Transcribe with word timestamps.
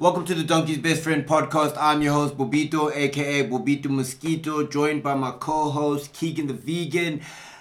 Welcome 0.00 0.24
to 0.24 0.34
the 0.34 0.44
Donkey's 0.44 0.78
Best 0.78 1.02
Friend 1.02 1.26
podcast. 1.26 1.76
I'm 1.78 2.00
your 2.00 2.14
host, 2.14 2.34
Bobito, 2.34 2.90
aka 2.90 3.46
Bobito 3.46 3.90
Mosquito, 3.90 4.66
joined 4.66 5.02
by 5.02 5.14
my 5.14 5.32
co 5.32 5.68
host, 5.68 6.14
Keagan 6.14 6.46
the 6.48 6.54
Vegan, 6.54 7.20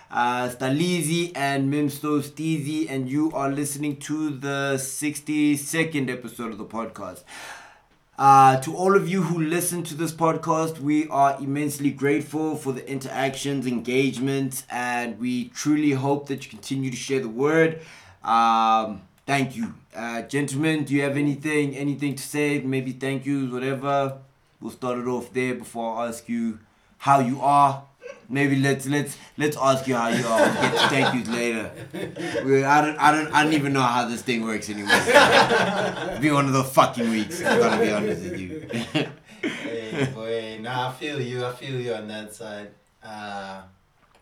uh, 0.10 0.48
Staleezy, 0.48 1.34
and 1.36 1.70
Mimsto 1.70 2.22
Steezy, 2.22 2.90
and 2.90 3.10
you 3.10 3.30
are 3.34 3.52
listening 3.52 3.98
to 3.98 4.30
the 4.30 4.76
62nd 4.78 6.10
episode 6.10 6.54
of 6.54 6.58
the 6.58 6.64
podcast. 6.64 7.24
Uh, 8.18 8.58
to 8.62 8.74
all 8.74 8.96
of 8.96 9.10
you 9.10 9.24
who 9.24 9.42
listen 9.42 9.84
to 9.84 9.94
this 9.94 10.14
podcast, 10.14 10.80
we 10.80 11.10
are 11.10 11.38
immensely 11.42 11.92
grateful 11.92 12.56
for 12.56 12.72
the 12.72 12.90
interactions, 12.90 13.68
engagements, 13.68 14.64
and 14.70 15.20
we 15.20 15.50
truly 15.50 15.92
hope 15.92 16.30
that 16.30 16.46
you 16.46 16.50
continue 16.50 16.90
to 16.90 16.96
share 16.96 17.20
the 17.20 17.28
word. 17.28 17.82
Um, 18.24 19.02
thank 19.30 19.56
you, 19.56 19.76
uh, 19.96 20.24
gentlemen. 20.24 20.86
Do 20.86 20.96
you 20.96 21.04
have 21.04 21.16
anything, 21.16 21.76
anything 21.76 22.16
to 22.16 22.24
say? 22.24 22.62
Maybe 22.62 22.94
thank 22.94 23.28
yous, 23.28 23.52
whatever. 23.52 24.18
We'll 24.60 24.72
start 24.72 24.98
it 24.98 25.06
off 25.06 25.32
there 25.32 25.54
before 25.54 25.98
I 25.98 26.08
ask 26.08 26.28
you 26.28 26.58
how 26.98 27.20
you 27.20 27.40
are. 27.42 27.84
Maybe 28.28 28.56
let's 28.56 28.88
let's 28.88 29.18
let's 29.38 29.56
ask 29.56 29.88
you 29.88 29.96
how 29.96 30.08
you 30.10 30.26
are. 30.26 30.42
We'll 30.42 30.62
get 30.64 30.72
to 30.74 30.88
thank 30.90 31.14
yous 31.14 31.28
later. 31.28 31.72
We, 32.44 32.64
I 32.64 32.82
don't 32.84 32.98
I 32.98 33.12
don't 33.12 33.32
I 33.32 33.44
don't 33.44 33.54
even 33.54 33.72
know 33.72 33.84
how 33.84 34.08
this 34.08 34.24
thing 34.24 34.44
works 34.44 34.68
anymore. 34.68 34.90
It's 34.94 36.20
been 36.20 36.34
one 36.34 36.48
of 36.48 36.54
those 36.54 36.72
fucking 36.72 37.10
weeks. 37.10 37.44
I'm 37.44 37.60
gonna 37.60 37.82
be 37.86 37.92
honest 37.92 38.24
with 38.24 38.40
you. 38.40 38.68
hey 39.48 40.12
boy, 40.14 40.60
nah, 40.60 40.90
I 40.90 40.94
feel 40.94 41.22
you. 41.22 41.46
I 41.46 41.54
feel 41.54 41.80
you 41.80 41.94
on 41.94 42.08
that 42.08 42.34
side. 42.34 42.72
Uh, 43.04 43.62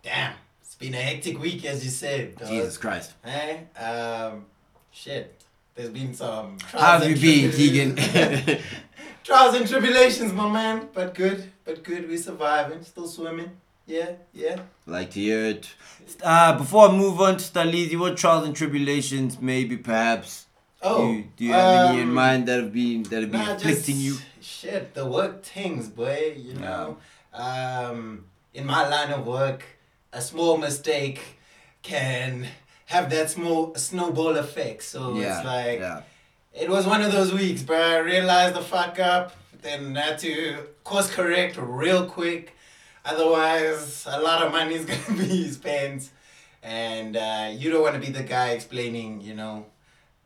damn, 0.03 0.33
it's 0.61 0.75
been 0.75 0.93
a 0.93 1.01
hectic 1.01 1.39
week, 1.39 1.63
as 1.65 1.85
you 1.85 1.91
said. 1.91 2.35
dog. 2.35 2.49
Jesus 2.49 2.77
Christ. 2.77 3.13
Hey, 3.23 3.67
um, 3.79 4.45
shit. 4.97 5.43
There's 5.75 5.89
been 5.89 6.13
some. 6.13 6.57
How 6.71 6.79
trials 6.79 7.03
have 7.03 7.23
you 7.23 7.43
and 7.43 7.55
been, 7.55 7.95
tribulations. 7.95 7.99
Keagan? 7.99 8.61
trials 9.23 9.55
and 9.55 9.67
tribulations, 9.67 10.33
my 10.33 10.49
man. 10.49 10.89
But 10.93 11.13
good, 11.13 11.51
but 11.65 11.83
good. 11.83 12.09
We 12.09 12.17
surviving. 12.17 12.83
Still 12.83 13.07
swimming. 13.07 13.51
Yeah, 13.85 14.13
yeah. 14.33 14.59
like 14.85 15.11
to 15.11 15.19
hear 15.19 15.45
it. 15.45 15.69
Uh, 16.21 16.57
before 16.57 16.89
I 16.89 16.91
move 16.91 17.21
on 17.21 17.37
to 17.37 17.43
Staleezy, 17.43 17.97
what 17.97 18.17
trials 18.17 18.45
and 18.45 18.55
tribulations 18.55 19.39
maybe 19.39 19.77
perhaps 19.77 20.47
Oh, 20.81 21.07
do 21.07 21.13
you, 21.13 21.23
do 21.37 21.45
you 21.45 21.53
have 21.53 21.89
any 21.89 22.01
in 22.01 22.09
um, 22.09 22.13
mind 22.13 22.47
that 22.47 22.59
have 22.61 22.73
been 22.73 23.03
that 23.03 23.21
have 23.21 23.31
been 23.31 23.41
Nah, 23.41 23.53
afflicting 23.55 23.95
just 23.95 23.99
you? 23.99 24.17
Shit, 24.41 24.93
the 24.93 25.05
work 25.05 25.43
things, 25.43 25.89
boy. 25.89 26.33
You 26.37 26.53
know, 26.55 26.97
um, 27.33 28.25
in 28.53 28.65
my 28.65 28.87
line 28.87 29.11
of 29.11 29.25
work, 29.25 29.63
a 30.11 30.21
small 30.21 30.57
mistake 30.57 31.19
can 31.81 32.47
have 32.87 33.09
that 33.09 33.29
small 33.29 33.75
snowball 33.75 34.37
effect. 34.37 34.83
So 34.83 35.15
yeah, 35.15 35.37
it's 35.37 35.45
like 35.45 35.79
yeah. 35.79 36.01
it 36.53 36.69
was 36.69 36.87
one 36.87 37.01
of 37.01 37.11
those 37.11 37.33
weeks, 37.33 37.61
but 37.61 37.81
I 37.81 37.97
realized 37.97 38.55
the 38.55 38.61
fuck 38.61 38.97
up, 38.99 39.35
then 39.61 39.95
had 39.95 40.17
to 40.19 40.57
course 40.83 41.11
correct 41.11 41.57
real 41.57 42.05
quick. 42.05 42.55
Otherwise, 43.03 44.05
a 44.09 44.21
lot 44.21 44.45
of 44.45 44.51
money 44.51 44.75
is 44.75 44.85
gonna 44.91 45.19
be 45.19 45.49
spent, 45.49 46.09
and 46.63 47.17
uh, 47.17 47.51
you 47.53 47.69
don't 47.71 47.83
want 47.83 47.95
to 47.95 48.01
be 48.01 48.11
the 48.11 48.23
guy 48.23 48.51
explaining, 48.51 49.21
you 49.21 49.35
know, 49.35 49.65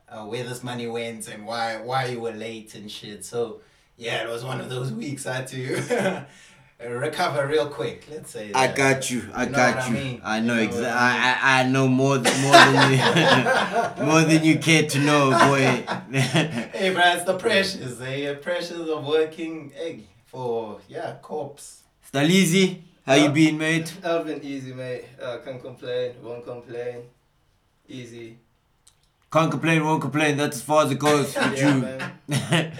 uh, 0.07 0.23
where 0.25 0.43
this 0.43 0.63
money 0.63 0.87
went 0.87 1.27
and 1.27 1.45
why 1.47 1.81
why 1.81 2.05
you 2.05 2.19
were 2.19 2.31
late 2.31 2.75
and 2.75 2.91
shit. 2.91 3.25
So 3.25 3.61
yeah, 3.97 4.23
it 4.23 4.29
was 4.29 4.43
one 4.43 4.61
of 4.61 4.69
those 4.69 4.91
weeks. 4.91 5.25
I 5.25 5.37
had 5.37 5.47
to 5.47 6.25
recover 6.89 7.45
real 7.47 7.67
quick. 7.67 8.05
Let's 8.11 8.31
say. 8.31 8.51
I 8.53 8.67
got 8.67 9.09
you. 9.11 9.29
I 9.33 9.43
You 9.43 9.49
know 9.51 9.55
got 9.57 9.75
what 9.75 9.83
I 9.83 9.87
you. 9.87 9.93
mean? 9.93 10.21
I 10.23 10.39
know 10.39 10.53
You 10.55 10.59
know 10.59 10.63
exactly. 10.63 10.87
I, 10.87 11.31
I 11.33 11.59
I 11.61 11.67
know 11.67 11.87
more 11.87 12.17
th- 12.17 12.41
more 12.41 12.51
than 12.53 12.91
you 12.91 14.05
more 14.05 14.21
than 14.21 14.43
you 14.43 14.57
care 14.59 14.83
to 14.87 14.99
know, 14.99 15.29
boy. 15.31 15.85
Hey, 16.11 16.91
bro, 16.93 17.03
it's 17.15 17.23
the 17.25 17.37
pressures. 17.37 18.01
Eh? 18.01 18.33
Pressures 18.35 18.89
of 18.89 19.05
working 19.05 19.71
egg 19.77 20.05
for 20.25 20.79
yeah 20.87 21.15
corpse. 21.21 21.83
Staleezy, 22.11 22.81
how 23.05 23.15
you 23.15 23.29
been, 23.29 23.57
mate? 23.57 23.93
I've 24.03 24.25
been 24.25 24.41
easy, 24.43 24.73
mate. 24.73 25.05
Uh, 25.21 25.37
can't 25.45 25.61
complain, 25.61 26.13
won't 26.23 26.43
complain. 26.45 27.03
Easy. 27.87 28.37
Can't 29.31 29.49
complain, 29.49 29.83
won't 29.85 30.01
complain. 30.01 30.35
That's 30.35 30.57
as 30.57 30.61
far 30.63 30.83
as 30.85 30.91
it 30.91 30.99
goes 30.99 31.33
with 31.33 31.57
Yeah, 32.27 32.71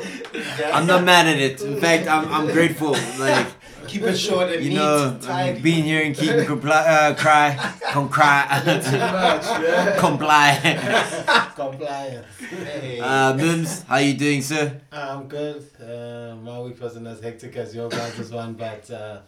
you. 0.60 0.72
I'm 0.74 0.86
not 0.86 1.04
mad 1.06 1.28
at 1.28 1.38
it. 1.40 1.62
In 1.62 1.80
fact, 1.80 2.08
I'm 2.10 2.28
I'm 2.32 2.48
grateful. 2.48 2.92
Like 3.18 3.48
Keep 3.88 4.04
it 4.04 4.18
short 4.18 4.50
and 4.50 4.64
you 4.64 4.70
neat. 4.70 4.76
know, 4.76 5.18
tidy. 5.22 5.60
being 5.62 5.84
here 5.84 6.04
and 6.04 6.16
keeping 6.16 6.46
comply, 6.46 6.78
uh, 6.86 7.14
cry, 7.16 7.56
com 7.92 8.08
cry, 8.10 8.62
Too 8.64 8.98
much, 8.98 9.98
comply. 9.98 11.50
Compliance. 11.56 12.26
Hey. 12.40 13.00
Uh, 13.00 13.34
Mimz, 13.34 13.86
how 13.86 13.98
you 13.98 14.14
doing, 14.14 14.42
sir? 14.42 14.80
I'm 14.92 15.28
good. 15.28 15.64
Uh, 15.80 16.36
my 16.38 16.60
week 16.60 16.82
wasn't 16.82 17.08
as 17.08 17.20
hectic 17.22 17.56
as 17.58 17.76
your 17.76 17.90
guys' 17.90 18.32
one, 18.32 18.54
but 18.54 18.90
uh, 18.90 19.20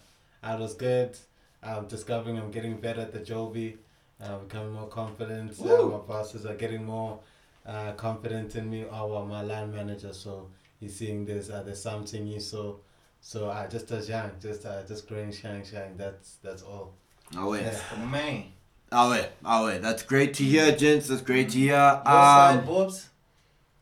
I 0.41 0.55
was 0.55 0.73
good. 0.75 1.17
I'm 1.61 1.87
discovering 1.87 2.37
I'm 2.37 2.51
getting 2.51 2.77
better 2.77 3.01
at 3.01 3.11
the 3.13 3.19
Joby, 3.19 3.77
uh, 4.21 4.37
becoming 4.39 4.73
more 4.73 4.87
confident. 4.87 5.59
Uh, 5.59 5.83
my 5.85 5.97
bosses 5.97 6.45
are 6.45 6.55
getting 6.55 6.85
more 6.85 7.19
uh, 7.65 7.91
confident 7.93 8.55
in 8.55 8.69
me. 8.69 8.85
Oh, 8.89 9.07
well, 9.07 9.25
my 9.25 9.41
line 9.41 9.71
manager, 9.73 10.13
so 10.13 10.47
he's 10.79 10.95
seeing 10.95 11.25
this. 11.25 11.49
Uh, 11.49 11.63
there's 11.63 11.81
something 11.81 12.23
new, 12.23 12.39
so 12.39 12.79
so 13.25 13.49
I 13.49 13.67
just 13.67 13.89
as 13.91 14.09
young, 14.09 14.31
just 14.41 14.65
uh, 14.65 14.83
just 14.87 15.07
growing, 15.07 15.31
shine, 15.31 15.63
shine. 15.63 15.95
That's 15.97 16.35
that's 16.43 16.61
all. 16.61 16.93
Oh 17.37 17.49
wait, 17.51 17.63
That's 17.63 17.81
the 17.89 17.97
man. 18.05 18.43
oh 18.91 19.11
wait, 19.11 19.29
oh 19.45 19.65
wait. 19.67 19.81
That's 19.81 20.03
great 20.03 20.33
to 20.35 20.43
hear, 20.43 20.75
gents. 20.75 21.07
That's 21.07 21.21
great 21.21 21.49
to 21.51 21.57
hear. 21.57 22.01
Side, 22.05 22.57
Um, 22.59 22.65
Bobs? 22.65 23.09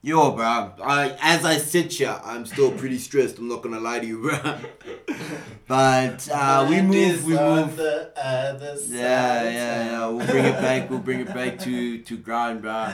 yo, 0.04 0.32
bro. 0.32 0.74
I 0.84 1.18
as 1.22 1.44
I 1.44 1.58
sit 1.58 1.92
here, 1.94 2.16
I'm 2.24 2.46
still 2.46 2.72
pretty 2.72 3.00
stressed. 3.00 3.40
I'm 3.40 3.50
not 3.50 3.62
gonna 3.64 3.80
lie 3.80 4.00
to 4.00 4.06
you, 4.06 4.22
bro. 4.22 4.40
But 5.68 6.28
uh, 6.32 6.66
we 6.70 6.82
move, 6.82 7.24
we 7.26 7.34
move. 7.34 7.78
The 7.78 8.12
other 8.22 8.76
side 8.76 8.90
Yeah, 8.94 9.44
yeah, 9.44 9.86
yeah. 9.92 10.08
We'll 10.10 10.28
bring 10.28 10.46
it 10.46 10.60
back. 10.62 10.82
We'll 10.90 11.00
bring 11.00 11.20
it 11.22 11.34
back 11.34 11.60
to 11.60 11.98
to 12.00 12.18
ground, 12.18 12.62
bro. 12.62 12.94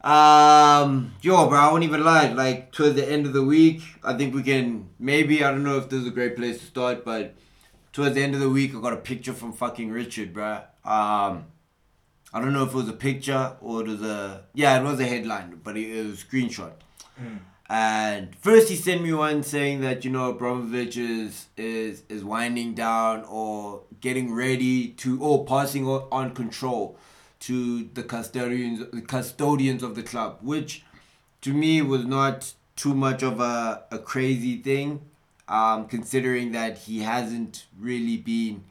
Um, 0.00 1.14
yo, 1.22 1.48
bro. 1.48 1.58
I 1.58 1.72
won't 1.72 1.84
even 1.84 2.04
lie. 2.04 2.32
Like 2.32 2.72
towards 2.72 2.94
the 2.94 3.10
end 3.10 3.26
of 3.26 3.32
the 3.32 3.44
week, 3.44 3.82
I 4.04 4.14
think 4.16 4.34
we 4.34 4.42
can 4.42 4.88
maybe. 4.98 5.44
I 5.44 5.50
don't 5.50 5.64
know 5.64 5.78
if 5.78 5.88
this 5.88 6.02
is 6.02 6.06
a 6.06 6.12
great 6.12 6.36
place 6.36 6.58
to 6.60 6.66
start, 6.66 7.04
but 7.04 7.34
towards 7.92 8.14
the 8.14 8.22
end 8.22 8.34
of 8.34 8.40
the 8.40 8.50
week, 8.50 8.74
I 8.74 8.80
got 8.80 8.92
a 8.92 8.98
picture 8.98 9.32
from 9.32 9.52
fucking 9.52 9.90
Richard, 9.90 10.32
bro. 10.32 10.62
Um, 10.84 11.46
I 12.32 12.40
don't 12.40 12.52
know 12.52 12.64
if 12.64 12.70
it 12.70 12.76
was 12.76 12.88
a 12.88 12.92
picture 12.92 13.56
or 13.60 13.82
it 13.82 13.88
was 13.88 14.02
a 14.02 14.44
yeah, 14.54 14.80
it 14.80 14.84
was 14.84 15.00
a 15.00 15.06
headline, 15.06 15.60
but 15.62 15.76
it, 15.76 15.90
it 15.90 16.06
was 16.06 16.22
a 16.22 16.24
screenshot. 16.24 16.72
Mm. 17.20 17.38
And 17.70 18.34
first 18.36 18.70
he 18.70 18.76
sent 18.76 19.02
me 19.02 19.12
one 19.12 19.42
saying 19.42 19.80
that 19.82 20.04
you 20.04 20.10
know 20.10 20.30
Abramovich 20.30 20.96
is 20.96 21.48
is 21.56 22.02
is 22.08 22.24
winding 22.24 22.74
down 22.74 23.24
or 23.24 23.82
getting 24.00 24.32
ready 24.32 24.88
to 24.88 25.20
or 25.20 25.44
passing 25.44 25.86
on, 25.86 26.06
on 26.12 26.34
control 26.34 26.98
to 27.40 27.84
the 27.94 28.02
custodians 28.02 28.84
the 28.92 29.02
custodians 29.02 29.82
of 29.82 29.94
the 29.94 30.02
club, 30.02 30.38
which 30.42 30.84
to 31.40 31.52
me 31.52 31.82
was 31.82 32.04
not 32.04 32.52
too 32.76 32.94
much 32.94 33.22
of 33.22 33.40
a, 33.40 33.84
a 33.90 33.98
crazy 33.98 34.56
thing, 34.56 35.00
um, 35.48 35.86
considering 35.86 36.52
that 36.52 36.78
he 36.78 37.00
hasn't 37.00 37.66
really 37.78 38.16
been 38.16 38.64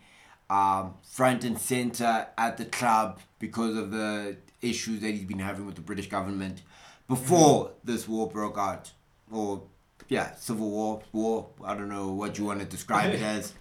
um, 0.50 0.94
front 1.04 1.44
and 1.44 1.60
center 1.60 2.28
at 2.38 2.58
the 2.58 2.66
club 2.66 3.20
because 3.40 3.76
of 3.76 3.92
the 3.92 4.38
issues 4.62 5.02
that 5.02 5.12
he's 5.12 5.24
been 5.26 5.40
having 5.40 5.66
with 5.66 5.76
the 5.76 5.82
British 5.82 6.10
government 6.10 6.62
before 7.08 7.72
this 7.84 8.08
war 8.08 8.30
broke 8.30 8.58
out, 8.58 8.92
or 9.32 9.64
yeah, 10.10 10.34
civil 10.36 10.70
war, 10.70 11.02
war. 11.12 11.48
I 11.64 11.74
don't 11.74 11.90
know 11.90 12.10
what 12.10 12.38
you 12.38 12.46
want 12.46 12.60
to 12.60 12.66
describe 12.66 13.14
it 13.14 13.22
as. 13.36 13.54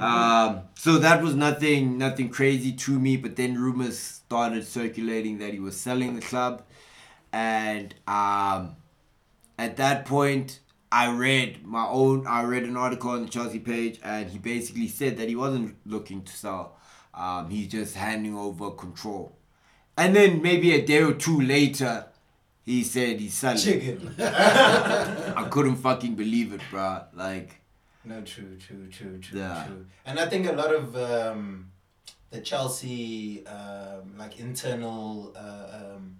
Um, 0.00 0.62
so 0.74 0.98
that 0.98 1.22
was 1.22 1.34
nothing, 1.34 1.98
nothing 1.98 2.28
crazy 2.28 2.72
to 2.72 2.98
me. 2.98 3.16
But 3.16 3.36
then 3.36 3.58
rumors 3.58 3.98
started 3.98 4.66
circulating 4.66 5.38
that 5.38 5.52
he 5.52 5.60
was 5.60 5.78
selling 5.78 6.14
the 6.14 6.20
club, 6.20 6.64
and 7.32 7.94
um, 8.06 8.76
at 9.58 9.76
that 9.76 10.04
point, 10.04 10.60
I 10.90 11.10
read 11.10 11.64
my 11.64 11.86
own. 11.86 12.26
I 12.26 12.42
read 12.44 12.64
an 12.64 12.76
article 12.76 13.10
on 13.10 13.22
the 13.22 13.28
Chelsea 13.28 13.58
page, 13.58 14.00
and 14.02 14.30
he 14.30 14.38
basically 14.38 14.88
said 14.88 15.16
that 15.18 15.28
he 15.28 15.36
wasn't 15.36 15.76
looking 15.84 16.22
to 16.22 16.32
sell. 16.32 16.76
Um, 17.12 17.50
he's 17.50 17.68
just 17.68 17.94
handing 17.94 18.36
over 18.36 18.70
control. 18.70 19.36
And 19.96 20.14
then 20.14 20.42
maybe 20.42 20.72
a 20.74 20.84
day 20.84 21.02
or 21.02 21.14
two 21.14 21.40
later, 21.40 22.06
he 22.64 22.82
said 22.82 23.20
he's 23.20 23.34
selling. 23.34 23.58
Chicken. 23.58 24.14
I 24.20 25.46
couldn't 25.50 25.76
fucking 25.76 26.14
believe 26.14 26.52
it, 26.52 26.60
bro. 26.70 27.02
Like, 27.12 27.60
No, 28.04 28.20
true, 28.22 28.56
true, 28.58 28.86
true, 28.88 29.18
true, 29.18 29.38
Yeah. 29.40 29.64
true. 29.66 29.86
And 30.04 30.18
I 30.18 30.26
think 30.26 30.46
a 30.46 30.52
lot 30.52 30.74
of 30.74 30.94
um, 30.96 31.70
the 32.30 32.40
Chelsea, 32.40 33.46
um, 33.46 34.16
like 34.18 34.38
internal 34.38 35.32
uh, 35.36 35.78
um, 35.94 36.16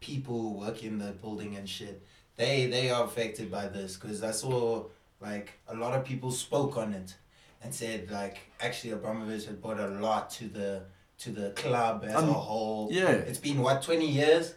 people 0.00 0.40
who 0.40 0.50
work 0.58 0.82
in 0.84 0.98
the 0.98 1.12
building 1.12 1.56
and 1.56 1.68
shit, 1.68 2.02
they 2.36 2.66
they 2.66 2.90
are 2.90 3.04
affected 3.04 3.50
by 3.50 3.68
this 3.68 3.96
because 3.96 4.22
I 4.22 4.30
saw 4.32 4.84
like 5.20 5.52
a 5.68 5.74
lot 5.74 5.94
of 5.98 6.04
people 6.04 6.30
spoke 6.30 6.76
on 6.76 6.92
it 6.92 7.14
and 7.62 7.74
said 7.74 8.10
like 8.10 8.38
actually 8.60 8.90
Abramovich 8.92 9.46
had 9.46 9.62
brought 9.62 9.80
a 9.80 9.88
lot 9.88 10.30
to 10.30 10.44
the 10.48 10.82
to 11.18 11.30
the 11.30 11.50
club 11.50 12.04
as 12.06 12.14
Um, 12.16 12.28
a 12.28 12.32
whole. 12.32 12.88
yeah. 12.90 13.10
It's 13.10 13.38
been 13.38 13.60
what 13.62 13.82
twenty 13.82 14.08
years. 14.10 14.54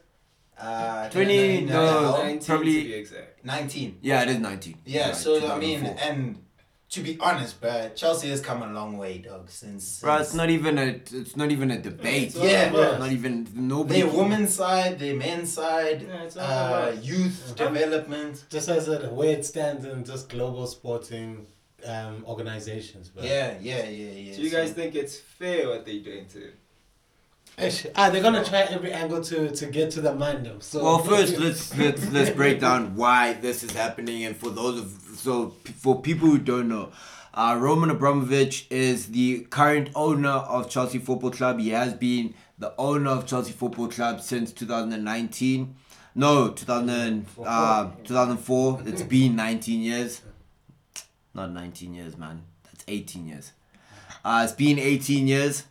Uh, 0.57 1.10
20 1.10 1.66
no, 1.66 2.12
no. 2.13 2.24
19 2.24 2.39
probably- 2.45 2.81
to 2.83 2.88
be 2.88 2.94
exact. 2.94 3.44
19. 3.44 3.98
Yeah, 4.01 4.21
it 4.24 4.30
is 4.30 4.39
19. 4.39 4.78
Yeah, 4.86 5.07
Right, 5.07 5.16
so 5.18 5.51
I 5.51 5.60
mean, 5.60 5.80
2004. 5.81 6.10
and 6.10 6.44
to 6.95 7.01
be 7.01 7.18
honest, 7.19 7.59
bro, 7.59 7.89
Chelsea 7.94 8.30
has 8.30 8.39
come 8.39 8.63
a 8.63 8.71
long 8.71 8.97
way, 8.97 9.18
dog. 9.18 9.50
Since, 9.50 10.00
Bro, 10.00 10.15
it's 10.19 10.33
not 10.33 10.50
even 10.50 10.77
a 10.77 10.88
it's 11.21 11.36
not 11.36 11.51
even 11.51 11.69
a 11.71 11.77
debate. 11.77 12.27
It's 12.27 12.38
Yeah. 12.38 12.69
about- 12.69 13.00
Not 13.00 13.12
even 13.12 13.47
nobody. 13.53 14.01
their 14.01 14.09
women's 14.21 14.53
side, 14.53 14.97
their 14.97 15.15
men's 15.15 15.51
side, 15.51 16.00
Yeah, 16.07 16.42
uh, 16.42 16.95
youth 17.01 17.38
Yeah. 17.57 17.65
development. 17.65 18.45
Just 18.50 18.69
as 18.69 18.88
a 18.88 19.09
where 19.09 19.33
it 19.38 19.45
stands 19.45 19.83
in 19.83 20.06
just 20.06 20.30
global 20.30 20.65
sporting 20.68 21.47
um, 21.86 22.24
organizations. 22.25 23.09
Bro. 23.09 23.24
Yeah, 23.25 23.53
yeah, 23.62 23.83
yeah, 23.83 24.12
yeah. 24.25 24.36
Do 24.38 24.42
you 24.42 24.50
guys 24.50 24.69
So- 24.69 24.75
think 24.75 24.95
it's 24.95 25.18
fair 25.18 25.68
what 25.69 25.86
they're 25.86 26.00
doing 26.00 26.25
to 26.33 26.42
Ish. 27.57 27.86
Ah, 27.95 28.09
they're 28.09 28.21
gonna 28.21 28.44
try 28.44 28.62
every 28.75 28.92
angle 28.92 29.21
to 29.24 29.50
to 29.59 29.65
get 29.68 29.89
to 29.92 30.01
the 30.01 30.12
mandem. 30.24 30.62
So 30.62 30.83
Well, 30.83 31.00
first 31.00 31.38
let's 31.44 31.77
let's 31.77 32.03
let's 32.12 32.30
break 32.31 32.59
down 32.59 32.95
why 32.95 33.33
this 33.33 33.63
is 33.63 33.71
happening, 33.71 34.25
and 34.25 34.36
for 34.36 34.50
those 34.50 34.77
of 34.80 35.05
so 35.25 35.50
for 35.80 36.01
people 36.01 36.27
who 36.27 36.38
don't 36.38 36.69
know, 36.69 36.92
uh, 37.33 37.57
Roman 37.60 37.89
Abramovich 37.89 38.68
is 38.69 39.07
the 39.07 39.42
current 39.50 39.89
owner 39.95 40.30
of 40.30 40.69
Chelsea 40.69 41.00
Football 41.00 41.31
Club. 41.31 41.60
He 41.60 41.69
has 41.69 41.94
been 41.94 42.36
the 42.60 42.74
owner 42.77 43.10
of 43.10 43.25
Chelsea 43.25 43.51
Football 43.51 43.88
Club 43.88 44.22
since 44.22 44.54
2019. 44.54 45.75
No, 46.13 46.50
2000, 46.50 47.25
uh, 47.44 47.89
2004. 48.04 48.83
It's 48.86 49.01
been 49.01 49.36
19 49.36 49.81
years. 49.81 50.22
Not 51.33 51.51
19 51.51 51.94
years, 51.94 52.18
man. 52.18 52.44
That's 52.63 52.86
18 52.88 53.28
years. 53.28 53.51
Uh, 54.24 54.42
it's 54.45 54.54
been 54.54 54.80
18 54.80 55.28
years. 55.28 55.63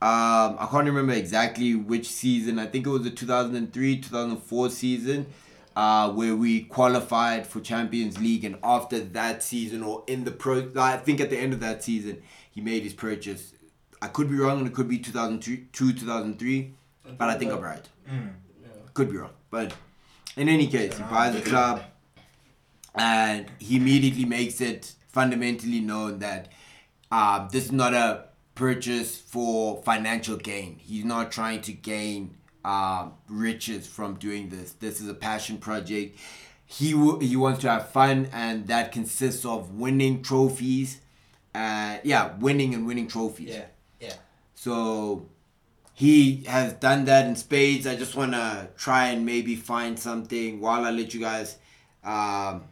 Um, 0.00 0.56
I 0.58 0.66
can't 0.68 0.86
remember 0.86 1.12
exactly 1.12 1.76
which 1.76 2.08
season. 2.08 2.58
I 2.58 2.66
think 2.66 2.86
it 2.86 2.90
was 2.90 3.02
the 3.02 3.10
2003 3.10 4.00
2004 4.00 4.70
season 4.70 5.26
uh, 5.76 6.10
where 6.10 6.36
we 6.36 6.62
qualified 6.62 7.46
for 7.46 7.60
Champions 7.60 8.18
League. 8.20 8.44
And 8.44 8.56
after 8.62 9.00
that 9.00 9.42
season, 9.42 9.82
or 9.82 10.04
in 10.06 10.24
the 10.24 10.30
pro, 10.30 10.70
I 10.76 10.96
think 10.96 11.20
at 11.20 11.30
the 11.30 11.38
end 11.38 11.52
of 11.52 11.60
that 11.60 11.82
season, 11.82 12.22
he 12.50 12.60
made 12.60 12.82
his 12.82 12.92
purchase. 12.92 13.52
I 14.00 14.08
could 14.08 14.28
be 14.28 14.36
wrong, 14.36 14.58
and 14.58 14.66
it 14.66 14.74
could 14.74 14.88
be 14.88 14.98
2002 14.98 15.66
2003, 15.72 16.74
but 17.16 17.28
I 17.28 17.34
think 17.34 17.52
I'm 17.52 17.60
right. 17.60 17.88
Mm. 18.10 18.32
Yeah. 18.60 18.68
Could 18.94 19.10
be 19.10 19.16
wrong. 19.16 19.30
But 19.50 19.74
in 20.36 20.48
any 20.48 20.66
case, 20.66 20.96
he 20.96 21.02
buys 21.04 21.34
the 21.34 21.42
club 21.42 21.82
and 22.94 23.46
he 23.58 23.76
immediately 23.76 24.24
makes 24.24 24.60
it 24.60 24.94
fundamentally 25.08 25.80
known 25.80 26.18
that 26.18 26.48
uh, 27.10 27.48
this 27.48 27.66
is 27.66 27.72
not 27.72 27.94
a 27.94 28.24
purchase 28.54 29.18
for 29.18 29.82
financial 29.82 30.36
gain. 30.36 30.78
He's 30.78 31.04
not 31.04 31.32
trying 31.32 31.62
to 31.62 31.72
gain 31.72 32.36
uh, 32.64 33.08
riches 33.28 33.86
from 33.86 34.14
doing 34.16 34.48
this. 34.48 34.72
This 34.72 35.00
is 35.00 35.08
a 35.08 35.14
passion 35.14 35.58
project. 35.58 36.18
He, 36.64 36.92
w- 36.92 37.18
he 37.18 37.36
wants 37.36 37.60
to 37.60 37.70
have 37.70 37.90
fun, 37.90 38.28
and 38.32 38.66
that 38.68 38.92
consists 38.92 39.44
of 39.44 39.72
winning 39.72 40.22
trophies. 40.22 41.00
Uh, 41.54 41.98
yeah, 42.02 42.34
winning 42.38 42.74
and 42.74 42.86
winning 42.86 43.08
trophies. 43.08 43.50
Yeah, 43.50 43.64
yeah. 44.00 44.14
So 44.54 45.26
he 45.94 46.44
has 46.44 46.72
done 46.74 47.04
that 47.04 47.26
in 47.26 47.36
spades. 47.36 47.86
I 47.86 47.94
just 47.94 48.16
want 48.16 48.32
to 48.32 48.68
try 48.76 49.08
and 49.08 49.26
maybe 49.26 49.54
find 49.54 49.98
something 49.98 50.60
while 50.60 50.84
I 50.84 50.90
let 50.90 51.12
you 51.12 51.20
guys 51.20 51.58
um, 52.02 52.64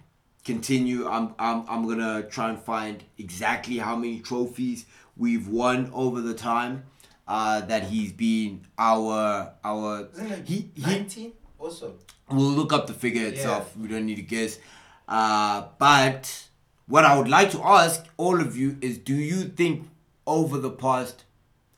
continue. 0.45 1.07
I'm, 1.07 1.35
I'm, 1.39 1.65
I'm 1.69 1.85
going 1.85 1.99
to 1.99 2.27
try 2.31 2.49
and 2.49 2.59
find 2.59 3.05
exactly 3.19 3.79
how 3.79 3.97
many 3.97 4.21
trophies 4.21 4.87
we've 5.17 5.47
won 5.47 5.91
over 5.93 6.21
the 6.23 6.35
time 6.35 6.85
uh, 7.31 7.61
that 7.61 7.85
he's 7.85 8.13
been 8.13 8.61
our 8.77 9.53
our 9.63 10.09
he, 10.45 10.69
he 10.75 10.83
19 10.83 11.33
also? 11.61 11.95
We'll 12.29 12.51
look 12.51 12.73
up 12.73 12.89
the 12.89 12.93
figure 12.93 13.27
itself. 13.27 13.77
We 13.77 13.87
don't 13.89 14.05
need 14.07 14.17
to 14.17 14.23
guess. 14.23 14.59
Uh, 15.07 15.67
but 15.79 16.49
what 16.87 17.05
I 17.05 17.17
would 17.17 17.29
like 17.29 17.53
to 17.53 17.63
ask 17.63 18.05
all 18.17 18.41
of 18.41 18.57
you 18.57 18.77
is 18.81 18.99
do 18.99 19.15
you 19.15 19.45
think 19.45 19.89
over 20.27 20.59
the 20.59 20.71
past 20.71 21.25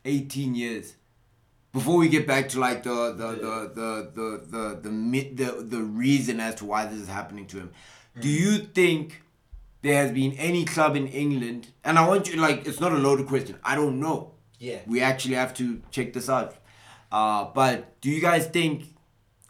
18 0.07 0.55
years, 0.55 0.95
before 1.73 1.97
we 1.99 2.09
get 2.09 2.27
back 2.27 2.49
to 2.51 2.61
like 2.61 2.83
the 2.83 3.13
the 3.13 3.29
the 3.47 3.73
the 3.75 4.11
the 4.15 4.47
the 4.51 4.81
the, 4.83 4.91
mi- 4.91 5.33
the, 5.35 5.63
the 5.63 5.83
reason 5.83 6.41
as 6.41 6.55
to 6.57 6.65
why 6.65 6.87
this 6.87 7.01
is 7.01 7.09
happening 7.09 7.47
to 7.47 7.59
him, 7.59 7.71
do 8.19 8.29
you 8.29 8.59
think 8.59 9.23
there 9.83 10.03
has 10.03 10.13
been 10.13 10.33
any 10.33 10.65
club 10.65 10.97
in 10.97 11.09
England? 11.09 11.69
And 11.85 11.99
I 11.99 12.09
want 12.09 12.29
you 12.33 12.41
like 12.41 12.67
it's 12.67 12.81
not 12.81 12.93
a 12.93 12.99
loaded 12.99 13.27
question. 13.27 13.59
I 13.65 13.75
don't 13.75 14.01
know 14.01 14.31
Yeah. 14.62 14.79
we 14.87 15.00
actually 15.00 15.35
have 15.35 15.55
to 15.55 15.82
check 15.91 16.12
this 16.12 16.31
out. 16.31 16.55
Uh, 17.11 17.47
but 17.53 18.00
do 18.00 18.09
you 18.09 18.20
guys 18.20 18.47
think? 18.47 18.94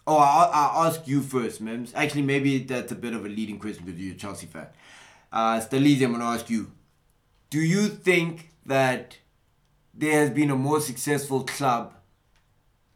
Oh, 0.07 0.17
I'll, 0.17 0.51
I'll 0.53 0.89
ask 0.89 1.07
you 1.07 1.21
first, 1.21 1.63
Mimz. 1.63 1.93
Actually, 1.95 2.23
maybe 2.23 2.59
that's 2.61 2.91
a 2.91 2.95
bit 2.95 3.13
of 3.13 3.27
a 3.27 3.29
leading 3.29 3.59
question 3.59 3.85
because 3.85 4.01
you're 4.01 4.15
a 4.15 4.19
Chelsea 4.19 4.47
fan. 4.47 4.69
Uh, 5.31 5.61
Staleezy, 5.61 6.03
I'm 6.03 6.13
going 6.13 6.21
to 6.21 6.25
ask 6.25 6.49
you. 6.49 6.73
Do 7.51 7.61
you 7.61 7.89
think 7.89 8.53
that 8.65 9.19
there 9.93 10.19
has 10.19 10.31
been 10.31 10.51
a 10.51 10.57
more 10.57 10.81
successful 10.81 11.45
club, 11.45 11.93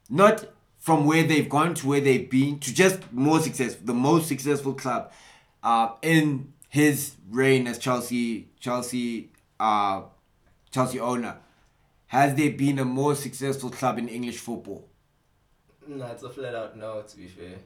not 0.08 0.46
from 0.78 1.04
where 1.04 1.22
they've 1.22 1.48
gone 1.48 1.74
to 1.74 1.86
where 1.86 2.00
they've 2.00 2.28
been, 2.28 2.58
to 2.60 2.72
just 2.74 3.12
more 3.12 3.40
successful, 3.40 3.84
the 3.84 3.94
most 3.94 4.26
successful 4.26 4.72
club 4.72 5.12
uh, 5.62 5.90
in 6.00 6.54
his 6.70 7.16
reign 7.28 7.66
as 7.66 7.78
Chelsea, 7.78 8.48
Chelsea, 8.58 9.30
uh, 9.60 10.00
Chelsea 10.70 10.98
owner? 10.98 11.36
Has 12.06 12.34
there 12.36 12.50
been 12.50 12.78
a 12.78 12.84
more 12.84 13.14
successful 13.14 13.70
club 13.70 13.98
in 13.98 14.08
English 14.08 14.38
football? 14.38 14.88
No, 15.88 16.06
it's 16.06 16.22
a 16.22 16.30
flat 16.30 16.54
out 16.54 16.76
no. 16.76 17.02
To 17.02 17.16
be 17.16 17.26
fair, 17.26 17.56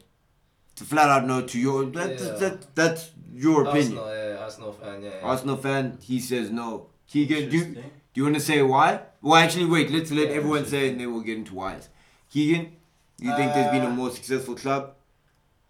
it's 0.71 0.81
a 0.81 0.85
flat 0.85 1.09
out 1.09 1.25
no 1.27 1.41
to 1.41 1.59
your 1.59 1.85
that, 1.85 2.19
Yeah. 2.19 2.31
that, 2.41 2.75
that's 2.75 3.11
your 3.33 3.63
opinion. 3.67 3.97
Arsenal, 3.97 4.15
yeah, 4.15 4.37
Arsenal 4.43 4.73
fan, 4.73 5.03
yeah. 5.03 5.09
yeah. 5.09 5.27
Arsenal 5.27 5.57
fan, 5.57 5.97
he 6.01 6.19
says 6.19 6.49
no. 6.51 6.87
Keagan, 7.09 7.49
do 7.51 7.57
you, 7.57 7.65
do 7.65 7.81
you 8.15 8.23
want 8.23 8.35
to 8.35 8.41
say 8.41 8.61
why? 8.61 9.01
Well, 9.21 9.35
actually, 9.35 9.65
wait. 9.65 9.91
Let's 9.91 10.11
let 10.11 10.29
Yeah, 10.29 10.35
everyone 10.35 10.65
say, 10.65 10.89
and 10.89 10.99
then 10.99 11.11
we'll 11.13 11.21
get 11.23 11.37
into 11.37 11.55
whys. 11.55 11.89
Keagan, 12.33 12.71
you 13.19 13.35
think 13.35 13.53
there's 13.53 13.71
been 13.71 13.83
a 13.83 13.87
Uh, 13.89 14.01
more 14.01 14.09
successful 14.11 14.55
club? 14.55 14.95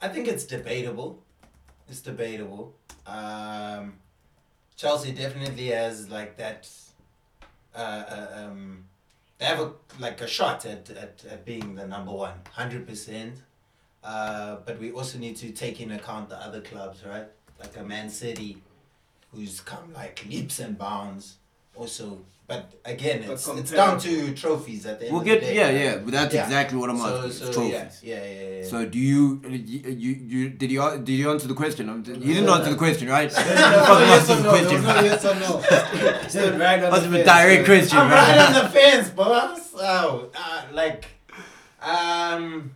I 0.02 0.08
think 0.08 0.28
it's 0.28 0.46
debatable. 0.46 1.24
It's 1.90 2.02
debatable. 2.02 2.76
Um, 3.06 3.94
Chelsea 4.76 5.12
definitely 5.12 5.68
has 5.68 6.10
like 6.10 6.38
that. 6.38 6.70
Uh, 7.76 7.80
uh, 7.80 8.28
um, 8.36 8.86
they 9.38 9.46
have 9.46 9.60
a 9.60 9.72
like 10.00 10.22
a 10.22 10.28
shot 10.28 10.66
at, 10.66 10.90
at, 10.90 11.24
at 11.30 11.46
being 11.46 11.76
the 11.76 11.88
number 11.88 12.12
one, 12.12 12.34
hundred 12.52 12.88
percent. 12.88 13.36
Uh, 14.04 14.58
but 14.66 14.80
we 14.80 14.92
also 14.92 15.18
need 15.20 15.38
to 15.38 15.52
take 15.52 15.80
in 15.80 15.92
account 15.92 16.30
the 16.30 16.36
other 16.38 16.62
clubs, 16.62 17.04
right? 17.06 17.28
Like 17.60 17.78
a 17.78 17.84
Man 17.84 18.10
City, 18.10 18.58
who's 19.32 19.62
come 19.62 19.94
like 19.94 20.26
leaps 20.28 20.60
and 20.60 20.78
bounds. 20.78 21.38
Also, 21.76 22.20
but 22.48 22.74
again, 22.84 23.24
But 23.26 23.34
it's, 23.34 23.48
it's 23.48 23.72
down 23.72 23.98
to 24.00 24.34
trophies 24.34 24.86
at 24.86 25.00
the 25.00 25.06
end 25.06 25.14
We'll 25.14 25.22
of 25.22 25.26
get 25.28 25.40
the 25.40 25.48
day. 25.48 25.56
yeah, 25.56 25.66
right? 25.68 25.76
yeah. 25.76 25.98
But 26.04 26.12
that's 26.12 26.34
Yeah. 26.34 26.44
exactly 26.44 26.78
what 26.78 26.90
I'm 26.90 26.98
So, 26.98 27.06
asking. 27.06 27.32
so 27.32 27.46
it's 27.48 27.58
yeah, 27.58 27.80
trophies. 27.80 28.04
yeah, 28.04 28.24
yeah, 28.26 28.58
yeah. 28.58 28.68
So 28.68 28.86
do 28.86 29.00
you, 29.00 29.42
you 29.48 29.80
you 30.04 30.12
you 30.34 30.50
did 30.50 30.70
you 30.70 30.82
did 30.98 31.14
you 31.14 31.32
answer 31.32 31.48
the 31.48 31.54
question? 31.54 31.88
You 31.88 32.34
didn't 32.34 32.46
No. 32.46 32.56
answer 32.56 32.72
the 32.72 32.76
question, 32.78 33.08
right? 33.08 33.32
There 33.32 33.46
You 33.48 33.56
was 33.56 33.88
no 33.88 34.00
yes 34.12 34.30
or 34.30 34.44
no. 34.44 34.50
Question. 34.56 34.74
was 34.74 34.84
no 34.84 35.02
yes 35.02 35.26
or 35.26 35.36
no. 35.36 36.28
Stood 36.28 36.60
right 36.60 36.84
on 36.84 36.92
That's 36.92 37.08
the 37.08 37.22
a 37.22 37.24
direct 37.24 37.66
question, 37.66 37.98
I'm 37.98 38.10
man. 38.10 38.38
right 38.38 38.48
on 38.48 38.64
the 38.64 38.70
fence, 38.70 39.10
boss. 39.10 39.60
Oh, 39.76 40.30
uh, 40.36 40.64
like, 40.74 41.06
um, 41.82 42.72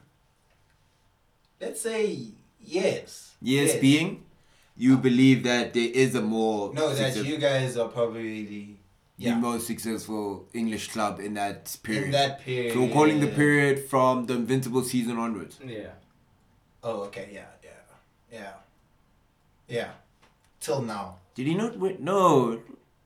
let's 1.60 1.82
say 1.82 2.30
yes. 2.64 3.34
Yes, 3.42 3.76
being 3.76 4.24
you 4.78 4.98
believe 4.98 5.44
that 5.44 5.74
there 5.74 5.90
is 5.94 6.16
a 6.16 6.22
more 6.22 6.74
No, 6.74 6.94
that 6.96 7.16
you 7.26 7.38
guys 7.38 7.78
are 7.78 7.88
probably 7.90 8.75
the 9.18 9.30
the 9.30 9.36
most 9.36 9.68
successful 9.68 10.48
English 10.54 10.92
club 10.92 11.20
in 11.20 11.34
that 11.36 11.76
period. 11.84 12.06
in 12.06 12.12
that 12.12 12.42
period. 12.42 12.74
so 12.74 12.82
we're 12.82 12.94
calling 12.94 13.20
the 13.22 13.28
period 13.28 13.88
from 13.90 14.26
the 14.26 14.34
Invincible 14.34 14.84
season 14.84 15.18
onwards. 15.18 15.58
Yeah. 15.66 15.88
Oh, 16.84 17.04
okay, 17.08 17.30
yeah, 17.34 17.46
yeah, 17.64 18.40
yeah, 18.40 18.54
yeah. 19.68 19.90
Till 20.60 20.82
now. 20.82 21.18
Did 21.36 21.48
he 21.48 21.56
not 21.56 21.78
win? 21.78 21.98
No, 22.00 22.60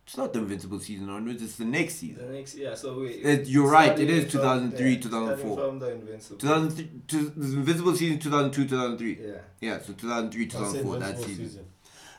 it's 0.05 0.17
not 0.17 0.33
the 0.33 0.39
Invincible 0.39 0.79
season 0.79 1.09
onwards. 1.09 1.41
It's 1.43 1.55
the 1.55 1.65
next 1.65 1.95
season. 1.95 2.27
The 2.27 2.33
next, 2.33 2.55
yeah. 2.55 2.75
So 2.75 2.99
we. 2.99 3.09
It- 3.09 3.47
you're 3.47 3.69
right, 3.69 3.97
it 3.97 4.09
is 4.09 4.23
from- 4.31 4.41
2003, 4.41 4.93
yeah, 4.93 4.99
2004. 5.01 5.37
Starting 5.57 5.69
from 5.69 5.79
the 5.79 5.91
Invincible. 5.93 6.37
2003, 6.37 7.29
the 7.37 7.57
Invincible 7.57 7.95
season 7.95 8.19
2002 8.19 8.67
2003. 8.67 9.17
Yeah. 9.21 9.33
Yeah, 9.61 9.79
so 9.79 9.93
two 9.93 10.07
thousand 10.09 10.31
three, 10.31 10.47
two 10.47 10.57
thousand 10.57 10.83
four. 10.83 10.97
that 10.99 11.09
Liverpool 11.17 11.35
season. 11.35 11.65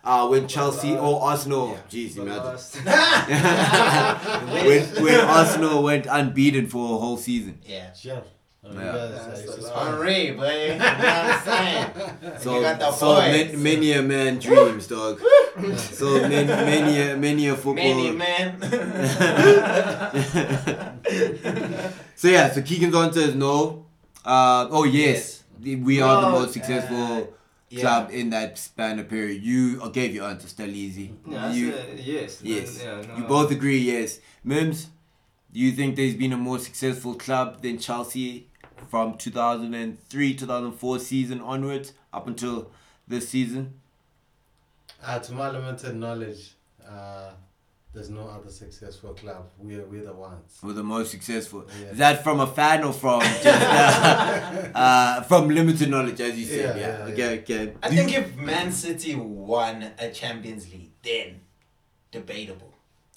Uh, 0.02 0.26
when 0.28 0.48
Chelsea 0.48 0.96
or 0.96 1.22
Arsenal, 1.22 1.76
jeez, 1.90 2.14
The 2.14 2.22
imagine. 2.22 2.44
last- 2.44 2.76
when, 4.96 5.04
when 5.04 5.20
Arsenal 5.20 5.82
went 5.82 6.06
unbeaten 6.08 6.66
for 6.68 6.96
a 6.96 6.98
whole 6.98 7.18
season. 7.18 7.58
Yeah. 7.66 7.92
Sure. 7.92 8.22
Oh, 8.64 8.72
you 8.72 8.78
Yeah. 8.78 8.92
guys, 8.92 9.10
That's 9.26 9.40
it's 9.40 9.54
the 9.56 9.60
just 9.62 9.74
Henri, 9.74 10.30
boy. 10.32 10.64
You 10.64 10.68
know 10.78 10.84
what 10.84 11.04
I'm 11.04 11.40
saying? 11.44 11.86
So, 12.40 12.54
you 12.56 12.60
got 12.62 12.78
the 12.78 12.92
so 12.92 13.14
voice. 13.14 13.52
ma- 13.52 13.58
many 13.58 13.92
a 13.92 14.02
man 14.02 14.38
dreams, 14.38 14.86
dog. 14.86 15.20
so 15.76 16.20
many, 16.28 16.46
many, 16.46 17.00
a, 17.02 17.16
many 17.16 17.48
a 17.48 17.54
football. 17.56 17.74
Many 17.74 18.10
man. 18.12 18.60
so 22.16 22.28
yeah, 22.28 22.50
so 22.52 22.62
Keagan's 22.62 22.94
answer 22.94 23.20
is 23.20 23.34
no. 23.34 23.86
Uh, 24.24 24.68
oh 24.70 24.84
yes, 24.84 25.44
we 25.62 26.00
are 26.00 26.22
the 26.22 26.30
most 26.30 26.52
successful 26.52 26.96
uh, 26.96 27.22
yeah. 27.70 27.80
club 27.80 28.10
in 28.10 28.30
that 28.30 28.58
span 28.58 28.98
of 28.98 29.08
period. 29.08 29.42
You 29.42 29.82
I 29.82 29.88
gave 29.88 30.14
your 30.14 30.28
answer 30.28 30.48
still 30.48 30.68
easy. 30.68 31.14
Yeah, 31.26 31.52
you, 31.52 31.72
said 31.72 31.98
yes. 31.98 32.42
yes. 32.42 32.82
Yeah, 32.82 33.02
no. 33.02 33.16
you 33.16 33.24
both 33.24 33.50
agree. 33.50 33.78
Yes, 33.78 34.20
Mimz. 34.44 34.86
Do 35.52 35.58
you 35.58 35.72
think 35.72 35.96
there's 35.96 36.14
been 36.14 36.32
a 36.32 36.36
more 36.36 36.58
successful 36.58 37.14
club 37.14 37.62
than 37.62 37.78
Chelsea 37.78 38.46
from 38.88 39.16
2003 39.16 40.34
2004 40.34 40.98
season 40.98 41.40
onwards 41.40 41.92
up 42.12 42.26
until 42.26 42.70
this 43.08 43.28
season? 43.28 43.74
Uh, 45.02 45.18
to 45.18 45.32
my 45.32 45.50
limited 45.50 45.96
knowledge, 45.96 46.52
uh, 46.86 47.30
there's 47.92 48.08
no 48.10 48.28
other 48.28 48.50
successful 48.50 49.14
club. 49.14 49.50
We're 49.58 49.84
we're 49.84 50.04
the 50.04 50.12
ones. 50.12 50.58
We're 50.62 50.74
the 50.74 50.82
most 50.84 51.10
successful. 51.10 51.66
Yeah. 51.80 51.88
Is 51.88 51.98
that 51.98 52.22
from 52.24 52.40
a 52.40 52.46
fan 52.46 52.84
or 52.84 52.92
from 52.92 53.20
just 53.20 53.46
uh, 53.46 54.68
uh, 54.74 55.22
from 55.22 55.48
limited 55.48 55.90
knowledge, 55.90 56.20
as 56.20 56.38
you 56.38 56.46
said? 56.46 56.76
Yeah, 56.76 56.82
Yeah. 56.82 57.06
yeah, 57.06 57.12
okay. 57.12 57.38
Okay. 57.40 57.72
I 57.82 57.88
Do 57.90 57.96
think 57.96 58.12
you- 58.12 58.18
if 58.20 58.36
Man 58.36 58.70
City 58.72 59.14
won 59.16 59.90
a 59.98 60.10
Champions 60.10 60.70
League, 60.72 60.92
then 61.02 61.40
debatable. 62.10 62.74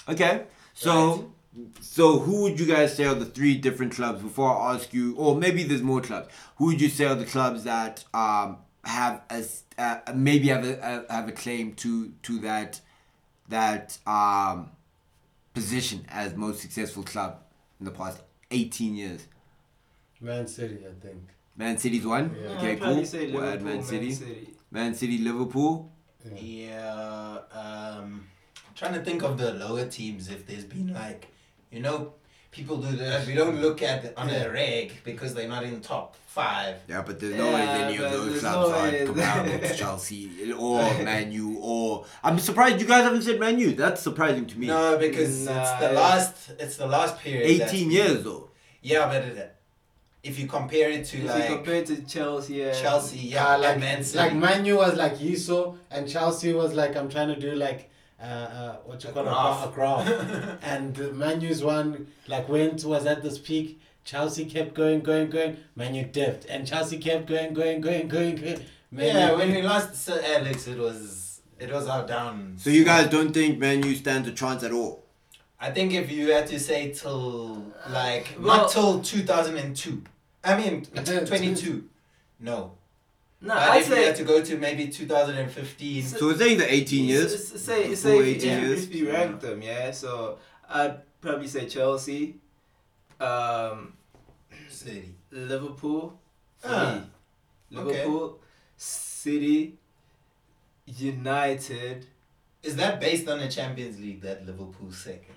Okay. 0.10 0.44
So. 0.74 1.30
So 1.82 2.18
who 2.18 2.42
would 2.42 2.60
you 2.60 2.66
guys 2.66 2.98
say 2.98 3.04
are 3.06 3.14
the 3.14 3.26
three 3.26 3.56
different 3.60 3.94
clubs? 3.94 4.24
Before 4.24 4.58
I 4.58 4.74
ask 4.74 4.92
you, 4.92 5.16
or 5.18 5.36
maybe 5.36 5.62
there's 5.64 5.84
more 5.84 6.02
clubs. 6.02 6.28
Who 6.58 6.66
would 6.66 6.82
you 6.82 6.90
say 6.90 7.06
are 7.06 7.14
the 7.14 7.26
clubs 7.26 7.64
that 7.66 8.04
um 8.12 8.58
have 8.84 9.22
a 9.30 9.34
s- 9.36 9.62
uh, 9.78 10.00
maybe 10.16 10.48
have 10.48 10.66
a 10.66 10.84
uh, 10.84 11.14
have 11.14 11.30
a 11.30 11.32
claim 11.32 11.74
to 11.76 12.10
to 12.24 12.40
that 12.40 12.82
that 13.54 13.98
um 14.08 14.58
position 15.54 16.00
as 16.10 16.36
most 16.36 16.60
successful 16.66 17.04
club 17.04 17.32
in 17.80 17.86
the 17.86 17.92
past 17.92 18.22
eighteen 18.52 18.96
years? 18.96 19.22
Man 20.20 20.48
City, 20.48 20.78
I 20.92 20.94
think. 21.06 21.22
Man 21.56 21.78
City's 21.78 22.06
one. 22.06 22.26
Yeah. 22.36 22.50
Yeah, 22.50 22.58
Okay, 22.58 22.76
cool. 22.78 23.32
We'll 23.34 23.46
add 23.54 23.62
Man 23.62 23.84
City. 23.84 24.12
City. 24.12 24.50
Man 24.72 24.94
City, 24.96 25.18
Liverpool. 25.20 25.92
Yeah, 26.36 27.40
um, 27.52 28.28
trying 28.76 28.94
to 28.94 29.02
think 29.08 29.24
of 29.24 29.38
the 29.38 29.54
lower 29.54 29.86
teams 29.86 30.30
if 30.30 30.48
there's 30.48 30.64
been 30.64 30.94
like, 30.94 31.28
you 31.70 31.82
know, 31.82 32.14
people 32.54 32.78
do 32.78 32.96
that. 32.98 33.26
We 33.28 33.34
don't 33.34 33.60
look 33.60 33.82
at 33.82 34.06
it 34.06 34.14
on 34.16 34.30
a 34.30 34.50
reg 34.50 34.94
because 35.04 35.34
they're 35.34 35.48
not 35.50 35.64
in 35.64 35.82
top 35.82 36.16
five. 36.28 36.76
Yeah, 36.88 37.02
but 37.06 37.20
there's 37.20 37.36
no 37.36 37.46
way 37.48 37.64
Yeah, 37.64 37.78
any 37.88 37.98
of 37.98 38.12
those 38.12 38.30
there's 38.30 38.40
clubs 38.42 38.70
no 38.70 38.76
are 38.76 39.06
comparable 39.06 39.68
to 39.68 39.76
Chelsea 39.76 40.52
or 40.54 40.78
Man 41.04 41.32
U 41.32 41.58
or 41.60 42.06
I'm 42.24 42.40
surprised 42.40 42.80
you 42.80 42.88
guys 42.88 43.04
haven't 43.04 43.24
said 43.24 43.40
Man 43.40 43.60
U. 43.60 43.74
That's 43.74 44.02
surprising 44.02 44.46
to 44.46 44.58
me. 44.58 44.68
No, 44.68 44.98
because 44.98 45.46
Nah, 45.46 45.62
it's 45.62 45.80
the 45.82 45.90
it- 45.92 45.96
last. 45.96 46.52
It's 46.60 46.78
the 46.78 46.88
last 46.88 47.20
period. 47.20 47.60
that's 47.62 47.74
18 47.74 47.88
been- 47.90 47.92
years 47.98 48.24
though. 48.24 48.50
Yeah, 48.82 49.08
but 49.08 49.24
it, 49.24 49.56
if 50.24 50.40
you 50.40 50.48
compare 50.48 50.90
it 50.90 51.06
to 51.08 51.18
If 51.18 51.26
like 51.26 51.50
you 51.50 51.56
compare 51.56 51.84
to 51.86 52.02
Chelsea, 52.06 52.54
yeah. 52.56 52.72
Chelsea, 52.74 53.18
yeah, 53.20 53.36
Yeah, 53.52 53.56
like 53.58 53.80
Man 53.80 54.04
City. 54.04 54.18
like 54.20 54.34
Manu 54.36 54.78
was 54.78 54.96
like 54.96 55.18
Yiso, 55.18 55.78
and 55.92 56.08
Chelsea 56.08 56.54
was 56.54 56.74
like 56.74 56.96
I'm 56.96 57.10
trying 57.10 57.30
to 57.30 57.40
do 57.40 57.56
like 57.56 57.90
uh, 58.24 58.26
uh 58.26 58.76
what 58.86 59.04
you 59.04 59.10
A 59.10 59.14
call 59.14 59.24
graph. 59.24 59.66
a, 59.66 59.70
a 59.70 59.72
graph, 59.72 60.58
and 60.64 60.98
Manu's 61.14 61.62
one 61.64 62.08
like 62.28 62.48
went 62.50 62.84
was 62.86 63.06
at 63.06 63.22
this 63.24 63.38
peak. 63.38 63.80
Chelsea 64.06 64.46
kept 64.46 64.74
going, 64.74 65.00
going, 65.02 65.30
going. 65.30 65.58
Manu 65.76 66.04
dipped, 66.06 66.46
and 66.46 66.68
Chelsea 66.68 66.98
kept 66.98 67.26
going, 67.26 67.54
going, 67.54 67.80
going, 67.82 68.08
going, 68.10 68.36
going. 68.36 68.60
Man 68.92 69.06
yeah, 69.16 69.32
U- 69.32 69.38
when 69.38 69.52
we 69.52 69.62
lost 69.62 69.96
Sir 69.96 70.22
Alex, 70.36 70.68
it 70.68 70.78
was 70.78 71.42
it 71.60 71.72
was 71.72 71.88
our 71.88 72.06
down. 72.06 72.56
So 72.58 72.70
you 72.70 72.84
guys 72.84 73.08
don't 73.10 73.32
think 73.34 73.60
Manu 73.60 73.88
U 73.90 73.96
stands 73.96 74.28
a 74.28 74.34
chance 74.34 74.62
at 74.64 74.72
all? 74.74 75.04
I 75.60 75.72
think 75.72 75.94
if 75.94 76.12
you 76.12 76.32
had 76.34 76.48
to 76.48 76.60
say 76.60 76.92
till 76.92 77.72
like 77.90 78.36
Well- 78.38 78.58
not 78.58 78.72
till 78.72 79.02
two 79.02 79.24
thousand 79.24 79.58
and 79.58 79.76
two, 79.76 80.04
I 80.44 80.58
mean 80.58 80.86
twenty 81.26 81.56
two, 81.64 81.86
no. 82.40 82.74
No, 83.46 83.54
but 83.56 83.58
I'd 83.58 83.82
if 83.82 83.90
you 83.90 83.96
say 83.96 84.06
had 84.06 84.16
to 84.16 84.24
go 84.24 84.42
to 84.44 84.58
maybe 84.58 84.88
two 84.88 85.06
thousand 85.06 85.38
and 85.38 85.52
fifteen, 85.52 86.02
So 86.04 86.28
we're 86.28 86.38
saying 86.38 86.58
the 86.60 86.74
18 86.74 87.06
years. 87.06 87.34
S- 87.34 87.54
s- 87.56 87.62
Say, 87.62 87.90
The 87.90 87.96
say 87.98 88.12
full 88.12 88.22
if, 88.22 88.38
18 88.38 88.52
if, 88.52 88.62
years. 88.64 88.84
if 88.86 88.96
you 88.96 89.12
rank 89.12 89.42
them, 89.42 89.62
yeah. 89.62 89.92
So 89.92 90.40
I'd 90.70 91.00
probably 91.22 91.48
say 91.48 91.68
Chelsea, 91.68 92.36
um, 93.20 93.94
City. 94.70 95.14
Liverpool, 95.32 96.18
for 96.60 96.68
Ah, 96.70 97.04
me. 97.70 97.78
Liverpool, 97.78 98.40
City, 98.78 99.78
United, 100.86 102.06
Is 102.62 102.78
that 102.78 103.00
based 103.02 103.28
on 103.28 103.40
the 103.40 103.50
Champions 103.50 104.00
League 104.00 104.22
that 104.22 104.46
Liverpool 104.46 104.92
second? 104.92 105.36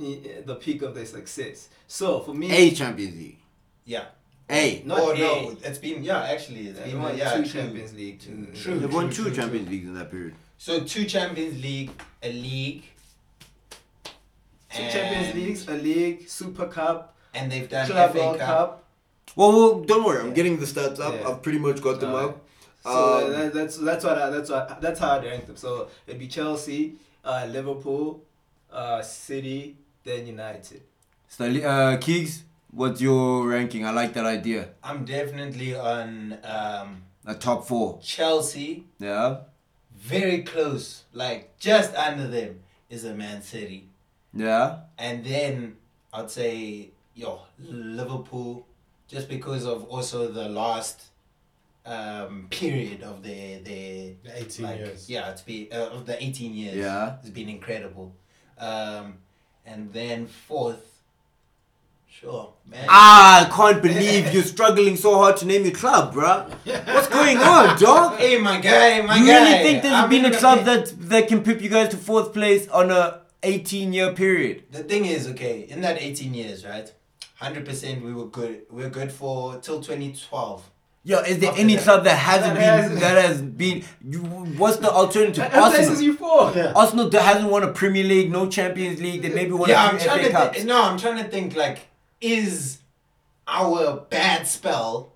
i- 0.00 0.40
the 0.46 0.54
peak 0.54 0.80
of 0.80 0.94
their 0.94 1.04
success. 1.04 1.68
So 1.86 2.20
for 2.20 2.32
me, 2.32 2.50
A 2.50 2.70
Champions 2.70 3.14
League. 3.14 3.38
Yeah. 3.84 4.06
A. 4.50 4.82
Not 4.84 4.98
oh 5.00 5.12
A. 5.12 5.18
no, 5.18 5.56
it's 5.64 5.78
been 5.78 6.02
yeah 6.04 6.22
actually 6.24 6.68
it's 6.68 6.78
they 6.78 6.90
been 6.90 7.00
won 7.02 7.16
yeah 7.16 7.32
two 7.36 7.42
true. 7.44 7.60
Champions 7.60 7.94
League. 7.94 8.20
True, 8.20 8.34
Mm, 8.34 8.62
true. 8.62 8.78
They've 8.78 8.92
won 8.92 9.06
true, 9.10 9.24
two 9.24 9.30
true, 9.30 9.36
Champions 9.42 9.68
Leagues 9.70 9.86
in 9.88 9.94
that 9.94 10.10
period. 10.10 10.34
So 10.58 10.80
two 10.80 11.04
Champions 11.06 11.62
League, 11.62 11.90
a 12.22 12.32
league. 12.32 12.84
Two 14.04 14.82
and- 14.82 14.92
Champions 14.92 15.34
Leagues, 15.34 15.68
a 15.68 15.72
league, 15.72 16.28
Super 16.28 16.66
Cup, 16.66 17.16
and 17.32 17.50
they've 17.50 17.68
done 17.68 17.86
Club 17.86 18.12
FA 18.12 18.18
World 18.18 18.38
Cup. 18.38 18.48
Cup. 18.48 18.84
Well, 19.36 19.52
well, 19.52 19.80
don't 19.80 20.04
worry. 20.04 20.20
I'm 20.20 20.28
Yeah. 20.28 20.34
getting 20.34 20.58
the 20.58 20.66
stats 20.66 21.00
up. 21.00 21.14
Yeah. 21.14 21.28
I've 21.28 21.42
pretty 21.42 21.58
much 21.58 21.80
got 21.82 22.00
them 22.00 22.10
Alright. 22.14 22.30
up. 22.30 22.40
So 22.82 23.26
Um, 23.26 23.32
that, 23.32 23.54
that's 23.54 23.76
that's 23.78 24.04
what 24.04 24.18
I, 24.18 24.28
that's 24.30 24.50
what 24.50 24.80
that's 24.80 25.00
how 25.00 25.12
I 25.12 25.24
rank 25.24 25.46
them. 25.46 25.56
So 25.56 25.88
it'd 26.06 26.20
be 26.20 26.28
Chelsea, 26.28 26.96
uh, 27.24 27.46
Liverpool, 27.50 28.22
uh, 28.70 29.00
City, 29.00 29.76
then 30.04 30.26
United. 30.26 30.82
So, 31.28 31.46
uh, 31.46 31.96
Keegs, 31.96 32.42
what's 32.74 33.00
your 33.00 33.46
ranking? 33.48 33.86
I 33.86 33.90
like 33.90 34.12
that 34.14 34.26
idea. 34.26 34.70
I'm 34.82 35.04
definitely 35.04 35.74
on 35.74 36.38
um, 36.44 37.02
A 37.26 37.34
top 37.34 37.66
four. 37.66 38.00
Chelsea. 38.02 38.84
Yeah. 38.98 39.38
Very 39.96 40.42
close, 40.42 41.04
like 41.12 41.58
just 41.58 41.94
under 41.94 42.26
them 42.28 42.60
is 42.90 43.04
a 43.04 43.14
Man 43.14 43.40
City, 43.42 43.88
Yeah. 44.34 44.80
and 44.98 45.24
then 45.24 45.76
I'd 46.12 46.30
say 46.30 46.90
yo 47.14 47.40
Liverpool, 47.58 48.66
just 49.08 49.28
because 49.28 49.64
of 49.64 49.84
also 49.84 50.30
the 50.30 50.48
last 50.48 51.04
um, 51.86 52.48
period 52.50 53.02
of 53.02 53.22
their 53.22 53.60
their 53.60 54.12
The 54.24 54.32
18 54.42 54.64
like 54.66 54.78
years. 54.78 55.08
yeah 55.10 55.30
it's 55.30 55.42
been 55.42 55.68
uh, 55.72 55.88
of 55.96 56.06
the 56.06 56.22
eighteen 56.22 56.54
years. 56.54 56.76
Yeah. 56.76 57.16
it's 57.20 57.30
been 57.30 57.48
incredible, 57.48 58.14
um, 58.58 59.14
and 59.64 59.92
then 59.92 60.26
fourth. 60.26 60.93
Sure, 62.24 62.52
man. 62.66 62.86
Ah, 62.88 63.46
I 63.46 63.50
can't 63.54 63.82
believe 63.82 64.32
you're 64.32 64.42
struggling 64.42 64.96
so 64.96 65.16
hard 65.18 65.36
to 65.38 65.46
name 65.46 65.64
your 65.64 65.74
club, 65.74 66.14
bruh. 66.14 66.48
What's 66.94 67.08
going 67.08 67.36
on, 67.38 67.78
dog? 67.88 68.18
Hey, 68.18 68.38
my 68.40 68.58
guy, 68.60 69.02
my 69.02 69.16
you 69.16 69.26
guy. 69.26 69.38
You 69.38 69.44
really 69.44 69.62
think 69.62 69.82
there's 69.82 69.94
I'm 69.94 70.08
been 70.08 70.24
a 70.24 70.30
club 70.36 70.58
pick- 70.64 70.66
that 70.66 71.08
that 71.10 71.28
can 71.28 71.42
pip 71.42 71.60
you 71.60 71.68
guys 71.68 71.90
to 71.90 71.98
fourth 71.98 72.32
place 72.32 72.66
on 72.68 72.90
a 72.90 73.20
18 73.42 73.92
year 73.92 74.14
period? 74.14 74.62
The 74.70 74.82
thing 74.84 75.04
is, 75.04 75.28
okay, 75.28 75.60
in 75.68 75.82
that 75.82 76.00
18 76.00 76.32
years, 76.32 76.64
right? 76.64 76.90
100% 77.42 78.02
we 78.02 78.14
were 78.14 78.26
good. 78.26 78.62
We 78.70 78.82
were 78.84 78.88
good 78.88 79.12
for 79.12 79.58
till 79.58 79.80
2012. 79.82 80.70
Yo, 81.06 81.18
is 81.18 81.38
there 81.40 81.50
After 81.50 81.60
any 81.60 81.74
that. 81.76 81.84
club 81.84 82.04
that 82.04 82.16
hasn't 82.16 82.54
That 82.54 82.80
been 82.80 82.90
has- 82.92 83.00
that 83.00 83.22
has 83.24 83.42
been? 83.42 83.84
You, 84.02 84.20
what's 84.20 84.78
the 84.78 84.90
alternative? 84.90 85.36
That, 85.36 85.52
that 85.52 85.60
places 85.74 85.88
Arsenal. 85.90 86.02
you 86.02 86.14
four. 86.16 86.52
Yeah. 86.56 86.72
Arsenal 86.74 87.10
that 87.10 87.20
hasn't 87.22 87.50
won 87.50 87.62
a 87.62 87.72
Premier 87.72 88.04
League, 88.04 88.32
no 88.32 88.48
Champions 88.48 88.98
League. 89.02 89.20
They 89.20 89.28
maybe 89.28 89.52
won 89.52 89.68
yeah, 89.68 89.84
a 89.84 89.92
I'm 89.92 89.98
few 89.98 90.06
trying 90.08 90.20
FA 90.22 90.26
to 90.28 90.32
Cups. 90.32 90.56
think. 90.56 90.66
No, 90.68 90.82
I'm 90.82 90.96
trying 90.98 91.18
to 91.22 91.28
think. 91.28 91.54
Like, 91.54 91.80
is 92.24 92.78
our 93.46 94.00
bad 94.08 94.46
spell? 94.46 95.12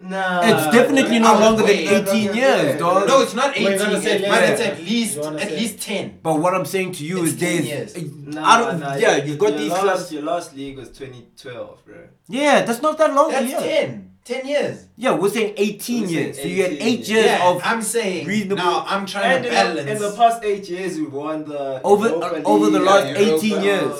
Nah. 0.00 0.42
It's 0.44 0.76
definitely 0.76 1.18
no 1.18 1.38
longer 1.38 1.62
than 1.62 1.76
waiting. 1.76 2.06
18 2.28 2.34
years, 2.36 2.78
dog. 2.78 3.08
No, 3.08 3.22
it's 3.22 3.32
not 3.34 3.56
18 3.56 3.62
years, 3.66 3.80
less 3.80 4.04
but 4.28 4.42
it's 4.50 4.60
at 4.60 4.78
least 4.82 5.16
at 5.18 5.40
say- 5.40 5.56
least 5.60 5.80
10. 5.80 6.18
But 6.22 6.34
what 6.40 6.52
I'm 6.54 6.66
saying 6.66 6.92
to 6.92 7.04
you 7.04 7.22
It's 7.22 7.32
is 7.34 7.40
10 7.40 7.48
there's, 7.64 7.66
years. 7.96 8.12
Nah, 8.34 8.44
I 8.46 8.58
don't, 8.60 8.80
nah, 8.80 8.94
yeah, 8.96 9.16
your- 9.16 9.26
you've 9.26 9.38
got 9.38 9.50
your 9.50 9.58
these 9.60 9.70
last, 9.70 9.82
clubs. 9.82 10.12
Your 10.12 10.22
last 10.24 10.56
league 10.56 10.76
was 10.76 10.90
2012, 10.90 11.84
bro. 11.86 11.94
Yeah, 12.28 12.62
that's 12.66 12.82
not 12.82 12.98
that 12.98 13.14
long. 13.14 13.30
That's 13.30 13.50
yeah. 13.50 13.60
10. 13.60 14.10
10 14.26 14.46
years. 14.48 14.86
Yeah, 14.96 15.12
we're 15.12 15.28
saying 15.30 15.54
18 15.56 16.02
We're 16.02 16.08
saying 16.08 16.18
years. 16.24 16.36
So 16.42 16.48
you 16.48 16.62
had 16.64 16.72
eight 16.72 16.80
years. 16.80 17.08
years 17.10 17.26
yeah, 17.26 17.48
of 17.50 17.60
I'm 17.64 17.80
saying. 17.82 18.26
reasonable- 18.26 18.56
Now, 18.56 18.84
I'm 18.86 19.06
trying 19.06 19.36
And 19.36 19.44
to 19.44 19.48
in 19.48 19.54
balance. 19.54 19.84
the, 19.84 19.92
in 19.92 19.98
the 20.02 20.12
past 20.16 20.44
eight 20.44 20.68
years, 20.68 20.98
we've 20.98 21.12
won 21.12 21.44
the 21.44 21.80
Over- 21.82 22.08
uh, 22.08 22.42
over 22.44 22.68
the 22.70 22.80
last 22.80 23.06
uh, 23.06 23.14
18 23.18 23.50
Europa- 23.50 23.64
years. 23.64 23.94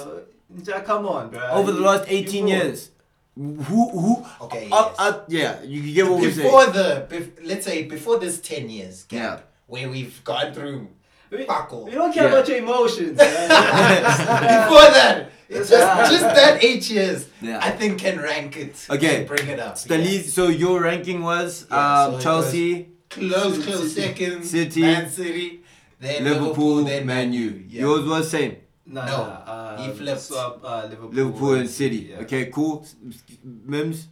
Uh, 0.73 0.81
come 0.81 1.07
on, 1.07 1.31
bro. 1.31 1.41
over 1.51 1.73
the 1.73 1.81
last 1.81 2.05
18 2.09 2.41
four. 2.43 2.49
years. 2.55 2.91
Who 3.37 3.89
who? 3.91 4.25
Okay, 4.43 4.69
Uh, 4.71 4.85
yes. 4.91 4.95
uh, 4.99 5.21
yeah, 5.29 5.63
you 5.65 5.93
get 5.93 6.07
what 6.09 6.21
we're 6.21 6.31
saying. 6.31 6.47
before 6.47 6.67
the, 6.67 7.07
bef- 7.11 7.39
let's 7.43 7.65
say, 7.65 7.83
before 7.83 8.19
this 8.19 8.41
10 8.41 8.71
years 8.71 9.03
gap, 9.05 9.21
Yeah. 9.21 9.41
where 9.67 9.89
we've 9.89 10.23
gone 10.23 10.53
through 10.55 10.87
We, 11.33 11.45
fuck 11.45 11.73
all. 11.73 11.85
we 11.87 11.91
don't 11.93 12.13
care 12.13 12.25
Yeah. 12.25 12.33
about 12.33 12.47
your 12.49 12.59
emotions. 12.59 13.19
before 13.19 14.89
that, 14.99 15.31
it's 15.49 15.69
just 15.69 16.13
just 16.13 16.23
that 16.23 16.63
eight 16.63 16.89
years, 16.91 17.27
Yeah. 17.43 17.59
I 17.61 17.71
think 17.73 17.99
can 17.99 18.21
rank 18.21 18.57
it. 18.57 18.87
Okay. 18.89 19.25
bring 19.25 19.49
it 19.49 19.59
up. 19.59 19.75
Stali- 19.77 20.23
so 20.23 20.47
your 20.49 20.81
ranking 20.83 21.21
was 21.23 21.67
Yeah, 21.69 22.05
um, 22.05 22.13
so 22.15 22.21
Chelsea, 22.21 22.59
yeah. 22.59 22.85
close, 23.11 23.65
close 23.65 23.95
second. 23.97 24.45
City, 24.45 24.83
Man 24.83 25.11
City, 25.11 25.61
then 26.01 26.23
Liverpool, 26.23 26.47
Liverpool, 26.47 26.85
then 26.85 27.07
Man 27.07 27.33
U. 27.33 27.65
Yeah. 27.69 27.81
Yours 27.81 28.05
was 28.07 28.31
same. 28.31 28.57
Nah, 28.87 29.07
No, 29.07 29.13
uh, 29.23 29.77
he 29.83 29.93
flipped. 29.93 30.21
Swap, 30.21 30.61
uh, 30.63 30.83
Liverpool, 30.91 31.11
Liverpool 31.11 31.55
and 31.55 31.71
City. 31.71 32.09
yeah. 32.11 32.19
Okay, 32.19 32.47
cool. 32.51 32.83
S- 32.83 32.95
s- 33.09 33.23
Mimz. 33.67 34.07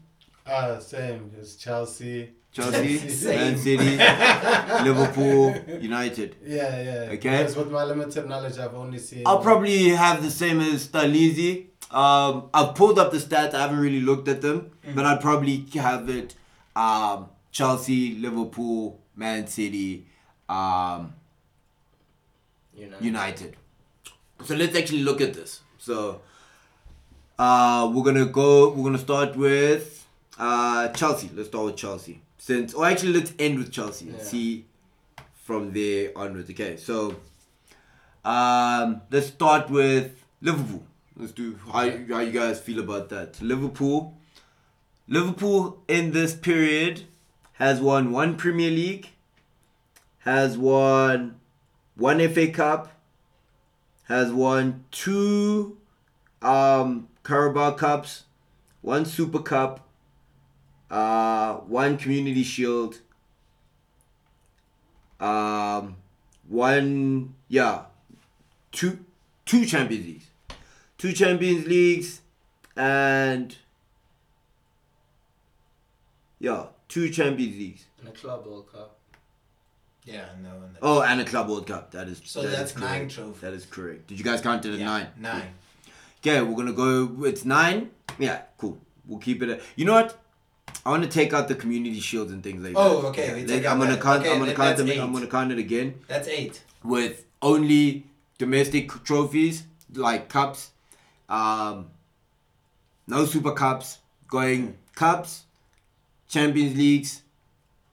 Uh, 0.46 0.78
same. 0.80 1.30
It's 1.38 1.56
Chelsea. 1.56 2.30
Chelsea, 2.52 2.98
Same. 3.08 3.36
Man 3.36 3.56
City, 3.58 3.96
Liverpool, 4.88 5.54
United. 5.80 6.36
Yeah, 6.44 6.82
yeah. 6.82 7.12
Okay. 7.12 7.38
Because 7.38 7.56
with 7.56 7.70
my 7.70 7.84
limited 7.84 8.28
knowledge, 8.28 8.58
I've 8.58 8.74
only 8.74 8.98
seen. 8.98 9.22
I'll 9.26 9.40
probably 9.40 9.88
have 9.90 10.22
the 10.22 10.30
same 10.30 10.60
as 10.60 10.86
Staleezy. 10.88 11.66
Um, 11.90 12.50
I've 12.52 12.74
pulled 12.74 12.98
up 12.98 13.10
the 13.12 13.18
stats. 13.18 13.54
I 13.54 13.60
haven't 13.62 13.78
really 13.78 14.00
looked 14.00 14.28
at 14.28 14.40
them, 14.42 14.70
but 14.94 15.04
I'd 15.04 15.20
probably 15.20 15.64
have 15.74 16.08
it 16.10 16.34
um, 16.76 17.28
Chelsea, 17.52 18.14
Liverpool, 18.16 19.00
Man 19.16 19.46
City, 19.46 20.06
um, 20.48 21.14
United. 22.74 23.04
United. 23.04 23.56
So 24.44 24.54
let's 24.54 24.76
actually 24.76 25.02
look 25.02 25.20
at 25.20 25.34
this. 25.34 25.60
So 25.78 26.20
uh, 27.38 27.90
we're 27.92 28.02
gonna 28.04 28.26
go. 28.26 28.70
We're 28.70 28.84
gonna 28.84 28.98
start 28.98 29.36
with 29.36 30.06
uh, 30.38 30.88
Chelsea. 30.88 31.30
Let's 31.34 31.48
start 31.48 31.66
with 31.66 31.76
Chelsea. 31.76 32.20
Since, 32.38 32.74
or 32.74 32.86
actually, 32.86 33.12
let's 33.12 33.32
end 33.38 33.58
with 33.58 33.70
Chelsea 33.72 34.08
and 34.08 34.18
Yeah. 34.18 34.24
see 34.24 34.64
from 35.44 35.72
there 35.72 36.10
onwards. 36.16 36.50
Okay, 36.50 36.76
so 36.76 37.16
um, 38.24 39.02
let's 39.10 39.28
start 39.28 39.70
with 39.70 40.24
Liverpool. 40.40 40.82
Let's 41.16 41.32
do 41.32 41.58
how 41.66 41.82
how 41.90 42.20
you 42.20 42.32
guys 42.32 42.60
feel 42.60 42.80
about 42.80 43.08
that. 43.10 43.40
Liverpool. 43.40 44.16
Liverpool 45.08 45.82
in 45.88 46.12
this 46.12 46.34
period 46.34 47.02
has 47.54 47.80
won 47.80 48.12
one 48.12 48.36
Premier 48.36 48.70
League, 48.70 49.10
has 50.20 50.56
won 50.56 51.34
one 51.96 52.18
FA 52.32 52.48
Cup, 52.50 52.92
has 54.12 54.32
won 54.32 54.84
two 54.90 55.78
um, 56.42 57.08
Carabao 57.24 57.72
Cups, 57.72 58.24
one 58.82 59.04
Super 59.04 59.40
Cup, 59.40 59.88
uh, 60.90 61.54
one 61.54 61.96
Community 61.96 62.42
Shield, 62.42 63.00
um, 65.18 65.96
one 66.48 67.34
yeah, 67.48 67.82
two 68.70 68.98
two 69.46 69.64
Champions 69.64 70.06
Leagues, 70.06 70.26
two 70.98 71.12
Champions 71.12 71.66
Leagues, 71.66 72.20
and 72.76 73.56
yeah, 76.38 76.66
two 76.88 77.08
Champions 77.08 77.56
Leagues. 77.56 77.86
And 78.00 78.08
a 78.08 78.12
Club 78.12 78.46
World 78.46 78.70
Cup. 78.70 78.98
Yeah, 80.04 80.26
no. 80.42 80.50
and 80.50 80.76
Oh, 80.82 81.00
and 81.02 81.20
a 81.20 81.24
Club 81.24 81.48
World 81.48 81.66
Cup. 81.66 81.92
That 81.92 82.08
is 82.08 82.20
So 82.24 82.42
that 82.42 82.48
is 82.48 82.56
that's 82.56 82.76
nine 82.76 83.00
correct. 83.00 83.14
trophies. 83.14 83.40
That 83.40 83.52
is 83.52 83.66
correct. 83.66 84.06
Did 84.08 84.18
you 84.18 84.24
guys 84.24 84.40
count 84.40 84.64
it 84.66 84.72
at 84.74 84.78
Yeah, 84.80 84.86
nine? 84.86 85.06
Nine. 85.18 85.54
Okay, 86.20 86.40
we're 86.42 86.56
gonna 86.56 86.72
go. 86.72 87.24
It's 87.24 87.44
nine. 87.44 87.90
Yeah, 88.18 88.42
cool. 88.58 88.78
We'll 89.06 89.18
keep 89.20 89.42
it. 89.42 89.48
At, 89.50 89.60
you 89.76 89.84
know 89.84 89.94
what? 89.94 90.18
I 90.86 90.90
want 90.90 91.02
to 91.04 91.08
take 91.08 91.32
out 91.32 91.48
the 91.48 91.54
community 91.54 92.00
shields 92.00 92.32
and 92.32 92.42
things 92.42 92.62
like 92.64 92.74
Oh, 92.76 93.02
that. 93.02 93.08
okay, 93.08 93.26
Yeah, 93.46 93.60
we 93.60 93.66
I'm 93.66 93.78
gonna 93.78 93.92
that. 93.92 94.02
count. 94.02 94.20
Okay, 94.22 94.32
I'm 94.32 94.38
gonna 94.38 94.54
count 94.54 94.76
them. 94.78 94.88
I'm 95.00 95.12
gonna 95.12 95.26
count 95.26 95.52
it 95.52 95.58
again 95.58 96.00
That's 96.08 96.28
eight. 96.28 96.62
with 96.82 97.24
only 97.40 98.06
domestic 98.38 98.90
trophies 99.04 99.64
like 99.94 100.28
cups. 100.28 100.70
Um, 101.28 101.86
no 103.06 103.24
super 103.26 103.52
cups. 103.52 103.98
Going 104.28 104.78
cups, 104.94 105.44
Champions 106.28 106.76
Leagues, 106.76 107.22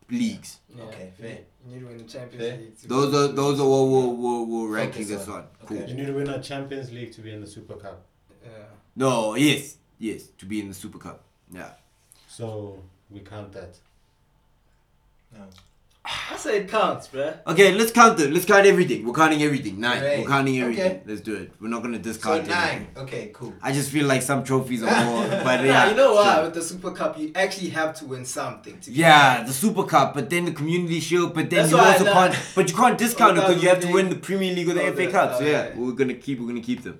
leagues. 0.09 0.59
Yeah. 0.75 0.83
Okay, 0.83 1.11
fair. 1.19 1.39
You 1.65 1.73
need 1.75 1.79
to 1.81 1.85
win 1.87 1.97
the 1.97 2.03
Champions 2.05 2.43
Fair. 2.45 2.57
League. 2.57 2.77
to 2.79 2.87
Those 2.87 3.13
are 3.13 3.27
those 3.33 3.59
are 3.59 3.67
what 3.67 3.83
we're, 3.87 4.07
we're, 4.07 4.43
we're 4.43 4.73
ranking 4.75 5.07
this 5.07 5.27
on. 5.27 5.39
on. 5.41 5.47
Cool. 5.65 5.77
Okay. 5.77 5.87
You 5.89 5.95
need 5.95 6.07
to 6.07 6.13
win 6.13 6.29
a 6.29 6.41
Champions 6.41 6.91
League 6.91 7.11
to 7.13 7.21
be 7.21 7.33
in 7.33 7.41
the 7.41 7.47
Super 7.47 7.75
Cup. 7.75 8.01
Yeah. 8.43 8.49
No, 8.95 9.35
yes, 9.35 9.77
yes, 9.97 10.23
to 10.37 10.45
be 10.45 10.59
in 10.61 10.69
the 10.69 10.73
Super 10.73 10.97
Cup. 10.97 11.23
Yeah. 11.51 11.71
So 12.27 12.81
we 13.09 13.19
count 13.19 13.51
that. 13.53 13.77
No. 15.33 15.41
I 16.31 16.35
say 16.37 16.57
it 16.59 16.67
counts, 16.69 17.07
bruh. 17.07 17.37
Okay, 17.47 17.73
let's 17.73 17.91
count 17.91 18.19
it. 18.19 18.31
Let's 18.31 18.45
count 18.45 18.65
everything. 18.65 19.05
We're 19.05 19.13
counting 19.13 19.41
everything. 19.41 19.79
Nine. 19.79 20.01
Right. 20.03 20.19
We're 20.19 20.27
counting 20.27 20.59
everything. 20.59 20.85
Okay. 20.91 21.01
Let's 21.05 21.21
do 21.21 21.33
it. 21.35 21.51
We're 21.59 21.69
not 21.69 21.81
gonna 21.81 21.97
So 21.97 22.03
discount 22.03 22.47
nine. 22.47 22.69
anything. 22.69 22.87
Okay, 22.97 23.31
cool. 23.33 23.53
I 23.63 23.71
just 23.71 23.89
feel 23.89 24.05
like 24.05 24.21
some 24.21 24.43
trophies 24.43 24.83
are 24.83 25.05
more, 25.05 25.27
but 25.43 25.63
Yeah, 25.65 25.89
you 25.89 25.95
know 25.95 26.13
what? 26.13 26.43
With 26.43 26.53
the 26.53 26.61
Super 26.61 26.91
Cup, 26.91 27.17
you 27.17 27.31
actually 27.35 27.69
have 27.69 27.95
to 27.99 28.05
win 28.05 28.25
something. 28.25 28.79
To 28.81 28.91
Yeah, 28.91 29.43
the 29.43 29.53
Super 29.53 29.83
Cup, 29.83 30.13
but 30.13 30.29
then 30.29 30.45
the 30.45 30.51
Community 30.51 30.99
Shield, 30.99 31.33
but 31.33 31.49
then 31.49 31.59
That's 31.61 31.71
you 31.71 31.77
why 31.77 31.83
I 31.85 31.91
also 31.93 32.05
can't. 32.13 32.35
But 32.55 32.69
you 32.69 32.75
can't 32.75 32.97
discount 32.97 33.37
it 33.37 33.41
because 33.47 33.63
you 33.63 33.69
have 33.69 33.79
to 33.81 33.91
win 33.91 34.09
the 34.09 34.15
Premier 34.27 34.53
League 34.53 34.69
or 34.69 34.73
the 34.75 34.83
oh, 34.83 34.91
FA 34.93 35.05
the- 35.07 35.11
Cup. 35.11 35.37
So 35.37 35.43
oh, 35.43 35.47
yeah, 35.47 35.67
yeah. 35.69 35.75
we're 35.77 35.93
gonna 35.93 36.13
keep. 36.13 36.39
We're 36.39 36.47
gonna 36.47 36.61
keep 36.61 36.83
them. 36.83 36.99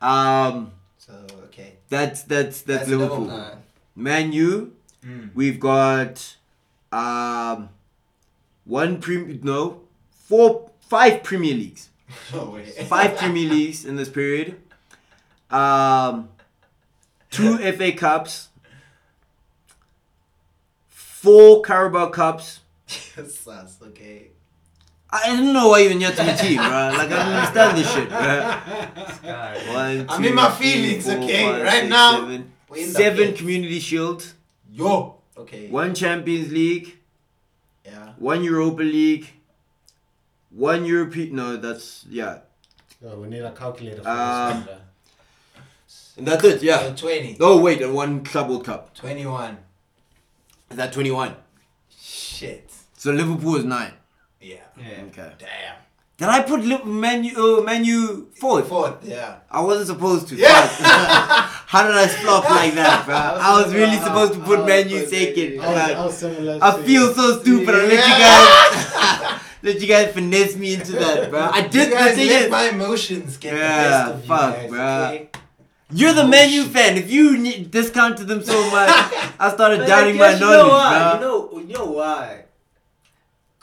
Um, 0.00 0.72
So 0.98 1.12
okay. 1.44 1.74
that's 1.88 2.22
that's 2.22 2.62
that's, 2.62 2.88
Liverpool. 2.88 3.26
Liverpool. 3.26 3.58
Man 3.94 4.32
U, 4.32 4.72
Mm. 5.06 5.30
we've 5.34 5.60
got 5.60 6.36
um 6.90 7.68
one 8.64 9.00
prem 9.00 9.40
no 9.42 9.80
four 10.10 10.70
five 10.80 11.22
Premier 11.22 11.54
Leagues. 11.54 11.88
No 12.32 12.58
five 12.86 13.16
Premier 13.16 13.48
Leagues 13.48 13.84
in 13.84 13.96
this 13.96 14.08
period, 14.08 14.56
um, 15.50 16.28
two 17.30 17.56
FA 17.72 17.92
Cups, 17.92 18.48
four 20.88 21.62
Carabao 21.62 22.08
Cups. 22.10 22.60
Sus, 22.86 23.78
okay. 23.82 24.28
I 25.10 25.28
don't 25.28 25.52
know 25.52 25.68
why 25.68 25.78
you're 25.80 25.98
have 26.00 26.16
to 26.16 26.24
the 26.24 26.32
team, 26.32 26.56
bro. 26.56 26.66
Like 26.66 27.10
I 27.12 27.24
don't 27.24 27.34
understand 27.34 27.78
this 27.78 27.92
shit, 27.92 28.08
bro. 28.08 28.60
This 29.06 29.18
guy. 29.20 29.58
One, 29.72 30.06
I'm 30.08 30.24
in 30.24 30.34
my 30.34 30.50
feelings, 30.50 31.06
four, 31.06 31.14
okay? 31.22 31.44
five, 31.52 31.62
Right 31.62 31.72
six, 31.80 31.88
now, 31.88 32.12
seven. 32.20 32.52
we're 32.68 32.76
in 32.78 32.86
the 32.88 32.92
Seven. 32.92 33.34
Community 33.34 33.78
Shields, 33.78 34.34
Yo. 34.72 35.14
Okay. 35.36 35.68
one 35.68 35.94
Champions 35.94 36.50
League, 36.52 36.86
Yeah. 36.86 36.94
One 38.18 38.42
Europa 38.44 38.82
League, 38.82 39.28
one 40.50 40.84
European. 40.84 41.36
No, 41.36 41.56
that's 41.56 42.04
yeah, 42.08 42.38
Oh, 43.06 43.18
we 43.20 43.28
need 43.28 43.40
a 43.42 43.52
calculator 43.52 44.02
for 44.02 44.08
Um, 44.08 44.60
this 44.60 44.68
one. 44.68 44.78
and 46.18 46.26
that's 46.28 46.44
it. 46.44 46.60
So 46.60 46.64
Yeah. 46.66 46.94
20. 46.94 47.36
Oh 47.40 47.60
wait, 47.60 47.82
and 47.82 47.94
one 47.94 48.24
Club 48.24 48.48
World 48.48 48.64
Cup. 48.64 48.94
21. 48.94 49.58
Is 50.70 50.76
that 50.76 50.92
twenty-one? 50.92 51.36
Shit. 52.00 52.70
So 52.96 53.12
Liverpool 53.12 53.56
is 53.56 53.64
nine. 53.64 53.92
Yeah. 54.40 54.56
Yeah. 54.78 55.02
Okay. 55.08 55.32
Damn. 55.38 55.76
Did 56.16 56.28
I 56.28 56.42
put 56.42 56.64
Manu 56.86 57.30
uh, 57.36 57.62
Manu 57.62 58.26
fourth? 58.36 58.68
Fourth, 58.68 58.98
yeah. 59.02 59.38
I 59.50 59.60
wasn't 59.60 59.88
supposed 59.88 60.28
to. 60.28 60.36
Yeah. 60.36 60.48
How 61.66 61.82
did 61.86 61.96
I 61.96 62.06
flop 62.06 62.48
like 62.48 62.74
that, 62.74 63.04
bro? 63.06 63.14
I 63.16 63.60
was 63.60 63.74
really 63.74 63.96
supposed 63.96 64.34
to 64.34 64.40
put 64.40 64.64
menu 64.64 65.04
second. 65.06 65.60
I 65.60 65.64
I 65.66 65.94
Fuck. 65.94 66.04
was 66.06 66.16
similar 66.18 66.58
I 66.62 66.76
to 66.76 66.82
feel 66.84 67.12
so 67.14 67.40
stupid. 67.40 67.74
I 67.74 67.78
let 67.92 68.06
you 68.10 68.16
guys 68.24 69.40
let 69.66 69.80
you 69.80 69.88
guys 69.88 70.12
finesse 70.14 70.54
me 70.56 70.74
into 70.74 70.92
that, 70.92 71.30
bro. 71.30 71.40
I 71.52 71.62
did 71.66 71.88
You 71.88 71.94
guys 71.94 72.16
let 72.16 72.50
my 72.50 72.68
emotions 72.68 73.36
get 73.38 73.54
Yeah, 73.54 73.64
the 73.64 73.90
best 73.90 74.14
of 74.14 74.20
you 74.22 74.28
fuck, 74.28 74.54
guys, 74.54 74.70
bruh. 74.70 75.08
okay? 75.08 75.30
You're 75.90 76.12
the 76.14 76.26
menu 76.28 76.62
fan. 76.64 76.96
If 76.96 77.10
you 77.10 77.64
discounted 77.64 78.28
them 78.28 78.42
so 78.42 78.54
much, 78.70 78.88
I 79.38 79.50
started 79.52 79.80
But 79.80 79.84
I 79.84 79.88
doubting 79.88 80.16
my 80.16 80.30
guess 80.30 80.40
you 80.40 80.46
knowledge, 80.46 80.62
know 80.66 80.68
why? 80.68 80.92
bro. 81.00 81.14
You 81.14 81.20
know, 81.20 81.68
you 81.68 81.74
know 81.74 81.90
why? 81.98 82.44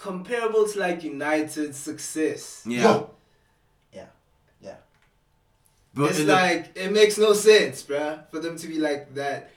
Comparable 0.02 0.68
to 0.68 0.80
like 0.80 1.04
United's 1.04 1.78
success. 1.78 2.64
Yeah, 2.66 2.82
Yo. 2.84 3.10
Yeah. 3.94 4.06
Yeah. 4.60 4.76
but 5.94 6.10
it's 6.10 6.20
in 6.20 6.26
the- 6.28 6.34
like 6.34 6.72
it 6.76 6.92
makes 6.92 7.18
no 7.20 7.34
sense, 7.34 7.84
bruh, 7.84 8.28
for 8.32 8.40
them 8.40 8.58
to 8.58 8.68
be 8.68 8.80
like 8.80 9.14
that. 9.14 9.52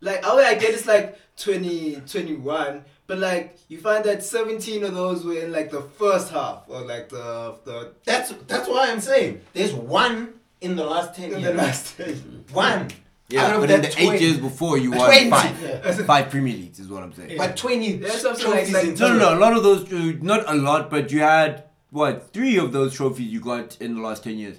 Like, 0.00 0.20
oh, 0.22 0.38
I 0.38 0.54
get 0.54 0.70
it's 0.74 0.86
like 0.86 1.18
20, 1.38 2.02
21, 2.06 2.84
but 3.08 3.18
like 3.18 3.58
you 3.66 3.78
find 3.80 4.04
that 4.04 4.22
17 4.22 4.84
of 4.84 4.94
those 4.94 5.24
were 5.24 5.34
in 5.40 5.50
like 5.50 5.72
the 5.72 5.82
first 5.82 6.30
half 6.30 6.62
or 6.68 6.82
like 6.82 7.08
the 7.08 7.56
the 7.64 7.92
That's 8.04 8.32
that's 8.46 8.68
why 8.68 8.90
I'm 8.92 9.00
saying 9.00 9.40
there's 9.54 9.72
one 9.74 10.34
in 10.60 10.76
the 10.76 10.84
last 10.84 11.16
ten 11.16 11.32
in 11.32 11.40
years. 11.40 11.50
the 11.50 11.54
last 11.58 11.96
ten. 11.96 12.44
one. 12.52 12.88
Yeah, 13.28 13.44
out 13.46 13.54
of 13.56 13.60
but 13.60 13.70
in 13.70 13.82
that 13.82 13.92
the 13.92 14.00
eight 14.02 14.20
years 14.20 14.38
before, 14.38 14.78
you 14.78 14.90
won 14.90 15.06
20. 15.08 15.30
five, 15.30 15.62
Yeah. 15.62 15.92
five 16.04 16.30
Premier 16.30 16.54
Leagues, 16.54 16.78
is 16.80 16.88
what 16.88 17.02
I'm 17.02 17.12
saying. 17.12 17.36
But 17.36 17.56
twenty 17.56 17.96
That's 17.96 18.24
what 18.24 18.34
I'm 18.36 18.40
trophies 18.40 18.72
like- 18.72 18.84
in 18.86 18.94
No, 18.94 19.08
no, 19.08 19.18
no. 19.18 19.38
A 19.38 19.40
lot 19.40 19.52
of 19.56 19.62
those, 19.62 19.92
uh, 19.92 20.12
not 20.22 20.48
a 20.48 20.54
lot, 20.54 20.90
but 20.90 21.12
you 21.12 21.20
had 21.20 21.64
what 21.90 22.32
three 22.32 22.56
of 22.58 22.72
those 22.72 22.94
trophies 22.94 23.28
you 23.32 23.40
got 23.40 23.76
in 23.80 23.94
the 23.96 24.00
last 24.00 24.24
ten 24.24 24.38
years: 24.38 24.56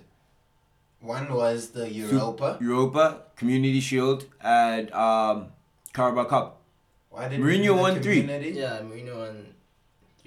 One 1.01 1.33
was 1.33 1.69
the 1.71 1.89
Europa. 1.91 2.57
Europa, 2.61 3.21
Community 3.35 3.79
Shield, 3.79 4.25
and 4.41 4.91
um, 4.93 5.47
Carabao 5.93 6.25
Cup. 6.25 6.61
Why 7.09 7.27
did 7.27 7.39
Mourinho 7.39 7.57
we 7.59 7.63
do 7.63 7.75
won 7.75 8.01
three. 8.01 8.21
community? 8.21 8.51
Yeah, 8.51 8.79
Mourinho 8.81 9.29
and 9.29 9.45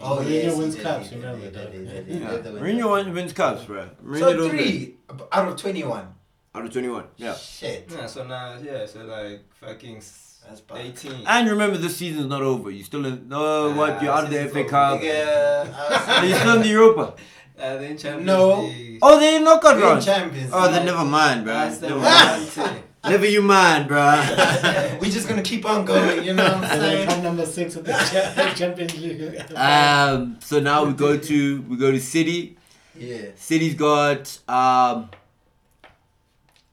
Oh, 0.01 0.17
Mourinho 0.17 0.31
yes, 0.31 0.57
wins 0.57 0.75
cups, 0.77 1.11
he 1.11 1.15
did, 1.15 1.25
remember 1.25 1.51
that. 1.51 1.73
Yeah. 2.09 2.51
Mourinho 2.61 2.89
won, 2.91 3.13
wins 3.13 3.33
cups, 3.33 3.65
bro. 3.67 3.89
Mourinho 4.05 4.19
So 4.19 4.49
three 4.49 4.97
out 5.31 5.49
of 5.49 5.57
twenty-one. 5.57 6.07
Out 6.55 6.65
of 6.65 6.73
twenty-one. 6.73 7.05
Yeah. 7.17 7.35
Shit. 7.35 7.89
yeah. 7.91 8.07
So 8.07 8.25
now, 8.25 8.57
yeah, 8.63 8.87
so 8.87 9.01
like 9.05 9.45
fucking 9.61 10.03
That's 10.49 10.63
18. 10.75 11.25
And 11.27 11.49
remember, 11.51 11.79
this 11.79 11.97
season's 11.97 12.27
not 12.27 12.43
over. 12.43 12.71
You 12.71 12.83
still 12.85 13.07
in? 13.07 13.29
No, 13.29 13.71
Nah, 13.71 13.77
what? 13.77 14.03
You're 14.03 14.13
out 14.13 14.25
of 14.25 14.31
the 14.31 14.37
season's 14.37 14.53
FA 14.53 14.61
over. 14.61 14.69
Cup. 14.69 15.01
Nigga, 15.01 16.23
You're 16.29 16.39
still 16.39 16.57
in 16.57 16.63
the 16.63 16.69
Europa. 16.79 17.15
Uh, 17.59 17.77
then 17.77 17.97
Champions 17.97 18.27
No. 18.27 18.63
League. 18.63 18.99
Oh, 19.03 19.21
they 19.21 19.39
knockout 19.39 19.77
We're 19.77 19.83
in 19.83 19.87
round. 19.89 20.03
champions. 20.03 20.51
Oh, 20.53 20.71
then 20.71 20.85
never 20.87 21.05
mind, 21.05 21.45
bro. 21.45 21.53
That's 21.55 21.79
the 21.79 21.89
Never 21.89 22.01
one 22.01 22.67
mind. 22.67 22.83
Never 23.05 23.27
you 23.27 23.43
mind, 23.43 23.89
bruh. 23.91 25.01
We're 25.01 25.11
just 25.11 25.29
gonna 25.29 25.43
keep 25.43 25.65
on 25.67 25.85
going, 25.85 26.25
you 26.25 26.35
know 26.35 26.45
what 26.45 26.55
I'm 26.55 26.63
And 26.65 26.81
then 26.81 26.81
saying? 26.81 27.09
come 27.09 27.23
number 27.25 27.45
six 27.47 27.75
with 27.77 27.85
the 27.87 28.53
Champions 28.57 28.97
League. 28.99 29.53
um, 29.57 30.37
so 30.41 30.61
now 30.61 30.85
we 30.85 30.93
go 30.93 31.19
to 31.19 31.63
we 31.63 31.77
go 31.77 31.91
to 31.91 32.01
City. 32.01 32.57
Yeah, 32.97 33.27
City's 33.37 33.75
got 33.75 34.39
um 34.49 35.11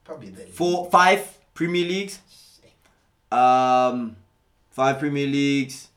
probably 0.09 0.29
the 0.29 0.51
four, 0.51 0.89
five 0.89 1.37
Premier 1.53 1.85
Leagues. 1.85 2.19
Um, 3.31 4.15
five 4.71 4.97
Premier 4.97 5.27
Leagues. 5.27 5.89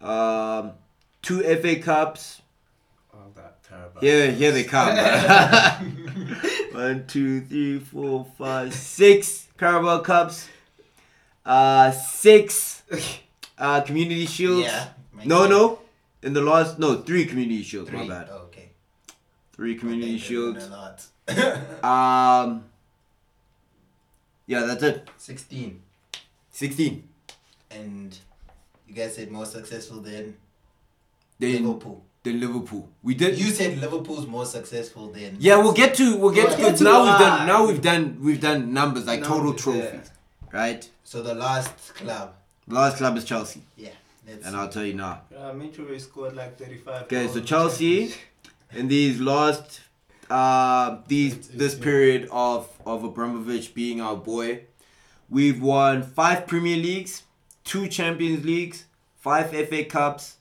Um, 0.00 0.72
two 1.20 1.42
FA 1.42 1.76
Cups. 1.76 2.42
Oh, 3.12 3.18
that 3.34 3.62
terrible. 3.64 4.00
Here, 4.00 4.30
here 4.30 4.52
they 4.52 4.62
come. 4.62 4.96
One, 6.72 7.06
two, 7.08 7.40
three, 7.40 7.80
four, 7.80 8.24
five, 8.38 8.72
six 8.72 9.48
Carabao 9.58 9.98
Cups. 10.00 10.48
Uh, 11.44 11.90
six 11.90 12.82
uh, 13.58 13.80
Community 13.80 14.26
Shields. 14.26 14.66
Yeah. 14.66 14.88
No, 15.24 15.40
sense. 15.40 15.50
no. 15.50 15.78
In 16.22 16.34
the 16.34 16.42
last, 16.42 16.78
no, 16.78 16.96
three 17.02 17.24
Community 17.26 17.64
Shields. 17.64 17.90
Three. 17.90 17.98
My 17.98 18.08
bad. 18.08 18.28
Oh, 18.30 18.42
okay. 18.46 18.70
Three 19.54 19.74
Community 19.74 20.14
Okay, 20.14 20.18
Shields. 20.18 20.70
Um. 21.82 22.64
Yeah, 24.48 24.64
that's 24.64 24.82
it. 24.82 25.08
Sixteen. 25.18 25.82
Sixteen. 26.50 27.08
And 27.70 28.18
you 28.88 28.94
guys 28.94 29.14
said 29.14 29.30
more 29.30 29.44
successful 29.46 30.00
than 30.00 30.36
Then 31.38 31.64
Liverpool. 31.64 32.02
Than 32.24 32.40
Liverpool. 32.40 32.88
We 33.02 33.14
did. 33.14 33.38
You 33.38 33.50
said 33.50 33.78
Liverpool's 33.78 34.26
more 34.26 34.46
successful 34.46 35.08
than. 35.12 35.36
yeah, 35.38 35.56
we'll 35.58 35.72
get 35.74 35.94
to 35.96 36.16
we'll 36.16 36.32
get 36.32 36.48
We'll 36.48 36.56
to 36.56 36.62
get 36.62 36.76
to 36.78 36.84
now 36.84 37.04
we've 37.04 37.18
done 37.20 37.46
now 37.46 37.66
we've 37.66 37.82
done 37.82 38.18
we've 38.20 38.40
done 38.40 38.72
numbers 38.72 39.06
like 39.06 39.22
total 39.22 39.52
Numbers, 39.52 39.66
yeah. 39.66 39.72
trophies, 39.90 40.10
right? 40.50 40.90
So 41.04 41.22
the 41.22 41.34
last 41.34 41.94
club. 41.94 42.34
The 42.66 42.74
last 42.74 42.96
club 42.96 43.16
is 43.16 43.24
Chelsea, 43.24 43.62
Yeah. 43.76 43.90
That's 44.26 44.46
and 44.46 44.56
I'll 44.56 44.68
tell 44.68 44.84
you 44.84 44.92
now. 44.94 45.22
Uh, 45.34 45.52
Mitrovic 45.52 46.00
scored 46.02 46.34
like 46.36 46.58
35 46.58 47.02
Okay, 47.04 47.28
so 47.28 47.40
Chelsea 47.40 48.08
Champions 48.08 48.18
in 48.74 48.88
these 48.88 49.20
last 49.20 49.80
uh 50.30 50.98
these 51.08 51.32
It's- 51.32 51.46
it's- 51.48 51.58
this 51.58 51.74
period 51.74 52.28
of 52.30 52.68
of 52.86 53.04
Abramovich 53.04 53.74
being 53.74 54.00
our 54.00 54.16
boy, 54.16 54.62
we've 55.30 55.60
won 55.62 56.02
five 56.02 56.46
Premier 56.46 56.76
Leagues, 56.76 57.22
two 57.64 57.88
Champions 57.88 58.44
Leagues, 58.44 58.84
five 59.18 59.52
FA 59.52 59.84
Cups, 59.84 60.36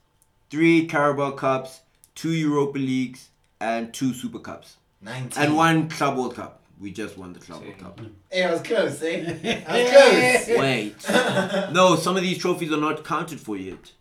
three 0.50 0.86
Carabao 0.88 1.32
Cups, 1.32 1.82
two 2.15 2.32
Europa 2.32 2.78
Leagues, 2.80 3.30
and 3.60 3.93
two 3.93 4.13
Super 4.13 4.39
Cups, 4.39 4.78
19. 5.02 5.43
and 5.43 5.56
one 5.56 5.89
Club 5.89 6.17
World 6.17 6.36
Cup. 6.36 6.54
We 6.80 6.91
just 6.91 7.17
won 7.17 7.34
the 7.34 7.39
Club 7.39 7.63
World 7.63 7.78
Cup. 7.80 8.00
Hey, 8.32 8.43
I 8.43 8.52
was 8.52 8.62
close, 8.62 9.02
eh? 9.02 9.63
I 9.67 9.82
was 9.82 10.45
close. 10.45 10.60
Wait, 10.60 10.95
no, 11.73 11.95
some 11.95 12.15
of 12.15 12.21
these 12.23 12.38
trophies 12.38 12.71
are 12.71 12.78
not 12.80 13.04
counted 13.04 13.39
for 13.39 13.58
yet 13.58 13.91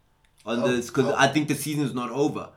on 0.45 0.63
Oh, 0.63 0.69
this 0.69 0.87
because 0.89 1.07
oh. 1.07 1.15
I 1.17 1.29
think 1.29 1.49
the 1.49 1.55
season 1.55 1.85
is 1.85 1.95
not 1.95 2.11
over. 2.11 2.51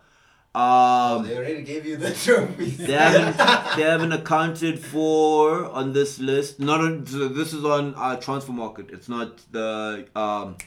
Oh, 0.55 1.17
Um, 1.19 1.27
they 1.27 1.37
already 1.37 1.61
gave 1.61 1.85
you 1.85 1.95
the 1.97 2.11
trophies. 2.25 2.77
they 2.77 2.93
haven't 2.93 3.37
they 3.77 3.83
haven't 3.83 4.11
accounted 4.11 4.79
for 4.79 5.65
on 5.65 5.93
this 5.93 6.19
list. 6.19 6.59
Not 6.59 6.81
on 6.81 7.05
so 7.05 7.27
this 7.27 7.53
is 7.53 7.63
on 7.63 7.93
uh, 7.95 8.17
Transfermarkt. 8.17 8.91
It's 8.91 9.07
not 9.07 9.37
the 9.51 10.07
um, 10.15 10.57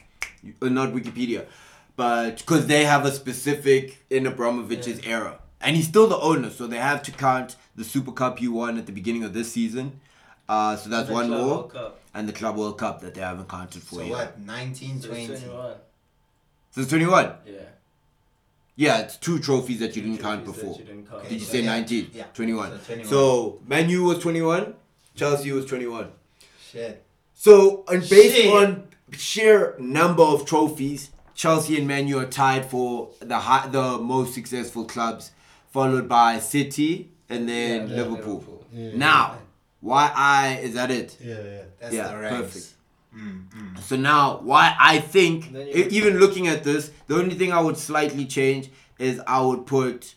uh, 0.61 0.69
not 0.69 0.93
Wikipedia, 0.93 1.45
but 1.97 2.37
because 2.37 2.65
they 2.67 2.85
have 2.85 3.05
a 3.05 3.11
specific 3.11 4.05
in 4.09 4.23
Abramovich's 4.25 4.99
era, 5.05 5.39
and 5.59 5.75
he's 5.75 5.87
still 5.87 6.07
the 6.07 6.17
owner, 6.17 6.49
so 6.49 6.65
they 6.65 6.77
have 6.77 7.03
to 7.03 7.11
count 7.11 7.57
the 7.75 7.83
Super 7.83 8.11
Cup 8.13 8.39
he 8.39 8.47
won 8.47 8.77
at 8.77 8.85
the 8.85 8.91
beginning 8.93 9.23
of 9.25 9.33
this 9.33 9.51
season. 9.51 9.99
Uh, 10.47 10.75
so 10.77 10.89
that's 10.89 11.09
one 11.09 11.27
Club 11.27 11.39
more, 11.39 11.49
World 11.49 11.73
Cup. 11.73 11.99
and 12.13 12.27
the 12.27 12.33
Club 12.33 12.55
World 12.57 12.77
Cup 12.77 13.01
that 13.01 13.13
they 13.15 13.21
haven't 13.21 13.47
counted 13.49 13.81
for 13.81 13.95
So 13.95 14.01
yet. 14.03 14.11
what? 14.11 14.39
19, 14.39 15.01
So 15.01 15.07
20. 15.09 15.23
it's 15.23 15.41
21. 15.41 15.73
So 16.71 16.81
it's 16.81 16.89
twenty 16.89 17.05
one. 17.05 17.31
Yeah. 17.45 17.59
Yeah, 18.75 18.99
it's 18.99 19.17
two 19.17 19.39
trophies 19.39 19.79
that 19.79 19.95
you 19.95 20.01
Two 20.01 20.09
didn't 20.09 20.21
count 20.23 20.45
before. 20.45 20.77
you 20.79 20.83
didn't 20.85 21.07
count. 21.09 21.23
Did 21.29 21.33
you 21.33 21.45
so 21.45 21.51
say 21.51 21.61
yeah, 21.61 21.75
19? 21.75 22.09
yeah. 22.13 22.23
21. 22.33 22.71
So 22.71 22.77
21. 22.85 23.07
So, 23.09 23.59
Man 23.67 23.89
U 23.89 24.03
was 24.05 24.19
21, 24.19 24.73
Chelsea 25.15 25.51
was 25.51 25.65
21. 25.67 26.07
Shit. 26.71 27.03
So, 27.35 27.83
and 27.87 28.01
based 28.09 28.35
Shit. 28.35 28.53
on 28.53 28.87
sheer 29.11 29.75
number 29.79 30.23
of 30.23 30.45
trophies, 30.45 31.11
Chelsea 31.35 31.77
and 31.77 31.87
Manu 31.87 32.17
are 32.19 32.25
tied 32.25 32.65
for 32.65 33.09
the 33.19 33.37
high, 33.37 33.67
the 33.67 33.97
most 33.99 34.33
successful 34.33 34.85
clubs, 34.85 35.31
followed 35.71 36.07
by 36.09 36.39
City 36.39 37.11
and 37.29 37.47
then 37.47 37.87
Yeah, 37.89 37.95
Liverpool. 37.97 38.65
Yeah. 38.71 38.91
Now, 38.95 39.37
why 39.81 40.11
I 40.15 40.57
is 40.61 40.73
that 40.75 40.89
it? 40.89 41.17
Yeah, 41.21 41.35
yeah. 41.43 41.61
That's 41.79 41.93
Yeah, 41.93 42.07
the 42.07 42.17
ranks. 42.17 42.37
perfect. 42.41 42.73
Mm, 43.15 43.47
mm. 43.49 43.79
So 43.79 43.95
now, 43.95 44.39
why 44.39 44.75
I 44.79 44.99
think, 44.99 45.51
Then 45.53 45.67
you- 45.67 45.87
even 45.91 46.17
looking 46.19 46.47
at 46.47 46.63
this, 46.63 46.91
the 47.07 47.15
only 47.15 47.35
thing 47.35 47.51
I 47.51 47.59
would 47.61 47.77
slightly 47.77 48.25
change 48.25 48.69
is 48.97 49.21
I 49.27 49.41
would 49.41 49.65
put. 49.65 50.15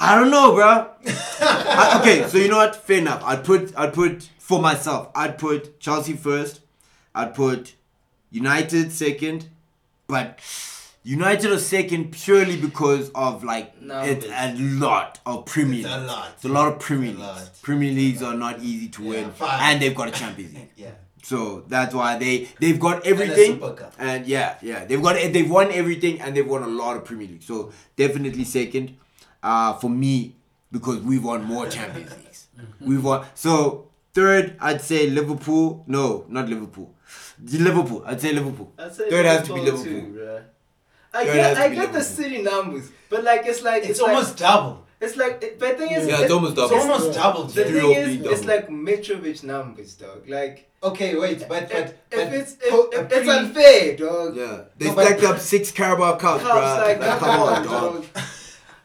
I 0.00 0.14
don't 0.14 0.30
know, 0.30 0.54
bro. 0.54 0.90
I- 1.40 1.98
okay, 2.00 2.28
so 2.28 2.38
you 2.38 2.48
know 2.48 2.58
what? 2.58 2.76
Fair 2.76 2.98
enough. 2.98 3.22
I'd 3.24 3.44
put, 3.44 3.76
I'd 3.76 3.92
put 3.92 4.28
for 4.38 4.60
myself. 4.62 5.10
I'd 5.14 5.38
put 5.38 5.80
Chelsea 5.80 6.12
first. 6.14 6.60
I'd 7.14 7.34
put 7.34 7.74
United 8.30 8.92
second, 8.92 9.48
but 10.06 10.38
United 11.04 11.50
are 11.52 11.58
second 11.58 12.12
purely 12.12 12.56
because 12.60 13.10
of 13.14 13.42
like 13.44 13.72
it's 13.80 14.26
a 14.26 14.54
lot 14.58 15.20
of 15.24 15.46
Premier 15.46 15.80
It's 15.80 15.88
a 15.88 15.96
Leagues. 15.98 16.08
lot. 16.12 16.28
It's 16.34 16.44
a 16.44 16.48
lot 16.48 16.72
of 16.72 16.78
Premier 16.80 17.10
It's 17.10 17.18
Leagues. 17.20 17.58
Premier 17.62 17.92
Leagues 17.92 18.22
are 18.22 18.34
not 18.34 18.60
easy 18.60 18.88
to 18.88 19.02
Yeah, 19.04 19.08
win, 19.10 19.30
five. 19.32 19.60
and 19.62 19.82
they've 19.82 19.94
got 19.94 20.08
a 20.08 20.10
Champions 20.10 20.54
League. 20.54 20.70
Yeah. 20.76 20.90
So 21.22 21.64
that's 21.68 21.94
why 21.94 22.16
they 22.18 22.48
they've 22.60 22.78
got 22.78 23.06
everything, 23.06 23.54
Super 23.54 23.72
Cup. 23.74 23.92
and 23.98 24.26
yeah, 24.26 24.56
yeah, 24.62 24.84
they've 24.84 25.02
got 25.02 25.14
they've 25.16 25.50
won 25.50 25.70
everything, 25.72 26.20
and 26.20 26.34
they've 26.36 26.46
won 26.46 26.62
a 26.62 26.68
lot 26.68 26.96
of 26.96 27.04
Premier 27.04 27.26
League. 27.26 27.42
So 27.42 27.72
definitely 27.96 28.44
second, 28.44 28.96
uh, 29.42 29.74
for 29.74 29.90
me 29.90 30.36
because 30.70 31.00
we've 31.00 31.24
won 31.24 31.44
more 31.44 31.66
Champions 31.76 32.10
Leagues. 32.16 32.46
We've 32.80 33.02
won. 33.02 33.26
So 33.34 33.88
third, 34.14 34.56
I'd 34.60 34.80
say 34.80 35.10
Liverpool. 35.10 35.84
No, 35.86 36.24
not 36.28 36.48
Liverpool. 36.48 36.94
Liverpool. 37.42 38.02
I'd 38.06 38.20
say 38.20 38.32
Liverpool. 38.32 38.72
I'd 38.78 38.94
say 38.94 39.10
Third 39.10 39.26
has 39.26 39.46
to 39.48 39.54
be 39.54 39.60
Liverpool 39.60 39.84
Liverpool. 39.84 40.12
Too, 40.12 40.18
bruh. 40.18 40.42
I 41.18 41.24
Third 41.24 41.34
get, 41.34 41.56
I 41.58 41.68
get 41.74 41.92
the 41.92 42.02
city 42.02 42.42
numbers, 42.42 42.90
but 43.10 43.24
like 43.24 43.42
it's 43.46 43.62
like 43.62 43.84
It's, 43.84 44.00
like- 44.00 44.10
almost 44.10 44.36
double. 44.36 44.84
It's 45.00 45.16
like, 45.16 45.34
it- 45.44 45.58
but 45.60 45.78
the 45.78 45.86
thing 45.86 45.92
is, 45.96 46.08
Yeah, 46.08 46.22
it's 46.22 46.32
almost 46.32 46.56
double. 46.56 46.74
It's 46.76 46.84
double. 46.84 46.94
almost 47.04 47.18
double. 47.18 47.44
The 47.44 47.64
thing 47.64 47.74
is, 47.92 48.04
three 48.18 48.28
it's 48.32 48.40
double. 48.42 48.54
like 48.54 48.68
Mitrovic 48.68 49.44
numbers, 49.44 49.94
dog. 49.94 50.28
Like, 50.28 50.64
Okay, 50.80 51.16
wait, 51.16 51.40
but 51.48 51.68
but, 51.68 51.72
if, 51.72 51.94
but 52.10 52.18
if 52.20 52.32
it's 52.32 52.52
if, 52.62 52.70
po- 52.70 52.88
if 52.92 53.10
it's 53.12 53.28
unfair, 53.28 53.96
dog. 53.96 54.36
Yeah, 54.36 54.60
they 54.76 54.86
No, 54.86 54.94
but- 54.94 55.06
stacked 55.06 55.24
up 55.24 55.38
six 55.40 55.70
Carabao 55.72 56.16
Cups, 56.16 56.42
Cups, 56.44 56.54
bruh. 56.54 56.78
like, 56.86 57.00
Like, 57.00 57.18
come, 57.18 57.40
on, 57.48 57.64
dog. 57.64 58.04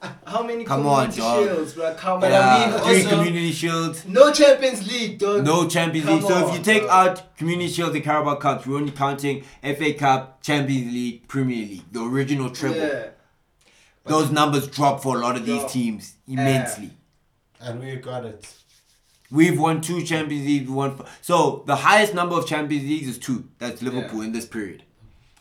Dog. 0.04 0.12
How 0.26 0.44
many 0.44 0.64
Come 0.64 0.86
on, 0.88 1.12
community 1.12 1.22
dog. 1.22 1.44
shields, 1.56 1.74
bro? 1.74 1.94
Come 1.96 2.20
But 2.20 2.32
on. 2.32 2.42
I 2.42 2.60
Yeah, 2.66 2.72
mean, 2.72 2.80
three 2.84 3.04
also- 3.06 3.10
Community 3.18 3.52
Shields. 3.52 4.06
no 4.08 4.32
Champions 4.34 4.88
League, 4.92 5.20
dog. 5.20 5.44
No 5.46 5.68
Champions 5.68 6.06
Come 6.08 6.16
League. 6.20 6.28
So 6.28 6.38
if 6.38 6.44
on, 6.52 6.58
you 6.58 6.64
take 6.64 6.84
bro. 6.84 6.92
out 6.92 7.38
Community 7.38 7.70
Shield 7.72 7.96
and 7.96 8.04
Carabao 8.04 8.36
Cups, 8.36 8.66
we're 8.68 8.78
only 8.78 8.92
counting 8.92 9.44
FA 9.62 9.94
Cup, 9.94 10.42
Champions 10.42 10.92
League, 10.94 11.28
Premier 11.28 11.66
League, 11.66 11.84
the 11.92 12.04
original 12.04 12.50
treble. 12.50 12.78
Yeah. 12.78 13.08
Those 14.06 14.32
numbers 14.32 14.68
drop 14.68 15.02
for 15.02 15.16
a 15.16 15.20
lot 15.20 15.38
of 15.38 15.46
these 15.46 15.60
Drop. 15.60 15.72
teams 15.72 16.16
immensely. 16.28 16.92
And 17.62 17.80
we 17.80 17.96
got 17.96 18.26
it. 18.26 18.46
We've 19.32 19.58
won 19.58 19.80
two 19.82 20.04
Champions 20.04 20.46
Leagues. 20.46 20.68
We 20.70 20.76
won. 20.76 21.02
So 21.22 21.64
the 21.66 21.78
highest 21.78 22.14
number 22.14 22.36
of 22.36 22.46
Champions 22.46 22.84
Leagues 22.84 23.08
is 23.08 23.18
two. 23.18 23.46
That's 23.60 23.82
Liverpool 23.82 24.22
in 24.22 24.34
this 24.34 24.46
period. 24.46 24.84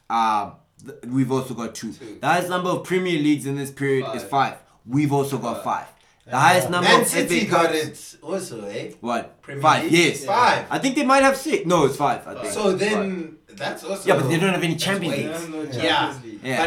Um, 0.09 0.53
th- 0.85 0.99
we've 1.07 1.31
also 1.33 1.55
got 1.55 1.75
two. 1.75 1.93
Two. 1.93 2.19
The 2.21 2.27
highest 2.27 2.49
number 2.49 2.71
of 2.71 2.85
Premier 2.85 3.19
Leagues 3.19 3.47
in 3.47 3.57
this 3.57 3.71
period 3.71 4.07
is 4.15 4.23
Five. 4.23 4.31
five. 4.31 4.57
We've 4.87 5.13
also 5.13 5.39
got 5.39 5.63
Five. 5.65 5.65
five. 5.65 5.87
The 6.27 6.39
highest 6.39 6.71
number 6.71 6.89
Man 6.89 7.01
of 7.03 7.07
City 7.09 7.41
FA 7.47 7.51
got 7.51 7.75
it 7.75 8.17
also, 8.23 8.65
eh? 8.67 8.93
What? 9.01 9.43
Premier 9.43 9.61
five. 9.63 9.83
League? 9.85 9.93
Yes. 9.93 10.25
Five. 10.25 10.67
I 10.71 10.79
think 10.79 10.95
they 10.95 11.05
might 11.05 11.23
have 11.25 11.37
six. 11.37 11.67
No, 11.67 11.85
it's 11.87 11.97
five. 11.97 12.27
I 12.27 12.35
think. 12.35 12.47
So 12.55 12.71
Five. 12.71 12.79
then 12.79 13.39
that's 13.49 13.83
also 13.85 14.09
Yeah, 14.09 14.21
but 14.21 14.29
they 14.29 14.39
don't 14.39 14.53
have 14.55 14.63
any 14.63 14.77
Champions 14.77 15.17
way- 15.17 15.23
They 15.27 15.29
Leagues. 15.29 15.49
no 15.49 15.63
Yeah. 15.63 15.73
Champions 16.13 16.25
League. 16.25 16.41
Yeah. 16.45 16.67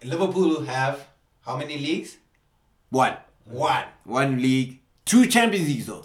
But 0.00 0.08
Liverpool 0.08 0.62
have 0.64 1.06
how 1.46 1.56
many 1.56 1.78
leagues? 1.78 2.16
One. 2.90 3.16
One. 3.44 3.84
One 4.04 4.42
league. 4.42 4.80
Two 5.04 5.26
Champions 5.26 5.68
Leagues 5.68 5.86
though. 5.86 6.04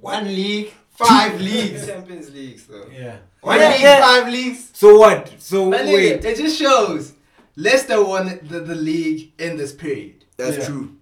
One 0.00 0.26
league, 0.26 0.72
five 1.06 1.40
leagues. 1.48 1.86
Champions 1.86 2.30
Leagues, 2.32 2.66
though. 2.66 2.88
Yeah. 2.92 3.16
One 3.40 3.58
Yeah, 3.58 3.70
league, 3.72 3.80
yeah. 3.82 4.00
five 4.00 4.28
leagues. 4.32 4.70
So 4.72 4.98
what? 4.98 5.32
So 5.38 5.70
My 5.70 5.78
nigga, 5.78 5.94
wait. 5.94 6.24
it 6.24 6.36
just 6.36 6.58
shows 6.58 7.14
Leicester 7.56 8.04
won 8.04 8.38
the, 8.42 8.60
the 8.60 8.74
league 8.74 9.32
in 9.38 9.56
this 9.56 9.72
period. 9.72 10.24
That's 10.36 10.58
Yeah. 10.58 10.66
true. 10.66 10.94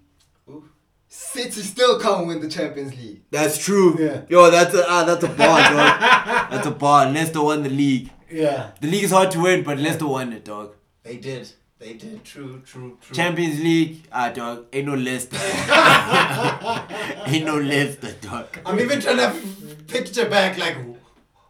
City 1.09 1.63
still 1.63 1.99
can't 1.99 2.27
win 2.27 2.41
the 2.41 2.49
Champions 2.49 2.95
League. 2.95 3.23
That's 3.31 3.57
true. 3.57 3.97
Yeah. 3.99 4.23
Yo, 4.29 4.51
that's 4.51 4.75
a 4.75 4.85
ah, 4.87 5.05
that's 5.05 5.25
a 5.25 5.29
bar, 5.29 5.61
dog. 5.63 6.51
that's 6.51 6.67
a 6.67 6.71
bar. 6.71 7.11
Leicester 7.11 7.43
won 7.43 7.63
the 7.63 7.71
league. 7.71 8.11
Yeah. 8.31 8.73
The 8.81 8.89
league 8.89 9.05
is 9.05 9.13
hard 9.13 9.31
to 9.31 9.41
win, 9.41 9.63
but 9.63 9.79
Leicester 9.79 10.07
won 10.07 10.33
it, 10.35 10.45
dog. 10.45 10.75
They 11.05 11.17
did. 11.17 11.51
They 11.79 11.93
did. 11.95 12.25
True, 12.25 12.63
true, 12.65 12.97
true. 13.03 13.15
Champions 13.15 13.61
League, 13.61 14.05
ah, 14.11 14.31
dog. 14.31 14.67
Ain't 14.73 14.87
no 14.87 14.95
Leicester. 14.95 15.37
Ain't 17.27 17.45
no 17.45 17.59
Leicester, 17.59 18.13
dog. 18.23 18.47
I'm 18.65 18.81
even 18.81 18.99
trying 19.01 19.19
to 19.19 19.25
f- 19.25 19.87
picture 19.87 20.29
back 20.29 20.57
like 20.59 20.77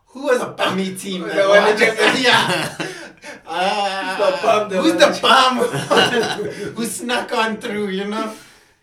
who 0.07 0.23
was 0.27 0.41
a 0.41 0.47
bummy 0.49 0.97
team 0.97 1.23
that 1.29 1.35
The 1.37 1.43
one 1.49 1.63
won? 1.63 1.77
that 1.79 1.97
just- 1.97 2.23
yeah. 2.25 2.77
Uh, 3.47 4.17
The 4.19 4.43
bum 4.43 4.69
that 4.71 4.83
who's 4.83 4.93
won 4.95 4.99
the 4.99 5.07
the 5.07 5.21
bum 5.23 6.73
who 6.75 6.85
snuck 6.87 7.33
on 7.33 7.57
through? 7.59 7.89
You 7.91 8.07
know, 8.07 8.35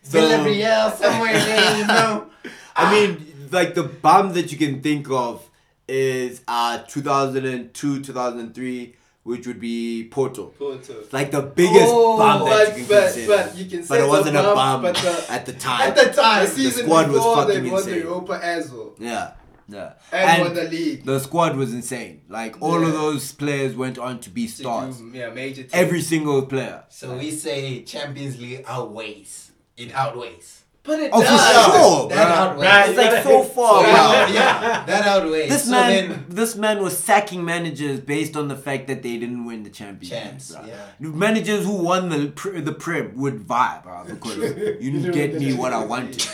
So- 0.02 0.18
Villarreal 0.20 0.96
somewhere 0.96 1.32
there. 1.34 1.78
You 1.78 1.86
know. 1.86 2.26
I 2.74 2.90
mean, 2.90 3.48
like 3.50 3.74
the 3.74 3.82
bum 3.84 4.32
that 4.32 4.50
you 4.50 4.56
can 4.58 4.80
think 4.80 5.10
of 5.10 5.46
is 5.86 6.40
uh 6.48 6.78
2002, 6.88 8.02
2003, 8.02 8.96
which 9.24 9.46
would 9.46 9.58
be 9.60 10.06
Porto. 10.10 10.46
Porto. 10.58 11.02
Like 11.12 11.30
the 11.32 11.42
biggest 11.42 11.86
Oh, 11.88 12.16
bomb 12.18 12.44
that 12.44 12.68
but, 12.68 12.78
you 12.78 12.84
can 12.84 12.88
but, 12.94 13.02
consider. 13.04 13.26
but 13.26 13.56
you 13.58 13.64
can 13.70 13.82
say 13.82 13.88
But 13.96 14.00
it 14.04 14.08
wasn't 14.08 14.36
a 14.36 14.42
bomb, 14.42 14.54
bomb 14.54 14.82
But 14.82 14.96
the, 14.96 15.26
at 15.32 15.46
the 15.46 15.52
time. 15.54 15.80
At 15.88 15.96
the 15.96 16.04
the 16.04 16.12
time, 16.12 16.46
season 16.46 16.84
squad 16.84 17.08
was 17.08 17.16
before 17.18 17.44
they 17.46 17.54
fucking 17.56 17.72
won 17.72 17.82
the 17.84 17.88
insane. 17.90 18.02
Europa 18.06 18.40
as 18.42 18.70
well. 18.72 18.94
yeah, 18.98 19.32
yeah. 19.68 19.92
And, 20.12 20.42
won 20.42 20.54
the 20.54 20.64
league. 20.64 21.04
the 21.04 21.18
squad 21.20 21.56
was 21.56 21.72
insane. 21.72 22.20
Like 22.28 22.60
all 22.62 22.84
of 22.84 22.92
those 22.92 23.32
players 23.32 23.74
went 23.74 23.98
on 23.98 24.20
to 24.20 24.30
be 24.30 24.46
To 24.46 24.52
stars. 24.52 24.98
do, 24.98 25.10
yeah, 25.14 25.30
major 25.30 25.62
teams. 25.62 25.72
Every 25.74 26.02
single 26.02 26.42
player. 26.46 26.84
So 26.90 27.16
we 27.16 27.30
say 27.30 27.82
Champions 27.82 28.38
League 28.40 28.64
outweighs. 28.66 29.52
It 29.76 29.92
outweighs. 29.94 30.63
But 30.86 31.00
it 31.00 31.10
Oh, 31.14 31.20
for 31.22 31.26
does. 31.26 31.64
sure, 31.64 32.08
That 32.10 32.28
bruh. 32.28 32.36
outweighs. 32.36 32.88
It's 32.90 32.98
like 32.98 33.22
so 33.22 33.42
far. 33.42 33.82
So, 33.84 33.90
yeah, 33.90 34.28
yeah, 34.28 34.84
that 34.84 35.06
outweighs. 35.06 35.48
This 35.48 35.64
so 35.64 35.70
man, 35.70 36.08
then, 36.10 36.24
this 36.28 36.56
man 36.56 36.82
was 36.82 36.98
sacking 36.98 37.42
managers 37.42 38.00
based 38.00 38.36
on 38.36 38.48
the 38.48 38.56
fact 38.56 38.86
that 38.88 39.02
they 39.02 39.16
didn't 39.16 39.46
win 39.46 39.62
the 39.62 39.70
championship. 39.70 40.22
Chance, 40.22 40.54
bruh. 40.56 40.68
yeah. 40.68 40.86
Managers 40.98 41.64
who 41.64 41.72
won 41.82 42.10
the 42.10 42.28
pr- 42.32 42.58
the 42.60 42.72
prem 42.74 43.16
would 43.16 43.38
vibe, 43.48 43.84
bruh, 43.84 44.06
because 44.06 44.36
you 44.84 44.90
didn't 44.92 45.12
get 45.12 45.34
me 45.34 45.54
what 45.54 45.72
I 45.72 45.82
wanted. 45.84 46.20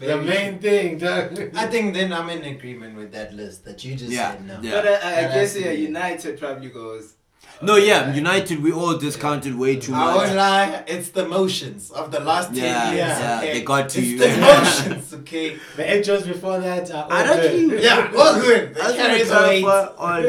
The 0.00 0.16
main 0.20 0.58
thing, 0.58 0.98
dog. 1.04 1.38
I 1.54 1.66
think 1.66 1.94
then 1.94 2.12
I'm 2.12 2.28
in 2.30 2.42
agreement 2.44 2.96
with 2.96 3.12
that 3.12 3.32
list 3.34 3.64
that 3.66 3.84
you 3.84 3.94
just 3.94 4.10
Yeah, 4.10 4.32
said 4.32 4.46
no. 4.46 4.58
yeah. 4.62 4.70
But 4.72 4.86
uh, 4.86 4.98
I, 5.02 5.12
I, 5.12 5.18
I 5.18 5.22
guess 5.34 5.56
yeah, 5.56 5.70
United 5.70 6.38
probably 6.40 6.70
goes. 6.70 7.14
No, 7.62 7.76
yeah, 7.76 8.12
United 8.12 8.62
we 8.62 8.72
all 8.72 8.96
discounted 8.98 9.54
way 9.56 9.76
too 9.76 9.92
much. 9.92 10.00
I 10.00 10.14
won't 10.16 10.34
lie, 10.36 10.84
it's 10.86 11.10
the 11.10 11.26
motions 11.26 11.90
of 11.90 12.10
the 12.10 12.20
last 12.20 12.48
10 12.54 12.56
Yeah, 12.56 12.90
years. 12.90 12.98
yeah, 13.18 13.38
okay? 13.38 13.52
they 13.58 13.64
got 13.64 13.88
to 13.90 13.98
it's 14.00 14.08
you. 14.08 14.18
the 14.18 14.34
emotions, 14.38 15.14
okay? 15.14 15.56
The 15.76 15.82
intros 15.84 16.26
before 16.26 16.58
that 16.60 16.90
are 16.90 17.04
all 17.04 17.12
I 17.12 17.22
don't 17.24 17.36
good. 17.40 17.50
think- 17.70 17.82
Yeah, 17.82 18.12
all 18.18 18.34
good. 18.40 18.74
They 18.74 18.80
I 18.80 18.96
carry 18.96 19.22
the 19.22 19.34
weight. 19.34 19.64
on. 19.98 20.22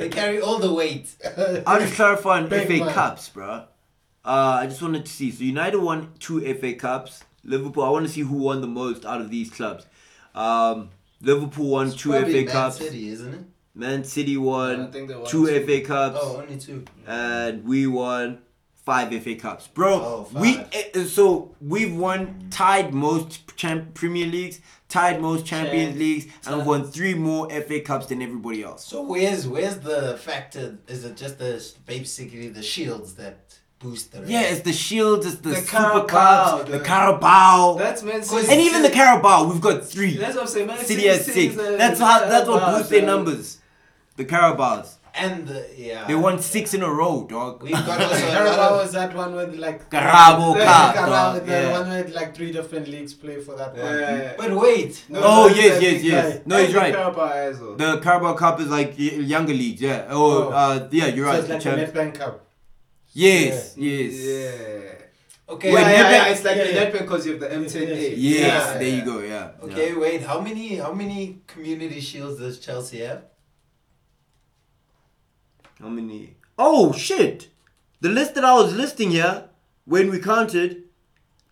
They 0.00 0.08
carry 0.10 0.40
all 0.40 0.58
the 0.58 0.72
weight. 0.74 1.08
I'll 1.66 1.80
just 1.80 1.94
clarify 1.94 2.38
on 2.40 2.48
Big 2.54 2.66
FA 2.66 2.84
man. 2.84 2.92
Cups, 2.94 3.28
bro. 3.30 3.64
Uh, 4.24 4.58
I 4.62 4.66
just 4.66 4.82
wanted 4.82 5.06
to 5.06 5.12
see. 5.12 5.30
So 5.30 5.44
United 5.44 5.78
won 5.78 6.12
two 6.18 6.40
FA 6.54 6.74
Cups. 6.74 7.24
Liverpool. 7.44 7.84
I 7.84 7.88
want 7.90 8.06
to 8.06 8.12
see 8.12 8.20
who 8.22 8.36
won 8.36 8.60
the 8.60 8.66
most 8.66 9.06
out 9.06 9.20
of 9.22 9.30
these 9.30 9.50
clubs. 9.50 9.86
Um, 10.34 10.90
Liverpool 11.22 11.68
won 11.70 11.90
two 11.90 12.10
Probably 12.10 12.32
FA 12.32 12.38
Man 12.44 12.46
Cups. 12.52 12.76
City, 12.78 13.08
isn't 13.08 13.32
it? 13.34 13.40
Man 13.78 14.02
City 14.04 14.36
won 14.36 14.90
they 14.90 15.02
won 15.02 15.24
two 15.26 15.46
two. 15.46 15.64
FA 15.66 15.80
Cups, 15.86 16.18
Oh, 16.20 16.36
only 16.42 16.58
two. 16.58 16.84
and 17.06 17.64
we 17.64 17.86
won 17.86 18.38
five 18.84 19.10
FA 19.22 19.36
Cups, 19.36 19.68
bro. 19.68 19.94
Oh, 19.94 20.24
five. 20.24 20.42
we 20.42 20.58
eh, 20.72 21.04
so 21.04 21.54
we've 21.60 21.94
won 21.94 22.48
tied 22.50 22.92
most 22.92 23.56
champ- 23.56 23.94
Premier 23.94 24.26
Leagues, 24.26 24.60
tied 24.88 25.20
most 25.22 25.46
Champions 25.46 25.90
Champ- 25.90 25.98
Leagues, 25.98 26.26
and 26.46 26.56
we've 26.56 26.66
won 26.66 26.84
three 26.90 27.14
more 27.14 27.48
FA 27.50 27.80
Cups 27.80 28.06
than 28.06 28.20
everybody 28.20 28.64
else. 28.64 28.84
So 28.84 29.00
where's 29.02 29.46
where's 29.46 29.78
the 29.78 30.18
factor? 30.18 30.78
Is 30.88 31.04
it 31.04 31.16
just 31.16 31.38
the 31.38 31.64
basically 31.86 32.48
the 32.48 32.62
shields 32.62 33.14
that 33.14 33.38
boost 33.78 34.10
the? 34.10 34.24
Yeah, 34.26 34.40
it's 34.42 34.62
the 34.62 34.72
Shields, 34.72 35.24
it's 35.24 35.36
the, 35.36 35.50
The 35.50 35.56
Super 35.56 36.02
Cups, 36.04 36.64
the, 36.64 36.78
the- 36.78 36.84
Carabao, 36.84 37.76
That's 37.78 38.02
Man 38.02 38.24
City. 38.24 38.50
and 38.50 38.60
even 38.60 38.82
the 38.82 38.90
Carabao. 38.90 39.48
We've 39.48 39.60
got 39.60 39.84
three. 39.86 40.16
That's 40.16 40.34
what 40.34 40.42
I'm 40.42 40.48
saying. 40.48 40.66
Man 40.66 40.78
City 40.84 41.06
has 41.06 41.24
City 41.24 41.50
six. 41.50 41.54
is, 41.54 41.60
uh, 41.60 41.76
That's 41.76 42.00
how. 42.00 42.20
That's 42.28 42.48
what 42.48 42.74
boosts 42.74 42.88
their 42.90 43.06
numbers. 43.06 43.58
The 44.18 44.24
Carabaos. 44.32 44.88
and 45.24 45.46
the 45.48 45.60
yeah. 45.76 46.06
They 46.08 46.14
won 46.26 46.36
six 46.54 46.74
in 46.74 46.82
a 46.88 46.90
row, 47.00 47.14
dog. 47.30 47.62
We've 47.62 47.72
got 47.90 48.00
also 48.06 48.26
a 48.28 48.30
Carabao 48.36 48.68
of 48.74 48.80
was 48.82 48.92
that 48.98 49.12
one 49.22 49.32
with 49.38 49.54
like 49.66 49.78
Carabao 49.90 50.52
the, 50.54 50.64
Cup, 50.64 50.94
Carabao, 50.94 51.38
the 51.38 51.52
yeah. 51.52 51.72
one 51.78 51.88
with 51.96 52.14
like 52.18 52.30
three 52.36 52.52
different 52.58 52.86
leagues 52.94 53.14
play 53.22 53.36
for 53.46 53.54
that 53.60 53.72
one. 53.76 53.98
Yeah. 53.98 54.34
But 54.40 54.50
wait, 54.64 54.92
No, 55.08 55.20
Oh, 55.22 55.46
yes, 55.60 55.80
yes, 55.86 56.02
yes. 56.02 56.34
guy. 56.34 56.42
No, 56.46 56.56
And 56.58 56.66
he's 56.66 56.76
right. 56.82 56.94
Carabao 56.94 57.28
as 57.48 57.58
well. 57.60 57.74
The 57.76 57.90
Carabao 58.00 58.34
Cup 58.34 58.60
is 58.60 58.68
like 58.78 58.94
younger 58.98 59.54
leagues, 59.62 59.80
yeah. 59.88 60.06
Oh, 60.10 60.48
Oh. 60.48 60.50
uh, 60.62 60.88
yeah, 60.92 61.06
you're 61.06 61.26
So 61.26 61.30
right. 61.30 61.38
it's 61.38 61.48
the 61.48 61.54
like 61.54 61.62
champ- 61.62 61.92
the 61.94 62.00
Netbank 62.00 62.14
Cup. 62.20 62.34
yes, 63.12 63.74
yes, 63.76 64.12
Yeah. 64.14 65.52
okay, 65.54 65.72
Wait, 65.74 65.80
yeah, 65.80 65.90
yeah, 65.90 66.10
yeah, 66.10 66.28
it's 66.32 66.44
like 66.44 66.56
yeah, 66.56 66.64
the 66.64 66.72
yeah. 66.74 66.84
Netbank 66.90 67.02
because 67.06 67.26
you 67.26 67.32
have 67.32 67.40
the 67.40 67.48
M10A. 67.48 68.14
yes. 68.16 68.40
Yeah. 68.40 68.78
There 68.78 68.88
you 68.96 69.04
go. 69.04 69.16
Yeah. 69.20 69.50
okay, 69.62 69.94
wait. 69.94 70.22
How 70.22 70.40
many 70.40 70.76
how 70.76 70.92
many 70.92 71.40
community 71.46 72.00
shields 72.00 72.38
does 72.40 72.58
Chelsea 72.58 73.00
have? 73.00 73.22
How 75.80 75.88
many? 75.88 76.34
Oh 76.58 76.92
shit! 76.92 77.48
The 78.00 78.08
list 78.08 78.34
that 78.34 78.44
I 78.44 78.54
was 78.54 78.74
listing 78.74 79.10
here 79.12 79.48
when 79.84 80.10
we 80.10 80.18
counted 80.18 80.84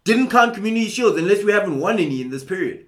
didn't 0.04 0.30
count 0.30 0.54
community 0.54 0.88
shields 0.88 1.18
unless 1.18 1.44
we 1.44 1.52
haven't 1.52 1.78
won 1.78 1.98
any 1.98 2.20
in 2.20 2.30
this 2.30 2.44
period. 2.44 2.86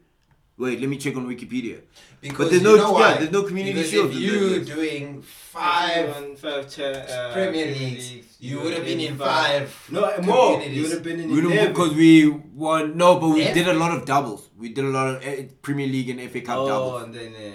Wait, 0.57 0.81
let 0.81 0.88
me 0.88 0.96
check 0.96 1.16
on 1.16 1.27
Wikipedia. 1.29 1.81
Because 2.20 2.51
there's 2.51 2.62
you 2.62 2.68
no- 2.68 2.77
know 2.77 2.98
yeah, 2.98 3.05
why? 3.12 3.14
there's 3.18 3.31
no 3.31 3.44
community 3.44 3.74
because 3.74 3.90
shields 3.90 4.16
If 4.16 4.20
you 4.20 4.59
this 4.59 4.68
doing 4.68 5.22
five, 5.22 6.40
cha- 6.42 6.83
uh, 6.83 7.33
Premier 7.33 7.53
Premier 7.53 7.66
Leagues, 7.66 8.12
Leagues, 8.12 8.37
you 8.40 8.61
would 8.61 8.74
have 8.74 8.85
been 8.85 8.98
in 8.98 9.16
five. 9.16 9.88
No, 9.92 10.01
more. 10.22 10.61
You 10.61 10.83
would 10.83 10.90
have 10.90 11.05
been 11.05 11.20
in 11.20 11.31
We 11.31 11.40
don't 11.40 11.53
eleven. 11.53 11.72
because 11.72 11.94
we 11.94 12.29
won. 12.29 12.96
No, 12.96 13.20
but 13.20 13.29
we 13.29 13.42
Yeah. 13.42 13.55
did 13.55 13.68
a 13.68 13.74
lot 13.74 13.96
of 13.96 14.05
doubles. 14.05 14.48
We 14.59 14.70
did 14.70 14.85
a 14.85 14.88
lot 14.88 15.07
of 15.14 15.24
eh, 15.24 15.44
Premier 15.62 15.87
League 15.87 16.11
and 16.11 16.20
FA 16.20 16.40
Cup 16.40 16.59
oh, 16.59 16.66
doubles. 16.68 17.03
and 17.05 17.14
then 17.14 17.33
yeah. 17.40 17.53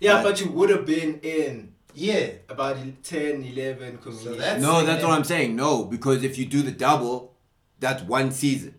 Yeah, 0.00 0.22
but 0.22 0.40
you 0.40 0.50
would 0.50 0.70
have 0.70 0.86
been 0.86 1.20
in 1.20 1.72
Yeah. 1.96 2.26
about 2.48 2.76
10, 3.02 3.42
11 3.42 3.98
communities. 3.98 4.36
that's- 4.38 4.62
No, 4.62 4.84
that's 4.84 5.02
what 5.02 5.12
I'm 5.12 5.24
saying. 5.24 5.56
No, 5.56 5.84
because 5.84 6.22
if 6.22 6.36
you 6.38 6.44
do 6.46 6.62
the 6.62 6.70
double, 6.72 7.34
that's 7.80 8.02
one 8.02 8.30
season. 8.30 8.74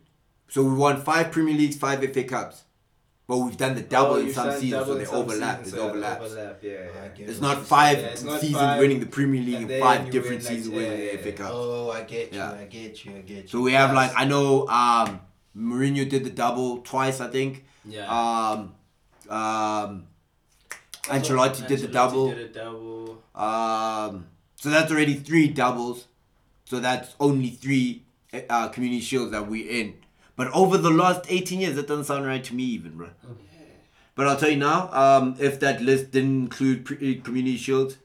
So 0.47 0.63
we 0.63 0.73
won 0.75 1.01
five 1.01 1.31
Premier 1.31 1.55
Leagues, 1.55 1.75
five 1.75 2.01
FA 2.03 2.23
Cups. 2.23 2.63
But 3.27 3.37
we've 3.39 3.57
done 3.57 3.75
the 3.75 3.81
double 3.81 4.13
Oh, 4.15 4.19
in 4.19 4.33
some 4.33 4.51
seasons, 4.51 4.71
so 4.71 4.79
double 4.79 4.95
they 4.95 5.05
overlap. 5.07 5.57
There's 5.63 5.73
so 5.73 5.89
overlaps. 5.89 6.25
Overlap, 6.25 6.59
yeah, 6.63 6.71
yeah. 6.71 7.03
I 7.03 7.07
get 7.09 7.29
It's 7.29 7.41
not 7.41 7.57
five 7.67 7.97
Yeah, 7.99 8.05
it's 8.05 8.23
not 8.23 8.39
seasons 8.39 8.61
five, 8.61 8.79
winning 8.79 8.99
the 9.01 9.05
Premier 9.05 9.41
League 9.43 9.55
and 9.63 9.71
and 9.71 9.81
five 9.83 10.09
different 10.09 10.43
win, 10.43 10.45
like, 10.45 10.53
seasons 10.55 10.73
winning 10.73 10.91
the 10.97 11.17
FA 11.17 11.31
Cup. 11.33 11.51
Oh, 11.53 11.91
I 11.91 12.03
get 12.03 12.33
you. 12.33 12.41
I 12.41 12.63
get 12.69 13.03
you. 13.03 13.11
I 13.17 13.21
get 13.21 13.43
you. 13.43 13.47
So 13.49 13.59
we 13.59 13.73
have 13.73 13.89
Yes. 13.89 13.95
like 13.97 14.11
I 14.15 14.23
know 14.23 14.65
um 14.69 15.19
Mourinho 15.57 16.07
did 16.07 16.23
the 16.23 16.29
double 16.29 16.77
twice, 16.77 17.19
I 17.19 17.27
think. 17.27 17.65
Yeah. 17.83 18.07
Um 18.07 18.73
um 19.29 20.07
Ancelotti 21.07 21.67
did 21.67 21.79
the 21.79 21.87
double. 21.87 22.29
Did 22.29 22.39
a 22.39 22.47
double. 22.49 23.23
Um 23.35 24.27
so 24.55 24.69
that's 24.69 24.91
already 24.91 25.13
three 25.15 25.47
doubles. 25.47 26.07
So 26.65 26.79
that's 26.79 27.15
only 27.19 27.49
three 27.49 28.03
uh, 28.49 28.67
community 28.69 29.01
shields 29.01 29.31
that 29.31 29.47
we're 29.47 29.69
in. 29.69 29.95
But 30.35 30.51
over 30.51 30.77
the 30.77 30.89
last 30.89 31.25
18 31.29 31.61
years, 31.61 31.75
that 31.75 31.87
doesn't 31.87 32.05
sound 32.05 32.25
right 32.25 32.43
to 32.43 32.53
me 32.53 32.63
even, 32.63 32.97
bro. 32.97 33.07
Okay. 33.07 33.71
But 34.15 34.27
I'll 34.27 34.37
tell 34.37 34.49
you 34.49 34.57
now, 34.57 34.89
um, 34.91 35.35
if 35.39 35.59
that 35.61 35.81
list 35.81 36.11
didn't 36.11 36.43
include 36.43 36.85
pre- 36.85 37.19
uh, 37.19 37.23
community 37.23 37.57
shields, 37.57 37.97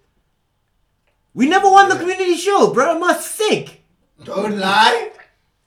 we 1.35 1.49
never 1.49 1.71
won 1.71 1.89
the 1.89 1.97
community 1.97 2.37
shield, 2.37 2.75
bro. 2.75 3.03
I'm 3.03 3.21
sick. 3.21 3.83
Don't 4.23 4.59
lie. 4.59 5.11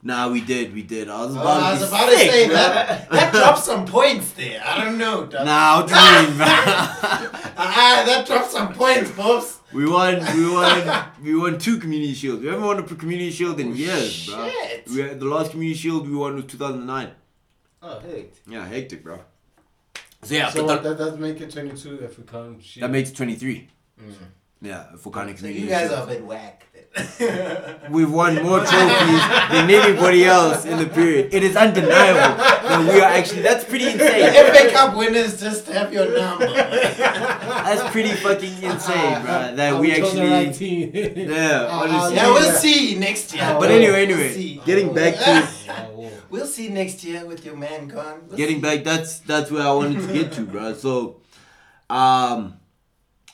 Nah, 0.06 0.28
we 0.30 0.40
did, 0.40 0.72
we 0.72 0.82
did. 0.82 1.08
I 1.08 1.24
was 1.26 1.36
Oh, 1.36 1.40
about 1.40 1.62
I 1.62 1.74
to 1.74 1.80
was 1.80 1.88
about 1.88 2.08
sick, 2.10 2.18
to 2.18 2.30
say 2.32 2.46
bro. 2.46 2.54
that. 2.54 3.10
That 3.10 3.32
dropped 3.34 3.58
some 3.70 3.84
points 3.86 4.30
there. 4.32 4.62
I 4.64 4.84
don't 4.84 4.98
know. 4.98 5.26
dog. 5.26 5.44
Nah, 5.44 5.80
what 5.80 5.88
do 5.88 5.94
you 5.94 6.00
mean, 6.28 6.36
bro? 6.36 6.46
Ah, 7.58 8.02
that 8.06 8.24
dropped 8.24 8.50
some 8.52 8.72
points, 8.72 9.10
Bobs. 9.10 9.58
we 9.72 9.84
won, 9.84 10.14
we 10.36 10.48
won, 10.48 11.04
we 11.24 11.34
won 11.34 11.58
two 11.58 11.78
community 11.78 12.14
shields. 12.14 12.40
We 12.40 12.46
haven't 12.48 12.64
won 12.64 12.78
a 12.78 12.82
community 12.84 13.32
shield 13.32 13.58
in 13.58 13.74
years, 13.74 14.28
bro. 14.28 14.48
shit. 14.48 14.88
We 14.88 15.00
had, 15.00 15.18
the 15.18 15.26
last 15.26 15.50
community 15.50 15.76
shield 15.78 16.08
we 16.08 16.14
won 16.14 16.36
was 16.36 16.44
2009. 16.44 17.10
Oh, 17.82 17.98
hey. 17.98 18.26
Yeah, 18.46 18.64
hectic, 18.64 19.02
bro. 19.02 19.18
So 20.22 20.34
yeah, 20.34 20.50
so 20.50 20.64
but 20.66 20.82
that, 20.84 20.96
that 20.96 20.98
does 21.04 21.18
make 21.18 21.40
it 21.40 21.50
22 21.52 21.98
if 22.04 22.16
we 22.18 22.24
count 22.24 22.62
sheep. 22.62 22.80
that 22.82 22.90
makes 22.90 23.10
it 23.10 23.16
23. 23.16 23.68
Yeah, 24.62 24.86
if 24.94 25.04
we're 25.04 25.12
counting 25.12 25.34
So 25.36 25.40
community 25.42 25.64
you 25.64 25.68
guys 25.70 25.88
shields. 25.90 25.94
are 25.94 26.04
a 26.04 26.06
bit 26.06 26.24
whack. 26.24 26.65
We've 27.90 28.10
won 28.10 28.42
more 28.42 28.60
trophies 28.60 29.22
than 29.52 29.70
anybody 29.70 30.24
else 30.24 30.64
in 30.64 30.78
the 30.78 30.86
period. 30.86 31.32
It 31.34 31.42
is 31.42 31.54
undeniable 31.56 32.36
that 32.38 32.80
we 32.92 33.00
are 33.00 33.10
actually. 33.10 33.42
That's 33.42 33.64
pretty 33.64 33.86
insane. 33.90 34.32
FA 34.32 34.70
Cup 34.72 34.96
winners 34.96 35.38
just 35.40 35.66
have 35.68 35.92
your 35.92 36.06
number. 36.18 36.46
That's 36.54 37.90
pretty 37.92 38.10
fucking 38.14 38.62
insane, 38.62 39.22
bro. 39.22 39.54
That 39.56 39.72
Are 39.74 39.80
we 39.80 39.94
chose 39.96 40.18
right 40.18 40.48
actually. 40.48 41.26
Yeah, 41.28 41.60
Uh, 41.62 41.68
honestly. 41.82 42.16
Yeah, 42.16 42.32
we'll 42.32 42.52
see 42.52 42.94
next 42.98 43.34
year. 43.34 43.56
But 43.60 43.70
anyway, 43.70 44.06
We'll 44.06 44.16
anyway, 44.16 44.32
see. 44.32 44.62
getting 44.64 44.94
back 44.94 45.14
to 45.16 46.12
We'll 46.30 46.46
see 46.46 46.68
next 46.70 47.04
year 47.04 47.24
with 47.26 47.44
your 47.44 47.56
man 47.56 47.88
gone. 47.88 48.22
We'll 48.28 48.36
getting 48.36 48.56
see. 48.56 48.62
back. 48.62 48.84
That's 48.84 49.20
that's 49.20 49.50
where 49.50 49.66
I 49.66 49.72
wanted 49.72 50.00
to 50.06 50.12
get 50.12 50.32
to, 50.32 50.42
bro. 50.46 50.74
So, 50.74 51.20
um, 51.90 52.58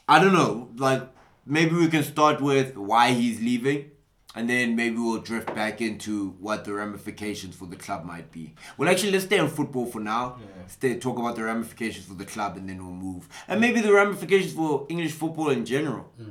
I 0.08 0.18
don't 0.18 0.32
know. 0.34 0.68
Like 0.76 1.02
maybe 1.46 1.74
we 1.74 1.88
can 1.88 2.02
start 2.02 2.40
with 2.40 2.76
why 2.76 3.12
he's 3.12 3.40
leaving. 3.40 3.90
and 4.34 4.48
then 4.48 4.74
maybe 4.74 4.96
we'll 4.96 5.20
drift 5.20 5.54
back 5.54 5.82
into 5.82 6.30
what 6.40 6.64
the 6.64 6.72
ramifications 6.72 7.54
for 7.54 7.66
the 7.66 7.76
club 7.76 8.02
might 8.06 8.30
be. 8.32 8.54
Well, 8.78 8.88
actually, 8.88 9.12
let's 9.12 9.26
stay 9.26 9.38
on 9.38 9.48
football 9.48 9.84
for 9.84 10.00
now. 10.00 10.38
Stay 10.68 10.98
talk 10.98 11.18
about 11.18 11.36
the 11.36 11.42
ramifications 11.44 12.06
for 12.06 12.14
the 12.14 12.24
club, 12.24 12.56
and 12.56 12.66
then 12.66 12.78
we'll 12.78 12.94
move, 12.94 13.28
and 13.46 13.60
maybe 13.60 13.82
the 13.82 13.92
ramifications 13.92 14.54
for 14.54 14.86
English 14.88 15.12
football 15.12 15.50
in 15.50 15.66
general. 15.66 16.04
Hmm. 16.16 16.30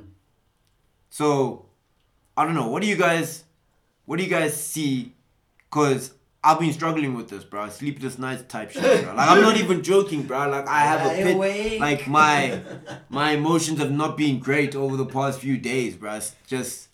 So, 1.11 1.67
I 2.35 2.43
don't 2.45 2.55
know. 2.55 2.69
What 2.69 2.81
do 2.81 2.87
you 2.87 2.95
guys, 2.95 3.43
what 4.05 4.17
do 4.17 4.23
you 4.23 4.29
guys 4.31 4.53
see? 4.59 5.13
Cause 5.69 6.13
I've 6.43 6.59
been 6.59 6.73
struggling 6.73 7.13
with 7.13 7.29
this, 7.29 7.43
bro. 7.43 7.69
Sleepless 7.69 8.17
nights 8.17 8.43
type 8.47 8.71
shit, 8.71 9.03
bro. 9.03 9.13
Like 9.13 9.29
I'm 9.29 9.41
not 9.41 9.57
even 9.57 9.83
joking, 9.83 10.23
bro. 10.23 10.49
Like 10.49 10.67
I 10.67 10.79
have 10.79 11.05
a 11.05 11.09
pit. 11.15 11.35
awake. 11.35 11.79
Like 11.79 12.07
my 12.07 12.61
my 13.09 13.31
emotions 13.31 13.79
have 13.79 13.91
not 13.91 14.17
been 14.17 14.39
great 14.39 14.75
over 14.75 14.97
the 14.97 15.05
past 15.05 15.39
few 15.39 15.57
days, 15.57 15.95
bro. 15.95 16.15
It's 16.15 16.33
just 16.47 16.87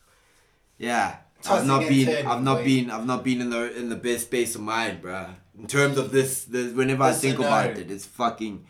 yeah. 0.78 1.18
I've 1.50 1.66
not 1.66 1.88
been 1.88 2.08
turning, 2.08 2.28
I've 2.28 2.44
not 2.44 2.58
boy. 2.58 2.64
been 2.66 2.92
I've 2.92 3.06
not 3.06 3.24
been 3.24 3.40
in 3.42 3.50
the 3.50 3.78
in 3.78 3.88
the 3.90 3.96
best 3.96 4.26
space 4.26 4.56
of 4.56 4.62
mind, 4.62 5.02
bro. 5.02 5.28
In 5.58 5.66
terms 5.68 5.98
of 5.98 6.12
this, 6.12 6.44
this 6.46 6.74
whenever 6.74 7.04
I 7.04 7.14
think 7.14 7.40
about 7.40 7.70
it, 7.78 7.90
it's 7.90 8.06
fucking 8.06 8.66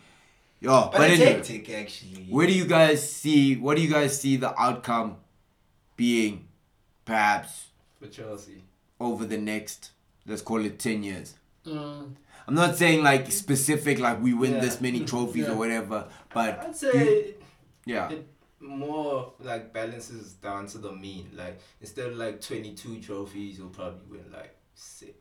yo. 0.60 0.82
But, 0.92 0.98
But, 0.98 1.10
anyway, 1.10 1.32
hectic, 1.34 1.68
actually. 1.70 2.26
where 2.30 2.46
do 2.46 2.52
you 2.52 2.66
guys 2.66 3.10
see 3.10 3.56
what 3.56 3.76
do 3.76 3.82
you 3.82 3.90
guys 3.90 4.20
see 4.20 4.36
the 4.36 4.58
outcome 4.60 5.16
being 5.96 6.46
perhaps 7.04 7.66
For 8.00 8.06
Chelsea. 8.06 8.62
over 9.00 9.24
the 9.24 9.38
next 9.38 9.90
let's 10.28 10.42
call 10.42 10.64
it 10.64 10.78
10 10.78 11.02
years 11.02 11.34
Mm. 11.66 12.14
i'm 12.46 12.54
not 12.54 12.76
saying 12.76 13.02
like 13.02 13.30
specific 13.32 13.98
like 13.98 14.22
we 14.22 14.32
win 14.32 14.52
Yeah. 14.54 14.60
this 14.60 14.80
many 14.80 15.00
trophies 15.12 15.46
Yeah. 15.46 15.52
or 15.52 15.56
whatever 15.56 16.08
but 16.32 16.60
I'd 16.64 16.76
say 16.76 17.34
yeah 17.84 18.08
it 18.10 18.26
more 18.60 19.32
like 19.40 19.72
balances 19.72 20.32
down 20.34 20.66
to 20.68 20.78
the 20.78 20.90
mean. 20.92 21.30
Like 21.36 21.60
instead 21.80 22.06
of 22.10 22.16
like 22.16 22.40
twenty 22.40 22.74
two 22.74 23.00
trophies, 23.00 23.56
you'll 23.58 23.68
probably 23.68 24.18
win 24.18 24.24
like 24.32 24.56
six. 24.74 25.14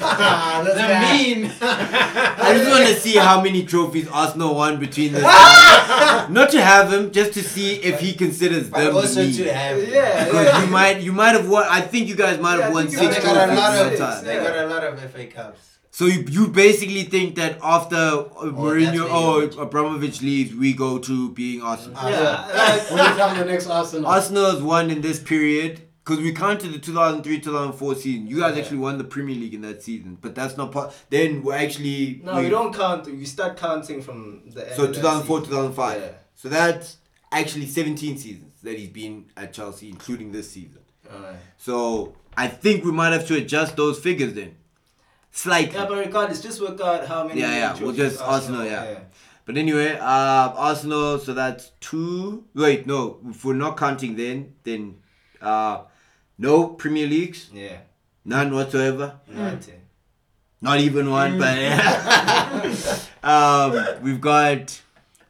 Ah, 0.00 0.62
the 0.64 1.22
mean. 1.34 1.50
i 1.60 2.54
just 2.56 2.70
want 2.70 2.86
to 2.88 2.94
see 2.98 3.16
how 3.16 3.40
many 3.42 3.64
trophies 3.64 4.08
arsenal 4.08 4.54
won 4.54 4.80
between 4.80 5.12
this 5.12 5.22
not 6.30 6.50
to 6.50 6.60
have 6.62 6.92
him 6.92 7.10
just 7.12 7.32
to 7.34 7.42
see 7.42 7.74
if 7.76 8.00
he 8.00 8.12
considers 8.14 8.68
But 8.70 8.84
them 8.84 8.96
also 8.96 9.22
the 9.24 9.32
to 9.32 9.44
mean. 9.44 9.54
have. 9.54 9.88
Yeah, 9.88 10.24
because 10.24 10.64
you 10.64 10.70
might 10.70 11.00
you 11.00 11.12
might 11.12 11.34
have 11.36 11.48
won 11.48 11.66
i 11.70 11.80
think 11.80 12.08
you 12.08 12.16
guys 12.16 12.40
might 12.40 12.56
Yeah, 12.58 12.62
have 12.64 12.70
I 12.70 12.74
won 12.74 12.86
think 12.88 13.02
you 13.02 13.12
six 13.12 13.16
they 13.16 13.22
guys 13.22 13.34
got 13.34 13.48
a 13.48 13.52
trophies 13.54 13.58
lot 13.58 13.86
at 13.86 13.92
of. 13.92 13.98
time 13.98 14.24
They 14.24 14.36
got 14.36 14.56
a 14.56 14.66
lot 14.66 14.84
of 14.84 15.12
FA 15.12 15.26
Cups. 15.26 15.60
So 15.92 16.06
you, 16.06 16.24
you 16.28 16.48
basically 16.48 17.04
think 17.04 17.36
that 17.36 17.56
after 17.62 17.94
uh, 17.94 18.50
Mourinho 18.50 19.08
or 19.08 19.46
where 19.46 19.62
Abramovich 19.64 20.22
leaves, 20.22 20.52
we 20.52 20.72
go 20.72 20.98
to 20.98 21.30
being 21.30 21.62
Arsenal. 21.62 21.96
Ah, 21.96 22.08
Yeah, 22.08 22.56
like, 22.58 22.90
Will 22.90 23.10
become 23.14 23.38
the 23.38 23.44
next 23.44 23.68
Arsenal? 23.68 24.08
Arsenal 24.10 24.50
has 24.50 24.60
won 24.60 24.90
in 24.90 25.02
this 25.02 25.20
period 25.20 25.82
because 26.04 26.22
we 26.22 26.32
counted 26.32 26.72
the 26.72 26.78
2003 26.78 27.40
2004 27.40 27.94
season. 27.94 28.26
You 28.26 28.40
guys 28.40 28.54
Yeah. 28.56 28.62
actually 28.62 28.78
won 28.78 28.98
the 28.98 29.04
Premier 29.04 29.34
League 29.34 29.54
in 29.54 29.62
that 29.62 29.82
season, 29.82 30.18
but 30.20 30.34
that's 30.34 30.56
not 30.56 30.70
part. 30.70 30.92
Then 31.10 31.42
we're 31.42 31.54
actually. 31.54 32.20
no, 32.22 32.40
we 32.42 32.50
don't 32.50 32.74
count. 32.74 33.06
We 33.06 33.24
start 33.24 33.56
counting 33.56 34.02
from 34.02 34.42
the 34.50 34.66
end. 34.66 34.76
So 34.76 34.84
of 34.84 34.88
that 34.88 34.96
2004 34.96 35.38
season. 35.40 35.50
2005. 35.50 36.00
Yeah. 36.00 36.08
So 36.34 36.48
that's 36.48 36.98
actually 37.32 37.66
17 37.66 38.18
seasons 38.18 38.52
that 38.62 38.78
he's 38.78 38.90
been 38.90 39.26
at 39.36 39.52
Chelsea, 39.52 39.88
including 39.88 40.32
this 40.32 40.50
season. 40.50 40.80
So 41.58 42.14
I 42.36 42.48
think 42.48 42.84
we 42.84 42.92
might 42.92 43.12
have 43.12 43.26
to 43.28 43.36
adjust 43.36 43.76
those 43.76 43.98
figures 43.98 44.34
then. 44.34 44.56
Slightly. 45.30 45.74
Yeah, 45.74 45.86
but 45.86 45.98
regardless, 45.98 46.40
just 46.42 46.60
work 46.60 46.80
out 46.80 47.06
how 47.06 47.26
many. 47.26 47.40
Yeah, 47.40 47.56
yeah, 47.74 47.80
we'll 47.82 47.92
just 47.92 48.20
Arsenal, 48.20 48.64
yeah. 48.64 49.00
But 49.46 49.56
anyway, 49.56 49.92
uh, 49.98 50.52
Arsenal. 50.68 51.18
So 51.18 51.34
that's 51.34 51.72
two. 51.80 52.44
Wait, 52.54 52.86
no. 52.86 53.18
If 53.28 53.44
we're 53.44 53.54
not 53.54 53.76
counting, 53.76 54.16
then 54.16 54.54
then 54.62 54.96
uh, 55.42 55.82
no 56.38 56.68
Premier 56.68 57.06
Leagues, 57.06 57.48
Yeah. 57.52 57.78
none 58.24 58.54
whatsoever. 58.54 59.20
Nothing. 59.28 59.80
Not 60.60 60.80
even 60.80 61.10
one. 61.10 61.38
But 61.38 61.58
um, 63.22 64.02
we've 64.02 64.20
got 64.20 64.80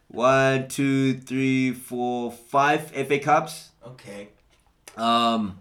one, 0.07 0.67
two, 0.69 1.15
three, 1.19 1.73
four, 1.73 2.31
five 2.31 2.91
FA 2.91 3.19
Cups. 3.19 3.69
Okay. 3.85 4.29
Um, 4.97 5.59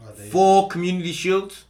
Oh, 0.00 0.12
four 0.30 0.68
Community 0.68 1.10
Shields. 1.12 1.64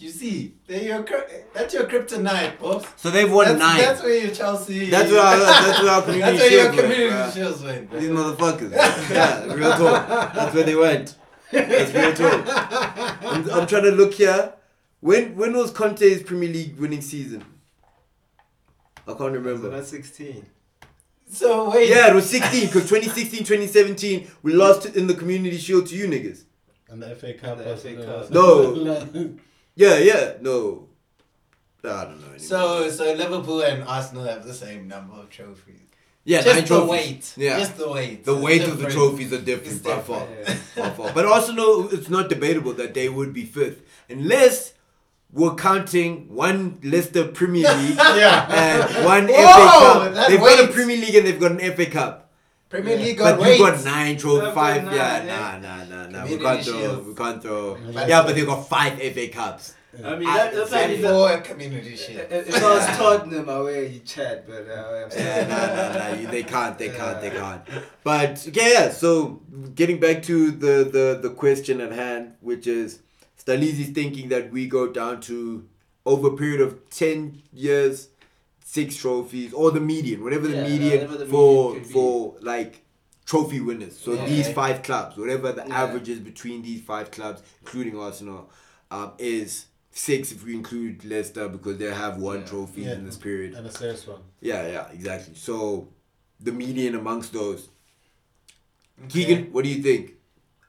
You 0.00 0.10
see, 0.10 0.54
there 0.68 0.80
your 0.82 1.04
that's 1.52 1.74
your 1.74 1.84
kryptonite, 1.84 2.60
boss. 2.60 2.86
So 2.96 3.10
they've 3.10 3.30
won 3.30 3.46
that's, 3.46 3.58
nine. 3.58 3.78
That's 3.78 4.00
where 4.02 4.16
your 4.26 4.30
Chelsea. 4.32 4.90
That's 4.90 5.10
where 5.10 5.20
our, 5.20 5.36
that's 5.38 5.82
where 5.82 5.90
our 5.90 6.02
Community 6.02 6.38
That's 6.38 6.40
where 6.40 6.52
your 6.52 6.72
Shields 6.72 6.76
went, 6.76 6.80
community 6.92 7.10
bruh. 7.16 7.34
shields 7.34 7.62
went. 7.64 7.90
These 7.90 8.10
motherfuckers. 8.10 9.10
yeah, 9.10 9.52
real 9.54 9.70
talk. 9.72 10.34
That's 10.34 10.54
where 10.54 10.62
they 10.64 10.76
went. 10.76 11.16
That's 11.50 11.92
real 11.92 12.14
talk. 12.14 13.22
I'm, 13.24 13.50
I'm 13.50 13.66
trying 13.66 13.82
to 13.84 13.90
look 13.90 14.14
here. 14.14 14.52
When 15.00 15.34
when 15.34 15.56
was 15.56 15.72
Conte's 15.72 16.22
Premier 16.22 16.48
League 16.48 16.78
winning 16.78 17.00
season? 17.00 17.44
I 19.04 19.12
can't 19.12 19.18
So 19.18 19.26
remember. 19.30 19.70
that's 19.70 19.88
16. 19.88 20.46
So 21.30 21.70
wait. 21.70 21.88
Yeah, 21.88 22.08
it 22.10 22.14
was 22.14 22.28
16 22.30 22.66
because 22.66 22.82
2016, 22.88 23.40
2017, 23.40 24.30
we 24.42 24.52
lost 24.52 24.86
in 24.86 25.08
the 25.08 25.14
Community 25.14 25.56
Shield 25.56 25.86
to 25.88 25.96
you 25.96 26.06
niggas. 26.06 26.44
And 26.88 27.02
the 27.02 27.14
FA 27.16 27.34
Cup. 27.34 27.58
The 27.58 27.64
was- 27.64 27.82
FA 27.82 27.94
was- 27.96 28.04
Cup. 28.06 28.30
No. 28.30 29.34
Yeah, 29.78 29.96
yeah, 30.10 30.32
no. 30.40 30.88
I 31.84 32.04
don't 32.04 32.20
know. 32.20 32.34
Anymore. 32.34 32.38
So 32.52 32.90
so 32.90 33.04
Liverpool 33.14 33.60
and 33.62 33.84
Arsenal 33.84 34.24
have 34.24 34.44
the 34.44 34.52
same 34.54 34.88
number 34.88 35.14
of 35.14 35.30
trophies. 35.30 35.86
yeah, 36.24 36.42
Just 36.42 36.54
nine 36.54 36.62
the 36.62 36.68
trophies. 36.68 36.90
weight. 36.90 37.34
Yeah. 37.36 37.58
Just 37.60 37.76
the 37.78 37.88
weight. 37.90 38.24
The 38.24 38.34
It's 38.34 38.42
weight 38.44 38.62
of 38.64 38.78
the 38.82 38.90
trophies 38.90 39.32
are 39.32 39.40
different 39.50 39.74
It's 39.78 39.86
by 39.86 40.00
far. 40.00 40.26
Yeah. 40.26 40.56
By 40.76 40.90
far. 40.90 41.12
But 41.16 41.24
Arsenal, 41.26 41.88
it's 41.96 42.10
not 42.10 42.28
debatable 42.28 42.72
that 42.74 42.92
they 42.94 43.08
would 43.08 43.32
be 43.32 43.44
fifth. 43.44 43.80
Unless 44.10 44.74
we're 45.32 45.54
counting 45.54 46.34
one 46.34 46.80
Leicester 46.82 47.24
Premier 47.28 47.68
League 47.82 47.96
Yeah. 48.24 48.48
and 48.50 49.04
one 49.04 49.28
Whoa, 49.28 50.10
FA 50.10 50.14
Cup. 50.14 50.28
They've 50.28 50.40
got 50.40 50.64
a. 50.68 50.72
Premier 50.72 50.96
League 50.96 51.14
and 51.14 51.26
they've 51.26 51.40
got 51.40 51.52
an 51.52 51.60
FA 51.76 51.86
Cup. 51.86 52.27
Premier 52.68 52.96
Yeah. 52.96 53.04
League 53.04 53.18
got 53.18 53.38
But 53.38 53.40
weight. 53.40 53.58
you 53.58 53.64
got 53.66 53.84
nine 53.84 54.16
trophies, 54.18 54.44
They've 54.44 54.54
five. 54.54 54.84
got 54.84 54.94
Yeah, 54.94 55.18
nine, 55.24 55.62
nah, 55.62 55.84
nah, 55.84 55.84
nah, 55.84 56.06
nah. 56.10 56.24
We 56.24 56.36
Community 56.36 56.44
can't 56.44 56.64
throw. 56.64 56.80
Shield. 56.80 57.06
We 57.06 57.14
can't 57.14 57.42
throw. 57.42 57.78
But- 57.94 58.08
Yeah, 58.08 58.22
but 58.24 58.34
they 58.34 58.44
got 58.44 58.68
five 58.68 59.00
FA 59.00 59.28
Cups. 59.28 59.74
I 60.04 60.14
mean, 60.16 60.24
that, 60.24 60.54
that's 60.54 60.72
and 60.74 61.02
like 61.02 61.10
four 61.12 61.40
community 61.40 61.96
shields. 61.96 62.30
if 62.30 62.48
if 62.50 62.62
I 62.62 62.74
was 62.76 62.86
Tottenham, 62.98 63.48
I 63.48 63.58
wear 63.60 63.84
you 63.84 64.00
chat, 64.00 64.46
but 64.46 64.68
uh, 64.68 65.08
Yeah, 65.16 65.46
nah, 65.48 65.66
nah, 65.76 66.08
nah. 66.10 66.20
you- 66.20 66.28
They 66.28 66.42
can't. 66.42 66.78
They 66.78 66.90
can't. 66.90 67.20
They 67.22 67.30
can't. 67.30 67.62
But 68.04 68.44
okay, 68.48 68.72
yeah. 68.74 68.90
So 68.90 69.40
getting 69.74 69.98
back 69.98 70.22
to 70.24 70.50
the 70.50 70.74
the 70.96 71.18
the 71.22 71.30
question 71.30 71.80
at 71.80 71.92
hand, 71.92 72.34
which 72.42 72.66
is 72.66 73.00
Staleezy's 73.42 73.90
thinking 73.90 74.28
that 74.28 74.52
we 74.52 74.66
go 74.68 74.86
down 74.92 75.20
to 75.22 75.64
over 76.04 76.28
a 76.28 76.36
period 76.36 76.60
of 76.60 76.88
ten 76.90 77.42
years, 77.52 78.08
six 78.68 78.96
trophies, 78.96 79.52
or 79.54 79.70
the 79.70 79.80
median, 79.80 80.22
whatever 80.22 80.46
the 80.46 80.56
Yeah, 80.56 80.68
median 80.68 81.00
whatever 81.00 81.16
the 81.16 81.26
for 81.26 81.68
median 81.68 81.82
could 81.84 81.88
be. 81.88 81.92
for 81.94 82.36
like 82.42 82.82
trophy 83.24 83.60
winners. 83.60 83.98
So 83.98 84.12
Yeah. 84.12 84.26
these 84.26 84.48
five 84.60 84.82
clubs, 84.82 85.16
whatever 85.16 85.52
the 85.52 85.64
Yeah. 85.66 85.82
average 85.84 86.08
is 86.10 86.18
between 86.20 86.60
these 86.62 86.82
five 86.82 87.10
clubs, 87.10 87.40
including 87.62 87.98
Arsenal, 87.98 88.50
um, 88.90 89.12
is 89.18 89.66
six 89.90 90.32
if 90.32 90.44
we 90.44 90.52
include 90.54 91.02
Leicester 91.04 91.48
because 91.48 91.78
they 91.78 91.90
have 92.04 92.18
one 92.18 92.40
Yeah. 92.40 92.46
trophy 92.52 92.82
Yeah. 92.82 92.92
in 92.96 93.06
this 93.06 93.16
period. 93.16 93.54
And 93.54 93.66
a 93.66 93.72
serious 93.72 94.06
one. 94.06 94.20
Yeah, 94.42 94.66
yeah, 94.74 94.86
exactly. 94.92 95.34
So 95.34 95.88
the 96.38 96.52
median 96.52 96.94
amongst 96.94 97.32
those. 97.32 97.68
Okay. 99.04 99.24
Keagan, 99.24 99.50
what 99.52 99.64
do 99.64 99.70
you 99.70 99.82
think? 99.82 100.12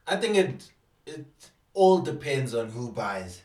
I 0.06 0.16
think 0.16 0.36
it 0.36 0.70
it 1.06 1.26
all 1.74 1.98
depends 2.00 2.54
on 2.54 2.70
who 2.70 2.92
buys, 2.92 3.42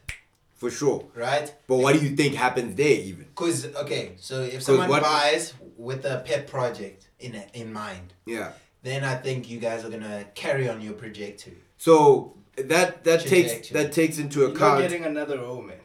For 0.55 0.71
sure. 0.71 1.05
right? 1.15 1.53
But 1.67 1.77
what 1.77 1.93
do 1.95 1.99
you 2.05 2.15
think 2.15 2.35
happens 2.35 2.75
there 2.75 2.97
even? 3.09 3.25
Because 3.25 3.65
okay, 3.83 4.13
so 4.19 4.41
if 4.41 4.63
someone 4.63 4.89
what- 4.89 5.03
buys 5.03 5.53
with 5.77 6.05
a 6.05 6.23
pet 6.25 6.47
project 6.47 7.07
in 7.19 7.35
in 7.53 7.73
mind, 7.73 8.13
Yeah. 8.25 8.53
then 8.83 9.03
I 9.03 9.15
think 9.15 9.49
you 9.49 9.59
guys 9.59 9.83
are 9.85 9.89
gonna 9.89 10.25
carry 10.33 10.69
on 10.69 10.81
your 10.81 10.93
trajectory. 10.93 11.57
So 11.77 12.37
that 12.57 13.03
that 13.03 13.21
takes 13.33 13.69
that 13.69 13.91
takes 13.91 14.17
into 14.17 14.45
account 14.45 14.59
You're 14.59 14.67
account. 14.69 14.81
getting 14.89 15.05
another 15.05 15.39
Omen. 15.39 15.79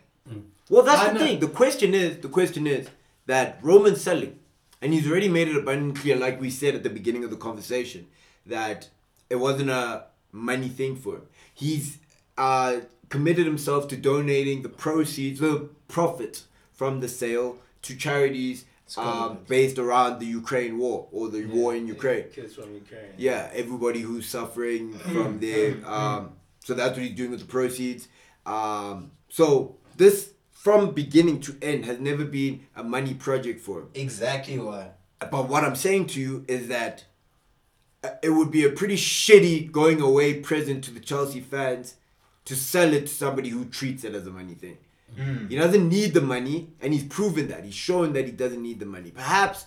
well, 0.68 0.84
that's 0.84 1.02
I 1.02 1.08
the 1.08 1.14
know. 1.18 1.24
thing. 1.26 1.40
The 1.40 1.48
question 1.62 1.94
is 1.94 2.18
the 2.18 2.28
question 2.28 2.66
is 2.66 2.86
that 3.26 3.58
Roman's 3.62 4.00
selling, 4.00 4.38
and 4.80 4.94
he's 4.94 5.06
already 5.10 5.28
made 5.28 5.48
it 5.48 5.56
abundantly 5.56 6.00
clear, 6.00 6.16
like 6.16 6.40
we 6.40 6.48
said 6.50 6.74
at 6.76 6.82
the 6.84 6.90
beginning 6.90 7.24
of 7.24 7.30
the 7.30 7.36
conversation, 7.48 8.06
that 8.46 8.88
it 9.28 9.36
wasn't 9.36 9.70
a 9.70 10.04
money 10.32 10.68
thing 10.68 10.94
for 10.96 11.12
him. 11.16 11.26
He's 11.52 11.98
uh, 12.38 12.80
committed 13.10 13.44
himself 13.44 13.88
to 13.88 13.96
donating 13.96 14.62
the 14.62 14.68
proceeds, 14.68 15.40
the 15.40 15.68
profit 15.88 16.44
from 16.72 17.00
the 17.00 17.08
sale 17.08 17.58
to 17.82 17.94
charities 17.94 18.64
uh, 18.96 19.34
based 19.46 19.78
around 19.78 20.18
the 20.18 20.26
Ukraine 20.26 20.78
war 20.78 21.08
or 21.12 21.28
the 21.28 21.44
war 21.46 21.74
in 21.74 21.86
Ukraine. 21.86 22.24
Kids 22.30 22.54
from 22.54 22.72
Ukraine. 22.72 23.12
Yeah, 23.18 23.50
everybody 23.52 24.00
who's 24.00 24.26
suffering 24.28 24.98
from 24.98 25.38
there. 25.46 25.76
Um, 25.86 26.32
so 26.60 26.74
that's 26.74 26.96
what 26.96 27.06
he's 27.06 27.16
doing 27.16 27.32
with 27.32 27.40
the 27.40 27.46
proceeds. 27.46 28.08
Um, 28.46 29.12
so 29.28 29.76
this, 29.96 30.32
from 30.50 30.92
beginning 30.92 31.40
to 31.42 31.56
end, 31.62 31.84
has 31.84 32.00
never 32.00 32.24
been 32.24 32.66
a 32.74 32.82
money 32.82 33.14
project 33.14 33.60
for 33.60 33.80
him. 33.80 33.88
Exactly 33.94 34.58
why. 34.58 34.90
But 35.18 35.48
what 35.48 35.64
I'm 35.64 35.76
saying 35.76 36.06
to 36.08 36.20
you 36.20 36.44
is 36.48 36.68
that 36.68 37.04
uh, 38.02 38.10
it 38.22 38.30
would 38.30 38.50
be 38.50 38.64
a 38.64 38.70
pretty 38.70 38.96
shitty 38.96 39.70
going 39.70 40.00
away 40.00 40.40
present 40.40 40.82
to 40.84 40.90
the 40.90 41.00
Chelsea 41.00 41.40
fans 41.40 41.96
to 42.50 42.56
sell 42.56 42.92
it 42.92 43.02
to 43.02 43.14
somebody 43.24 43.48
who 43.48 43.64
treats 43.66 44.02
it 44.04 44.14
as 44.14 44.26
a 44.26 44.30
money 44.30 44.54
thing. 44.54 44.76
He 45.48 45.56
doesn't 45.56 45.88
need 45.88 46.14
the 46.14 46.20
money, 46.20 46.58
and 46.80 46.92
he's 46.92 47.04
proven 47.04 47.48
that. 47.48 47.64
He's 47.64 47.74
shown 47.74 48.12
that 48.14 48.26
he 48.26 48.32
doesn't 48.32 48.62
need 48.62 48.78
the 48.78 48.86
money. 48.86 49.10
Perhaps 49.10 49.66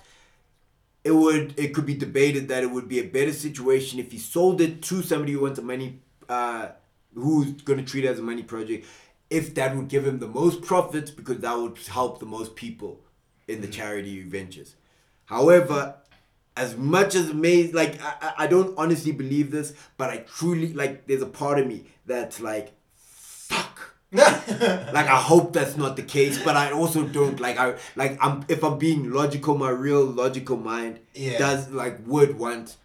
it 1.03 1.11
would 1.11 1.53
it 1.57 1.73
could 1.73 1.85
be 1.85 1.95
debated 1.95 2.47
that 2.49 2.63
it 2.63 2.71
would 2.71 2.87
be 2.87 2.99
a 2.99 3.07
better 3.17 3.33
situation 3.33 3.99
if 3.99 4.11
he 4.11 4.17
sold 4.17 4.61
it 4.61 4.81
to 4.81 5.01
somebody 5.01 5.33
who 5.33 5.41
wants 5.41 5.59
a 5.59 5.61
money 5.61 5.99
uh 6.29 6.67
who's 7.13 7.51
gonna 7.63 7.83
treat 7.83 8.05
it 8.05 8.07
as 8.07 8.19
a 8.19 8.21
money 8.21 8.43
project 8.43 8.85
if 9.29 9.53
that 9.55 9.75
would 9.75 9.89
give 9.89 10.05
him 10.09 10.19
the 10.19 10.27
most 10.27 10.61
profits 10.61 11.11
because 11.11 11.39
that 11.39 11.57
would 11.57 11.77
help 11.89 12.19
the 12.19 12.25
most 12.25 12.55
people 12.55 13.01
in 13.49 13.59
the 13.59 13.67
charity 13.67 14.23
ventures 14.23 14.75
however 15.25 15.95
as 16.55 16.77
much 16.77 17.15
as 17.15 17.33
may 17.33 17.71
like 17.71 18.01
I, 18.01 18.13
I- 18.21 18.33
I 18.43 18.47
don't 18.47 18.73
honestly 18.77 19.11
believe 19.11 19.49
this 19.51 19.73
but 19.97 20.09
i 20.09 20.17
truly 20.17 20.71
like 20.73 21.07
there's 21.07 21.21
a 21.21 21.27
part 21.41 21.57
of 21.59 21.65
me 21.67 21.85
that's 22.05 22.39
like 22.39 22.73
fuck 23.03 23.89
like 24.13 25.07
I 25.07 25.19
hope 25.31 25.53
that's 25.53 25.75
not 25.75 25.95
the 25.95 26.03
case, 26.03 26.37
but 26.43 26.55
I 26.55 26.71
also 26.71 27.03
don't 27.03 27.39
like 27.39 27.57
I 27.57 27.77
like 27.95 28.19
I'm 28.21 28.45
if 28.47 28.63
I'm 28.63 28.77
being 28.77 29.11
logical, 29.11 29.57
my 29.57 29.71
real 29.71 30.05
logical 30.05 30.55
mind 30.55 30.99
Yeah. 31.15 31.39
does 31.39 31.71
like 31.71 31.97
would 32.05 32.37
want 32.37 32.75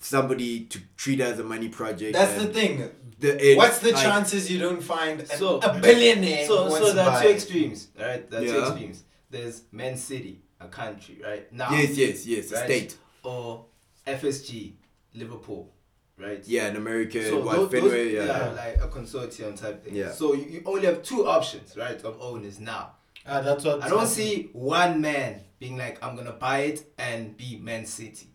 somebody 0.00 0.64
to 0.64 0.80
treat 0.96 1.20
it 1.20 1.24
as 1.24 1.38
a 1.40 1.44
money 1.44 1.68
project. 1.68 2.14
That's 2.14 2.42
the 2.42 2.46
thing. 2.50 2.90
the- 3.20 3.50
it- 3.52 3.58
What's 3.58 3.80
the 3.80 3.92
like, 3.92 4.02
chances 4.02 4.50
you 4.50 4.58
don't 4.60 4.80
find 4.82 5.20
a, 5.20 5.26
So- 5.26 5.58
a 5.58 5.78
billionaire? 5.78 6.46
So, 6.46 6.56
so 6.56 6.70
wants 6.70 6.88
to 6.88 6.92
there 6.94 7.04
are 7.04 7.10
buy 7.12 7.22
two 7.22 7.28
extremes, 7.28 7.88
right? 8.00 8.30
There 8.30 8.40
are 8.40 8.46
two 8.46 8.58
extremes. 8.62 9.04
There's 9.28 9.62
Man 9.70 9.94
City, 9.98 10.40
a 10.58 10.68
country, 10.68 11.20
right? 11.22 11.52
Now, 11.52 11.70
Yes, 11.70 11.98
yes, 11.98 12.24
yes. 12.26 12.50
right? 12.50 12.64
State. 12.64 12.96
Or 13.28 13.66
FSG, 14.06 14.72
Liverpool, 15.14 15.70
right? 16.16 16.42
Yeah, 16.46 16.68
in 16.68 16.76
America, 16.76 17.22
So 17.22 17.44
what 17.44 17.56
those, 17.56 17.70
Fenway, 17.70 18.14
those, 18.14 18.26
yeah. 18.26 18.48
like 18.56 18.76
a 18.82 18.88
consortium 18.88 19.52
type 19.60 19.84
thing. 19.84 19.94
Yeah. 19.94 20.12
So 20.12 20.32
you, 20.32 20.44
you 20.44 20.62
only 20.64 20.86
have 20.86 21.02
two 21.02 21.26
options, 21.26 21.76
right, 21.76 22.00
of 22.02 22.18
owners 22.22 22.58
now. 22.58 22.92
Ah, 23.26 23.42
that's 23.42 23.64
what 23.64 23.82
I 23.82 23.88
don't 23.90 24.06
see 24.06 24.48
one 24.54 25.02
man 25.02 25.42
being 25.58 25.76
like, 25.76 26.02
I'm 26.02 26.16
gonna 26.16 26.32
buy 26.32 26.60
it 26.60 26.86
and 26.96 27.36
be 27.36 27.58
Man 27.58 27.84
City. 27.84 28.28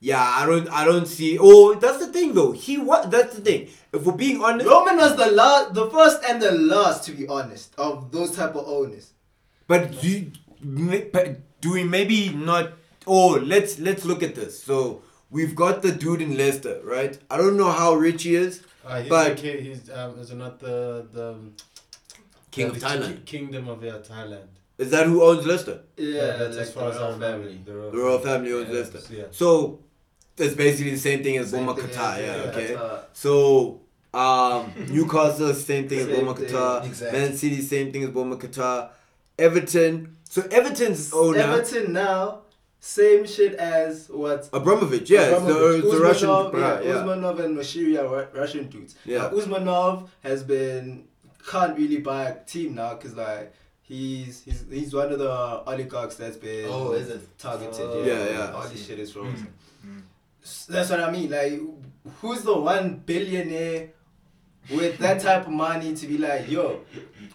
Yeah, 0.00 0.22
I 0.22 0.46
don't 0.46 0.68
I 0.68 0.84
don't 0.84 1.06
see 1.06 1.38
oh 1.40 1.74
that's 1.74 1.98
the 2.04 2.12
thing 2.12 2.34
though. 2.34 2.52
He 2.52 2.78
what 2.78 3.10
that's 3.10 3.34
the 3.36 3.40
thing. 3.40 3.68
If 3.92 4.04
we're 4.04 4.12
being 4.12 4.42
honest 4.42 4.68
Roman 4.68 4.96
was 4.96 5.16
the 5.16 5.30
last, 5.30 5.74
the 5.74 5.90
first 5.90 6.22
and 6.28 6.40
the 6.40 6.52
last, 6.52 7.04
to 7.04 7.12
be 7.12 7.26
honest, 7.26 7.74
of 7.78 8.10
those 8.12 8.30
type 8.36 8.54
of 8.54 8.66
owners. 8.66 9.12
But 9.66 10.00
do 10.00 10.30
but 11.12 11.60
do 11.60 11.72
we 11.72 11.84
maybe 11.84 12.30
not? 12.30 12.72
Oh, 13.06 13.38
let's 13.42 13.78
let's 13.78 14.04
look 14.04 14.22
at 14.22 14.34
this. 14.34 14.62
So 14.62 15.02
we've 15.30 15.54
got 15.54 15.82
the 15.82 15.92
dude 15.92 16.22
in 16.22 16.36
Leicester, 16.36 16.80
right? 16.84 17.18
I 17.30 17.36
don't 17.36 17.56
know 17.56 17.70
how 17.70 17.94
rich 17.94 18.22
he 18.24 18.34
is, 18.34 18.62
Uh, 18.84 19.00
he's 19.00 19.08
but 19.08 19.28
like, 19.30 19.38
he's 19.38 19.90
um, 19.90 20.18
is 20.18 20.30
it 20.30 20.36
not 20.36 20.58
the 20.60 21.06
the 21.12 21.34
King 22.50 22.68
the 22.68 22.72
of 22.76 22.82
Thailand. 22.82 23.24
Kingdom 23.26 23.68
of 23.68 23.82
yeah, 23.82 23.98
Thailand. 24.12 24.48
Is 24.78 24.90
that 24.90 25.06
who 25.06 25.22
owns 25.22 25.46
Leicester? 25.46 25.80
Yeah, 25.96 26.36
that's 26.36 26.56
like 26.56 26.66
as 26.66 26.72
far 26.72 26.84
the 26.84 26.90
as 26.90 26.96
I 26.96 27.00
royal 27.08 27.18
family. 27.18 27.60
The 27.64 27.74
royal, 27.74 27.90
The 27.92 27.98
royal 27.98 28.18
family 28.18 28.52
owns 28.52 28.68
Yeah, 28.68 28.74
Leicester. 28.74 29.14
yeah. 29.14 29.24
So 29.30 29.80
it's 30.36 30.54
basically 30.54 30.90
the 30.92 30.98
same 30.98 31.22
thing 31.22 31.36
as 31.36 31.50
Same 31.50 31.66
Boma 31.66 31.80
thing 31.80 31.90
Qatar, 31.90 32.12
as, 32.14 32.20
yeah, 32.20 32.36
yeah, 32.36 32.50
okay. 32.50 32.74
Qatar. 32.74 33.04
So 33.12 33.80
um, 34.12 34.72
Newcastle, 34.90 35.54
same 35.54 35.88
thing 35.88 35.98
as 36.00 36.06
Boma 36.08 36.34
thing, 36.34 36.46
Qatar. 36.48 36.84
exactly. 36.86 37.18
Man 37.20 37.36
City, 37.36 37.60
same 37.62 37.92
thing 37.92 38.02
as 38.04 38.10
Boma 38.10 38.36
Qatar. 38.36 38.90
Everton. 39.38 40.16
So 40.28 40.42
Everton's 40.50 41.12
owner 41.12 41.38
Everton 41.38 41.92
now, 41.92 42.42
same 42.86 43.26
shit 43.26 43.54
as 43.54 44.08
what 44.10 44.48
Abramovich, 44.52 45.08
yeah, 45.08 45.22
it's 45.22 45.42
the, 45.42 45.54
Abramovich. 45.54 45.90
the 45.90 45.98
Russian, 46.00 46.28
Usmanov, 46.28 46.52
yeah, 46.52 46.80
yeah, 46.88 46.94
Usmanov 46.96 47.44
and 47.44 47.56
Mashiria 47.56 48.02
Ru- 48.10 48.38
Russian 48.40 48.68
dudes. 48.68 48.94
Yeah. 49.06 49.18
Now, 49.18 49.30
Usmanov 49.30 50.08
has 50.22 50.42
been 50.42 51.06
can't 51.50 51.76
really 51.78 51.98
buy 51.98 52.24
a 52.24 52.44
team 52.44 52.74
now 52.74 52.94
because 52.94 53.14
like 53.16 53.54
he's 53.80 54.42
he's 54.44 54.64
he's 54.70 54.92
one 54.94 55.10
of 55.12 55.18
the 55.18 55.30
oligarchs 55.30 56.16
that's 56.16 56.36
been 56.36 56.66
Oh, 56.70 56.92
is 56.92 57.08
it? 57.08 57.38
targeted. 57.38 57.80
Oh. 57.80 58.02
yeah, 58.04 58.12
Yeah, 58.24 58.30
yeah. 58.38 58.52
All 58.52 58.68
this 58.68 58.86
shit 58.86 58.98
is 58.98 59.12
frozen. 59.12 59.52
Mm. 59.86 60.02
S- 60.42 60.66
That's 60.66 60.90
what 60.90 61.00
I 61.00 61.10
mean. 61.10 61.30
Like, 61.30 61.58
who's 62.20 62.42
the 62.42 62.54
one 62.58 62.96
billionaire 63.06 63.90
with 64.70 64.98
that 64.98 65.20
type 65.20 65.46
of 65.46 65.52
money 65.52 65.94
to 65.94 66.06
be 66.06 66.18
like, 66.18 66.50
yo, 66.50 66.80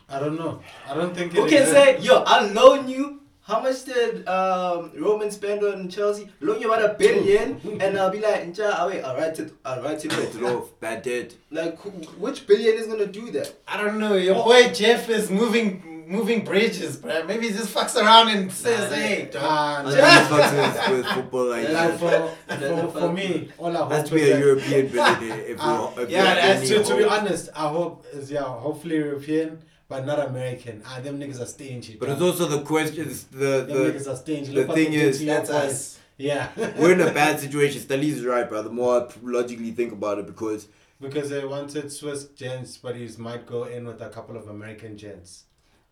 I 0.07 0.19
don't 0.19 0.35
know. 0.37 0.61
I 0.87 0.93
don't 0.95 1.15
think. 1.15 1.33
who 1.33 1.47
can 1.47 1.65
say, 1.65 1.99
yo, 1.99 2.23
I'll 2.25 2.51
loan 2.53 2.87
you. 2.87 3.18
How 3.49 3.59
much 3.61 3.83
did 3.85 4.27
um, 4.27 4.91
Roman 4.95 5.31
spend 5.31 5.63
on 5.63 5.89
Chelsea? 5.89 6.29
Loan 6.39 6.61
you 6.61 6.71
about 6.71 6.85
a 6.91 6.93
billion, 6.93 7.59
and 7.81 7.97
I'll 7.97 8.11
be 8.11 8.19
like, 8.19 8.45
"Nja, 8.53 8.69
ah, 8.77 8.85
wait, 8.87 9.01
I'll 9.01 9.17
write 9.17 9.39
it, 9.39 9.51
I'll 9.65 9.81
write 9.81 10.05
it 10.05 10.13
Write 10.15 10.35
it 10.35 10.43
off. 10.43 10.63
off. 10.63 10.79
Bad 10.79 11.01
debt. 11.01 11.33
Like, 11.49 11.79
who, 11.81 11.89
which 12.23 12.45
billion 12.45 12.75
is 12.77 12.85
gonna 12.85 13.07
do 13.07 13.31
that? 13.31 13.51
I 13.67 13.77
don't 13.81 13.97
know. 13.99 14.13
Your 14.15 14.35
boy 14.35 14.69
Jeff 14.71 15.09
is 15.09 15.31
moving 15.31 16.05
moving 16.07 16.43
bridges, 16.43 16.97
bro. 16.97 17.23
Maybe 17.25 17.49
he 17.49 17.53
just 17.53 17.73
fucks 17.73 17.95
around 17.95 18.29
and 18.29 18.51
says, 18.51 18.89
Nah, 18.91 18.95
"Hey, 18.97 19.29
Ah, 19.35 19.77
And 19.79 19.87
no. 19.89 19.95
then 19.95 20.23
he 20.25 20.29
fucks 20.33 20.51
with, 20.89 20.97
with 20.97 21.05
football 21.15 21.45
like 21.49 21.69
Like 21.69 21.99
that. 21.99 21.99
for, 21.99 22.87
for, 22.91 22.99
for 22.99 23.13
me, 23.13 23.49
all 23.59 23.75
I 23.75 23.79
hope 23.79 23.91
Has 23.91 24.09
to 24.09 24.15
be 24.15 24.21
a 24.29 24.33
that- 24.33 24.39
European 24.39 24.87
billionaire 24.93 25.39
if 25.53 25.57
Ah, 25.59 25.91
we 25.97 26.03
if 26.03 26.09
yeah, 26.09 26.21
we 26.21 26.27
have 26.27 26.35
that's 26.37 26.71
any 26.71 26.83
to, 26.83 26.83
to 26.89 26.97
be 26.97 27.03
honest, 27.03 27.49
I 27.55 27.67
hope 27.69 28.05
is 28.13 28.31
yeah, 28.31 28.41
hopefully 28.43 28.95
European, 28.97 29.59
but 29.89 30.05
not 30.05 30.19
American. 30.25 30.81
Ah, 30.85 30.99
them 31.01 31.19
niggas 31.19 31.41
are 31.41 31.45
stingy. 31.45 31.97
But 31.99 32.09
it's 32.09 32.21
also 32.21 32.45
the 32.47 32.61
questions. 32.61 33.23
The 33.25 33.65
them 33.67 33.67
the 33.67 33.91
niggas 33.91 34.07
are 34.07 34.15
stingy. 34.15 34.53
the 34.53 34.61
Look 34.65 34.75
thing 34.75 34.93
is- 34.93 35.25
That's 35.25 35.49
boys. 35.49 35.71
us. 35.71 35.99
Yeah, 36.17 36.49
we're 36.77 36.93
in 36.93 37.01
a 37.01 37.11
bad 37.21 37.39
situation. 37.39 37.81
Stali's 37.81 38.17
is 38.19 38.25
right, 38.25 38.47
bro. 38.47 38.61
The 38.61 38.69
more 38.69 39.01
I 39.01 39.07
logically 39.21 39.71
think 39.71 39.91
about 39.93 40.19
it, 40.19 40.25
because 40.27 40.67
because 41.01 41.29
they 41.29 41.45
wanted 41.45 41.91
Swiss 41.91 42.25
gents, 42.41 42.77
but 42.77 42.95
he 42.97 43.07
might 43.17 43.45
go 43.45 43.63
in 43.63 43.85
with 43.87 44.01
a 44.01 44.09
couple 44.09 44.35
of 44.35 44.47
American 44.49 44.97
gents. 44.97 45.43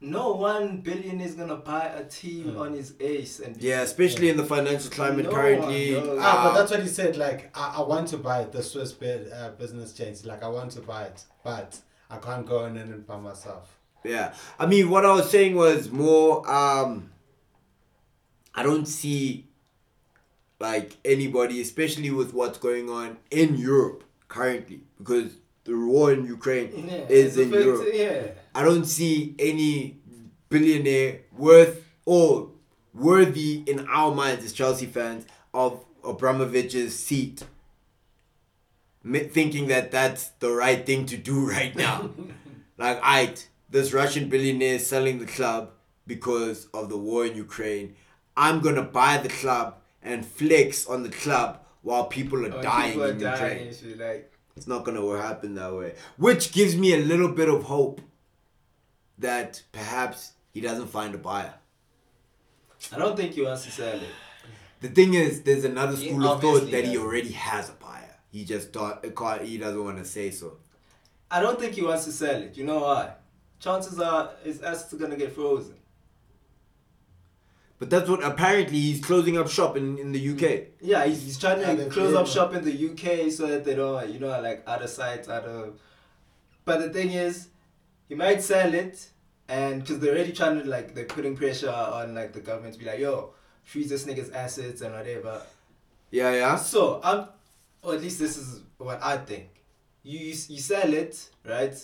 No 0.02 0.34
one 0.34 0.82
billion 0.82 1.22
is 1.22 1.34
gonna 1.34 1.56
buy 1.56 1.86
a 1.86 2.04
team 2.04 2.50
Hmm. 2.52 2.58
on 2.60 2.74
his 2.74 2.94
ace 3.00 3.40
and 3.40 3.56
yeah, 3.60 3.82
especially 3.82 4.28
in 4.30 4.38
the 4.38 4.44
financial 4.44 4.92
climate 4.92 5.26
No 5.26 5.32
currently. 5.32 5.96
one 5.96 6.06
knows. 6.08 6.20
Ah, 6.22 6.28
uh, 6.28 6.44
but 6.50 6.54
that's 6.60 6.72
what 6.72 6.82
he 6.84 6.90
said. 6.90 7.16
Like, 7.18 7.50
I, 7.58 7.76
I 7.78 7.82
want 7.82 8.10
to 8.10 8.18
buy 8.18 8.42
it, 8.42 8.52
the 8.52 8.62
Swiss 8.62 8.92
bid, 8.92 9.32
uh, 9.32 9.52
business 9.58 9.94
gents. 9.94 10.26
Like, 10.26 10.44
I 10.44 10.50
want 10.50 10.72
to 10.74 10.82
buy 10.82 11.04
it, 11.06 11.24
but 11.44 11.80
I 12.12 12.18
can't 12.18 12.46
go 12.46 12.66
in 12.66 12.76
and 12.78 13.08
by 13.08 13.18
myself. 13.18 13.77
Yeah. 14.04 14.34
I 14.60 14.66
mean, 14.66 14.90
what 14.90 15.06
I 15.06 15.14
was 15.14 15.30
saying 15.30 15.56
was 15.56 15.92
more, 15.92 16.50
um, 16.50 17.12
I 18.54 18.64
don't 18.64 18.88
see 18.88 19.48
like 20.60 20.98
anybody, 21.06 21.62
especially 21.62 22.10
with 22.12 22.34
what's 22.34 22.58
going 22.58 22.90
on 22.90 23.18
in 23.30 23.58
Europe 23.58 24.04
currently, 24.28 24.82
because 24.98 25.34
the 25.66 25.78
war 25.78 26.12
in 26.12 26.26
Ukraine 26.26 26.88
Yeah, 26.88 27.06
is 27.10 27.38
in 27.38 27.52
Europe. 27.52 27.88
Yeah. 27.94 28.28
I 28.56 28.64
don't 28.64 28.86
see 28.86 29.36
any 29.38 30.00
billionaire 30.50 31.22
worth 31.38 31.86
or 32.06 32.52
worthy 32.94 33.64
in 33.68 33.86
our 33.88 34.16
minds 34.16 34.46
as 34.46 34.54
Chelsea 34.54 34.86
fans 34.86 35.26
of 35.54 35.86
Abramovich's 36.04 36.98
seat. 36.98 37.44
Thinking 39.06 39.68
that 39.68 39.92
that's 39.92 40.30
the 40.40 40.50
right 40.52 40.86
thing 40.86 41.06
to 41.08 41.18
do 41.18 41.46
right 41.50 41.76
now. 41.76 42.10
like, 42.78 43.00
I, 43.04 43.34
this 43.70 43.94
Russian 43.94 44.30
billionaire 44.30 44.80
selling 44.80 45.20
the 45.20 45.26
club 45.26 45.72
because 46.06 46.68
of 46.74 46.90
the 46.90 46.98
war 46.98 47.26
in 47.26 47.36
Ukraine. 47.36 47.96
I'm 48.36 48.62
gonna 48.62 48.84
buy 48.84 49.18
the 49.18 49.30
club 49.30 49.76
and 50.02 50.26
flex 50.26 50.86
on 50.88 51.04
the 51.04 51.10
club 51.10 51.60
while 51.82 52.06
people 52.06 52.46
are 52.46 52.52
oh, 52.52 52.56
When 52.56 52.64
dying 52.64 52.92
people 52.92 53.04
are 53.04 53.10
in 53.12 53.20
Ukraine. 53.20 53.40
dying 53.40 53.68
and 53.68 54.00
like 54.00 54.32
It's 54.56 54.68
not 54.68 54.86
gonna 54.86 55.02
happen 55.22 55.56
that 55.56 55.74
way. 55.74 55.96
Which 56.18 56.52
gives 56.52 56.76
me 56.76 56.94
a 56.94 56.98
little 57.12 57.30
bit 57.30 57.50
of 57.50 57.64
hope 57.64 58.02
that 59.18 59.64
perhaps 59.72 60.34
he 60.54 60.62
doesn't 60.62 60.88
find 60.88 61.14
a 61.16 61.18
buyer. 61.18 61.54
I 62.94 62.98
don't 62.98 63.18
think 63.18 63.34
he 63.34 63.42
wants 63.42 63.66
to 63.66 63.72
sell 63.72 63.96
it. 63.96 64.10
The 64.82 64.90
thing 64.90 65.16
is, 65.16 65.42
there's 65.42 65.64
another 65.64 65.98
He 65.98 66.10
school 66.10 66.28
of 66.28 66.42
thought 66.42 66.60
that 66.72 66.86
he 66.86 66.94
doesn't. 66.94 66.98
already 67.02 67.32
has 67.32 67.70
a 67.70 67.74
buyer. 67.74 68.16
He 68.32 68.46
just 68.46 68.72
thought 68.72 69.04
can't- 69.16 69.42
he 69.42 69.58
doesn't 69.58 69.84
want 69.84 69.98
to 69.98 70.06
say 70.06 70.30
so. 70.30 70.58
I 71.32 71.42
don't 71.42 71.60
think 71.60 71.74
he 71.74 71.82
wants 71.82 72.06
to 72.06 72.12
sell 72.12 72.42
it. 72.44 72.56
You 72.56 72.66
know 72.66 72.80
why? 72.80 73.14
Chances 73.60 74.00
are 74.00 74.32
his 74.44 74.62
assets 74.62 74.94
are 74.94 74.98
gonna 74.98 75.18
get 75.18 75.34
frozen. 75.34 75.76
But 77.80 77.92
that's 77.92 78.10
what 78.10 78.24
apparently 78.24 78.80
he's 78.80 79.04
closing 79.04 79.38
up 79.38 79.50
shop 79.50 79.78
in, 79.78 80.00
in 80.00 80.12
the 80.12 80.30
UK. 80.30 80.40
Mm. 80.40 80.68
Yeah, 80.82 81.06
he's, 81.06 81.24
he's 81.24 81.38
trying 81.38 81.60
to 81.60 81.76
they're 81.76 81.90
close 81.90 82.14
up 82.14 82.26
man. 82.26 82.34
shop 82.34 82.54
in 82.56 82.66
the 82.66 82.90
UK 82.90 83.32
so 83.32 83.46
that 83.46 83.66
they 83.66 83.76
don't, 83.76 84.10
you 84.10 84.20
know, 84.20 84.30
like 84.42 84.64
out 84.68 84.82
of 84.82 84.90
sight, 84.90 85.30
out 85.30 85.44
of. 85.44 85.80
But 86.66 86.80
the 86.80 86.90
thing 86.90 87.12
is, 87.12 87.50
he 88.10 88.16
might 88.16 88.42
sell 88.42 88.74
it, 88.74 89.10
and 89.48 89.82
because 89.82 90.00
they're 90.00 90.16
already 90.16 90.32
trying 90.32 90.60
to 90.62 90.68
like 90.68 90.96
they're 90.96 91.06
putting 91.06 91.36
pressure 91.38 91.70
on 91.70 92.16
like 92.16 92.34
the 92.34 92.40
government 92.40 92.74
to 92.74 92.80
be 92.80 92.86
like, 92.86 93.00
yo, 93.00 93.34
freeze 93.64 93.90
this 93.90 94.06
nigga's 94.06 94.32
assets 94.32 94.82
and 94.82 94.96
whatever. 94.96 95.42
Yeah, 96.10 96.34
yeah. 96.34 96.56
So 96.56 97.00
I'm, 97.04 97.28
or 97.84 97.94
at 97.94 98.02
least 98.02 98.18
this 98.18 98.38
is 98.38 98.62
what 98.78 99.04
I 99.04 99.18
think. 99.18 99.50
You 100.02 100.18
you, 100.18 100.30
you 100.30 100.60
sell 100.60 100.94
it 100.94 101.30
right, 101.46 101.76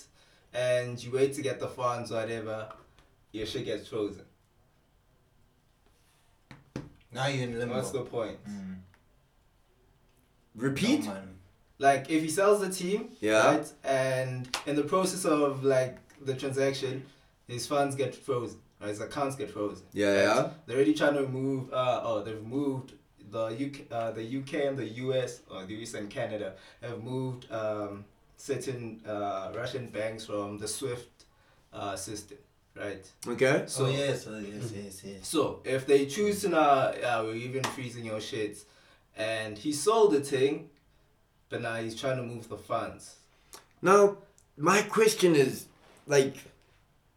and 0.54 1.02
you 1.04 1.12
wait 1.12 1.34
to 1.36 1.42
get 1.42 1.60
the 1.60 1.68
funds 1.68 2.12
or 2.12 2.16
whatever. 2.22 2.70
Your 3.32 3.46
shit 3.46 3.66
gets 3.66 3.88
frozen. 3.88 4.26
now 7.12 7.28
you're 7.28 7.44
in 7.44 7.58
limbo." 7.60 7.76
What's 7.76 7.92
the 7.92 8.02
point? 8.02 8.38
Mm. 8.50 8.78
Repeat. 10.56 11.06
No. 11.06 11.18
Like 11.80 12.10
if 12.10 12.22
he 12.24 12.30
sells 12.30 12.62
the 12.62 12.70
team, 12.70 13.10
Yeah. 13.20 13.56
right, 13.58 13.72
and 13.84 14.48
in 14.66 14.76
the 14.76 14.84
process 14.84 15.26
of 15.26 15.64
like 15.64 15.98
the 16.22 16.34
transaction, 16.36 17.06
his 17.48 17.66
funds 17.68 17.96
get 17.96 18.16
frozen, 18.16 18.60
or 18.82 18.88
his 18.88 19.02
accounts 19.02 19.36
get 19.36 19.50
frozen. 19.50 19.86
Yeah, 19.92 20.08
right? 20.08 20.24
yeah. 20.24 20.50
They're 20.66 20.78
already 20.78 20.94
trying 20.94 21.16
to 21.16 21.28
move. 21.28 21.74
Uh, 21.74 22.02
oh, 22.04 22.24
they've 22.24 22.42
moved 22.44 22.94
the 23.32 23.48
UK, 23.48 23.92
uh, 23.92 24.12
the 24.12 24.24
UK 24.40 24.54
and 24.68 24.78
the 24.78 24.88
US, 25.06 25.42
or 25.50 25.66
the 25.66 25.74
US 25.82 25.96
and 25.96 26.10
Canada 26.10 26.54
have 26.82 27.04
moved 27.04 27.52
um, 27.52 28.06
certain 28.38 29.02
uh, 29.08 29.52
Russian 29.56 29.88
banks 29.88 30.26
from 30.26 30.58
the 30.58 30.68
SWIFT 30.68 31.26
uh, 31.72 31.96
system, 31.96 32.38
right? 32.76 33.06
Okay. 33.28 33.64
So 33.68 33.88
yes, 33.88 34.28
oh, 34.28 34.40
yes, 34.40 34.72
yes, 34.76 35.02
yes. 35.04 35.28
So 35.28 35.62
if 35.64 35.86
they 35.86 36.06
choose 36.06 36.42
to 36.42 36.50
now, 36.50 36.94
yeah, 37.00 37.22
we're 37.22 37.36
even 37.36 37.64
freezing 37.64 38.06
your 38.06 38.22
shit, 38.22 38.64
and 39.16 39.58
he 39.58 39.72
sold 39.72 40.14
the 40.14 40.22
thing, 40.22 40.70
but 41.50 41.62
now 41.62 41.76
he's 41.76 42.00
trying 42.00 42.18
to 42.18 42.24
move 42.24 42.50
the 42.50 42.58
funds. 42.58 43.16
Now, 43.82 44.18
my 44.58 44.82
question 44.84 45.36
is, 45.36 45.66
like, 46.08 46.36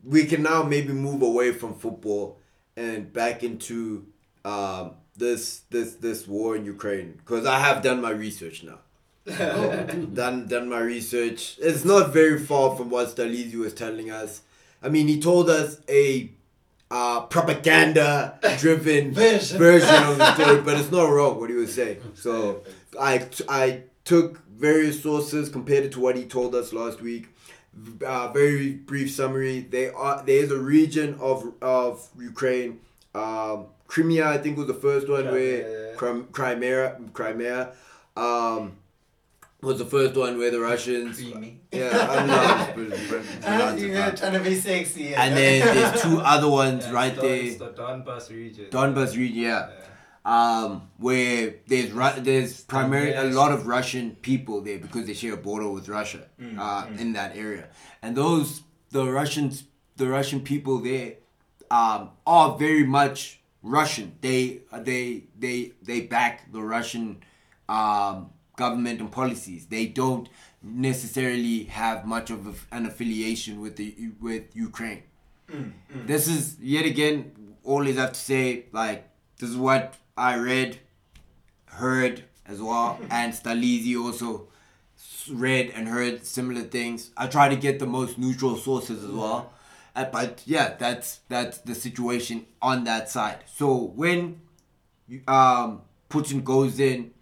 we 0.05 0.27
can 0.27 0.43
now 0.43 0.63
maybe 0.63 0.93
move 0.93 1.23
away 1.23 1.53
from 1.53 1.75
football 1.75 2.39
and 2.77 3.13
back 3.13 3.43
into 3.43 4.07
um, 4.45 4.93
this 5.17 5.63
this 5.71 5.95
this 5.95 6.29
war 6.29 6.57
in 6.57 6.65
Ukraine 6.65 7.15
because 7.19 7.47
I 7.47 7.59
have 7.59 7.83
done 7.83 8.01
my 8.01 8.11
research 8.11 8.63
now. 8.63 8.79
Done 9.27 10.47
done 10.47 10.69
my 10.69 10.79
research. 10.81 11.57
It's 11.61 11.85
not 11.85 12.13
very 12.13 12.39
far 12.39 12.77
from 12.77 12.91
what 12.91 13.09
Staleezy 13.09 13.55
was 13.57 13.75
telling 13.75 14.11
us. 14.11 14.43
I 14.83 14.89
mean, 14.89 15.09
he 15.09 15.21
told 15.21 15.51
us 15.51 15.81
a 15.89 16.31
uh, 16.91 17.23
propaganda 17.23 18.39
driven 18.59 19.13
Version. 19.15 19.59
version 19.59 20.03
of 20.05 20.19
the 20.19 20.35
story, 20.35 20.61
but 20.61 20.77
it's 20.79 20.93
not 20.93 21.05
wrong 21.11 21.41
what 21.41 21.51
he 21.51 21.57
was 21.57 21.75
saying. 21.75 22.01
So 22.15 22.63
I 23.01 23.27
I 23.49 23.83
took 24.05 24.39
various 24.49 25.03
sources, 25.03 25.49
compared 25.49 25.85
it 25.85 25.93
to 25.93 26.01
what 26.01 26.17
he 26.17 26.25
told 26.25 26.55
us 26.55 26.73
last 26.73 27.01
week. 27.03 27.29
Uh, 28.07 28.29
very 28.33 28.73
brief 28.73 29.11
summary. 29.11 29.61
They 29.61 29.91
are 29.91 30.23
there 30.25 30.43
is 30.43 30.51
a 30.53 30.59
region 30.59 31.17
of 31.21 31.53
of 31.61 32.09
Ukraine. 32.19 32.81
Um, 33.15 33.67
Crimea, 33.89 34.27
I 34.29 34.39
think, 34.39 34.57
was 34.59 34.67
the 34.67 34.75
first 34.75 35.09
one 35.09 35.27
where 35.31 35.63
Crimea. 35.63 35.97
Crim- 35.97 36.29
Crimea 36.33 37.01
Crimea 37.13 37.73
um, 38.17 38.73
was 39.63 39.79
the 39.79 39.85
first 39.87 40.15
one 40.17 40.39
where 40.39 40.51
the 40.51 40.61
Russians. 40.61 41.17
Creamy. 41.17 41.61
Yeah, 41.73 41.89
I 42.11 42.17
don't 42.17 42.27
know. 42.79 43.77
You're 43.87 43.99
wrong. 44.01 44.15
trying 44.15 44.33
to 44.35 44.41
be 44.41 44.55
sexy. 44.55 45.05
yeah. 45.05 45.23
And 45.25 45.37
then 45.37 45.75
there's 45.75 46.03
two 46.03 46.19
other 46.25 46.49
ones 46.49 46.85
Yeah, 46.85 46.93
right 46.93 47.13
it's 47.13 47.17
Don- 47.21 47.27
there. 47.27 47.43
It's 47.45 47.57
the 47.59 47.69
Donbas 47.71 48.31
region. 48.31 48.67
Donbas 48.71 49.17
region, 49.17 49.37
yeah. 49.39 49.69
Yeah. 49.69 50.63
um, 50.65 50.89
where 50.99 51.55
there's 51.67 51.91
Ru- 51.93 52.21
there's 52.21 52.61
primarily 52.63 53.13
a 53.15 53.25
lot 53.25 53.53
of 53.53 53.67
Russian 53.67 54.17
people 54.23 54.61
there 54.61 54.79
because 54.79 55.07
they 55.07 55.15
share 55.15 55.35
a 55.35 55.37
border 55.37 55.69
with 55.69 55.89
Russia 55.89 56.27
Mm, 56.41 56.59
uh, 56.59 56.87
in 57.01 57.13
that 57.15 57.37
area, 57.37 57.69
and 58.03 58.17
those 58.17 58.63
the 58.91 59.05
Russians 59.05 59.65
the 59.97 60.07
Russian 60.07 60.41
people 60.43 60.79
there 60.79 61.15
um, 61.71 62.11
are 62.27 62.57
very 62.59 62.85
much 62.85 63.41
Russian. 63.63 64.17
They 64.21 64.61
they 64.83 65.25
they 65.39 65.73
they 65.83 66.03
back 66.03 66.53
the 66.53 66.61
Russian 66.63 67.23
um, 67.69 68.31
government 68.57 69.01
and 69.01 69.11
policies. 69.13 69.67
They 69.67 69.87
don't 69.87 70.29
necessarily 70.63 71.65
have 71.65 72.07
much 72.07 72.31
of 72.31 72.47
a- 72.47 72.77
an 72.77 72.87
affiliation 72.87 73.61
with 73.61 73.77
the 73.77 73.95
with 74.21 74.45
Ukraine 74.55 75.03
Mm, 75.49 75.73
this 76.07 76.27
is 76.27 76.57
yet 76.61 76.85
again 76.85 77.19
all 77.63 77.87
is 77.87 77.97
have 77.97 78.13
to 78.15 78.19
say 78.21 78.65
like 78.73 79.09
this 79.39 79.49
is 79.51 79.57
what 79.57 79.95
I 80.17 80.35
read, 80.37 80.79
heard 81.67 82.25
as 82.47 82.61
well, 82.61 83.01
and 83.11 83.33
Staleezy 83.33 83.95
also 84.03 84.49
read 85.31 85.71
and 85.75 85.87
heard 85.89 86.25
similar 86.25 86.63
things. 86.63 87.11
I 87.17 87.27
try 87.27 87.49
to 87.49 87.57
get 87.57 87.79
the 87.79 87.87
most 87.87 88.19
neutral 88.19 88.57
sources 88.57 89.05
as 89.05 89.11
well, 89.11 89.53
Uh, 89.95 90.05
but 90.19 90.43
yeah, 90.47 90.75
that's 90.85 91.09
that's 91.29 91.59
the 91.69 91.75
situation 91.75 92.37
on 92.61 92.85
that 92.85 93.05
side. 93.17 93.41
So 93.61 93.67
when 94.03 94.41
um, 95.29 95.83
Putin 96.11 96.43
goes 96.45 96.81
in 96.81 97.13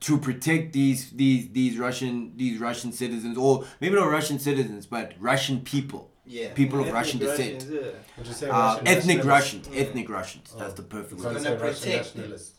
to 0.00 0.18
protect 0.18 0.72
these 0.72 1.10
these 1.10 1.48
these 1.50 1.78
Russian 1.78 2.32
these 2.36 2.58
Russian 2.60 2.92
citizens, 2.92 3.36
or 3.38 3.64
maybe 3.80 3.94
not 3.96 4.08
Russian 4.10 4.38
citizens, 4.38 4.86
but 4.86 5.14
Russian 5.18 5.60
people 5.62 6.10
Yeah. 6.26 6.52
people 6.54 6.80
of 6.80 6.86
Ethnic 6.88 6.94
Russian 7.00 7.18
descent. 7.20 7.66
Yeah. 7.70 7.80
Would 8.18 8.26
you 8.26 8.32
say 8.34 8.48
Uh, 8.48 8.52
Russian 8.58 8.86
ethnic 8.88 9.16
nationalists? 9.16 9.26
Russians, 9.26 9.68
Mm. 9.68 9.80
ethnic 9.82 10.08
Russians. 10.08 10.54
That's 10.58 10.74
the 10.74 10.82
perfect 10.82 11.12
word. 11.20 11.22
can't 11.22 11.34
Gonna 11.34 11.40
say 11.40 11.56
Russian 11.66 11.82
protect 11.82 12.16
nationalists. 12.16 12.55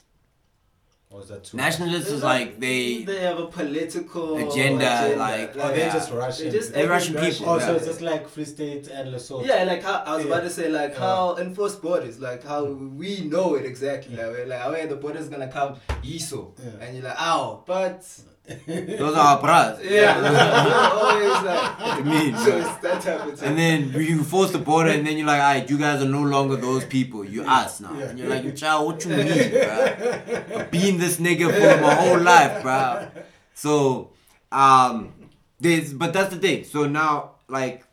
Or 1.09 1.21
is 1.21 1.29
that 1.29 1.45
too 1.45 1.55
Nationalists 1.55 2.09
is 2.11 2.21
like 2.21 2.59
they. 2.59 3.03
they 3.03 3.21
have 3.21 3.39
a 3.39 3.45
political 3.47 4.35
Agenda, 4.49 5.15
like- 5.17 5.55
Oh, 5.55 5.69
they're 5.69 5.77
Yeah. 5.77 5.93
just 5.93 6.11
Russian. 6.11 6.49
They're 6.49 6.59
just 6.59 6.73
They're 6.73 6.91
ethnic 6.91 7.15
Russian 7.15 7.31
people, 7.37 7.53
Oh, 7.53 7.59
so 7.59 7.67
yeah. 7.71 7.75
it's 7.77 7.85
just 7.85 8.01
like 8.01 8.27
Free 8.27 8.43
State 8.43 8.87
and 8.89 9.13
Lesotho. 9.13 9.45
Yeah, 9.47 9.63
like 9.63 9.83
how 9.83 10.03
I 10.05 10.15
was 10.17 10.25
Yeah. 10.25 10.31
about 10.31 10.43
to 10.43 10.49
say, 10.49 10.67
like 10.69 10.91
Yeah. 10.93 10.99
how 10.99 11.37
enforced 11.37 11.81
borders, 11.81 12.19
like 12.19 12.43
how 12.43 12.65
we 12.65 13.21
know 13.21 13.55
it 13.55 13.65
exactly. 13.65 14.17
Like, 14.17 14.25
we're 14.27 14.45
like, 14.47 14.61
oh, 14.65 14.75
yeah, 14.75 14.85
the 14.87 14.97
border's 14.97 15.29
gonna 15.29 15.47
come 15.47 15.75
ISO, 16.03 16.51
Yeah. 16.61 16.71
and 16.85 16.95
you're 16.97 17.05
like, 17.05 17.21
ow, 17.21 17.63
but 17.65 18.03
Those 18.47 19.15
are 19.15 19.35
our 19.35 19.41
bras. 19.41 19.79
yeah, 19.83 20.91
always 20.93 21.43
like, 21.43 22.05
mean, 22.05 22.37
so 22.37 22.57
it's 22.57 22.77
that 22.77 23.01
type 23.01 23.25
of 23.25 23.37
thing. 23.37 23.49
And 23.49 23.57
then 23.57 24.01
you 24.01 24.23
force 24.23 24.51
the 24.51 24.59
border, 24.59 24.89
and 24.91 25.05
then 25.05 25.17
you're 25.17 25.27
like, 25.27 25.41
alright, 25.41 25.69
you 25.69 25.77
guys 25.77 26.01
are 26.01 26.07
no 26.07 26.23
longer 26.23 26.55
those 26.55 26.85
people. 26.85 27.25
You 27.25 27.43
us 27.43 27.81
now. 27.81 27.93
And 27.93 28.17
you're 28.17 28.29
like, 28.29 28.55
child, 28.55 28.85
what 28.85 29.03
you 29.03 29.11
mean, 29.11 29.25
bro? 29.51 30.59
I've 30.59 30.71
been 30.71 30.97
this 30.97 31.17
nigga 31.17 31.53
for 31.53 31.81
my 31.81 31.93
whole 31.93 32.19
life, 32.19 32.61
bro. 32.61 33.09
So, 33.53 34.11
um, 34.51 35.13
there's, 35.59 35.93
but 35.93 36.13
that's 36.13 36.33
the 36.33 36.39
thing. 36.39 36.63
So 36.63 36.87
now, 36.87 37.31
like, 37.49 37.83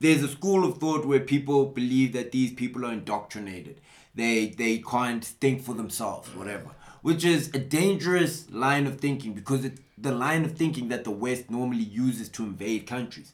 there's 0.00 0.22
a 0.22 0.28
school 0.28 0.64
of 0.64 0.78
thought 0.78 1.06
where 1.06 1.20
people 1.20 1.66
believe 1.66 2.12
that 2.12 2.30
these 2.30 2.52
people 2.52 2.84
are 2.84 2.92
indoctrinated. 2.92 3.80
They 4.14 4.48
they 4.48 4.78
can't 4.78 5.24
think 5.24 5.62
for 5.62 5.74
themselves, 5.74 6.28
whatever. 6.36 6.70
Which 7.08 7.22
is 7.34 7.42
a 7.52 7.58
dangerous 7.80 8.34
line 8.64 8.86
of 8.90 8.94
thinking 9.04 9.32
because 9.40 9.60
it's 9.68 9.80
the 10.06 10.12
line 10.26 10.42
of 10.48 10.52
thinking 10.62 10.88
that 10.92 11.02
the 11.08 11.10
West 11.24 11.50
normally 11.50 11.82
uses 12.04 12.28
to 12.36 12.40
invade 12.50 12.86
countries. 12.94 13.30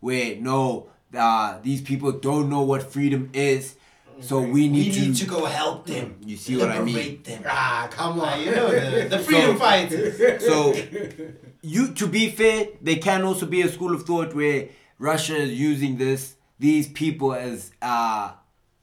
Where 0.00 0.36
no, 0.36 0.88
uh, 1.16 1.58
these 1.62 1.80
people 1.90 2.12
don't 2.28 2.48
know 2.50 2.60
what 2.70 2.82
freedom 2.96 3.22
is, 3.32 3.76
so 4.20 4.34
we 4.40 4.46
We 4.52 4.68
need, 4.68 4.94
need 4.94 5.14
to, 5.16 5.24
to 5.24 5.30
go 5.36 5.40
help 5.46 5.86
them. 5.86 6.06
You 6.30 6.36
see 6.36 6.54
what 6.58 6.70
I 6.70 6.80
mean? 6.82 6.94
Liberate 6.94 7.24
them. 7.24 7.42
Ah, 7.46 7.88
come 7.90 8.20
on. 8.20 8.40
you 8.44 8.50
know 8.58 8.68
the, 8.70 9.08
the 9.14 9.18
freedom 9.26 9.52
So- 9.56 9.62
fighters. 9.66 10.14
So, 10.48 10.56
you 11.62 11.82
to 12.00 12.06
be 12.06 12.24
fair, 12.30 12.58
there 12.86 13.00
can 13.08 13.20
also 13.24 13.46
be 13.46 13.60
a 13.62 13.68
school 13.76 13.92
of 13.94 14.02
thought 14.04 14.34
where 14.34 14.68
Russia 14.98 15.36
is 15.36 15.52
using 15.70 15.96
this 16.04 16.22
these 16.58 16.86
people 17.02 17.30
as 17.34 17.72
uh 17.82 18.32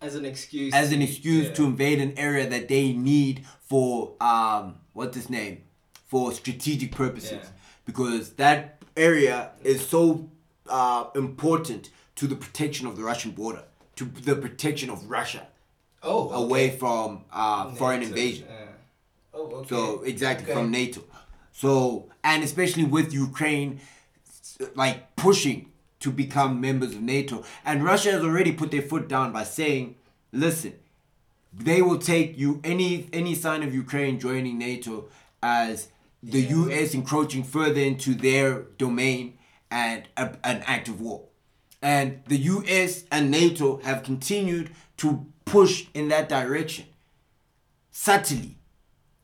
as 0.02 0.16
an 0.16 0.26
excuse. 0.26 0.74
as 0.74 0.92
an 0.92 1.02
excuse 1.02 1.48
Yeah. 1.48 1.54
to 1.54 1.66
invade 1.66 2.00
an 2.02 2.14
area 2.18 2.50
that 2.50 2.68
they 2.68 2.94
need 2.94 3.46
for 3.70 4.14
um 4.22 4.76
what's 4.94 5.16
his 5.16 5.30
name 5.30 5.64
for 6.08 6.32
strategic 6.34 6.92
purposes 6.92 7.32
Yeah. 7.44 7.50
because 7.86 8.34
that 8.34 8.82
area 8.98 9.52
is 9.64 9.88
so 9.88 10.30
uh 10.68 11.06
important 11.16 11.90
to 12.16 12.28
the 12.28 12.36
protection 12.36 12.88
of 12.88 12.96
the 12.98 13.04
Russian 13.04 13.32
border 13.32 13.64
to 13.96 14.06
the 14.06 14.36
protection 14.36 14.90
of 14.90 15.10
Russia 15.10 15.48
Oh, 16.04 16.26
okay. 16.30 16.36
away 16.44 16.70
from 16.78 17.24
uh 17.32 17.72
foreign 17.76 18.02
invasion 18.02 18.48
yeah. 18.50 18.58
Oh, 19.34 19.46
okay. 19.58 19.70
so 19.70 20.02
exactly 20.04 20.46
Okay. 20.46 20.54
from 20.54 20.72
NATO. 20.72 21.02
So 21.54 22.10
and 22.24 22.44
especially 22.44 22.84
with 22.84 23.14
Ukraine, 23.14 23.80
like 24.76 25.16
pushing 25.16 25.71
to 26.02 26.12
become 26.12 26.60
members 26.62 26.92
of 26.94 27.02
NATO, 27.02 27.44
and 27.66 27.84
Russia 27.84 28.12
has 28.12 28.24
already 28.24 28.52
put 28.52 28.70
their 28.72 28.82
foot 28.82 29.08
down 29.08 29.32
by 29.32 29.44
saying, 29.44 29.96
"Listen, 30.32 30.74
they 31.54 31.82
will 31.82 31.98
take 32.00 32.38
you 32.38 32.60
any 32.64 33.08
any 33.14 33.34
sign 33.36 33.64
of 33.64 33.74
Ukraine 33.74 34.20
joining 34.20 34.58
NATO 34.58 35.06
as 35.42 35.88
the 36.22 36.42
U.S. 36.42 36.94
encroaching 36.94 37.44
further 37.44 37.82
into 37.82 38.14
their 38.14 38.64
domain 38.78 39.38
and 39.72 40.04
a, 40.18 40.36
an 40.44 40.64
act 40.66 40.88
of 40.90 41.00
war." 41.02 41.24
And 41.82 42.22
the 42.28 42.38
U.S. 42.38 43.06
and 43.12 43.32
NATO 43.32 43.78
have 43.84 44.04
continued 44.04 44.70
to 44.98 45.26
push 45.46 45.88
in 45.96 46.10
that 46.10 46.30
direction 46.30 46.86
subtly 47.92 48.58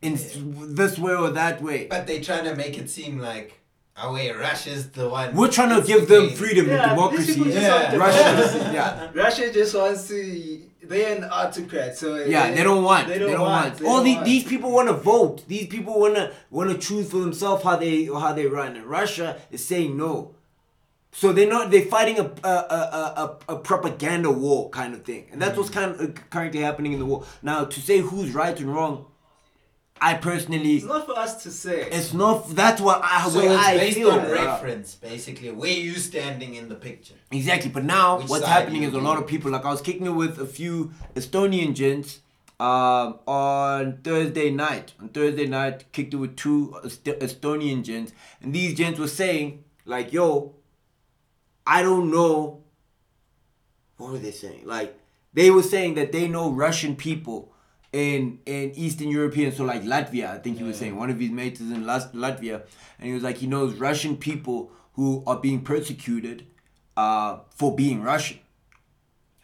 in 0.01 0.13
s- 0.13 0.38
this 0.43 0.97
way 0.97 1.13
or 1.15 1.30
that 1.32 1.61
way. 1.61 1.88
But 1.88 2.07
they 2.07 2.19
trying 2.21 2.45
to 2.45 2.55
make 2.55 2.78
it 2.78 2.89
seem 2.89 3.19
like, 3.19 3.57
Ah 3.99 4.09
oh 4.09 4.13
wait, 4.13 4.31
Russia's 4.37 4.89
the 4.91 5.09
one. 5.09 5.35
We're 5.35 5.49
trying 5.49 5.81
to 5.81 5.85
give 5.85 6.07
them 6.07 6.29
freedom 6.29 6.69
and 6.69 6.77
Yeah, 6.77 6.83
these 6.83 6.95
democracy. 6.95 7.33
people 7.33 7.51
Yeah. 7.51 7.95
Russia, 7.95 8.71
yeah, 8.73 9.09
Russia 9.11 9.51
just 9.51 9.73
wants 9.75 10.07
to. 10.09 10.61
They're 10.83 11.17
an 11.17 11.23
autocrat, 11.23 11.97
so 11.97 12.15
yeah. 12.17 12.51
They 12.51 12.63
don't 12.63 12.83
want. 12.83 13.07
They 13.07 13.13
They 13.13 13.19
don't, 13.19 13.31
don't, 13.31 13.41
want. 13.41 13.65
want. 13.65 13.77
they 13.79 13.87
All 13.87 13.95
don't 13.97 14.05
the, 14.05 14.13
want. 14.15 14.25
these 14.25 14.43
people 14.43 14.71
want 14.71 14.87
to 14.89 14.93
vote. 14.93 15.47
These 15.47 15.67
people 15.67 15.99
want 15.99 16.15
to 16.15 16.31
want 16.51 16.69
to 16.69 16.77
choose 16.77 17.09
for 17.09 17.17
themselves 17.17 17.63
how 17.63 17.75
they 17.75 18.05
how 18.05 18.33
they 18.33 18.45
run. 18.45 18.75
And 18.75 18.85
Russia 18.85 19.41
is 19.49 19.65
saying 19.65 19.97
no. 19.97 20.35
So 21.11 21.33
they're 21.33 21.49
not. 21.49 21.71
They're 21.71 21.81
fighting 21.85 22.19
a 22.19 22.25
a, 22.43 22.55
a, 22.79 23.37
a, 23.49 23.55
a 23.55 23.55
propaganda 23.57 24.29
war 24.29 24.69
kind 24.69 24.93
of 24.93 25.03
thing, 25.05 25.25
and 25.31 25.41
that's 25.41 25.57
what's 25.57 25.69
hmm. 25.69 25.79
kind 25.79 25.99
of 25.99 26.29
currently 26.29 26.61
happening 26.61 26.93
in 26.93 26.99
the 26.99 27.05
war 27.05 27.25
now. 27.41 27.65
To 27.65 27.81
say 27.81 27.97
who's 27.97 28.31
right 28.35 28.57
and 28.59 28.71
wrong, 28.71 29.07
I 30.01 30.13
personally, 30.15 30.77
It's 30.77 30.85
not 30.85 31.05
for 31.05 31.17
us 31.17 31.43
to 31.43 31.51
say. 31.51 31.87
it's 31.91 32.13
not. 32.13 32.49
That's 32.55 32.79
what 32.81 33.01
I. 33.03 33.27
So 33.29 33.39
way 33.39 33.47
it's 33.47 33.63
I 33.63 33.77
based 33.77 33.97
feel. 33.97 34.11
on 34.11 34.19
bruh. 34.19 34.33
reference, 34.45 34.95
basically, 34.95 35.51
where 35.51 35.71
you 35.71 35.95
standing 35.95 36.55
in 36.55 36.69
the 36.69 36.75
picture. 36.75 37.15
Exactly, 37.31 37.69
but 37.69 37.83
now 37.83 38.19
Which 38.19 38.29
what's 38.29 38.45
happening 38.45 38.83
is 38.83 38.93
a 38.93 38.99
lot 38.99 39.17
of 39.17 39.27
people. 39.27 39.51
Like 39.51 39.65
I 39.65 39.71
was 39.71 39.81
kicking 39.81 40.05
it 40.05 40.11
with 40.11 40.39
a 40.39 40.45
few 40.45 40.91
Estonian 41.15 41.73
gents 41.73 42.19
um, 42.59 43.19
on 43.27 43.97
Thursday 44.03 44.49
night. 44.51 44.93
On 45.01 45.09
Thursday 45.09 45.45
night, 45.47 45.91
kicked 45.91 46.13
it 46.13 46.17
with 46.17 46.35
two 46.35 46.75
Est- 46.85 47.03
Estonian 47.19 47.83
gents, 47.83 48.13
and 48.41 48.53
these 48.53 48.73
gents 48.75 48.99
were 48.99 49.07
saying 49.07 49.63
like, 49.85 50.13
"Yo, 50.13 50.55
I 51.65 51.81
don't 51.81 52.11
know." 52.11 52.63
What 53.97 54.11
were 54.11 54.17
they 54.19 54.31
saying? 54.31 54.61
Like 54.65 54.97
they 55.33 55.49
were 55.49 55.63
saying 55.63 55.95
that 55.95 56.11
they 56.11 56.27
know 56.27 56.51
Russian 56.51 56.95
people 56.95 57.51
in 57.97 58.39
in 58.45 58.71
Eastern 58.75 59.09
European, 59.09 59.51
so 59.51 59.63
like 59.63 59.83
Latvia. 59.83 60.29
I 60.35 60.37
think 60.37 60.57
he 60.57 60.63
was 60.63 60.77
saying 60.77 60.95
one 60.95 61.09
of 61.09 61.19
his 61.19 61.31
mates 61.31 61.59
is 61.59 61.71
in 61.71 61.83
Latvia, 61.83 62.61
and 62.99 63.07
he 63.07 63.13
was 63.13 63.23
like 63.23 63.37
he 63.37 63.47
knows 63.47 63.73
Russian 63.75 64.17
people 64.17 64.71
who 64.93 65.23
are 65.27 65.37
being 65.39 65.61
persecuted 65.61 66.45
uh, 66.95 67.39
for 67.55 67.75
being 67.75 68.01
Russian, 68.03 68.39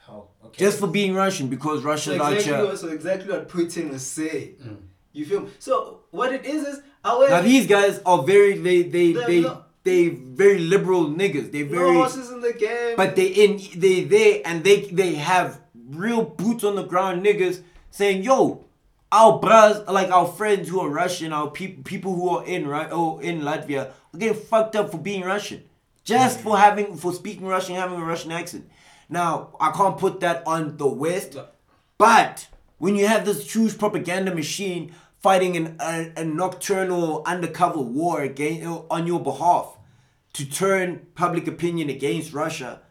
Oh, 0.10 0.28
okay. 0.46 0.58
just 0.66 0.80
for 0.80 0.88
being 0.88 1.14
Russian 1.16 1.48
because 1.48 1.82
So 1.82 1.88
Russia's 1.88 2.16
exactly, 2.16 2.54
out 2.54 2.66
what, 2.66 2.80
so 2.80 2.88
exactly 2.90 3.30
what 3.32 3.50
Putin 3.50 3.92
was 3.92 4.06
saying. 4.06 4.56
You 5.14 5.26
feel 5.26 5.42
me? 5.42 5.50
So 5.60 6.00
what 6.12 6.34
it 6.34 6.46
is 6.46 6.64
is 6.68 6.82
our 7.06 7.30
Now 7.30 7.42
these 7.42 7.68
guys 7.68 8.00
are 8.06 8.24
very 8.24 8.58
they 8.58 8.82
they 8.84 9.14
They're 9.14 9.28
they 9.28 9.42
not- 9.42 9.70
they 9.84 10.10
very 10.10 10.60
liberal 10.60 11.06
niggas. 11.10 11.52
They 11.52 11.64
no 11.64 11.70
very 11.80 11.96
horses 11.96 12.32
in 12.32 12.40
the 12.40 12.54
game. 12.54 12.96
But 12.96 13.16
they 13.18 13.28
in 13.28 13.60
they 13.76 14.04
they 14.06 14.42
and 14.44 14.64
they 14.64 14.82
they 15.02 15.16
have 15.16 15.60
real 15.90 16.24
boots 16.24 16.64
on 16.64 16.76
the 16.76 16.84
ground 16.84 17.24
niggas 17.26 17.62
saying, 17.94 18.24
"Yo, 18.24 18.66
our 19.12 19.40
bros, 19.40 19.88
like 19.88 20.10
our 20.10 20.28
friends 20.28 20.68
who 20.68 20.80
are 20.80 20.90
Russian, 20.90 21.32
our 21.32 21.50
people 21.50 21.84
people 21.84 22.16
who 22.16 22.30
are 22.30 22.46
in 22.46 22.68
right 22.68 22.90
oh 22.92 23.20
in 23.20 23.42
Latvia 23.42 23.92
are 24.14 24.18
getting 24.18 24.42
fucked 24.42 24.76
up 24.76 24.92
for 24.92 24.98
being 24.98 25.22
Russian, 25.22 25.64
just 26.04 26.40
for 26.40 26.58
having 26.58 26.98
for 26.98 27.14
speaking 27.14 27.46
Russian, 27.46 27.76
having 27.76 28.00
a 28.02 28.06
Russian 28.06 28.32
accent." 28.32 28.68
Now 29.10 29.56
I 29.60 29.72
can't 29.72 29.98
put 29.98 30.20
that 30.22 30.42
on 30.48 30.78
the 30.78 30.88
West, 30.88 31.38
but 31.98 32.48
when 32.80 32.96
you 32.96 33.08
have 33.08 33.26
this 33.26 33.54
huge 33.54 33.78
propaganda 33.78 34.34
machine 34.34 34.92
fighting 35.22 35.56
an, 35.56 35.78
a, 35.80 36.12
a 36.18 36.26
nocturnal 36.26 37.22
undercover 37.26 37.80
war 37.80 38.22
against 38.22 38.66
uh, 38.66 38.82
on 38.90 39.06
your 39.08 39.22
behalf 39.22 39.78
to 40.34 40.50
turn 40.50 41.06
public 41.14 41.48
opinion 41.48 41.90
against 41.90 42.34
Russia 42.34 42.82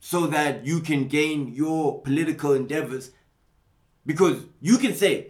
so 0.00 0.26
that 0.26 0.66
you 0.66 0.80
can 0.80 1.06
gain 1.06 1.54
your 1.54 2.02
political 2.02 2.52
endeavors 2.52 3.12
because 4.06 4.42
you 4.60 4.78
can 4.78 4.94
say 4.94 5.28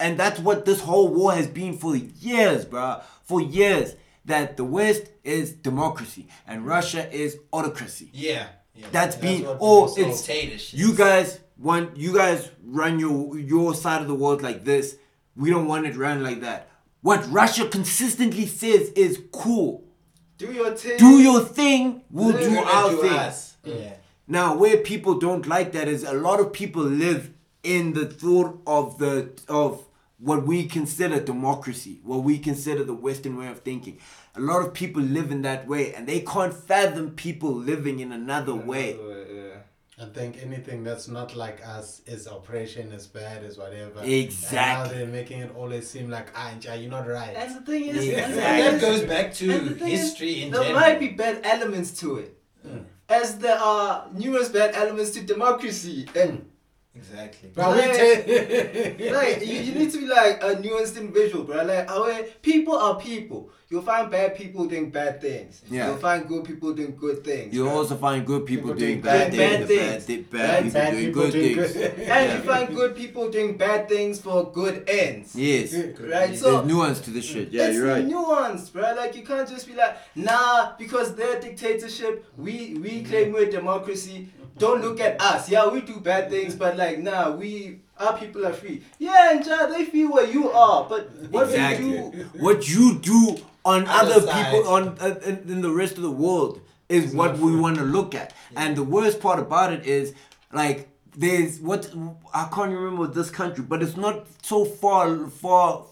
and 0.00 0.18
that's 0.18 0.40
what 0.40 0.64
this 0.64 0.80
whole 0.80 1.08
war 1.08 1.32
has 1.32 1.46
been 1.46 1.76
for 1.76 1.96
years 1.96 2.64
bruh 2.64 3.02
for 3.24 3.40
years 3.40 3.94
that 4.24 4.56
the 4.56 4.64
west 4.64 5.04
is 5.24 5.52
democracy 5.52 6.26
and 6.46 6.66
russia 6.66 7.12
is 7.14 7.38
autocracy 7.52 8.10
yeah. 8.12 8.46
yeah. 8.74 8.86
that's 8.92 9.16
been 9.16 9.44
what 9.44 9.56
or 9.60 9.88
people 9.88 10.10
it's 10.10 10.26
dictatorship. 10.26 10.78
you 10.78 10.94
guys 10.94 11.40
want 11.58 11.96
you 11.96 12.14
guys 12.14 12.50
run 12.64 12.98
your 12.98 13.38
your 13.38 13.74
side 13.74 14.00
of 14.02 14.08
the 14.08 14.14
world 14.14 14.42
like 14.42 14.64
this 14.64 14.96
we 15.36 15.50
don't 15.50 15.66
want 15.66 15.86
it 15.86 15.96
run 15.96 16.22
like 16.22 16.40
that 16.40 16.68
what 17.00 17.24
russia 17.30 17.66
consistently 17.68 18.46
says 18.46 18.90
is 18.90 19.22
cool 19.32 19.84
do 20.38 20.52
your 20.52 20.72
thing. 20.72 20.96
do 20.98 21.20
your 21.20 21.40
thing 21.40 22.02
we'll 22.10 22.32
We're 22.32 22.48
do 22.48 22.58
our 22.58 22.90
do 22.90 22.96
thing 23.02 23.12
us. 23.12 23.56
Yeah. 23.64 23.94
now, 24.26 24.56
where 24.56 24.78
people 24.78 25.18
don't 25.18 25.46
like 25.46 25.72
that 25.72 25.86
is 25.86 26.02
a 26.02 26.14
lot 26.14 26.40
of 26.40 26.52
people 26.52 26.82
live 26.82 27.30
in 27.62 27.92
the 27.92 28.06
thought 28.06 28.60
of 28.66 28.98
the 28.98 29.30
of 29.48 29.84
what 30.18 30.46
we 30.46 30.66
consider 30.66 31.18
democracy, 31.20 32.00
what 32.04 32.22
we 32.22 32.38
consider 32.38 32.84
the 32.84 32.94
Western 32.94 33.36
way 33.36 33.48
of 33.48 33.60
thinking. 33.60 33.98
A 34.36 34.40
lot 34.40 34.64
of 34.64 34.72
people 34.72 35.02
live 35.02 35.30
in 35.30 35.42
that 35.42 35.66
way, 35.66 35.92
and 35.94 36.06
they 36.06 36.20
can't 36.20 36.54
fathom 36.54 37.10
people 37.10 37.52
living 37.52 38.00
in 38.00 38.12
another 38.12 38.54
way. 38.54 38.96
Yeah. 38.96 39.58
I 40.00 40.06
think 40.06 40.38
anything 40.42 40.82
that's 40.84 41.06
not 41.06 41.36
like 41.36 41.64
us 41.66 42.00
is 42.06 42.26
oppression, 42.26 42.92
is 42.92 43.06
bad, 43.06 43.44
is 43.44 43.58
whatever. 43.58 44.00
Exactly. 44.02 44.58
And 44.58 44.78
now 44.78 44.84
they're 44.86 45.06
making 45.06 45.40
it 45.40 45.54
always 45.54 45.88
seem 45.88 46.08
like, 46.10 46.28
ah, 46.34 46.50
Nja, 46.58 46.80
you're 46.80 46.90
not 46.90 47.06
right. 47.06 47.34
And 47.36 47.54
the 47.56 47.60
thing 47.60 47.84
is, 47.84 48.06
Yeah. 48.06 48.24
and 48.24 48.34
the 48.34 48.42
And 48.42 48.56
thing 48.56 48.64
that 48.64 48.74
is- 48.74 48.80
goes 49.00 49.08
back 49.08 49.34
to 49.34 49.50
and 49.52 49.68
the 49.68 49.74
thing 49.74 49.88
is, 49.92 50.00
history 50.00 50.42
in 50.42 50.50
there 50.50 50.62
general. 50.62 50.80
might 50.80 50.98
be 50.98 51.08
bad 51.08 51.40
elements 51.44 51.90
to 52.00 52.16
it, 52.16 52.36
as 53.08 53.38
there 53.38 53.58
are 53.58 54.08
numerous 54.12 54.48
bad 54.48 54.74
elements 54.74 55.10
to 55.12 55.20
democracy. 55.20 56.08
And 56.16 56.46
Exactly. 56.94 57.50
But 57.54 57.70
Like- 57.70 57.88
like 59.12 59.46
you, 59.46 59.54
you 59.60 59.74
need 59.74 59.90
to 59.92 59.98
be 59.98 60.06
like 60.06 60.42
a 60.42 60.56
nuanced 60.56 60.98
individual, 61.00 61.44
bro. 61.44 61.64
Like 61.64 61.90
our 61.90 62.22
people 62.42 62.76
are 62.76 62.96
people. 63.00 63.50
You'll 63.70 63.80
find 63.80 64.10
bad 64.10 64.36
people 64.36 64.66
doing 64.66 64.90
bad 64.90 65.22
things. 65.22 65.62
Yeah. 65.70 65.86
You'll 65.88 65.96
find 65.96 66.28
good 66.28 66.44
people 66.44 66.74
doing 66.74 66.94
good 66.94 67.24
things. 67.24 67.54
You 67.54 67.64
bro. 67.64 67.72
also 67.78 67.96
find 67.96 68.26
good 68.26 68.44
people, 68.44 68.68
People 68.74 68.78
doing 68.78 69.00
doing 69.00 69.00
bad, 69.00 69.32
bad- 69.32 69.66
things, 69.66 69.80
bad 69.80 70.02
things. 70.02 70.24
bad, 70.26 70.30
bad, 70.30 70.48
Bad- 70.48 70.62
people 70.64 70.80
bad 70.80 70.90
doing 70.92 71.06
people 71.06 71.22
good 71.22 71.32
doing 71.32 71.54
things. 71.56 71.72
good- 71.72 71.92
and 71.92 72.06
Yeah. 72.28 72.36
you 72.36 72.42
find 72.42 72.76
good 72.76 72.96
people 72.96 73.30
doing 73.30 73.56
bad 73.56 73.88
things 73.88 74.20
for 74.20 74.52
good 74.52 74.84
ends. 74.86 75.34
Yes, 75.34 75.72
Right. 75.98 76.36
So 76.36 76.56
there's 76.58 76.66
nuance 76.66 77.00
to 77.00 77.10
this 77.10 77.24
shit. 77.24 77.50
Yeah, 77.50 77.70
you're 77.70 77.86
right. 77.86 78.06
nuanced, 78.06 78.74
bro. 78.74 78.92
Like 78.94 79.16
you 79.16 79.22
can't 79.22 79.48
just 79.48 79.66
be 79.66 79.74
like, 79.74 79.96
nah, 80.14 80.72
because 80.76 81.14
they're 81.14 81.40
dictatorship, 81.40 82.26
we 82.36 82.74
we 82.74 82.90
mm-hmm. 82.90 83.08
claim 83.08 83.32
we're 83.32 83.50
democracy. 83.50 84.28
Don't 84.58 84.82
look 84.82 85.00
at 85.00 85.20
us. 85.20 85.48
Yeah, 85.48 85.68
we 85.68 85.80
do 85.80 85.98
bad 86.00 86.30
things, 86.30 86.54
but 86.54 86.76
like, 86.76 86.98
nah, 86.98 87.30
we 87.30 87.80
our 87.98 88.18
people 88.18 88.46
are 88.46 88.52
free. 88.52 88.82
Yeah, 88.98 89.32
and 89.32 89.46
ja, 89.46 89.66
they 89.66 89.84
feel 89.84 90.12
where 90.12 90.26
you 90.26 90.50
are, 90.50 90.84
but 90.88 91.10
what 91.30 91.48
exactly. 91.48 91.86
we 91.86 91.92
do, 91.92 92.30
What 92.38 92.68
you 92.68 92.98
do 92.98 93.38
on 93.64 93.86
Other 93.86 94.14
other 94.14 94.32
people 94.32 94.68
on 94.68 94.98
uh, 95.00 95.20
in, 95.24 95.36
in 95.48 95.62
the 95.62 95.70
rest 95.70 95.96
of 95.96 96.02
the 96.02 96.10
world 96.10 96.60
is 96.88 97.14
what 97.14 97.38
we 97.38 97.56
want 97.56 97.76
to 97.76 97.84
look 97.84 98.14
at. 98.14 98.34
And 98.56 98.76
the 98.76 98.82
worst 98.82 99.20
part 99.20 99.38
about 99.38 99.72
it 99.72 99.86
is 99.86 100.14
like 100.52 100.88
there's 101.16 101.60
what 101.60 101.90
I 102.34 102.48
can't 102.52 102.72
remember 102.72 103.06
this 103.06 103.30
country, 103.30 103.64
but 103.64 103.82
it's 103.82 103.96
not 103.96 104.26
so 104.42 104.64
far 104.64 105.26
far 105.28 105.84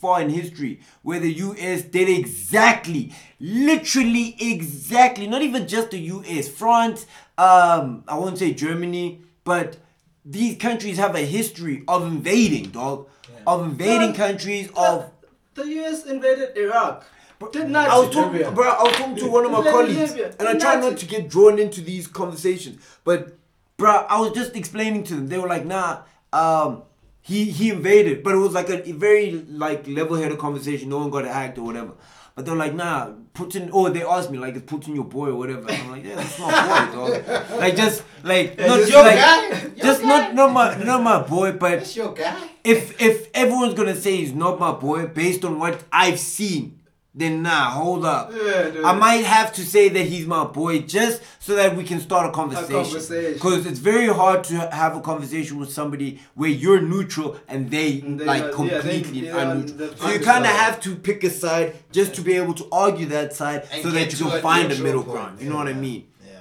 far 0.00 0.20
in 0.22 0.30
history 0.30 0.80
where 1.02 1.20
the 1.20 1.32
US 1.32 1.82
did 1.82 2.08
exactly, 2.08 3.12
literally 3.40 4.36
exactly, 4.40 5.26
not 5.26 5.42
even 5.42 5.66
just 5.66 5.90
the 5.90 5.98
US, 5.98 6.48
France, 6.48 7.06
um, 7.36 8.04
I 8.06 8.16
won't 8.16 8.38
say 8.38 8.54
Germany, 8.54 9.22
but 9.44 9.78
these 10.24 10.56
countries 10.56 10.96
have 10.98 11.14
a 11.14 11.20
history 11.20 11.84
of 11.88 12.06
invading, 12.06 12.70
dog. 12.70 13.08
Of 13.46 13.62
invading 13.64 14.12
Bro, 14.14 14.26
countries, 14.26 14.68
the, 14.68 14.80
of 14.80 15.10
the 15.54 15.66
US 15.80 16.06
invaded 16.06 16.56
Iraq. 16.56 17.04
Did 17.52 17.68
not. 17.68 17.88
I 17.88 17.98
was 17.98 18.14
talking, 18.14 18.54
bro. 18.54 18.70
I 18.70 18.82
was 18.84 18.96
talking 18.96 19.16
to 19.16 19.26
one 19.30 19.44
of 19.44 19.50
my 19.50 19.58
Libya, 19.58 19.72
colleagues, 19.72 20.12
and 20.38 20.48
I 20.48 20.54
try 20.54 20.76
not 20.76 20.96
to 20.98 21.06
get 21.06 21.28
drawn 21.28 21.58
into 21.58 21.82
these 21.82 22.06
conversations. 22.06 22.80
But, 23.04 23.36
bro, 23.76 23.90
I 23.90 24.18
was 24.18 24.32
just 24.32 24.56
explaining 24.56 25.04
to 25.04 25.14
them. 25.16 25.28
They 25.28 25.36
were 25.38 25.48
like, 25.48 25.66
"Nah, 25.66 26.02
um, 26.32 26.84
he 27.30 27.38
he 27.58 27.70
invaded," 27.70 28.22
but 28.24 28.34
it 28.34 28.42
was 28.46 28.52
like 28.52 28.68
a 28.70 28.92
very 28.92 29.32
like 29.64 29.86
level-headed 29.88 30.38
conversation. 30.38 30.88
No 30.90 30.98
one 30.98 31.10
got 31.10 31.24
hacked 31.24 31.58
or 31.58 31.64
whatever. 31.70 31.92
But 32.36 32.46
they're 32.46 32.56
like, 32.64 32.74
"Nah, 32.74 33.12
Putin." 33.32 33.70
Or 33.72 33.90
they 33.90 34.02
asked 34.14 34.30
me 34.30 34.38
like, 34.44 34.54
"Is 34.56 34.62
Putin 34.72 34.94
your 34.98 35.04
boy 35.16 35.28
or 35.28 35.36
whatever?" 35.36 35.66
I'm 35.70 35.90
like, 35.94 36.04
"Yeah, 36.04 36.16
that's 36.16 36.38
my 36.38 36.50
boy, 36.68 36.82
dog." 36.96 37.12
Like 37.62 37.76
just 37.76 38.02
like 38.24 38.58
not 38.58 38.66
just 38.66 38.78
just 38.80 38.92
your 38.92 39.04
like 39.04 39.16
guy. 39.16 39.48
Your 39.76 39.86
just 39.88 40.02
guy. 40.02 40.08
not 40.12 40.34
not 40.34 40.52
my 40.58 40.66
not 40.90 41.02
my 41.02 41.18
boy, 41.22 41.52
but 41.52 41.78
That's 41.78 41.96
your 41.96 42.12
guy. 42.12 42.50
if 42.64 43.00
if 43.00 43.30
everyone's 43.42 43.74
gonna 43.74 43.94
say 43.96 44.16
he's 44.16 44.34
not 44.34 44.58
my 44.60 44.72
boy 44.72 45.06
based 45.06 45.44
on 45.44 45.58
what 45.60 45.82
I've 45.92 46.18
seen, 46.18 46.80
then 47.16 47.42
nah, 47.42 47.70
hold 47.70 48.04
up. 48.04 48.32
Yeah, 48.32 48.70
dude. 48.70 48.84
I 48.84 48.92
might 48.92 49.24
have 49.24 49.52
to 49.54 49.62
say 49.64 49.88
that 49.88 50.04
he's 50.06 50.26
my 50.26 50.44
boy 50.44 50.80
just 50.80 51.22
so 51.38 51.54
that 51.54 51.76
we 51.76 51.84
can 51.84 52.00
start 52.00 52.28
a 52.28 52.32
conversation. 52.32 52.74
conversation. 52.82 53.34
Because 53.34 53.66
it's 53.66 53.78
very 53.78 54.08
hard 54.08 54.42
to 54.44 54.54
have 54.72 54.96
a 54.96 55.00
conversation 55.00 55.58
with 55.60 55.70
somebody 55.72 56.20
where 56.34 56.50
you're 56.50 56.80
neutral 56.82 57.36
and 57.46 57.70
they 57.70 58.00
And 58.00 58.18
they 58.18 58.24
like 58.24 58.42
are- 58.58 58.64
yeah, 58.66 58.80
they- 58.80 59.00
completely 59.00 59.30
are 59.30 59.38
unneutral. 59.54 59.76
the 59.78 59.96
So 59.96 60.10
you 60.10 60.18
kind 60.20 60.44
of 60.44 60.50
side. 60.50 60.60
have 60.64 60.80
to 60.80 60.96
pick 60.96 61.22
a 61.22 61.30
side 61.30 61.76
just 61.92 62.14
to 62.16 62.20
be 62.22 62.32
able 62.32 62.54
to 62.54 62.66
argue 62.72 63.06
that 63.06 63.32
side 63.32 63.68
And 63.72 63.82
so 63.84 63.90
that 63.90 64.10
you 64.18 64.26
can 64.26 64.38
a 64.38 64.40
find 64.42 64.72
a 64.72 64.78
middle 64.78 65.02
point. 65.04 65.14
ground. 65.14 65.40
You 65.40 65.50
know 65.50 65.56
what 65.56 65.68
I 65.68 65.72
mean? 65.74 66.08
Yeah. 66.26 66.40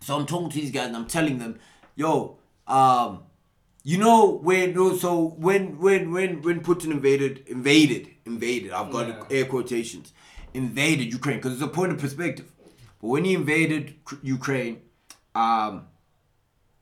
So 0.00 0.16
I'm 0.16 0.26
talking 0.26 0.50
to 0.50 0.56
these 0.60 0.72
guys 0.72 0.88
and 0.88 0.96
I'm 0.96 1.06
telling 1.06 1.38
them, 1.38 1.60
yo, 1.94 2.38
um, 2.66 3.20
you 3.90 3.96
know 4.04 4.18
when 4.48 4.66
so 5.04 5.10
when 5.46 5.62
when 5.84 6.02
when 6.14 6.30
when 6.46 6.58
Putin 6.68 6.90
invaded 6.98 7.34
invaded 7.56 8.04
invaded 8.32 8.70
I've 8.78 8.90
got 8.96 9.04
Yeah. 9.08 9.36
air 9.36 9.46
quotations 9.52 10.06
invaded 10.62 11.06
Ukraine 11.18 11.38
because 11.38 11.54
it's 11.56 11.62
a 11.72 11.74
point 11.78 11.92
of 11.94 11.98
perspective. 12.06 12.48
But 13.00 13.08
when 13.14 13.24
he 13.28 13.32
invaded 13.42 13.84
Ukraine, 14.22 14.76
um, 15.44 15.72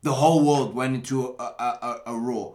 the 0.02 0.14
whole 0.20 0.40
world 0.48 0.74
went 0.80 0.94
into 0.98 1.16
a, 1.38 1.48
a, 1.66 1.68
a, 1.88 1.90
a 2.12 2.14
roar. 2.28 2.46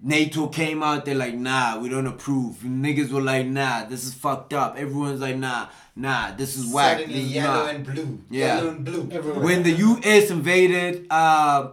NATO 0.00 0.42
came 0.60 0.80
out, 0.88 1.04
they're 1.04 1.14
like, 1.26 1.34
nah, 1.34 1.78
we 1.80 1.86
don't 1.88 2.06
approve. 2.14 2.52
Niggas 2.84 3.10
were 3.10 3.20
like, 3.32 3.46
nah, 3.46 3.84
this 3.90 4.02
is 4.08 4.12
fucked 4.14 4.52
up. 4.62 4.70
Everyone's 4.76 5.20
like, 5.20 5.36
nah, 5.36 5.68
nah, 5.96 6.30
this 6.40 6.50
is 6.56 6.72
whack. 6.72 6.98
Suddenly 6.98 7.18
This 7.20 7.28
is 7.30 7.34
yellow 7.34 7.64
nah. 7.64 7.70
and 7.70 7.84
blue. 7.84 8.20
Yeah. 8.30 8.46
Yellow 8.56 8.68
and 8.76 8.84
blue. 8.84 9.08
Everywhere. 9.10 9.44
When 9.48 9.62
the 9.68 9.72
U.S. 9.90 10.30
invaded 10.30 11.06
uh, 11.10 11.70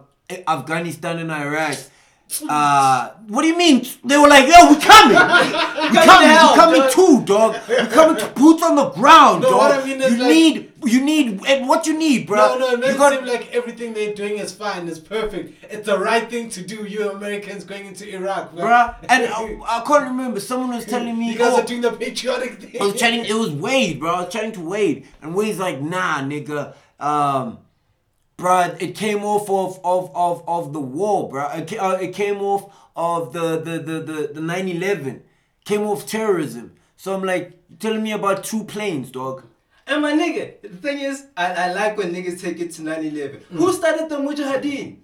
Afghanistan 0.48 1.18
and 1.18 1.30
Iraq, 1.30 1.76
uh, 2.48 3.10
what 3.28 3.42
do 3.42 3.48
you 3.48 3.56
mean? 3.56 3.86
They 4.04 4.16
were 4.18 4.28
like, 4.28 4.46
yo, 4.48 4.70
we 4.70 4.76
coming. 4.80 5.16
We 5.86 5.92
coming. 5.98 6.28
hell, 6.28 6.50
We 6.52 6.56
coming 6.58 6.80
dog. 6.80 6.90
too, 6.90 7.24
dog. 7.24 7.56
We 7.68 7.76
coming 7.86 8.16
to 8.16 8.26
boots 8.34 8.62
on 8.62 8.74
the 8.76 8.90
ground, 8.90 9.42
No, 9.42 9.50
dog. 9.50 9.58
what 9.58 9.72
I 9.72 9.84
mean 9.84 10.00
you 10.00 10.08
like- 10.08 10.28
need, 10.28 10.72
you 10.84 11.00
need, 11.04 11.40
and 11.46 11.68
what 11.68 11.86
you 11.86 11.96
need, 11.96 12.26
bro. 12.26 12.36
No, 12.36 12.58
no, 12.58 12.72
it 12.72 12.80
makes 12.80 12.96
got, 12.96 13.12
seem 13.12 13.24
like 13.26 13.54
everything 13.54 13.94
they're 13.94 14.14
doing 14.14 14.38
is 14.38 14.52
fine, 14.52 14.88
is 14.88 14.98
perfect. 14.98 15.64
It's 15.72 15.86
the 15.86 15.98
right 15.98 16.28
thing 16.28 16.48
to 16.50 16.62
do. 16.62 16.84
You 16.84 17.10
Americans 17.12 17.62
going 17.64 17.86
into 17.86 18.08
Iraq, 18.12 18.54
bro. 18.54 18.64
bruh. 18.64 18.96
And 19.08 19.26
I, 19.26 19.58
I 19.78 19.84
can't 19.86 20.04
remember. 20.08 20.40
Someone 20.40 20.74
was 20.76 20.84
telling 20.84 21.16
me, 21.18 21.32
you 21.32 21.38
guys 21.38 21.52
oh, 21.54 21.60
are 21.62 21.66
doing 21.66 21.80
the 21.82 21.92
patriotic 21.92 22.60
thing. 22.60 22.82
I 22.82 22.86
was 22.86 22.98
chatting. 22.98 23.24
It 23.24 23.34
was 23.34 23.50
Wade, 23.52 24.00
bro. 24.00 24.12
I 24.14 24.20
was 24.24 24.32
chatting 24.32 24.52
to 24.52 24.60
Wade, 24.60 25.06
and 25.22 25.34
Wade's 25.34 25.58
like, 25.60 25.80
"Nah, 25.80 26.20
nigga, 26.22 26.74
um, 26.98 27.58
bro, 28.36 28.74
it 28.80 28.94
came 28.94 29.24
off 29.24 29.48
of 29.48 29.80
of 29.84 30.10
of, 30.14 30.44
of 30.48 30.72
the 30.72 30.80
war, 30.80 31.28
bro. 31.28 31.48
It, 31.50 31.72
uh, 31.78 31.98
it 32.00 32.14
came 32.14 32.38
off 32.40 32.72
of 32.94 33.32
the 33.32 33.58
the 33.58 33.78
the 33.78 34.00
the 34.00 34.30
the 34.34 34.40
9/11. 34.40 35.22
Came 35.64 35.82
off 35.82 36.06
terrorism. 36.06 36.72
So 36.96 37.14
I'm 37.14 37.24
like, 37.24 37.58
you 37.68 37.76
telling 37.76 38.02
me 38.02 38.12
about 38.12 38.44
two 38.44 38.64
planes, 38.64 39.10
dog. 39.10 39.44
And 39.86 40.02
my 40.02 40.12
nigga, 40.12 40.60
the 40.62 40.68
thing 40.68 40.98
is, 41.00 41.26
I, 41.36 41.52
I 41.52 41.72
like 41.72 41.96
when 41.96 42.12
niggas 42.12 42.40
take 42.40 42.58
it 42.60 42.72
to 42.72 42.82
9-11. 42.82 43.42
Hmm. 43.44 43.56
Who 43.58 43.72
started 43.72 44.08
the 44.08 44.16
Mujahideen? 44.18 44.98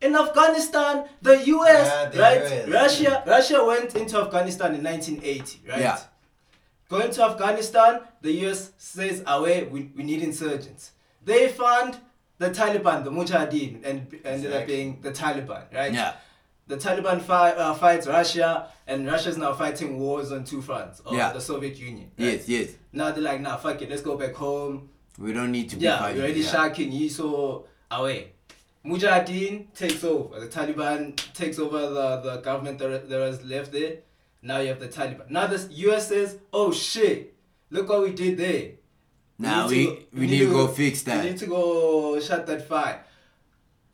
In 0.00 0.16
Afghanistan, 0.16 1.06
the 1.20 1.36
US, 1.46 1.86
Yeah, 1.86 2.08
the 2.08 2.18
right? 2.20 2.42
US, 2.42 2.68
Russia, 2.68 3.22
Russia 3.26 3.64
went 3.64 3.94
into 3.94 4.18
Afghanistan 4.18 4.74
in 4.74 4.82
1980, 4.82 5.60
right? 5.68 5.80
Yeah. 5.80 5.98
Going 6.88 7.10
to 7.12 7.22
Afghanistan, 7.24 8.00
the 8.20 8.32
US 8.46 8.72
says, 8.78 9.22
away, 9.26 9.64
we, 9.64 9.90
we 9.96 10.04
need 10.04 10.22
insurgents. 10.22 10.92
They 11.24 11.48
fund 11.48 11.98
the 12.42 12.50
Taliban, 12.50 13.04
the 13.04 13.10
Mujahideen, 13.10 13.72
and 13.84 13.96
ended 14.24 14.52
up 14.52 14.66
being 14.66 14.88
the 15.00 15.10
Taliban, 15.12 15.64
right? 15.72 15.92
Yeah. 15.92 16.14
The 16.68 16.76
Taliban 16.76 17.20
fight, 17.20 17.56
uh, 17.56 17.74
fights 17.74 18.06
Russia, 18.06 18.68
and 18.86 19.06
Russia's 19.06 19.36
now 19.36 19.52
fighting 19.52 19.98
wars 19.98 20.32
on 20.32 20.44
two 20.44 20.62
fronts 20.62 21.00
of 21.00 21.14
Yeah. 21.14 21.32
the 21.32 21.40
Soviet 21.40 21.76
Union. 21.78 22.10
right? 22.18 22.26
Yes, 22.32 22.48
yes. 22.48 22.68
Now 22.92 23.10
they're 23.12 23.22
like, 23.22 23.40
nah, 23.40 23.56
fuck 23.56 23.80
it, 23.82 23.90
let's 23.90 24.02
go 24.02 24.16
back 24.16 24.34
home. 24.34 24.88
We 25.18 25.32
don't 25.32 25.52
need 25.52 25.68
to 25.70 25.76
be 25.76 25.84
Yeah, 25.84 25.98
fighting. 25.98 26.16
we're 26.18 26.24
already 26.24 26.40
yeah. 26.40 26.50
shocking 26.50 26.92
you, 26.92 27.08
so 27.10 27.66
away. 27.90 28.32
Mujahideen 28.84 29.72
takes 29.74 30.02
over. 30.04 30.40
The 30.40 30.48
Taliban 30.48 31.16
takes 31.34 31.58
over 31.58 31.78
the, 31.80 32.20
the 32.22 32.36
government 32.38 32.78
that, 32.80 33.08
that 33.08 33.18
was 33.18 33.44
left 33.44 33.72
there. 33.72 33.98
Now 34.42 34.58
you 34.58 34.68
have 34.68 34.80
the 34.80 34.88
Taliban. 34.88 35.30
Now 35.30 35.46
the 35.46 35.58
US 35.88 36.08
says, 36.08 36.38
oh 36.52 36.72
shit, 36.72 37.34
look 37.70 37.88
what 37.88 38.02
we 38.02 38.12
did 38.12 38.36
there. 38.38 38.72
Now 39.42 39.68
need 39.68 39.76
we 39.76 39.86
to- 39.86 40.02
we, 40.20 40.26
need 40.26 40.38
to 40.46 40.50
go 40.50 40.68
fix 40.68 41.02
that. 41.02 41.22
We 41.24 41.30
need 41.30 41.38
to 41.38 41.46
go 41.46 42.20
shut 42.20 42.46
that 42.46 42.66
fire. 42.68 43.04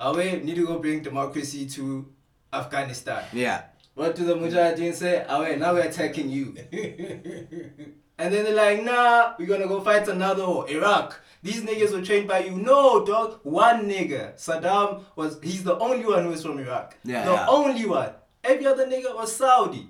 Away, 0.01 0.41
need 0.45 0.57
to 0.57 0.67
go 0.67 0.79
bring 0.79 1.03
democracy 1.03 1.67
to 1.71 2.07
Afghanistan. 2.53 3.25
Yeah. 3.33 3.63
What 3.95 4.15
do 4.15 4.25
the 4.25 4.35
Mujahideen 4.37 4.95
say? 4.95 5.25
Away, 5.29 5.57
now 5.57 5.73
we're 5.75 5.89
attacking 5.89 6.29
you. 6.31 6.55
And 8.21 8.35
then 8.35 8.43
they're 8.45 8.55
like, 8.55 8.83
nah, 8.83 9.35
we're 9.39 9.47
gonna 9.47 9.69
go 9.69 9.81
fight 9.81 10.09
another 10.09 10.45
war. 10.45 10.69
Iraq. 10.69 11.21
These 11.41 11.63
niggas 11.63 11.93
were 11.93 12.03
trained 12.03 12.27
by 12.27 12.41
you. 12.41 12.51
No, 12.71 13.05
dog. 13.07 13.39
One 13.45 13.89
nigga. 13.89 14.35
Saddam 14.35 15.05
was 15.15 15.39
he's 15.41 15.63
the 15.63 15.79
only 15.79 16.05
one 16.05 16.25
who 16.25 16.33
is 16.33 16.43
from 16.43 16.59
Iraq. 16.59 16.97
Yeah, 17.05 17.25
The 17.25 17.33
yeah. 17.33 17.47
only 17.49 17.87
one. 17.87 18.11
Every 18.43 18.67
other 18.67 18.87
nigga 18.89 19.15
was 19.15 19.37
Saudi. 19.37 19.87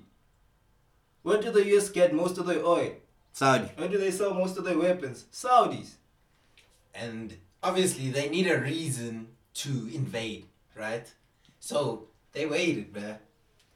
Where 1.23 1.41
do 1.41 1.51
the 1.51 1.65
US 1.77 1.89
get 1.89 2.13
most 2.15 2.37
of 2.37 2.45
the 2.45 2.63
oil? 2.63 2.93
Saudi. 3.33 3.69
Where 3.77 3.89
do 3.89 3.99
they 3.99 4.11
sell 4.11 4.35
most 4.35 4.57
of 4.59 4.65
their 4.65 4.79
weapons? 4.79 5.27
Saudis. 5.33 5.91
And 6.95 7.37
obviously 7.63 8.11
they 8.11 8.29
need 8.29 8.47
a 8.49 8.61
reason 8.61 9.29
to 9.55 9.71
invade, 9.95 10.47
right? 10.77 11.07
So 11.61 12.09
they 12.33 12.47
waited, 12.47 12.93
bruh. 12.93 13.19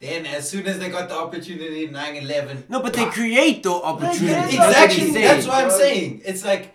Then 0.00 0.26
as 0.26 0.48
soon 0.50 0.66
as 0.66 0.80
they 0.80 0.88
got 0.88 1.08
the 1.08 1.14
opportunity, 1.16 1.86
9-11. 1.86 2.68
No, 2.68 2.80
but 2.82 2.92
they 2.92 3.06
create 3.06 3.62
the 3.62 3.70
opportunity. 3.70 4.26
Yeah, 4.26 4.42
That's 4.42 4.56
what 4.56 4.68
Exactly. 4.68 5.00
he's 5.00 5.12
saying. 5.12 5.24
That's 5.28 5.46
what 5.46 5.64
I'm 5.64 5.70
saying. 5.70 6.22
It's 6.24 6.44
like 6.44 6.74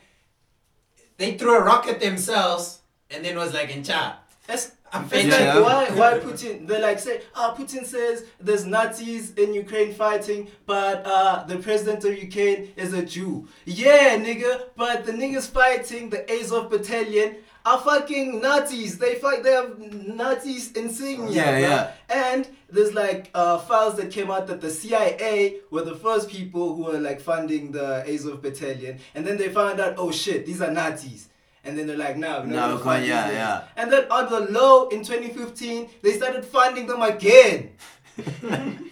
they 1.17 1.38
threw 1.38 1.57
a 1.57 1.61
rock 1.63 1.88
at 1.88 1.99
themselves 1.99 2.80
and 3.11 3.25
then 3.25 3.36
was 3.36 3.53
like, 3.53 3.69
in 3.75 3.84
chat. 3.84 4.23
That's 4.47 4.71
I'm 4.93 5.07
it's 5.11 5.38
like 5.38 5.53
why 5.63 5.89
why 5.99 6.19
Putin 6.19 6.67
they 6.67 6.81
like 6.81 6.99
say 6.99 7.21
ah 7.35 7.53
Putin 7.57 7.85
says 7.85 8.25
there's 8.39 8.65
Nazis 8.65 9.33
in 9.33 9.53
Ukraine 9.53 9.93
fighting 9.93 10.49
but 10.65 11.05
uh 11.05 11.43
the 11.43 11.57
president 11.57 12.03
of 12.05 12.17
Ukraine 12.17 12.71
is 12.75 12.93
a 12.93 13.03
Jew. 13.03 13.47
Yeah 13.65 14.17
nigga, 14.17 14.69
but 14.75 15.05
the 15.05 15.11
niggas 15.11 15.49
fighting 15.49 16.09
the 16.09 16.29
Azov 16.31 16.69
battalion 16.69 17.35
are 17.67 17.79
fucking 17.79 18.39
Nazis. 18.39 18.97
They 18.97 19.15
fight 19.15 19.43
they 19.43 19.51
have 19.51 19.77
Nazis 19.77 20.71
insignia. 20.71 21.29
Yeah, 21.31 21.57
yeah. 21.57 21.91
And 22.09 22.47
there's 22.69 22.93
like 22.93 23.29
uh, 23.33 23.57
files 23.57 23.95
that 23.97 24.09
came 24.09 24.31
out 24.31 24.47
that 24.47 24.61
the 24.61 24.69
CIA 24.69 25.57
were 25.69 25.83
the 25.83 25.95
first 25.95 26.29
people 26.29 26.75
who 26.75 26.83
were 26.83 26.99
like 26.99 27.19
funding 27.19 27.71
the 27.73 28.05
Azov 28.07 28.41
battalion, 28.41 28.99
and 29.13 29.27
then 29.27 29.38
they 29.38 29.49
found 29.49 29.79
out, 29.81 29.95
oh 29.97 30.11
shit, 30.11 30.45
these 30.45 30.61
are 30.61 30.71
Nazis. 30.71 31.27
And 31.68 31.78
then 31.78 31.86
they're 31.88 31.97
like, 31.97 32.18
No, 32.18 32.43
fund 32.78 32.84
can't- 32.84 33.05
yeah, 33.05 33.30
yeah. 33.32 33.63
And 33.76 33.91
then 33.91 34.05
on 34.09 34.30
the 34.32 34.51
low 34.51 34.88
in 34.89 35.03
2015, 35.03 35.89
they 36.01 36.13
started 36.13 36.45
funding 36.45 36.88
them 36.88 37.01
again. 37.01 37.72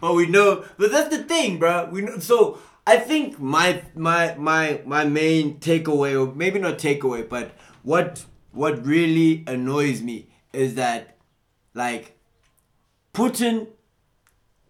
but 0.00 0.14
we 0.14 0.26
know 0.26 0.64
but 0.76 0.90
that's 0.90 1.08
the 1.16 1.22
thing 1.24 1.58
bro 1.58 1.88
we 1.90 2.02
know 2.02 2.18
so 2.18 2.58
i 2.86 2.96
think 2.96 3.38
my 3.40 3.82
my 3.94 4.34
my 4.36 4.80
my 4.84 5.04
main 5.04 5.58
takeaway 5.60 6.12
or 6.20 6.34
maybe 6.34 6.58
not 6.58 6.76
takeaway 6.78 7.26
but 7.26 7.52
what 7.82 8.24
what 8.52 8.84
really 8.84 9.44
annoys 9.46 10.02
me 10.02 10.28
is 10.52 10.74
that 10.74 11.16
like 11.72 12.18
putin 13.14 13.68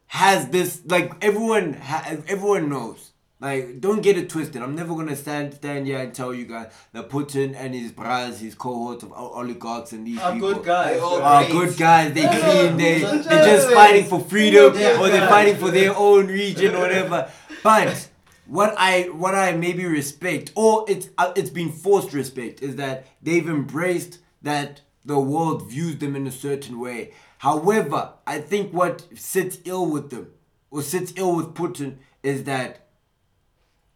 has 0.07 0.49
this 0.49 0.83
like 0.87 1.13
everyone 1.25 1.73
ha- 1.75 2.05
everyone 2.29 2.69
knows 2.69 3.11
like 3.45 3.81
don't 3.85 4.03
get 4.07 4.17
it 4.21 4.27
twisted 4.35 4.63
i'm 4.63 4.75
never 4.81 4.95
gonna 4.99 5.15
stand 5.25 5.53
stand 5.61 5.87
here 5.87 5.99
and 6.05 6.15
tell 6.21 6.33
you 6.39 6.47
guys 6.55 6.69
that 6.95 7.09
putin 7.15 7.55
and 7.63 7.75
his 7.75 7.93
brothers 7.93 8.41
his 8.41 8.55
cohorts 8.55 9.03
of 9.05 9.13
oligarchs 9.13 9.93
and 9.93 10.07
these 10.07 10.19
Are 10.21 10.33
people 10.33 10.55
good 10.55 10.65
guys. 10.65 10.95
They 10.95 11.01
all 11.01 11.19
bro. 11.19 11.27
are 11.27 11.43
great. 11.45 11.53
good 11.59 11.77
guys. 11.87 12.15
They 12.15 12.23
Yeah, 12.23 12.41
clean. 12.41 12.77
They 12.83 13.01
yeah, 13.03 13.17
they're 13.29 13.45
just 13.55 13.69
fighting 13.71 14.07
for 14.13 14.21
freedom, 14.33 14.69
Yeah. 14.79 15.01
or 15.01 15.09
they're 15.09 15.29
fighting 15.29 15.57
for 15.57 15.71
their 15.71 15.95
own 15.97 16.27
region, 16.29 16.75
or 16.75 16.81
whatever. 16.81 17.19
But 17.63 18.09
what 18.47 18.75
I 18.79 19.03
what 19.25 19.35
I 19.35 19.53
maybe 19.57 19.85
respect, 19.87 20.53
or 20.55 20.85
it's 20.89 21.09
uh, 21.19 21.33
it's 21.37 21.51
been 21.51 21.73
forced 21.73 22.13
respect, 22.13 22.63
is 22.63 22.77
that 22.77 23.07
they've 23.23 23.49
embraced 23.49 24.19
that 24.43 24.81
the 25.05 25.19
world 25.19 25.69
views 25.71 25.99
them 25.99 26.17
in 26.17 26.27
a 26.27 26.33
certain 26.33 26.79
way. 26.81 27.13
However, 27.39 28.13
I 28.27 28.39
think 28.41 28.73
what 28.73 29.07
sits 29.17 29.59
ill 29.65 29.87
with 29.87 30.11
them, 30.11 30.29
or 30.71 30.83
sits 30.83 31.13
ill 31.17 31.35
with 31.37 31.49
Putin, 31.55 31.97
is 32.23 32.45
that 32.45 32.84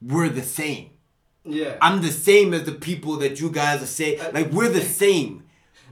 we're 0.00 0.28
the 0.28 0.42
same. 0.42 0.90
Yeah. 1.44 1.76
I'm 1.80 2.02
the 2.02 2.10
same 2.12 2.52
as 2.54 2.64
the 2.64 2.72
people 2.72 3.16
that 3.18 3.40
you 3.40 3.50
guys 3.50 3.82
are 3.82 3.86
saying. 3.86 4.20
Uh, 4.20 4.30
like 4.34 4.50
we're 4.52 4.68
the 4.68 4.82
same. 4.82 5.44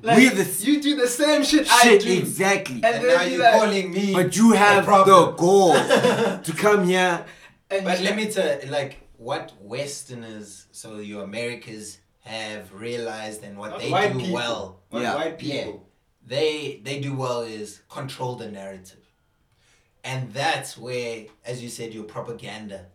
Like, 0.03 0.19
we're 0.19 0.35
the 0.35 0.43
s- 0.43 0.63
you 0.65 0.83
do 0.83 0.95
the 0.97 1.09
same 1.09 1.43
shit, 1.43 1.67
I 1.71 1.97
do. 1.97 2.13
exactly. 2.13 2.77
And 2.85 2.85
And 2.85 3.07
now 3.07 3.23
you 3.23 3.31
you're 3.37 3.43
like- 3.43 3.53
calling 3.55 3.91
me. 3.93 4.13
But 4.13 4.37
you 4.37 4.53
have 4.53 4.85
the 4.85 4.91
problem. 4.93 5.37
goal 5.37 5.73
to 6.49 6.53
come 6.57 6.87
here. 6.87 7.25
And 7.71 7.85
But 7.85 8.01
let 8.01 8.15
me 8.17 8.31
tell 8.31 8.61
you, 8.63 8.71
like 8.71 9.09
what 9.17 9.53
Westerners, 9.61 10.67
so 10.73 10.99
your 10.99 11.25
Americas, 11.25 11.99
have 12.21 12.73
realized 12.75 13.43
and 13.45 13.57
what 13.57 13.79
they 13.79 13.91
white 13.91 14.13
do 14.13 14.19
people. 14.19 14.35
well. 14.35 14.81
White- 14.91 15.03
Yeah. 15.03 15.15
white 15.15 15.43
Yeah, 15.43 15.65
people. 15.65 15.89
they 16.27 16.81
they 16.85 17.01
do 17.01 17.15
well 17.15 17.41
is 17.43 17.81
control 17.89 18.35
the 18.37 18.51
narrative, 18.51 19.05
and 20.05 20.33
that's 20.33 20.77
where, 20.77 21.25
as 21.45 21.63
you 21.63 21.69
said, 21.69 21.95
your 21.95 22.05
propaganda 22.05 22.87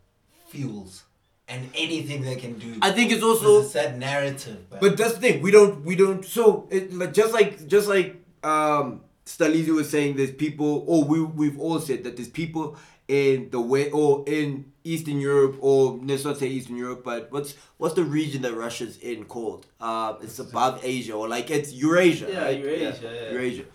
fuels, 0.52 1.04
and 1.47 1.70
anything 1.76 2.22
they 2.22 2.36
can 2.36 2.54
do. 2.60 2.76
I 2.82 2.91
think 2.91 3.12
it's 3.12 3.24
also 3.24 3.62
it's 3.62 3.74
that 3.74 3.97
narrative. 3.97 4.60
But, 4.70 4.82
But 4.82 4.97
that's 4.97 5.14
the 5.16 5.22
thing. 5.26 5.41
We 5.41 5.52
don't. 5.52 5.84
We 5.84 5.95
don't. 5.95 6.24
So 6.26 6.68
it, 6.70 6.93
like 6.93 7.14
just 7.14 7.34
like 7.34 7.68
just 7.68 7.88
like 7.88 8.10
um 8.43 9.02
Staleezy 9.26 9.74
was 9.74 9.89
saying, 9.89 10.18
there's 10.18 10.32
people. 10.45 10.84
Or 10.88 11.04
we 11.04 11.22
we've 11.24 11.60
all 11.60 11.80
said 11.80 12.04
that 12.04 12.16
there's 12.18 12.30
people 12.30 12.78
in 13.08 13.49
the 13.49 13.60
way 13.60 13.91
or 13.91 14.24
in 14.26 14.72
Eastern 14.84 15.20
Europe 15.20 15.58
or 15.60 15.99
let's 16.04 16.24
not 16.24 16.38
say 16.38 16.47
Eastern 16.47 16.78
Europe, 16.78 17.04
but 17.04 17.32
what's 17.32 17.56
what's 17.78 17.95
the 17.95 18.04
region 18.04 18.41
that 18.43 18.54
Russia's 18.54 18.97
in 18.97 19.26
called? 19.26 19.66
Um, 19.80 20.18
it's 20.22 20.39
above 20.39 20.80
Asia 20.84 21.14
or 21.14 21.28
like 21.28 21.52
it's 21.52 21.74
Eurasia. 21.74 22.28
Yeah, 22.32 22.43
right? 22.43 22.60
Eurasia, 22.60 22.99
yeah. 23.04 23.32
Eurasia. 23.32 23.66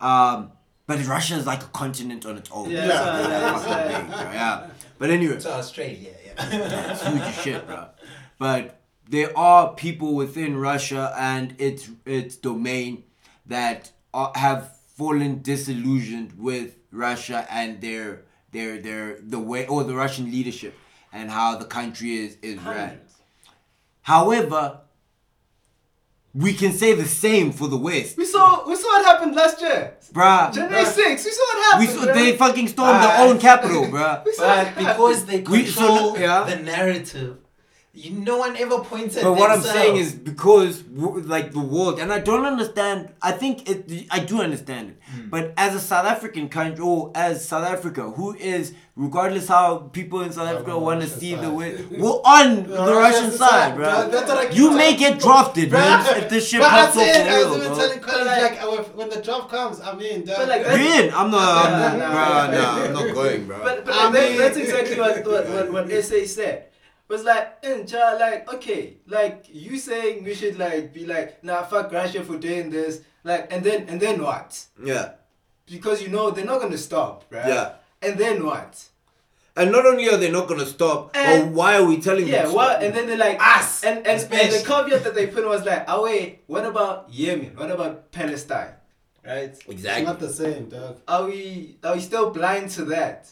Um, 0.00 0.52
but 0.86 1.06
Russia 1.06 1.36
is 1.36 1.46
like 1.46 1.62
a 1.62 1.68
continent 1.68 2.26
on 2.26 2.36
its 2.36 2.50
own. 2.50 2.68
Yeah, 2.70 2.84
It's 2.84 2.94
yeah, 2.94 3.58
fucking 3.58 3.70
yeah. 3.70 4.00
big, 4.00 4.34
yeah. 4.34 4.66
But 4.98 5.10
anyway, 5.10 5.38
to 5.38 5.52
Australia, 5.52 6.10
yeah. 6.10 6.19
It's 6.52 7.02
huge 7.06 7.22
as 7.22 7.34
shit, 7.42 7.66
bro. 7.66 7.86
But 8.38 8.80
there 9.08 9.36
are 9.36 9.74
people 9.74 10.14
within 10.14 10.56
Russia 10.56 11.14
and 11.18 11.54
its 11.58 11.90
its 12.06 12.36
domain 12.36 13.04
that 13.46 13.90
are, 14.14 14.32
have 14.34 14.76
fallen 14.96 15.42
disillusioned 15.42 16.38
with 16.38 16.76
Russia 16.92 17.46
and 17.50 17.80
their 17.80 18.22
their 18.52 18.80
their 18.80 19.18
the 19.20 19.38
way 19.38 19.66
or 19.66 19.84
the 19.84 19.94
Russian 19.94 20.30
leadership 20.30 20.74
and 21.12 21.30
how 21.30 21.56
the 21.56 21.64
country 21.64 22.16
is 22.16 22.36
is 22.42 22.58
ran. 22.62 23.00
However, 24.02 24.80
we 26.34 26.52
can 26.54 26.72
say 26.72 26.94
the 26.94 27.06
same 27.06 27.50
for 27.52 27.66
the 27.68 27.76
West, 27.76 28.16
We 28.16 28.24
saw 28.24 28.64
we 28.68 28.76
saw 28.76 28.88
what 28.88 29.04
happened 29.04 29.34
last 29.34 29.60
year. 29.60 29.94
bruh. 30.12 30.52
January 30.54 30.84
Bruh. 30.84 30.92
6th, 30.92 31.24
we 31.24 31.30
saw 31.38 31.44
what 31.50 31.64
happened. 31.64 31.80
We 31.80 31.86
saw, 31.94 32.06
bruh. 32.06 32.14
they 32.14 32.36
fucking 32.36 32.68
stormed 32.68 33.02
their 33.02 33.18
own 33.26 33.38
capital, 33.38 33.82
bruh. 33.86 34.24
We 34.24 34.32
saw 34.32 34.42
what 34.46 34.56
But 34.56 34.66
happened. 34.66 34.86
because 34.86 35.24
they 35.24 35.40
We- 35.40 35.66
so 35.66 35.86
control 35.86 36.18
yeah. 36.18 36.44
the 36.44 36.56
narrative, 36.62 37.36
you, 38.04 38.10
no 38.20 38.38
one 38.38 38.56
ever 38.56 38.78
points 38.80 39.16
at 39.16 39.22
But 39.24 39.32
what 39.34 39.50
I'm 39.50 39.60
saying 39.62 39.96
is 39.96 40.14
because 40.14 40.82
like 41.34 41.52
the 41.52 41.60
world, 41.60 41.98
and 42.00 42.12
I 42.12 42.18
don't 42.20 42.44
understand. 42.46 43.12
I 43.22 43.32
think 43.32 43.68
it. 43.68 44.06
I 44.10 44.20
do 44.20 44.40
understand 44.40 44.90
it. 44.90 44.96
Hmm. 45.10 45.28
But 45.28 45.52
as 45.56 45.74
a 45.74 45.80
South 45.80 46.06
African 46.06 46.48
country, 46.48 46.84
or 46.84 47.12
as 47.14 47.46
South 47.46 47.66
Africa, 47.66 48.10
who 48.10 48.34
is 48.34 48.74
regardless 48.96 49.48
how 49.48 49.78
people 49.98 50.20
in 50.22 50.32
South 50.32 50.48
On 50.48 50.54
Africa 50.56 50.78
want 50.78 51.00
to 51.00 51.06
Russian 51.06 51.20
see 51.20 51.34
the 51.34 51.50
way, 51.50 51.82
we're 51.90 52.08
on 52.10 52.64
the, 52.64 52.76
Russian 52.76 52.94
Russian 52.96 53.30
side, 53.32 53.48
side, 53.48 53.74
bro. 53.76 53.84
bro. 53.90 54.10
That's 54.10 54.28
what 54.28 54.38
I 54.38 54.46
keep 54.48 54.56
You 54.58 54.70
may 54.76 54.96
get 54.96 55.14
people. 55.14 55.28
drafted, 55.30 55.72
man, 55.72 56.16
if 56.18 56.28
this 56.28 56.48
shit 56.48 56.60
But 56.60 56.68
pops 56.70 56.96
I 56.96 57.00
off 57.00 57.06
said, 57.06 57.28
I 57.28 57.44
was 57.44 57.56
even 57.56 57.68
bro. 57.68 57.76
telling 57.78 58.00
college, 58.00 58.26
like, 58.26 58.96
when 58.96 59.08
the 59.08 59.22
draft 59.22 59.48
comes, 59.48 59.80
I'm 59.80 60.00
in. 60.00 60.24
dog. 60.24 60.48
Like, 60.48 60.66
You 60.66 61.04
in? 61.04 61.14
I'm 61.14 61.30
not, 61.30 61.66
I'm, 61.66 61.72
Nah, 61.72 61.96
nah, 61.96 62.12
nah. 62.12 62.50
nah, 62.50 62.84
I'm 62.84 62.92
not 62.92 63.14
going, 63.14 63.46
bro. 63.46 63.62
But, 63.62 63.84
but 63.86 63.94
I 63.94 64.10
mean- 64.10 64.38
that's 64.38 64.56
exactly 64.56 64.98
what 64.98 65.24
what, 65.26 65.48
what, 65.48 65.72
what 65.72 66.04
SA 66.04 66.24
said. 66.26 66.66
Was 67.10 67.24
like, 67.24 67.58
eh, 67.64 67.82
ja, 67.88 68.12
like, 68.20 68.46
okay, 68.54 68.98
like 69.08 69.44
you 69.52 69.76
saying 69.78 70.22
we 70.22 70.32
should 70.32 70.56
like 70.58 70.94
be 70.94 71.04
like, 71.06 71.42
nah, 71.42 71.64
fuck 71.64 71.90
Russia 71.90 72.22
for 72.22 72.38
doing 72.38 72.70
this, 72.70 73.02
like, 73.24 73.52
and 73.52 73.64
then 73.64 73.88
and 73.88 73.98
then 74.00 74.22
what? 74.22 74.64
yeah, 74.84 75.14
Because 75.66 76.00
you 76.02 76.08
know 76.08 76.30
they're 76.30 76.44
not 76.46 76.60
gonna 76.60 76.78
stop, 76.78 77.24
right? 77.30 77.48
yeah. 77.48 77.72
And 78.00 78.16
then 78.16 78.46
what? 78.46 78.72
And 79.56 79.72
not 79.72 79.84
only 79.86 80.08
are 80.08 80.16
they 80.16 80.30
not 80.30 80.46
gonna 80.46 80.64
stop, 80.64 81.12
but 81.12 81.48
why 81.48 81.76
are 81.78 81.84
we 81.84 82.00
telling 82.00 82.28
Yeah, 82.28 82.42
them? 82.42 82.50
to 82.50 82.54
what? 82.56 82.80
And 82.82 82.94
then 82.94 83.08
they're 83.08 83.18
like, 83.18 83.38
Us, 83.42 83.82
and 83.82 84.06
and, 84.06 84.20
and 84.32 84.52
the 84.52 84.62
caveat 84.64 85.02
that 85.02 85.14
they 85.16 85.26
put 85.26 85.44
was 85.44 85.64
like, 85.66 85.84
oh 85.88 86.04
wait, 86.04 86.44
what 86.46 86.64
about 86.64 87.10
Yemen? 87.10 87.56
What 87.56 87.72
about 87.72 88.12
Palestine? 88.12 88.74
Right? 89.26 89.50
it's 89.50 89.66
exactly. 89.66 90.04
not 90.06 90.20
the 90.20 90.32
same, 90.32 90.68
dog. 90.68 91.00
Are 91.08 91.24
we 91.26 91.76
are 91.82 91.94
we 91.96 92.00
still 92.00 92.30
blind 92.30 92.70
to 92.78 92.84
that? 92.94 93.28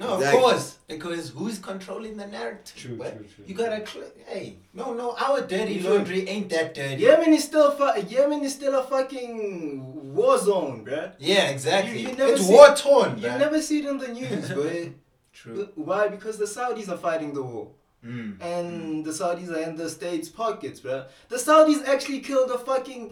No, 0.00 0.14
Exactly. 0.16 0.38
of 0.38 0.44
course, 0.44 0.78
because 0.88 1.28
who's 1.38 1.58
controlling 1.58 2.16
the 2.16 2.26
narrative? 2.26 2.74
True, 2.74 2.96
What? 2.96 3.16
true, 3.18 3.26
true. 3.34 3.44
You 3.46 3.54
gotta, 3.54 3.86
cl- 3.86 4.12
hey, 4.26 4.56
no, 4.72 4.94
no, 4.94 5.14
our 5.26 5.42
dirty 5.42 5.80
True. 5.80 5.90
laundry 5.90 6.20
ain't 6.26 6.48
that 6.54 6.68
dirty. 6.74 7.02
Yemen 7.02 7.32
is 7.34 7.44
still 7.44 7.70
fu- 7.78 8.00
Yemen 8.14 8.42
is 8.42 8.54
still 8.54 8.74
a 8.78 8.82
fucking 8.82 10.14
war 10.14 10.38
zone, 10.38 10.84
bruh. 10.86 11.12
Yeah, 11.18 11.50
exactly. 11.50 12.00
You- 12.00 12.08
you 12.08 12.16
never 12.16 12.32
it's 12.32 12.46
see- 12.46 12.52
war 12.54 12.68
torn, 12.74 13.18
You 13.18 13.28
bruh. 13.28 13.38
never 13.38 13.60
see 13.60 13.78
it 13.80 13.84
in 13.92 13.98
the 13.98 14.08
news, 14.08 14.48
boy. 14.60 14.92
True. 15.34 15.68
Why? 15.74 16.08
Because 16.08 16.38
the 16.38 16.46
Saudis 16.56 16.88
are 16.88 16.96
fighting 16.98 17.34
the 17.34 17.42
war. 17.42 17.68
Mm. 18.04 18.40
And 18.40 19.04
the 19.04 19.10
Saudis 19.10 19.50
are 19.50 19.60
in 19.68 19.76
the 19.76 19.88
states' 19.90 20.30
pockets, 20.30 20.80
bruh. 20.80 21.08
The 21.28 21.36
Saudis 21.36 21.86
actually 21.86 22.20
killed 22.20 22.50
a 22.50 22.58
fucking 22.58 23.02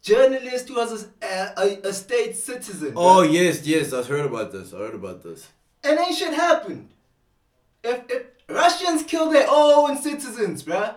journalist 0.00 0.68
who 0.68 0.76
was 0.76 1.08
a, 1.20 1.52
a, 1.58 1.88
a 1.88 1.92
state 1.92 2.36
citizen. 2.36 2.92
bruh. 2.92 3.04
Oh 3.18 3.22
yes, 3.22 3.66
yes, 3.66 3.92
I've 3.92 4.06
heard 4.06 4.26
about 4.26 4.52
this. 4.52 4.72
I 4.72 4.78
heard 4.78 4.94
about 4.94 5.22
this. 5.24 5.48
And 5.86 5.98
ain't 5.98 6.16
shit 6.16 6.34
happened. 6.34 6.88
If, 7.82 8.02
if 8.10 8.22
Russians 8.48 9.02
kill 9.04 9.30
their 9.30 9.46
own 9.48 9.96
citizens, 9.96 10.62
bruh. 10.64 10.94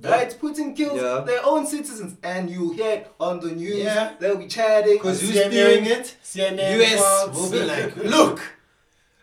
Right? 0.00 0.30
Putin 0.40 0.74
kills 0.76 1.00
Yeah. 1.00 1.20
their 1.24 1.44
own 1.44 1.66
citizens, 1.66 2.16
and 2.22 2.50
you 2.50 2.72
hear 2.72 2.90
it 2.98 3.12
on 3.20 3.40
the 3.40 3.52
news. 3.52 3.76
Yeah. 3.76 4.14
They'll 4.18 4.36
be 4.36 4.48
chatting. 4.48 4.94
Because 4.94 5.20
who's 5.20 5.36
CNN, 5.36 5.50
doing 5.50 5.84
it? 5.86 6.16
CNN, 6.22 6.80
US 6.80 7.34
will 7.36 7.50
be 7.50 7.62
like, 7.62 7.96
look, 7.96 8.40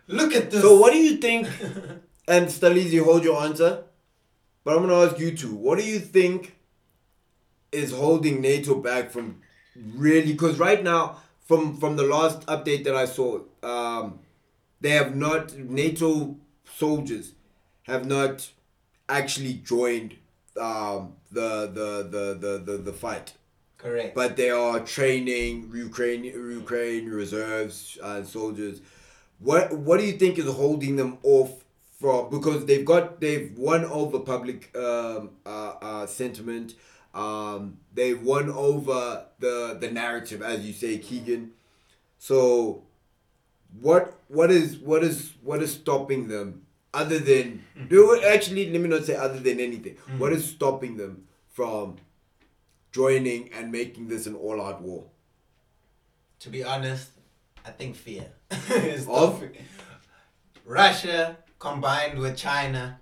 look 0.08 0.34
at 0.34 0.50
this. 0.52 0.62
So 0.62 0.78
what 0.80 0.94
do 0.94 1.00
you 1.00 1.18
think? 1.18 1.48
And 2.28 2.48
Staleezy, 2.48 3.04
hold 3.04 3.24
your 3.26 3.42
answer. 3.44 3.84
But 4.64 4.76
I'm 4.78 4.84
gonna 4.88 5.06
ask 5.06 5.20
you 5.20 5.36
two. 5.36 5.54
What 5.56 5.80
do 5.80 5.84
you 5.84 6.00
think 6.00 6.56
is 7.72 7.92
holding 7.92 8.39
NATO 8.42 8.76
back 8.76 9.12
from 9.12 9.42
really? 9.76 10.32
Because 10.32 10.58
right 10.60 10.82
now, 10.82 11.18
from 11.48 11.76
from 11.78 11.98
the 11.98 12.04
last 12.04 12.46
update 12.46 12.84
that 12.86 12.96
I 12.96 13.06
saw, 13.06 13.39
um, 13.64 14.20
they 14.82 14.92
have 14.92 15.16
not 15.16 15.58
NATO 15.58 16.36
soldiers 16.66 17.34
have 17.84 18.06
not 18.06 18.52
actually 19.08 19.54
joined 19.54 20.16
um, 20.60 21.14
the, 21.32 21.68
the, 21.68 22.08
the 22.10 22.38
the 22.40 22.58
the 22.58 22.78
the 22.78 22.94
fight. 22.94 23.34
Correct. 23.78 24.14
but 24.14 24.38
they 24.38 24.52
are 24.52 24.80
training 24.82 25.72
Ukraine 25.74 26.24
Ukraine 26.24 27.10
reserves 27.10 27.98
and 28.04 28.28
soldiers. 28.28 28.80
What 29.40 29.74
what 29.76 30.00
do 30.00 30.06
you 30.06 30.14
think 30.14 30.38
is 30.38 30.46
holding 30.46 30.98
them 30.98 31.18
off 31.24 31.64
from 32.00 32.30
because 32.30 32.66
they've 32.66 32.86
got 32.86 33.20
they've 33.20 33.52
won 33.58 33.86
over 33.86 34.20
public 34.20 34.76
um, 34.78 35.32
uh, 35.46 35.74
uh, 35.82 36.06
sentiment. 36.06 36.76
Um, 37.14 37.78
they've 37.94 38.22
won 38.22 38.50
over 38.50 39.26
the 39.40 39.78
the 39.80 39.90
narrative, 39.90 40.42
as 40.42 40.66
you 40.66 40.74
say, 40.74 41.00
Keagan. 41.00 41.50
So, 42.20 42.84
what 43.80 44.20
what 44.28 44.52
is 44.52 44.78
what 44.78 45.04
is 45.04 45.34
what 45.42 45.62
is 45.64 45.74
stopping 45.74 46.28
them 46.28 46.62
other 46.94 47.20
than 47.20 47.64
do 47.88 48.22
actually 48.22 48.70
let 48.72 48.82
me 48.82 48.90
not 48.90 49.06
say 49.06 49.16
other 49.16 49.40
than 49.40 49.60
anything. 49.60 49.96
What 50.18 50.34
is 50.34 50.46
stopping 50.50 50.98
them 50.98 51.28
from 51.54 51.98
joining 52.92 53.52
and 53.54 53.72
making 53.72 54.08
this 54.10 54.28
an 54.28 54.36
all-out 54.36 54.82
war? 54.82 55.06
to 56.40 56.50
be 56.50 56.64
honest, 56.64 57.12
I 57.64 57.70
think 57.70 57.96
fear. 57.96 58.26
is 58.72 59.06
the 59.06 59.12
Of? 59.12 59.44
Russia 60.66 61.38
combined 61.60 62.18
with 62.18 62.36
China, 62.36 63.00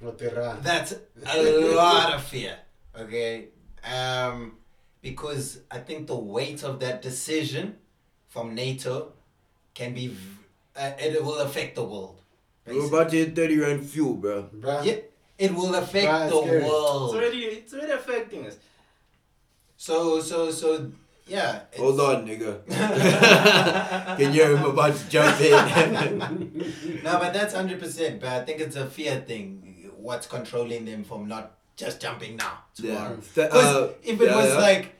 With 0.00 0.20
Iran. 0.20 0.58
that's 0.62 0.92
a 1.26 1.74
lot 1.76 2.12
of 2.14 2.24
fear. 2.24 2.58
Okay? 2.98 3.48
Um, 3.84 4.56
because 5.00 5.60
I 5.70 5.78
think 5.78 6.08
the 6.08 6.16
weight 6.16 6.64
of 6.64 6.80
that 6.80 7.02
decision 7.02 7.76
from 8.26 8.54
NATO 8.56 9.12
can 9.76 9.92
be, 9.92 10.16
uh, 10.74 10.92
it 10.98 11.22
will 11.22 11.38
affect 11.38 11.74
the 11.76 11.84
world. 11.84 12.18
We're 12.66 12.86
about 12.88 13.10
to 13.10 13.16
hit 13.18 13.36
30 13.36 13.58
rand 13.60 13.86
fuel, 13.86 14.14
bro. 14.14 14.48
Bruh. 14.54 14.82
Yeah, 14.84 14.96
it 15.38 15.54
will 15.54 15.74
affect 15.76 16.06
Right, 16.08 16.28
the 16.30 16.42
scary. 16.42 16.62
It's 16.62 16.68
world. 16.70 17.14
already, 17.14 17.38
it's 17.44 17.74
already 17.74 17.92
affecting 17.92 18.46
us. 18.46 18.56
So, 19.76 20.20
so, 20.20 20.50
so, 20.50 20.90
yeah. 21.28 21.60
Hold 21.78 22.00
on, 22.00 22.26
nigga. 22.26 22.66
Can 24.16 24.32
you 24.32 24.42
hear 24.42 24.56
him 24.56 24.64
about 24.64 24.96
to 24.96 25.08
jump 25.08 25.40
in? 25.40 27.02
No, 27.04 27.18
but 27.20 27.32
that's 27.32 27.54
hundred 27.54 27.78
percent. 27.78 28.20
But 28.20 28.30
I 28.30 28.44
think 28.44 28.60
it's 28.60 28.74
a 28.76 28.86
fear 28.86 29.20
thing. 29.20 29.90
What's 29.98 30.26
controlling 30.26 30.86
them 30.86 31.04
from 31.04 31.28
not 31.28 31.52
just 31.76 32.00
jumping 32.00 32.36
now 32.36 32.58
yeah. 32.76 32.94
tomorrow? 32.94 33.16
Th- 33.34 33.48
Because 33.50 33.76
uh, 33.76 33.92
if 34.02 34.20
it 34.20 34.24
yeah, 34.26 34.36
was 34.36 34.48
yeah. 34.54 34.58
like, 34.58 34.95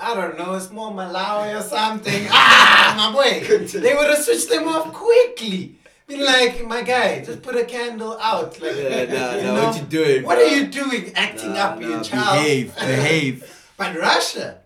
I 0.00 0.14
don't 0.14 0.38
know, 0.38 0.54
it's 0.54 0.70
more 0.70 0.90
Malawi 0.90 1.58
or 1.58 1.62
something. 1.62 2.26
ah, 2.30 2.94
my 2.96 3.12
boy, 3.12 3.46
they 3.66 3.94
would 3.94 4.08
have 4.08 4.18
switched 4.18 4.48
them 4.48 4.66
off 4.68 4.92
quickly. 4.92 5.76
Be 6.06 6.16
like, 6.24 6.66
my 6.66 6.82
guy, 6.82 7.22
just 7.24 7.42
put 7.42 7.54
a 7.54 7.64
candle 7.64 8.18
out. 8.18 8.60
Like, 8.60 8.76
Yeah, 8.76 9.04
nah, 9.04 9.34
you 9.36 9.42
nah, 9.42 9.54
know? 9.54 9.64
what 9.66 9.76
you 9.76 9.82
doing? 9.86 10.22
What 10.24 10.38
bro? 10.38 10.44
are 10.46 10.48
you 10.56 10.66
doing, 10.66 11.12
acting 11.14 11.52
Nah, 11.52 11.60
up 11.60 11.80
your 11.80 11.90
nah, 11.98 12.02
child? 12.02 12.42
Behave, 12.44 12.74
behave. 12.80 13.66
But 13.76 13.96
Russia, 13.96 14.58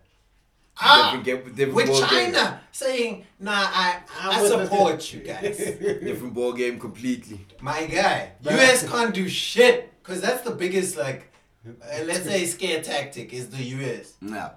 ah, 0.80 1.20
different, 1.22 1.54
different 1.56 1.74
with 1.76 1.86
ball 1.88 2.00
game. 2.00 2.32
China 2.32 2.60
saying, 2.72 3.26
nah, 3.40 3.52
I, 3.52 3.98
I 4.20 4.42
the- 4.42 4.48
support 4.48 5.12
you 5.12 5.20
guys. 5.20 5.56
Different 5.58 6.32
ball 6.32 6.52
game 6.54 6.78
completely. 6.80 7.40
My 7.60 7.84
guy, 7.86 8.30
But- 8.42 8.54
US 8.54 8.88
can't 8.88 9.12
do 9.14 9.28
shit 9.28 9.92
because 10.02 10.20
that's 10.22 10.42
the 10.42 10.52
biggest 10.52 10.96
like, 10.96 11.30
uh, 11.66 12.04
let's 12.04 12.24
say 12.24 12.46
scare 12.46 12.82
tactic 12.82 13.32
is 13.34 13.50
the 13.50 13.62
US. 13.62 14.14
Yeah. 14.22 14.50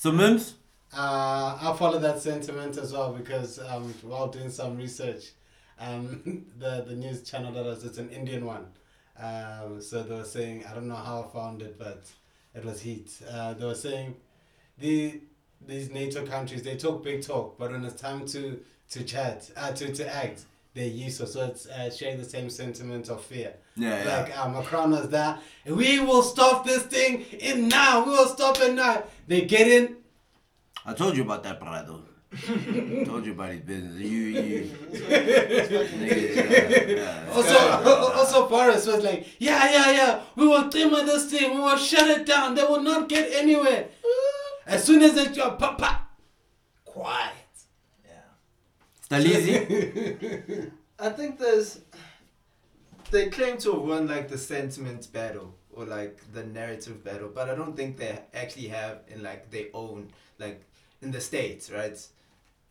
So 0.00 0.10
Mimz, 0.12 0.54
Uh, 0.94 1.58
I 1.60 1.76
follow 1.78 1.98
that 1.98 2.20
sentiment 2.20 2.78
as 2.78 2.90
well 2.90 3.12
because 3.12 3.58
um, 3.58 3.92
while 4.00 4.28
doing 4.28 4.48
some 4.48 4.78
research, 4.78 5.32
um, 5.78 6.46
the 6.58 6.86
the 6.88 6.94
news 6.94 7.22
channel 7.22 7.52
that 7.52 7.66
was 7.66 7.84
it's 7.84 7.98
an 7.98 8.08
Indian 8.08 8.46
one. 8.46 8.66
Um, 9.18 9.82
so 9.82 10.02
they 10.02 10.14
were 10.14 10.24
saying 10.24 10.64
I 10.64 10.72
don't 10.72 10.88
know 10.88 10.94
how 11.08 11.24
I 11.24 11.38
found 11.38 11.60
it, 11.60 11.78
but 11.78 12.10
it 12.54 12.64
was 12.64 12.80
heat. 12.80 13.10
Uh, 13.30 13.52
they 13.52 13.66
were 13.66 13.74
saying 13.74 14.16
the 14.78 15.20
these 15.66 15.90
NATO 15.90 16.24
countries 16.26 16.62
they 16.62 16.78
talk 16.78 17.04
big 17.04 17.20
talk, 17.22 17.58
but 17.58 17.70
when 17.70 17.84
it's 17.84 18.00
time 18.00 18.24
to 18.28 18.58
to 18.92 19.04
chat, 19.04 19.50
uh, 19.54 19.72
to 19.72 19.92
to 19.94 20.16
act, 20.24 20.46
they're 20.74 20.86
useless. 20.86 21.32
So 21.32 21.46
it's 21.46 21.66
uh, 21.66 21.90
sharing 21.90 22.18
the 22.18 22.24
same 22.24 22.50
sentiment 22.50 23.08
of 23.08 23.22
fear. 23.22 23.54
yeah, 23.76 24.04
yeah. 24.04 24.16
Like 24.18 24.38
uh, 24.38 24.48
Macron 24.48 24.90
was 24.92 25.08
that. 25.10 25.42
We 25.66 26.00
will 26.00 26.22
stop 26.22 26.64
this 26.64 26.84
thing 26.84 27.22
in 27.38 27.68
now. 27.68 28.04
We 28.04 28.10
will 28.10 28.28
stop 28.28 28.60
it 28.60 28.74
now. 28.74 29.04
They 29.26 29.42
get 29.42 29.68
in. 29.68 29.96
I 30.86 30.94
told 30.94 31.16
you 31.16 31.22
about 31.22 31.42
that, 31.42 31.60
Prado. 31.60 32.04
told 33.04 33.26
you 33.26 33.32
about 33.32 33.50
his 33.50 33.60
business. 33.60 34.00
You, 34.00 34.06
you. 34.08 34.62
Niggas, 34.92 36.36
yeah, 36.50 36.86
yeah. 36.86 37.32
Also, 37.34 37.58
also 38.18 38.48
Boris 38.48 38.86
was 38.86 39.02
like, 39.02 39.26
yeah, 39.40 39.70
yeah, 39.70 39.90
yeah. 39.90 40.20
We 40.36 40.46
will 40.46 40.70
trimmer 40.70 41.04
this 41.04 41.28
thing. 41.28 41.54
We 41.54 41.60
will 41.60 41.76
shut 41.76 42.08
it 42.08 42.26
down. 42.26 42.54
They 42.54 42.62
will 42.62 42.82
not 42.82 43.08
get 43.08 43.32
anywhere. 43.32 43.88
As 44.64 44.84
soon 44.84 45.02
as 45.02 45.14
they 45.14 45.26
jump, 45.32 45.58
pop, 45.58 45.78
pop. 45.78 46.02
Quiet. 46.84 47.39
Yeah. 49.10 49.18
Staleezy? 49.18 50.70
I 50.98 51.10
think 51.10 51.38
there's. 51.38 51.80
They 53.10 53.28
claim 53.28 53.58
to 53.58 53.72
have 53.72 53.82
won 53.82 54.06
like 54.06 54.28
the 54.28 54.38
sentiment 54.38 55.12
battle, 55.12 55.54
or 55.72 55.84
like 55.84 56.20
the 56.32 56.44
narrative 56.44 57.02
battle, 57.04 57.30
but 57.34 57.50
I 57.50 57.54
don't 57.54 57.76
think 57.76 57.96
they 57.96 58.18
actually 58.34 58.68
have 58.68 59.00
in 59.08 59.22
like 59.22 59.50
their 59.50 59.66
own 59.74 60.08
like 60.38 60.62
in 61.02 61.10
the 61.10 61.20
states, 61.20 61.70
right? 61.70 61.98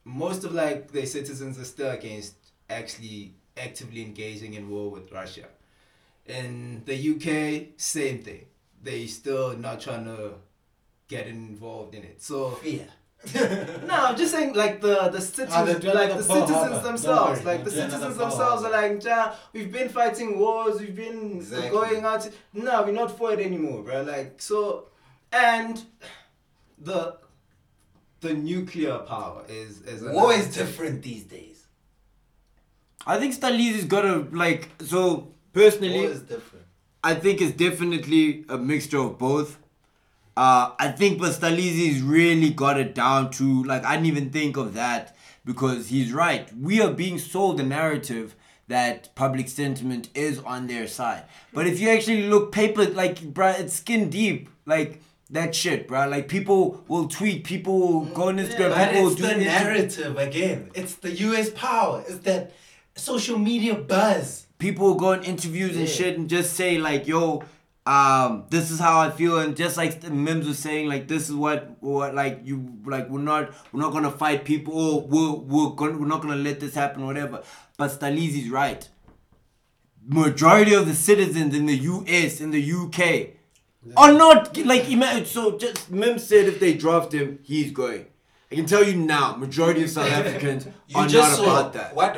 Most 0.05 0.43
of 0.45 0.53
like 0.53 0.91
their 0.91 1.05
citizens 1.05 1.59
are 1.59 1.65
still 1.65 1.91
against 1.91 2.35
actually 2.69 3.33
actively 3.57 4.01
engaging 4.01 4.53
in 4.53 4.69
war 4.69 4.89
with 4.91 5.11
Russia. 5.11 5.45
In 6.25 6.83
the 6.85 6.95
UK, 6.95 7.73
same 7.77 8.19
thing. 8.23 8.45
They 8.81 9.07
still 9.07 9.57
not 9.57 9.81
trying 9.81 10.05
to 10.05 10.35
get 11.07 11.27
involved 11.27 11.95
in 11.95 12.03
it. 12.03 12.21
So 12.21 12.51
Fear. 12.51 12.87
No, 13.35 13.93
I'm 13.93 14.15
just 14.17 14.31
saying 14.33 14.53
like 14.53 14.79
the 14.81 14.95
the 15.09 15.17
Ah, 15.17 15.19
citizens, 15.19 15.79
they're 15.83 15.93
like 15.93 16.09
the 16.11 16.15
the 16.17 16.23
citizens 16.23 16.49
Harbor. 16.51 16.79
themselves, 16.87 17.43
like 17.43 17.63
the 17.65 17.71
citizens 17.71 18.01
the 18.15 18.23
themselves 18.23 18.63
are 18.63 18.71
like, 18.71 19.03
ja, 19.03 19.33
we've 19.53 19.71
been 19.71 19.89
fighting 19.89 20.39
wars, 20.39 20.79
we've 20.79 20.95
been 20.95 21.37
Exactly. 21.37 21.69
going 21.69 22.05
out. 22.05 22.29
No, 22.53 22.83
we're 22.83 22.93
not 22.93 23.17
for 23.17 23.33
it 23.33 23.39
anymore, 23.39 23.83
bro. 23.83 24.03
Like 24.03 24.41
so, 24.41 24.87
and 25.33 25.83
the 26.77 27.17
the 28.21 28.33
nuclear 28.33 28.99
power 28.99 29.43
is 29.49 29.81
is 29.81 30.01
War 30.01 30.33
is 30.33 30.53
different 30.55 31.01
these 31.03 31.23
days. 31.23 31.67
I 33.05 33.17
think 33.19 33.33
Staleezy's 33.33 33.85
got 33.85 34.01
to 34.03 34.27
like 34.31 34.69
so 34.81 35.03
War 35.07 35.27
personally. 35.53 36.05
is 36.05 36.21
different. 36.21 36.65
I 37.03 37.15
think 37.15 37.41
it's 37.41 37.55
definitely 37.55 38.45
a 38.49 38.57
mixture 38.57 38.99
of 38.99 39.17
both. 39.17 39.57
Uh, 40.39 40.71
I 40.79 40.87
think 40.87 41.19
but 41.19 41.31
Staleezy's 41.31 42.01
really 42.01 42.49
got 42.49 42.79
it 42.79 42.95
down 42.95 43.29
to 43.31 43.61
like 43.63 43.83
I 43.83 43.95
didn't 43.95 44.05
even 44.05 44.29
think 44.29 44.55
of 44.55 44.73
that 44.75 45.17
because 45.43 45.89
he's 45.89 46.13
right. 46.13 46.49
We 46.57 46.81
are 46.81 46.93
being 46.93 47.17
sold 47.17 47.59
a 47.59 47.63
narrative 47.63 48.37
that 48.69 49.13
public 49.15 49.49
sentiment 49.49 50.07
is 50.15 50.39
on 50.39 50.67
their 50.67 50.87
side. 50.87 51.23
But 51.53 51.67
if 51.67 51.81
you 51.81 51.89
actually 51.89 52.27
look 52.29 52.53
paper 52.53 52.85
like 52.85 53.17
bruh, 53.19 53.59
it's 53.59 53.73
skin 53.73 54.09
deep. 54.09 54.47
Like 54.65 55.01
that 55.29 55.53
shit, 55.53 55.89
bruh. 55.89 56.09
Like 56.09 56.29
people 56.29 56.85
will 56.87 57.09
tweet, 57.09 57.43
people 57.43 57.77
will 57.77 58.05
go 58.05 58.29
on 58.29 58.37
Instagram, 58.37 58.69
But 58.69 58.87
people 58.91 59.03
will 59.03 59.11
it's 59.11 59.21
do 59.21 59.27
the 59.27 59.43
narrative 59.43 60.17
again. 60.17 60.71
It's 60.73 60.95
the 60.95 61.11
US 61.11 61.49
power. 61.49 62.05
It's 62.07 62.19
that 62.19 62.53
social 62.95 63.37
media 63.37 63.75
buzz. 63.75 64.47
people 64.57 64.87
will 64.87 64.95
go 64.95 65.11
on 65.11 65.23
interviews 65.23 65.75
and 65.75 65.89
shit 65.89 66.17
and 66.17 66.29
just 66.29 66.53
say 66.53 66.77
like, 66.77 67.07
"Yo, 67.07 67.43
um, 67.89 68.45
this 68.51 68.69
is 68.69 68.79
how 68.79 68.99
I 68.99 69.09
feel," 69.09 69.39
and 69.39 69.57
just 69.57 69.75
like 69.75 70.01
the 70.01 70.09
Mimz 70.09 70.45
was 70.45 70.59
saying, 70.59 70.87
like, 70.87 71.07
"This 71.07 71.27
is 71.27 71.35
what 71.35 71.75
what 71.79 72.13
like 72.13 72.41
you 72.43 72.57
like 72.85 73.09
we're 73.09 73.19
not 73.19 73.51
we're 73.71 73.81
not 73.81 73.93
gonna 73.93 74.11
fight 74.11 74.45
people 74.45 74.73
or 74.79 75.01
we're 75.01 75.31
we're 75.31 75.75
gonna 75.75 75.97
we're 75.97 76.05
not 76.05 76.21
gonna 76.21 76.35
let 76.35 76.59
this 76.59 76.75
happen, 76.75 77.03
whatever." 77.03 77.41
But 77.77 77.89
Staleezy's 77.89 78.51
right. 78.51 78.87
Majority 80.05 80.75
of 80.75 80.85
the 80.85 80.93
citizens 80.93 81.55
in 81.55 81.65
the 81.65 81.77
U.S. 81.77 82.39
in 82.41 82.51
the 82.51 82.61
U.K. 82.61 83.37
are 83.97 84.13
not 84.13 84.55
like 84.57 84.87
imagine. 84.91 85.25
So 85.25 85.57
just 85.57 85.91
Mimz 85.91 86.19
said 86.19 86.45
if 86.45 86.59
they 86.59 86.75
draft 86.75 87.11
him, 87.11 87.39
he's 87.41 87.71
going. 87.71 88.05
I 88.51 88.55
can 88.55 88.67
tell 88.67 88.83
you 88.83 88.97
now, 88.97 89.35
majority 89.35 89.83
of 89.83 89.89
South 89.89 90.11
Africans 90.21 90.67
are 90.93 91.07
just 91.07 91.39
not 91.39 91.45
saw 91.45 91.59
about 91.59 91.73
that. 91.73 91.95
what 91.95 92.15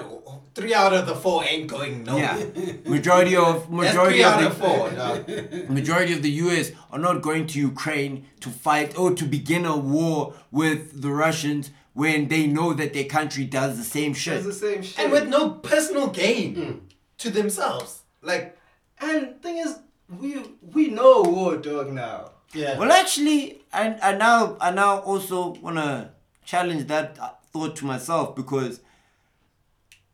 three 0.53 0.73
out 0.73 0.93
of 0.93 1.07
the 1.07 1.15
four 1.15 1.43
ain't 1.43 1.67
going 1.67 2.03
nowhere. 2.03 2.51
Yeah, 2.55 2.89
majority 2.89 3.35
of 3.35 3.61
That's 3.61 3.69
majority 3.69 4.15
three 4.15 4.23
out 4.23 4.43
of 4.43 4.51
of 4.51 4.57
the 4.57 4.63
four. 4.63 4.89
dog. 4.91 5.69
majority 5.69 6.13
of 6.13 6.21
the 6.21 6.31
US 6.31 6.71
are 6.91 6.99
not 6.99 7.21
going 7.21 7.47
to 7.47 7.59
Ukraine 7.59 8.25
to 8.41 8.49
fight 8.49 8.97
or 8.97 9.13
to 9.13 9.25
begin 9.25 9.65
a 9.65 9.77
war 9.77 10.33
with 10.51 11.01
the 11.01 11.11
Russians 11.11 11.71
when 11.93 12.27
they 12.27 12.47
know 12.47 12.73
that 12.73 12.93
their 12.93 13.05
country 13.05 13.45
does 13.45 13.77
the 13.77 13.83
same 13.83 14.13
shit. 14.13 14.37
It's 14.37 14.45
the 14.45 14.53
same 14.53 14.81
shit. 14.81 14.99
and 14.99 15.11
with 15.11 15.27
no 15.27 15.51
personal 15.51 16.07
gain 16.07 16.55
mm. 16.55 16.79
to 17.19 17.29
themselves. 17.29 18.03
Like 18.21 18.57
and 18.99 19.41
thing 19.41 19.57
is, 19.57 19.79
we 20.19 20.43
we 20.61 20.87
know 20.87 21.23
war, 21.23 21.57
dog. 21.57 21.91
Now. 21.91 22.31
Yeah. 22.53 22.77
Well, 22.77 22.91
actually, 22.91 23.61
I, 23.73 23.97
I 24.01 24.11
now 24.15 24.57
I 24.59 24.71
now 24.71 24.99
also 24.99 25.55
wanna 25.61 26.13
challenge 26.45 26.87
that 26.87 27.17
thought 27.51 27.75
to 27.77 27.85
myself 27.85 28.35
because 28.35 28.81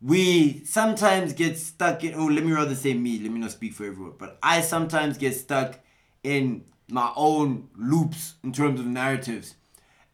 we 0.01 0.63
sometimes 0.63 1.33
get 1.33 1.57
stuck 1.57 2.03
in. 2.03 2.13
Oh, 2.13 2.25
let 2.25 2.45
me 2.45 2.51
rather 2.51 2.75
say 2.75 2.93
me. 2.93 3.19
Let 3.19 3.31
me 3.31 3.39
not 3.39 3.51
speak 3.51 3.73
for 3.73 3.85
everyone, 3.85 4.13
but 4.17 4.37
I 4.43 4.61
sometimes 4.61 5.17
get 5.17 5.35
stuck 5.35 5.79
in 6.23 6.65
my 6.89 7.11
own 7.15 7.69
loops 7.75 8.35
in 8.43 8.53
terms 8.53 8.79
of 8.79 8.85
narratives, 8.85 9.55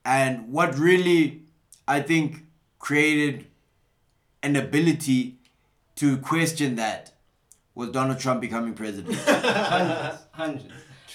and 0.05 0.51
what 0.51 0.77
really 0.77 1.43
I 1.87 2.01
think 2.01 2.45
created 2.79 3.47
an 4.41 4.55
ability 4.55 5.37
to 5.95 6.17
question 6.17 6.75
that 6.75 7.13
was 7.75 7.89
Donald 7.89 8.19
Trump 8.19 8.41
becoming 8.41 8.73
president. 8.73 9.15
hundreds, 9.25 10.19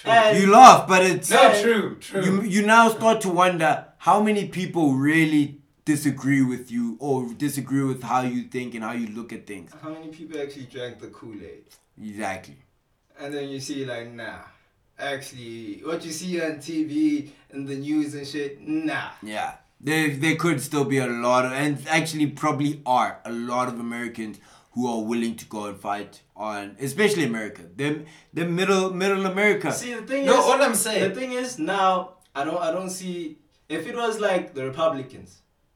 hundreds. 0.03 0.41
You 0.41 0.51
laugh, 0.51 0.87
but 0.87 1.03
it's 1.05 1.29
no, 1.29 1.61
true, 1.61 1.97
true. 1.99 2.23
you 2.23 2.41
you 2.43 2.65
now 2.65 2.89
start 2.89 3.21
to 3.21 3.29
wonder 3.29 3.85
how 3.97 4.21
many 4.21 4.47
people 4.47 4.93
really 4.93 5.58
disagree 5.93 6.41
with 6.53 6.65
you 6.75 6.85
or 6.99 7.15
disagree 7.45 7.83
with 7.91 8.01
how 8.11 8.21
you 8.35 8.41
think 8.55 8.75
and 8.75 8.83
how 8.87 8.93
you 9.01 9.07
look 9.19 9.29
at 9.37 9.41
things. 9.51 9.71
how 9.83 9.89
many 9.97 10.09
people 10.19 10.35
actually 10.43 10.67
drank 10.75 10.99
the 11.05 11.07
Kool 11.17 11.39
Aid? 11.51 11.63
Exactly. 12.09 12.57
And 13.19 13.33
then 13.33 13.45
you 13.53 13.59
see 13.67 13.79
like, 13.93 14.07
nah. 14.21 14.39
Actually, 14.97 15.81
what 15.89 16.03
you 16.05 16.11
see 16.11 16.31
on 16.41 16.53
TV 16.67 17.29
and 17.51 17.67
the 17.67 17.75
news 17.87 18.13
and 18.15 18.27
shit, 18.27 18.59
nah. 18.61 19.09
Yeah. 19.23 19.53
There 19.81 20.09
there 20.23 20.35
could 20.43 20.59
still 20.69 20.83
be 20.93 20.97
a 20.97 21.07
lot 21.07 21.45
of 21.47 21.51
and 21.63 21.73
actually 21.97 22.27
probably 22.43 22.71
are 22.85 23.11
a 23.31 23.31
lot 23.51 23.69
of 23.69 23.79
Americans 23.79 24.39
who 24.73 24.87
are 24.93 25.01
willing 25.11 25.35
to 25.41 25.45
go 25.45 25.61
and 25.69 25.77
fight 25.89 26.21
on 26.35 26.75
especially 26.87 27.23
America. 27.33 27.61
Them 27.81 28.05
the 28.39 28.45
middle 28.59 28.85
middle 29.03 29.25
America. 29.33 29.71
See 29.71 29.93
the 29.99 30.05
thing 30.11 30.25
No, 30.31 30.33
is, 30.39 30.45
all 30.45 30.61
I'm 30.67 30.75
saying- 30.85 31.05
the 31.09 31.15
thing 31.19 31.31
is 31.43 31.57
now 31.75 31.91
I 32.35 32.43
don't 32.47 32.61
I 32.67 32.71
don't 32.77 32.89
see 33.01 33.15
if 33.77 33.87
it 33.91 33.95
was 34.03 34.19
like 34.29 34.53
the 34.57 34.65
Republicans, 34.71 35.31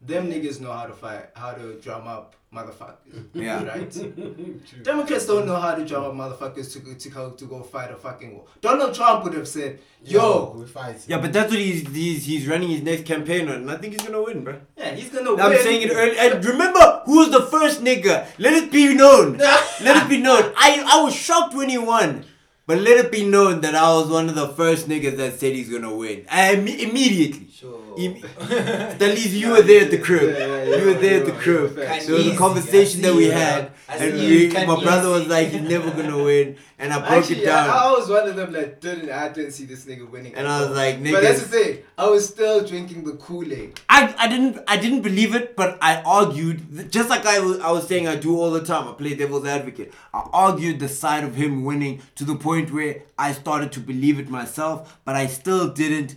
them 0.06 0.30
niggas 0.30 0.60
know 0.62 0.72
how 0.72 0.86
to 0.86 0.93
fight, 0.93 1.26
how 1.36 1.51
to 1.54 1.80
drum 1.80 2.08
up 2.08 2.36
motherfuckers. 2.54 2.97
Yeah. 3.34 3.64
Right. 3.64 3.89
Democrats 4.84 5.26
don't 5.26 5.45
know 5.47 5.56
how 5.56 5.74
to 5.76 5.84
drum 5.86 6.04
up 6.04 6.14
motherfuckers 6.14 6.72
to 6.74 6.80
go 6.80 6.93
to 6.93 7.10
go 7.10 7.32
to 7.32 7.45
go 7.45 7.64
fight 7.64 7.91
a 7.91 7.95
fucking 7.95 8.34
war. 8.36 8.45
Donald 8.62 8.93
Trump 8.93 9.24
would 9.24 9.34
have 9.34 9.47
said, 9.47 9.80
"Yo, 10.04 10.54
we 10.58 10.66
fight. 10.66 10.97
Yeah, 11.08 11.20
but 11.20 11.34
that's 11.34 11.49
what 11.51 11.60
he's 11.60 11.88
he's 11.88 12.26
he's 12.26 12.47
running 12.47 12.70
his 12.70 12.82
next 12.84 13.06
campaign 13.06 13.47
on 13.49 13.56
and 13.56 13.72
I 13.72 13.78
think 13.78 13.93
he's 13.93 14.04
gonna 14.04 14.22
win, 14.22 14.43
bro. 14.43 14.60
yeah, 14.78 14.91
he's 14.93 15.10
gonna 15.10 15.32
win. 15.32 15.39
I'm 15.41 15.58
saying 15.58 15.82
it 15.84 15.91
early. 15.91 16.18
And 16.20 16.45
remember, 16.45 17.01
who 17.06 17.18
was 17.20 17.32
the 17.32 17.41
first 17.47 17.84
nigga? 17.84 18.28
Let 18.38 18.54
it 18.54 18.72
be 18.72 18.93
known. 18.93 19.38
let 19.82 20.04
it 20.04 20.10
be 20.10 20.20
known. 20.20 20.54
I, 20.56 20.84
I 20.93 21.04
was 21.04 21.16
shocked 21.16 21.54
when 21.56 21.70
he 21.70 21.78
won. 21.78 22.26
But 22.66 22.78
let 22.80 23.04
it 23.04 23.12
be 23.12 23.26
known 23.28 23.60
that 23.62 23.76
I 23.76 23.93
was 23.93 24.08
one 24.10 24.30
of 24.30 24.36
the 24.36 24.47
first 24.47 24.88
niggas 24.88 25.18
that 25.18 25.38
said 25.39 25.51
he's 25.54 25.70
gonna 25.70 25.93
win. 25.93 26.26
I, 26.32 26.56
imme- 26.56 26.80
immediately. 26.80 27.49
Sure. 27.51 27.80
Im- 27.98 28.16
Staliz, 28.96 29.34
you 29.34 29.50
were 29.52 29.62
there 29.62 29.86
at 29.86 29.91
the 29.91 29.98
crib. 29.98 30.24
Yeah, 30.24 30.64
yeah. 30.64 30.76
You 30.78 30.86
were 30.88 30.94
there 30.94 31.20
at 31.20 31.26
the 31.26 31.32
crib. 31.32 31.76
There 31.76 32.16
was 32.16 32.28
a 32.28 32.36
conversation 32.36 33.02
that 33.02 33.14
we 33.16 33.26
had, 33.26 33.72
and 33.89 34.14
we, 34.14 34.48
my 34.66 34.82
brother 34.84 35.10
was 35.10 35.28
like, 35.28 35.50
"He's 35.50 35.62
never 35.62 35.91
gonna 35.91 36.24
win," 36.24 36.58
and 36.80 36.94
I 36.94 37.00
broke 37.00 37.24
Actually, 37.24 37.41
it 37.41 37.46
down. 37.46 37.70
I, 37.70 37.74
I 37.74 37.91
was 37.91 38.10
one 38.10 38.28
of 38.28 38.36
them 38.36 38.52
that 38.54 38.82
didn't. 38.82 39.10
I 39.10 39.30
didn't 39.30 39.52
see 39.52 39.66
this 39.66 39.86
nigga 39.86 40.10
winning. 40.10 40.36
And 40.36 40.48
I 40.48 40.62
was 40.62 40.72
like, 40.72 41.00
"Nigga." 41.00 41.14
but 41.14 41.24
that's 41.24 41.41
the 41.41 41.48
thing. 41.48 41.84
I 41.98 42.08
was 42.10 42.28
still 42.28 42.66
drinking 42.66 43.04
the 43.04 43.14
Kool 43.14 43.52
Aid. 43.52 43.80
I, 43.89 44.14
I 44.18 44.28
didn't 44.28 44.60
I 44.68 44.78
didn't 44.78 45.02
believe 45.02 45.36
it, 45.36 45.56
but 45.56 45.78
I 45.82 46.02
argued 46.02 46.91
just 46.91 47.10
like 47.10 47.26
I 47.26 47.39
was 47.39 47.60
I 47.60 47.72
was 47.72 47.88
saying 47.88 48.08
I 48.08 48.16
do 48.16 48.39
all 48.39 48.52
the 48.52 48.64
time. 48.64 48.88
I 48.88 48.94
play 48.94 49.16
devil's 49.16 49.46
advocate. 49.46 49.94
I 50.14 50.28
argued 50.34 50.80
the 50.80 50.89
side 50.89 51.24
of 51.24 51.36
him 51.36 51.64
winning 51.64 52.02
to 52.16 52.26
the 52.26 52.36
point 52.36 52.72
where 52.72 53.02
I 53.18 53.34
started 53.34 53.72
to 53.74 53.80
believe 53.80 54.20
it 54.20 54.30
myself, 54.30 55.00
but 55.06 55.16
I 55.16 55.28
still 55.28 55.70
didn't. 55.70 56.16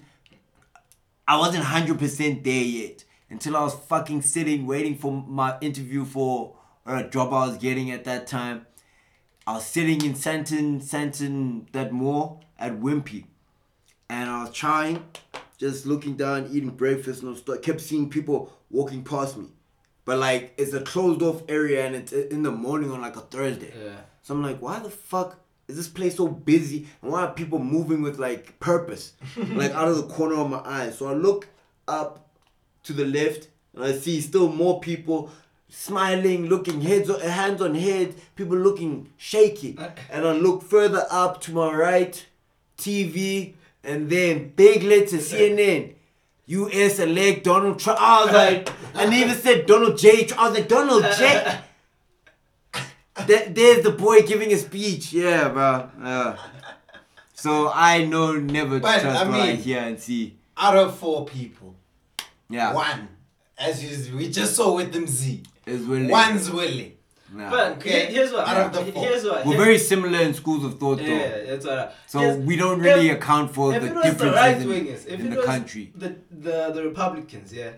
I 1.29 1.39
wasn't 1.39 1.64
hundred 1.64 1.99
percent 1.99 2.45
there 2.45 2.62
yet 2.62 3.05
until 3.31 3.57
I 3.57 3.62
was 3.62 3.74
fucking 3.74 4.22
sitting 4.22 4.66
waiting 4.66 4.97
for 4.97 5.12
my 5.12 5.57
interview 5.61 6.05
for 6.05 6.57
a 6.85 7.03
job 7.05 7.33
I 7.33 7.49
was 7.49 7.59
getting 7.59 7.91
at 7.91 8.05
that 8.05 8.27
time. 8.27 8.66
I 9.47 9.55
was 9.55 9.66
sitting 9.66 10.05
in 10.05 10.14
Sandton 10.14 10.83
Sandton 10.83 11.70
that 11.72 11.93
mall 11.93 12.45
at 12.59 12.81
Wimpy 12.81 13.24
and 14.09 14.31
I 14.31 14.43
was 14.43 14.53
trying, 14.53 15.05
just 15.59 15.87
looking 15.87 16.16
down, 16.16 16.49
eating 16.53 16.70
breakfast, 16.70 17.22
and 17.22 17.41
I 17.51 17.57
kept 17.57 17.81
seeing 17.81 18.09
people 18.09 18.53
walking 18.70 19.03
past 19.03 19.37
me. 19.37 19.47
But 20.05 20.18
like, 20.18 20.55
it's 20.57 20.72
a 20.72 20.81
closed 20.81 21.22
off 21.22 21.43
area, 21.49 21.85
and 21.85 21.97
it's 21.97 22.12
uh, 22.12 22.27
in 22.31 22.43
the 22.43 22.53
morning 22.53 22.93
on 22.93 23.01
like 23.01 23.16
a 23.16 23.20
Thursday. 23.20 23.72
Yeah. 23.77 23.97
So 24.22 24.35
I'm 24.35 24.43
like, 24.43 24.62
why 24.62 24.79
the 24.79 24.91
fuck 24.91 25.41
is 25.69 25.77
this 25.77 25.89
place 25.89 26.17
so 26.17 26.29
busy, 26.29 26.87
and 27.03 27.11
why 27.12 27.23
are 27.23 27.33
people 27.33 27.59
moving 27.59 28.03
with 28.03 28.19
like 28.19 28.59
purpose, 28.61 29.14
like 29.37 29.73
out 29.73 29.89
of 29.89 29.97
the 29.97 30.14
corner 30.14 30.37
of 30.37 30.51
my 30.51 30.62
eye? 30.64 30.91
So 30.91 31.09
I 31.09 31.14
look 31.14 31.49
up 31.89 32.29
to 32.85 32.93
the 32.93 33.05
left, 33.05 33.49
and 33.75 33.85
I 33.85 33.93
see 33.93 34.21
still 34.21 34.53
more 34.53 34.81
people 34.81 35.31
smiling, 35.69 36.47
looking 36.47 36.81
heads 36.81 37.11
on, 37.11 37.21
hands 37.21 37.61
on 37.61 37.75
heads, 37.75 38.21
people 38.37 38.57
looking 38.57 39.12
shaky, 39.17 39.77
uh. 39.79 39.91
and 40.11 40.27
I 40.27 40.33
look 40.33 40.62
further 40.62 41.05
up 41.11 41.41
to 41.43 41.53
my 41.53 41.75
right, 41.75 42.27
TV, 42.79 43.55
and 43.83 44.09
then 44.09 44.53
big 44.55 44.83
letters 44.83 45.33
uh. 45.33 45.37
CNN. 45.37 45.93
U.S. 46.49 47.01
elect 47.01 47.43
Donald 47.43 47.81
Trump. 47.81 48.01
I 48.01 48.25
was 48.25 48.33
like, 48.33 48.73
and 48.95 49.12
they 49.12 49.23
even 49.23 49.35
said 49.35 49.67
Donald 49.67 49.99
J. 49.99 50.27
Trump. 50.27 50.41
I 50.41 50.49
was 50.49 50.59
like, 50.61 50.69
Donald 50.69 51.05
J. 51.19 51.59
There- 53.27 53.49
there's 53.49 53.83
the 53.83 53.93
boy 53.93 54.23
giving 54.23 54.53
a 54.53 54.57
speech. 54.59 55.12
Yeah, 55.12 55.49
bro. 55.49 55.89
Yeah. 56.03 56.37
So 57.35 57.71
I 57.73 58.05
know 58.05 58.33
never 58.35 58.77
to 58.77 58.81
But, 58.81 59.01
trust 59.01 59.21
I 59.25 59.29
what 59.29 59.41
I 59.41 59.47
mean- 59.47 59.57
hear 59.57 59.81
and 59.81 59.99
see. 60.01 60.37
Out 60.57 60.77
of 60.77 60.97
four 60.99 61.25
people, 61.27 61.75
Yeah, 62.49 62.73
one, 62.73 63.09
as 63.59 63.83
you, 63.85 64.17
we 64.17 64.31
just 64.31 64.55
saw 64.57 64.75
with 64.77 64.93
them 64.93 65.07
Z, 65.07 65.43
is 65.67 65.85
willing. 65.87 66.09
one's 66.09 66.51
willing. 66.51 66.93
Nah. 67.33 67.51
But 67.51 67.73
Okay. 67.73 68.07
here's 68.07 68.33
what. 68.33 68.47
Out 68.49 68.67
of 68.67 68.73
the 68.87 68.93
four. 68.93 69.03
Here's 69.03 69.25
what. 69.25 69.45
We're 69.45 69.53
here's- 69.53 69.64
very 69.64 69.79
similar 69.79 70.21
in 70.21 70.33
schools 70.33 70.64
of 70.64 70.79
thought, 70.79 70.99
though. 70.99 71.05
Yeah, 71.05 71.45
that's 71.45 71.67
what. 71.67 71.79
I, 71.79 71.91
So 72.07 72.19
here's- 72.21 72.37
we 72.39 72.57
don't 72.57 72.81
really 72.81 73.09
if- 73.11 73.17
account 73.17 73.53
for 73.53 73.71
the 73.73 73.77
it 73.77 73.83
was 73.83 73.91
the 73.91 74.03
differences 74.11 74.37
right 74.37 74.57
in, 74.62 74.69
wingers, 74.69 75.07
if 75.07 75.21
in 75.21 75.31
the 75.31 75.43
country. 75.43 75.93
the, 75.95 76.14
the 76.31 76.71
the 76.73 76.83
Republicans, 76.85 77.53
yeah, 77.53 77.71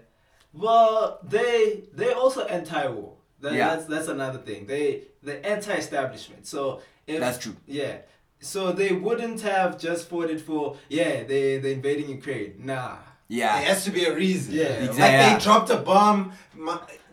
well, 0.53 1.19
they 1.25 1.85
they 1.95 2.13
also 2.13 2.45
anti-war. 2.45 3.15
That, 3.41 3.53
Yeah. 3.55 3.69
That's 3.77 3.87
that's 3.87 4.09
another 4.09 4.39
thing. 4.39 4.67
They 4.67 5.03
the 5.23 5.35
anti-establishment. 5.47 6.47
So 6.47 6.81
if 7.07 7.21
That's 7.21 7.39
true. 7.39 7.57
yeah, 7.67 7.99
so 8.41 8.73
they 8.73 8.93
wouldn't 8.93 9.41
have 9.43 9.79
just 9.79 10.09
voted 10.11 10.41
for 10.49 10.77
yeah 10.89 11.23
they 11.25 11.59
they 11.59 11.73
invading 11.75 12.09
Ukraine. 12.11 12.53
Nah. 12.71 12.97
Yeah. 13.29 13.59
There 13.59 13.69
has 13.73 13.85
to 13.85 13.91
be 13.91 14.05
a 14.07 14.15
reason. 14.15 14.55
Yeah. 14.55 14.65
Exactly. 14.87 15.03
Like 15.03 15.13
Yeah. 15.13 15.35
they 15.39 15.45
dropped 15.45 15.71
a 15.71 15.77
bomb, 15.77 16.33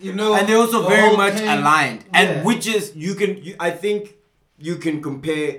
you 0.05 0.13
know. 0.13 0.33
and 0.35 0.47
they're 0.47 0.57
also 0.65 0.81
the 0.83 0.89
very 0.97 1.15
much 1.23 1.35
thing- 1.35 1.47
aligned 1.57 2.01
and 2.13 2.27
Yeah. 2.29 2.43
which 2.49 2.65
is 2.75 2.83
you 2.95 3.13
can 3.15 3.31
you, 3.45 3.53
i 3.59 3.71
think 3.83 4.01
you 4.67 4.75
can 4.85 4.95
compare 5.09 5.51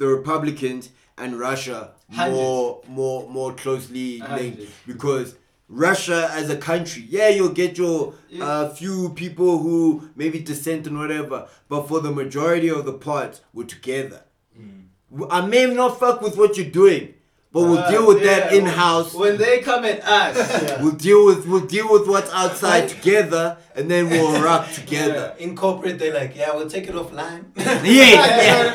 the 0.00 0.06
republicans 0.18 0.84
and 1.22 1.38
russia 1.48 1.78
more 2.08 2.80
more 2.98 3.18
more 3.36 3.52
closely 3.62 4.08
linked 4.20 4.58
Hundreds. 4.60 4.70
because 4.86 5.28
russia 5.68 6.30
as 6.32 6.48
a 6.50 6.56
country 6.56 7.04
yeah 7.08 7.28
you'll 7.28 7.52
get 7.52 7.76
your 7.78 8.14
Yeah. 8.30 8.44
uh, 8.44 8.68
few 8.74 9.10
people 9.10 9.58
who 9.58 10.08
maybe 10.16 10.38
dissent 10.38 10.86
and 10.86 10.98
whatever 10.98 11.46
but 11.68 11.86
for 11.88 12.00
the 12.00 12.10
majority 12.10 12.68
of 12.70 12.84
the 12.86 12.92
parts, 12.94 13.40
we're 13.52 13.64
together 13.66 14.22
Mm. 14.58 14.84
i 15.30 15.40
may 15.46 15.66
not 15.72 15.98
fuck 16.00 16.20
with 16.22 16.36
what 16.36 16.56
you're 16.56 16.70
doing 16.70 17.14
but 17.52 17.62
we'll 17.62 17.78
Uh, 17.78 17.90
deal 17.90 18.06
with 18.06 18.22
that 18.22 18.52
in-house 18.52 19.14
When 19.14 19.36
they 19.38 19.60
come 19.60 19.84
at 19.84 20.04
us. 20.04 20.36
Yeah. 20.62 20.82
We'll 20.82 20.92
deal 21.08 21.24
with 21.26 21.46
we'll 21.46 21.66
deal 21.66 21.90
with 21.90 22.06
what's 22.06 22.30
outside 22.32 22.88
together, 22.88 23.56
and 23.74 23.90
then 23.90 24.10
we'll 24.10 24.42
rock 24.48 24.70
together. 24.72 25.34
In 25.38 25.56
corporate, 25.56 25.98
they're 25.98 26.12
like, 26.14 26.36
yeah, 26.36 26.54
we'll 26.54 26.68
take 26.68 26.88
it 26.88 26.94
offline. 26.94 27.44
Yeah, 27.84 28.74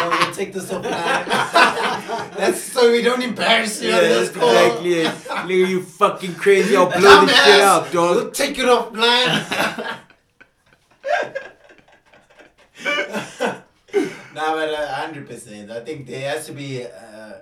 no, 0.00 0.08
we'll 0.18 0.34
take 0.34 0.52
this 0.52 0.70
offline. 0.70 1.24
That's 2.36 2.60
so 2.62 2.90
we 2.92 3.02
don't 3.02 3.22
embarrass 3.22 3.80
you 3.82 3.88
yeah, 3.90 3.96
on 3.96 4.02
this 4.02 4.28
that's 4.30 4.38
call. 4.38 4.50
exactly 4.50 4.92
it. 5.00 5.14
Nigga, 5.48 5.68
you 5.68 5.82
fucking 5.82 6.34
crazy! 6.34 6.76
I'll 6.76 6.90
blow 6.90 7.24
this 7.26 7.36
shit 7.36 7.60
Dumbass, 7.60 7.86
up, 7.86 7.90
dog. 7.92 8.16
We'll 8.16 8.30
take 8.30 8.58
it 8.58 8.66
offline. 8.66 9.98
nah, 14.34 14.54
but 14.54 14.68
uh, 14.74 14.94
hundred 14.94 15.26
percent. 15.28 15.70
I 15.70 15.80
think 15.80 16.06
there 16.06 16.30
has 16.30 16.46
to 16.46 16.52
be 16.52 16.84
uh, 16.84 17.32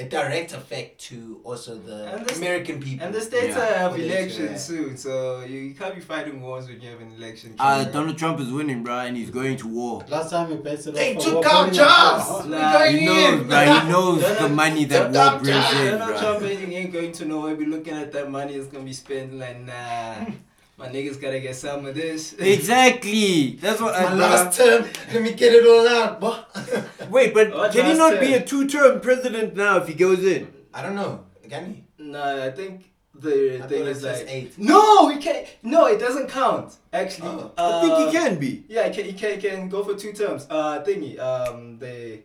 a 0.00 0.04
direct 0.08 0.52
effect 0.52 0.98
to 1.08 1.40
also 1.44 1.74
the 1.76 1.98
And 2.12 2.26
the- 2.26 2.34
American 2.36 2.80
people. 2.80 3.04
And 3.06 3.14
the 3.14 3.20
states 3.20 3.54
Yeah. 3.56 3.78
have 3.80 3.90
What 3.92 4.00
elections 4.00 4.62
say. 4.64 4.76
soon, 4.76 4.96
so 4.96 5.12
you, 5.50 5.58
you 5.68 5.74
can't 5.74 5.94
be 5.94 6.00
fighting 6.00 6.40
wars 6.42 6.66
when 6.68 6.80
you 6.80 6.88
have 6.90 7.00
an 7.00 7.12
election. 7.18 7.54
Uh, 7.58 7.78
coming. 7.78 7.92
Donald 7.92 8.18
Trump 8.18 8.40
is 8.40 8.50
winning, 8.50 8.82
bro, 8.82 8.98
and 9.00 9.16
he's 9.16 9.30
going 9.30 9.56
to 9.58 9.68
war. 9.68 10.04
Last 10.08 10.30
time 10.30 10.50
he 10.50 10.56
based 10.56 10.86
it 10.86 10.94
They 10.94 11.14
took 11.14 11.34
war 11.34 11.46
our 11.48 11.70
jobs. 11.70 12.30
up- 12.30 12.46
Nah, 12.48 12.84
He 12.84 13.04
knows, 13.04 13.42
bro. 13.46 13.60
He 13.60 13.88
knows 13.90 14.38
the 14.38 14.48
money 14.48 14.84
that 14.86 15.10
war 15.12 15.38
brings 15.40 15.66
Trump- 15.68 15.84
in, 15.84 15.98
Donald 15.98 16.18
Trump 16.18 16.42
ain't, 16.42 16.72
ain't 16.72 16.92
going 16.92 17.12
to 17.12 17.24
nowhere. 17.26 17.54
Be 17.56 17.66
looking 17.66 17.94
at 17.94 18.10
that 18.12 18.30
money, 18.30 18.54
it's 18.54 18.68
gonna 18.68 18.84
be 18.84 18.92
spent 18.92 19.34
like 19.38 19.60
nah. 19.60 20.26
My 20.80 20.88
niggas 20.88 21.20
gotta 21.20 21.40
get 21.40 21.54
some 21.56 21.84
of 21.84 21.94
this. 21.94 22.32
Exactly. 22.32 23.56
That's 23.60 23.80
what. 23.82 23.92
My 23.94 24.06
I, 24.06 24.14
last 24.14 24.56
term, 24.58 24.86
let 25.12 25.22
me 25.22 25.34
get 25.34 25.52
it 25.52 25.66
all 25.66 25.86
out, 25.86 26.20
boy. 26.20 26.38
Wait, 27.10 27.34
but 27.34 27.52
What 27.54 27.70
can 27.72 27.84
he 27.84 27.92
last 27.92 27.98
not 28.12 28.20
be 28.20 28.32
a 28.32 28.42
two-term 28.42 29.00
president 29.02 29.54
now 29.54 29.76
if 29.76 29.86
he 29.88 29.94
goes 29.94 30.24
in? 30.24 30.50
I 30.72 30.82
don't 30.82 30.94
know. 30.94 31.26
Can 31.48 31.84
he? 31.98 32.02
nah, 32.02 32.44
I 32.44 32.50
think 32.50 32.90
the 33.14 33.58
I 33.62 33.66
thing 33.66 33.80
thought 33.80 33.88
it 33.88 33.96
is 33.96 34.00
says 34.00 34.20
like 34.20 34.30
eight. 34.34 34.58
no, 34.58 35.08
he 35.08 35.18
can't. 35.18 35.46
No, 35.62 35.84
it 35.86 35.98
doesn't 35.98 36.28
count. 36.30 36.76
Actually, 36.94 37.28
Oh. 37.28 37.52
I 37.58 37.80
think 37.82 37.92
Uh, 37.92 38.06
he 38.06 38.12
can 38.16 38.38
be. 38.38 38.64
Yeah, 38.68 38.88
he 38.88 38.94
can, 38.94 39.04
he 39.04 39.12
can, 39.12 39.30
he 39.38 39.48
can 39.48 39.68
go 39.68 39.84
for 39.84 39.94
two 39.94 40.12
terms. 40.14 40.46
Uh, 40.48 40.82
thingy, 40.82 41.18
um, 41.20 41.78
the 41.78 42.20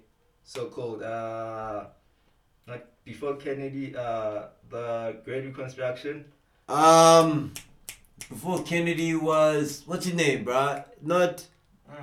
so-called, 0.46 1.04
uh, 1.04 1.88
like 2.70 2.86
before 3.04 3.36
Kennedy, 3.36 3.94
uh, 3.98 4.44
the 4.70 5.18
Great 5.26 5.44
Reconstruction. 5.44 6.26
Um, 6.70 7.52
before 8.30 8.64
Kennedy 8.64 9.16
was 9.16 9.84
what's 9.86 10.06
his 10.06 10.16
name, 10.16 10.46
bruh? 10.46 10.84
Not, 11.02 11.46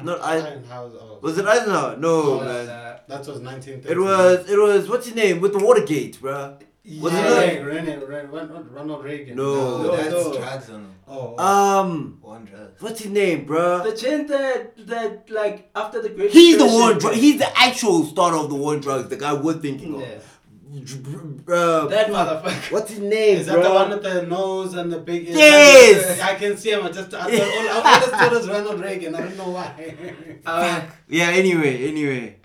not 0.02 0.20
I. 0.22 0.36
Eisenhower, 0.38 0.90
oh. 1.00 1.18
Was 1.22 1.38
it 1.38 1.46
Eisenhower? 1.46 1.96
No, 1.96 2.40
man. 2.40 2.66
That 3.08 3.18
was 3.26 3.40
1930. 3.40 3.88
It 3.90 3.98
was. 3.98 4.50
It 4.50 4.58
was. 4.58 4.88
What's 4.88 5.06
his 5.06 5.14
name 5.14 5.40
with 5.40 5.52
the 5.52 5.58
Watergate, 5.58 6.20
bruh? 6.20 6.60
Was 7.00 7.12
it 7.12 7.16
yeah. 7.16 7.22
not? 7.22 7.38
Reagan, 7.38 7.66
Reagan, 7.66 8.00
Reagan, 8.08 8.68
Ronald 8.72 9.04
Reagan. 9.04 9.36
No. 9.36 9.54
No, 9.54 9.82
No, 9.84 9.96
that's 9.96 10.10
no. 10.10 10.32
drugs 10.36 10.70
on 10.70 10.94
Oh. 11.06 11.36
Um, 11.38 12.18
one 12.22 12.44
drug. 12.46 12.70
what's 12.80 13.00
his 13.02 13.10
name, 13.12 13.44
bruh? 13.46 13.84
The 13.84 13.94
gent 13.96 14.28
that, 14.28 14.86
that 14.86 15.30
like 15.30 15.70
after 15.76 16.00
the 16.02 16.08
Great 16.08 16.30
He's 16.30 16.56
the 16.58 16.64
Depression- 16.64 16.80
war. 16.80 16.94
Dr- 16.94 17.14
he's 17.14 17.38
the 17.38 17.58
actual 17.58 18.04
starter 18.04 18.36
of 18.38 18.48
the 18.48 18.54
war 18.56 18.76
drugs. 18.78 19.08
The 19.10 19.16
guy 19.16 19.32
we're 19.34 19.54
thinking 19.54 20.02
of. 20.02 20.31
Uh, 20.74 21.86
That 21.86 22.08
motherfucker. 22.08 22.72
what's 22.72 22.90
his 22.90 23.00
name, 23.00 23.38
Is 23.40 23.46
that 23.46 23.62
the 23.62 23.70
one 23.70 23.90
with 23.90 24.02
the 24.02 24.22
nose 24.22 24.72
and 24.72 24.90
the 24.90 24.98
big 24.98 25.26
ears? 25.28 25.36
Yes! 25.36 26.20
I 26.20 26.34
can 26.36 26.56
see 26.56 26.70
him. 26.70 26.82
I 26.84 26.90
just 26.90 27.12
I 27.12 27.24
thought 27.24 27.30
I 27.30 28.26
it 28.26 28.32
was 28.32 28.48
Ronald 28.48 28.80
Reagan. 28.80 29.14
I 29.14 29.20
don't 29.20 29.36
know 29.36 29.50
why. 29.50 29.94
Um, 30.46 30.82
Yeah. 31.08 31.28
Anyway. 31.28 31.88
Anyway. 31.88 32.36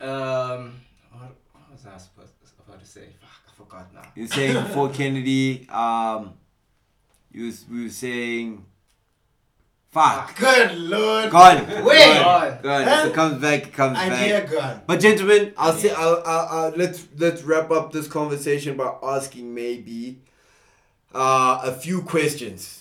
um, 0.00 0.80
what, 1.10 1.36
what 1.52 1.70
was 1.72 1.84
I 1.86 1.98
supposed 1.98 2.32
about 2.66 2.80
to 2.80 2.86
say? 2.86 3.08
Fuck, 3.20 3.30
I 3.48 3.52
forgot 3.54 3.94
now. 3.94 4.02
You're 4.14 4.28
saying 4.28 4.54
before 4.54 4.88
Kennedy. 4.98 5.68
Um, 5.68 6.32
you 7.32 7.46
was, 7.46 7.66
we 7.70 7.84
were 7.84 7.90
saying. 7.90 8.64
Fuck. 9.92 10.38
Good 10.38 10.78
lord. 10.78 11.30
Gone. 11.30 11.84
Wait. 11.84 12.22
Gone. 12.22 12.58
Gone. 12.62 12.84
Huh? 12.84 13.04
It 13.08 13.12
comes 13.14 13.42
back, 13.42 13.66
it 13.66 13.72
comes 13.74 13.98
back. 13.98 14.12
Idea 14.12 14.46
gone. 14.46 14.80
But 14.86 15.00
gentlemen, 15.00 15.52
I'll 15.58 15.74
say 15.74 15.90
I'll, 15.90 16.22
I'll, 16.24 16.48
I'll 16.50 16.70
let's 16.70 17.06
let's 17.18 17.42
wrap 17.42 17.70
up 17.70 17.92
this 17.92 18.08
conversation 18.08 18.78
by 18.78 18.94
asking 19.02 19.54
maybe 19.54 20.22
uh, 21.14 21.60
a 21.62 21.72
few 21.72 22.00
questions. 22.00 22.78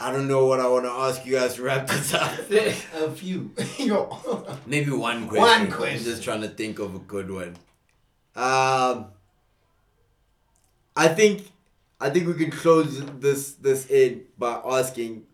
I 0.00 0.10
don't 0.10 0.28
know 0.28 0.46
what 0.46 0.58
I 0.60 0.66
want 0.66 0.86
to 0.86 0.90
ask 0.90 1.26
you 1.26 1.32
guys 1.38 1.56
to 1.56 1.62
wrap 1.62 1.88
this 1.88 2.14
up. 2.14 2.32
A 2.50 3.10
few. 3.10 3.52
Maybe 4.66 4.90
one 4.90 5.28
question. 5.28 5.42
One 5.42 5.60
I'm 5.62 5.70
question. 5.70 6.04
just 6.04 6.22
trying 6.22 6.40
to 6.40 6.48
think 6.48 6.80
of 6.80 6.94
a 6.94 6.98
good 6.98 7.30
one. 7.30 7.56
Um, 8.34 9.06
I 10.96 11.08
think 11.08 11.50
I 12.00 12.10
think 12.10 12.26
we 12.26 12.34
can 12.34 12.50
close 12.50 13.04
this 13.20 13.52
this 13.52 13.88
in 13.90 14.22
by 14.38 14.60
asking. 14.64 15.26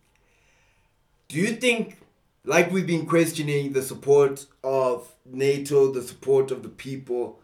Do 1.33 1.39
you 1.39 1.57
think, 1.57 1.97
like 2.45 2.71
we've 2.71 2.87
been 2.87 3.07
questioning 3.07 3.73
the 3.73 3.81
support 3.81 4.45
of 4.63 5.11
NATO, 5.25 5.91
the 5.91 6.03
support 6.03 6.51
of 6.51 6.63
the 6.63 6.69
people, 6.69 7.41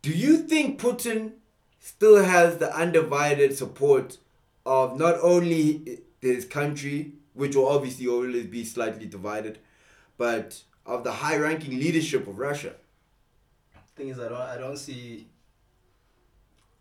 do 0.00 0.12
you 0.12 0.38
think 0.38 0.80
Putin 0.80 1.32
still 1.78 2.24
has 2.24 2.56
the 2.56 2.74
undivided 2.74 3.54
support 3.54 4.16
of 4.64 4.98
not 4.98 5.16
only 5.20 5.98
his 6.22 6.46
country, 6.46 7.12
which 7.34 7.54
will 7.54 7.68
obviously 7.68 8.06
always 8.06 8.46
be 8.46 8.64
slightly 8.64 9.04
divided, 9.04 9.58
but 10.16 10.62
of 10.86 11.04
the 11.04 11.12
high 11.12 11.36
ranking 11.36 11.78
leadership 11.78 12.26
of 12.26 12.38
Russia? 12.38 12.76
Thing 13.94 14.08
is, 14.08 14.18
I 14.18 14.30
don't, 14.30 14.40
I 14.40 14.56
don't 14.56 14.78
see 14.78 15.26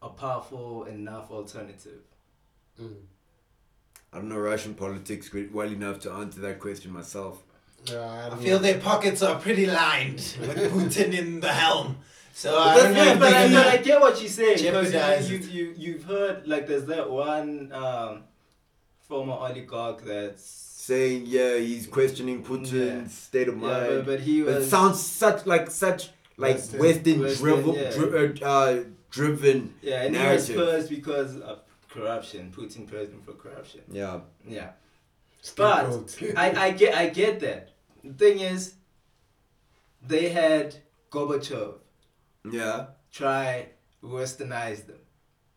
a 0.02 0.08
powerful 0.08 0.86
enough 0.86 1.30
alternative. 1.30 2.04
Mm. 2.82 2.96
I 4.16 4.20
don't 4.20 4.30
know 4.30 4.38
Russian 4.38 4.74
politics 4.76 5.30
well 5.52 5.68
enough 5.70 6.00
to 6.02 6.12
answer 6.14 6.40
that 6.42 6.60
question 6.60 6.92
myself. 6.94 7.44
Yeah, 7.86 8.00
I, 8.00 8.34
I 8.34 8.38
feel 8.38 8.58
know. 8.58 8.64
their 8.64 8.80
pockets 8.80 9.22
are 9.22 9.38
pretty 9.40 9.66
lined 9.66 10.16
with 10.40 10.58
Putin 10.74 11.14
in 11.14 11.42
the 11.42 11.52
helm. 11.52 11.98
So 12.34 12.52
But 12.52 12.68
I 12.68 12.76
don't 12.78 12.94
know 12.94 13.06
that's- 13.06 13.14
if 13.16 13.20
but, 13.20 13.34
I, 13.34 13.54
but 13.54 13.68
I 13.68 13.78
get 13.84 14.00
what 14.02 14.18
she's 14.18 14.34
saying 14.34 14.58
because 14.64 15.30
you, 15.30 15.38
it. 15.38 15.44
you, 15.52 15.66
you, 15.66 15.74
you've 15.78 16.04
heard 16.06 16.48
like 16.48 16.66
there's 16.68 16.86
that 16.86 17.10
one 17.12 17.72
um, 17.74 18.24
former 19.08 19.34
oligarch 19.34 20.04
that's 20.06 20.44
Saying 20.86 21.24
yeah, 21.26 21.58
he's 21.58 21.88
questioning 21.88 22.44
Putin's 22.44 22.72
Yeah. 22.72 23.08
state 23.08 23.48
of 23.48 23.56
yeah, 23.56 23.62
mind. 23.62 23.88
but, 23.88 24.06
but 24.06 24.20
he 24.20 24.42
it 24.42 24.66
sounds 24.70 25.02
such 25.02 25.46
like 25.48 25.72
such 25.72 26.10
like 26.38 26.56
Western- 26.58 26.80
Western, 26.80 27.20
Western, 27.22 27.44
driven, 27.44 27.74
yeah. 27.74 27.92
dri- 27.92 28.44
uh, 28.44 28.48
uh, 28.48 28.84
driven. 29.10 29.74
yeah 29.82 30.04
and 30.04 30.16
he 30.16 30.24
was 30.28 30.48
first 30.50 30.90
because 30.92 31.38
of 31.40 31.60
corruption 31.96 32.52
Putin 32.56 32.84
praised 32.92 33.12
him 33.16 33.22
for 33.28 33.34
corruption 33.34 33.82
Yeah. 34.02 34.20
yeah 34.58 34.72
but 35.56 36.16
I, 36.44 36.48
I 36.66 36.72
get 36.72 36.92
I 37.04 37.06
get 37.22 37.40
that 37.46 37.64
the 38.04 38.14
thing 38.22 38.40
is 38.40 38.62
they 40.12 40.30
had 40.30 40.76
Gorbachev 41.12 41.76
Yeah. 42.52 42.80
try 43.12 43.46
westernize 44.04 44.82
them 44.90 45.02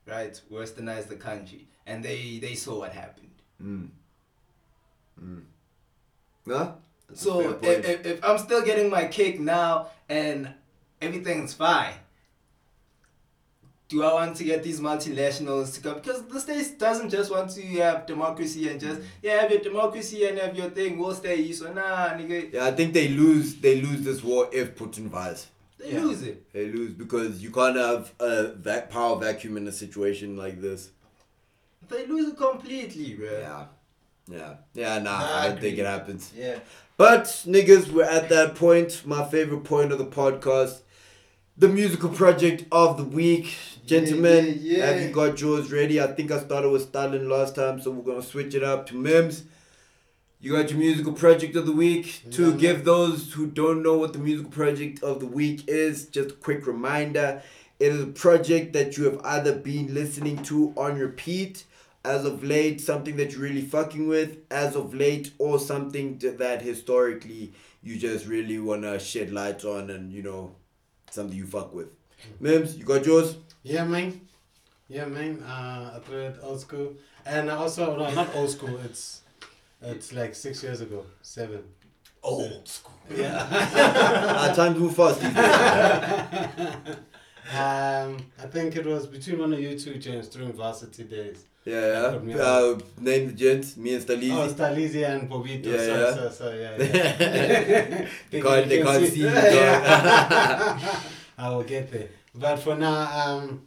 right 0.06 0.34
westernize 0.50 1.06
the 1.08 1.16
country 1.16 1.62
and 1.86 2.04
they 2.04 2.38
they 2.46 2.54
saw 2.54 2.74
what 2.82 2.92
happened 2.92 3.24
Mm. 3.62 3.88
Mm. 5.20 5.42
Yeah. 6.46 6.72
That's 7.08 7.22
So 7.22 7.58
if, 7.62 7.84
if, 7.92 8.06
if 8.06 8.24
I'm 8.24 8.38
still 8.38 8.62
getting 8.62 8.88
my 8.88 9.04
cake 9.06 9.40
now 9.40 9.88
and 10.08 10.54
everything's 11.02 11.54
fine. 11.54 11.94
Do 13.88 14.02
I 14.02 14.12
want 14.12 14.36
to 14.36 14.44
get 14.44 14.62
these 14.62 14.80
multinationals 14.80 15.74
to 15.74 15.80
come? 15.80 15.94
Because 15.94 16.22
the 16.26 16.38
states 16.40 16.70
doesn't 16.72 17.08
just 17.08 17.30
want 17.30 17.50
to 17.52 17.62
have 17.80 18.04
democracy 18.06 18.68
and 18.68 18.78
just 18.78 19.00
yeah 19.22 19.40
have 19.40 19.50
your 19.50 19.60
democracy 19.60 20.26
and 20.26 20.38
have 20.38 20.54
your 20.56 20.68
thing. 20.70 20.98
We'll 20.98 21.14
stay 21.14 21.42
here. 21.42 21.54
So 21.54 21.72
nah, 21.72 22.08
nigga, 22.10 22.52
Yeah, 22.52 22.66
I 22.66 22.72
think 22.72 22.92
they 22.92 23.08
lose. 23.08 23.54
They 23.56 23.80
lose 23.80 24.02
this 24.02 24.22
war 24.22 24.48
if 24.52 24.74
Putin 24.76 25.08
vies. 25.08 25.46
they 25.78 25.92
Yeah. 25.92 26.02
lose 26.04 26.22
it. 26.22 26.52
They 26.52 26.66
lose 26.66 26.92
because 26.92 27.42
you 27.42 27.50
can't 27.50 27.76
have 27.76 28.12
a 28.20 28.48
vac- 28.54 28.90
power 28.90 29.18
vacuum 29.18 29.56
in 29.56 29.66
a 29.68 29.72
situation 29.72 30.36
like 30.36 30.60
this. 30.60 30.90
They 31.88 32.04
lose 32.06 32.28
it 32.28 32.36
completely, 32.36 33.14
bro. 33.14 33.30
Yeah, 33.40 33.64
yeah, 34.30 34.54
yeah. 34.74 34.98
Nah, 34.98 35.18
Nah, 35.18 35.26
I 35.38 35.44
I 35.44 35.48
don't 35.48 35.60
think 35.60 35.78
it 35.78 35.86
happens. 35.86 36.32
Yeah. 36.36 36.58
But 36.98 37.24
niggas, 37.46 37.90
we're 37.90 38.04
at 38.18 38.28
that 38.28 38.54
point. 38.56 39.06
My 39.06 39.24
favorite 39.24 39.64
point 39.64 39.92
of 39.92 39.98
the 39.98 40.04
podcast, 40.22 40.80
the 41.58 41.68
musical 41.68 42.08
project 42.08 42.64
of 42.70 42.96
the 42.96 43.04
week, 43.04 43.56
gentlemen. 43.84 44.58
yeah, 44.60 44.78
yeah. 44.78 44.86
Have 44.86 45.02
you 45.02 45.10
got 45.10 45.40
yours 45.40 45.72
ready? 45.72 46.00
I 46.00 46.06
think 46.06 46.30
I 46.30 46.38
started 46.38 46.70
with 46.70 46.82
Stalin 46.82 47.28
last 47.28 47.56
time, 47.56 47.80
so 47.80 47.90
we're 47.90 48.04
gonna 48.04 48.22
switch 48.22 48.54
it 48.54 48.62
up 48.62 48.86
to 48.86 48.94
Mimz. 48.94 49.42
You 50.40 50.52
got 50.52 50.70
your 50.70 50.78
musical 50.78 51.12
project 51.12 51.56
of 51.56 51.66
the 51.66 51.72
week. 51.72 52.22
To 52.30 52.54
give 52.56 52.84
those 52.84 53.32
who 53.32 53.48
don't 53.48 53.82
know 53.82 53.98
what 53.98 54.12
the 54.12 54.20
musical 54.20 54.52
project 54.52 55.02
of 55.02 55.18
the 55.18 55.26
week 55.26 55.64
is, 55.66 56.06
just 56.06 56.30
a 56.30 56.34
quick 56.34 56.64
reminder. 56.64 57.42
It 57.80 57.92
is 57.92 58.02
a 58.02 58.06
project 58.06 58.72
that 58.74 58.96
you 58.96 59.04
have 59.04 59.20
either 59.24 59.52
been 59.58 59.92
listening 59.92 60.40
to 60.44 60.72
on 60.76 60.96
repeat 60.96 61.64
as 62.04 62.24
of 62.24 62.44
late, 62.44 62.80
something 62.80 63.16
that 63.16 63.32
you're 63.32 63.42
really 63.42 63.62
fucking 63.62 64.06
with 64.06 64.38
as 64.52 64.76
of 64.76 64.94
late, 64.94 65.32
or 65.38 65.58
something 65.58 66.18
that 66.18 66.62
historically 66.62 67.52
you 67.82 67.98
just 67.98 68.26
really 68.26 68.60
want 68.60 68.82
to 68.82 69.00
shed 69.00 69.32
light 69.32 69.64
on 69.64 69.90
and, 69.90 70.12
you 70.12 70.22
know, 70.22 70.54
something 71.10 71.36
you 71.36 71.46
fuck 71.46 71.74
with. 71.74 71.88
Mimz, 72.42 72.76
you 72.76 72.84
got 72.84 73.04
yours? 73.06 73.36
Yeah, 73.62 73.84
man. 73.84 74.20
Yeah, 74.88 75.06
man. 75.06 75.42
Uh, 75.42 75.92
I 75.96 75.98
played 76.00 76.34
old 76.42 76.60
school, 76.60 76.94
and 77.26 77.50
also 77.50 77.96
no, 77.96 78.10
not 78.10 78.34
old 78.34 78.50
school. 78.50 78.78
It's 78.84 79.22
it's 79.82 80.12
like 80.12 80.34
six 80.34 80.62
years 80.62 80.80
ago, 80.80 81.04
seven. 81.22 81.62
Old 82.22 82.66
school. 82.66 82.94
Yeah. 83.14 83.46
Ah, 84.40 84.52
time 84.54 84.74
to 84.74 84.80
move 84.80 84.96
fast. 84.96 85.20
these 87.48 87.58
days. 87.58 87.60
um, 87.60 88.16
I 88.42 88.46
think 88.46 88.76
it 88.76 88.86
was 88.86 89.06
between 89.06 89.38
one 89.38 89.52
of 89.52 89.60
you 89.60 89.78
two, 89.78 89.94
James, 89.98 90.28
during 90.28 90.52
varsity 90.52 91.04
days. 91.04 91.44
Yeah, 91.64 92.12
Put 92.18 92.24
yeah. 92.28 92.36
Uh, 92.36 92.78
name 92.98 93.26
the 93.26 93.32
gents, 93.34 93.76
me 93.76 93.94
and 93.94 94.02
Oh, 94.02 94.14
Staleezy. 94.14 94.54
Staleezy 94.54 95.04
and 95.08 95.28
Bobito. 95.30 95.66
Yeah, 95.66 95.76
so, 95.76 95.94
yeah. 96.00 96.14
So, 96.14 96.30
so, 96.30 96.46
yeah, 96.54 96.76
yeah. 96.78 98.08
they 98.30 98.40
can't, 98.40 98.68
they 98.68 98.82
can't 98.82 98.98
can 99.02 99.10
see 99.10 99.20
you, 99.20 99.26
Yeah. 99.26 100.78
dog. 100.80 100.96
I 101.38 101.50
will 101.50 101.64
get 101.64 101.90
there. 101.92 102.08
But 102.34 102.56
for 102.56 102.74
now, 102.76 103.00
um, 103.36 103.62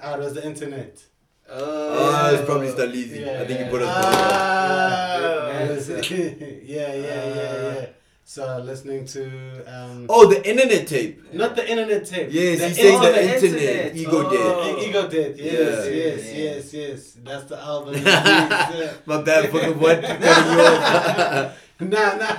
out 0.00 0.20
was 0.20 0.34
the 0.34 0.46
internet. 0.46 1.02
Oh, 1.50 2.34
it's 2.34 2.44
probably 2.44 2.68
Staleezy. 2.68 3.20
Yeah, 3.26 3.40
I 3.42 3.46
think 3.46 3.58
he 3.58 3.64
yeah. 3.64 3.70
put 3.70 3.82
us 3.82 3.88
Ah. 3.90 5.18
Yeah, 5.48 5.58
it 5.64 5.70
was- 5.76 5.88
yeah, 5.88 6.94
yeah, 6.94 6.94
yeah, 6.94 7.72
yeah. 7.74 7.86
So 8.26 8.58
listening 8.64 9.04
to 9.06 9.22
um, 9.68 10.06
Oh, 10.08 10.26
the 10.26 10.40
internet 10.48 10.86
tape. 10.88 11.20
not 11.34 11.54
the 11.54 11.68
internet 11.70 12.06
tape. 12.06 12.28
Yes, 12.30 12.58
the 12.58 12.68
he's 12.68 12.76
saying 12.76 13.00
the 13.00 13.10
the 13.12 13.34
internet. 13.34 13.42
internet. 13.44 13.96
Ego 13.96 14.26
Oh. 14.26 14.30
dead. 14.32 14.78
E- 14.82 14.88
Ego 14.88 15.02
Death, 15.08 15.36
yes, 15.36 15.52
Yeah. 15.52 15.92
yes, 15.92 16.32
Yeah. 16.32 16.44
yes, 16.44 16.74
yes. 16.74 17.16
That's 17.22 17.44
the 17.44 17.58
album. 17.60 17.94
yes, 18.02 18.94
My 19.06 19.20
bad 19.22 19.50
for 19.50 19.60
the 19.60 19.72
what? 19.72 20.02
cutting 20.02 21.50
nah, 21.90 22.16
nah. 22.16 22.32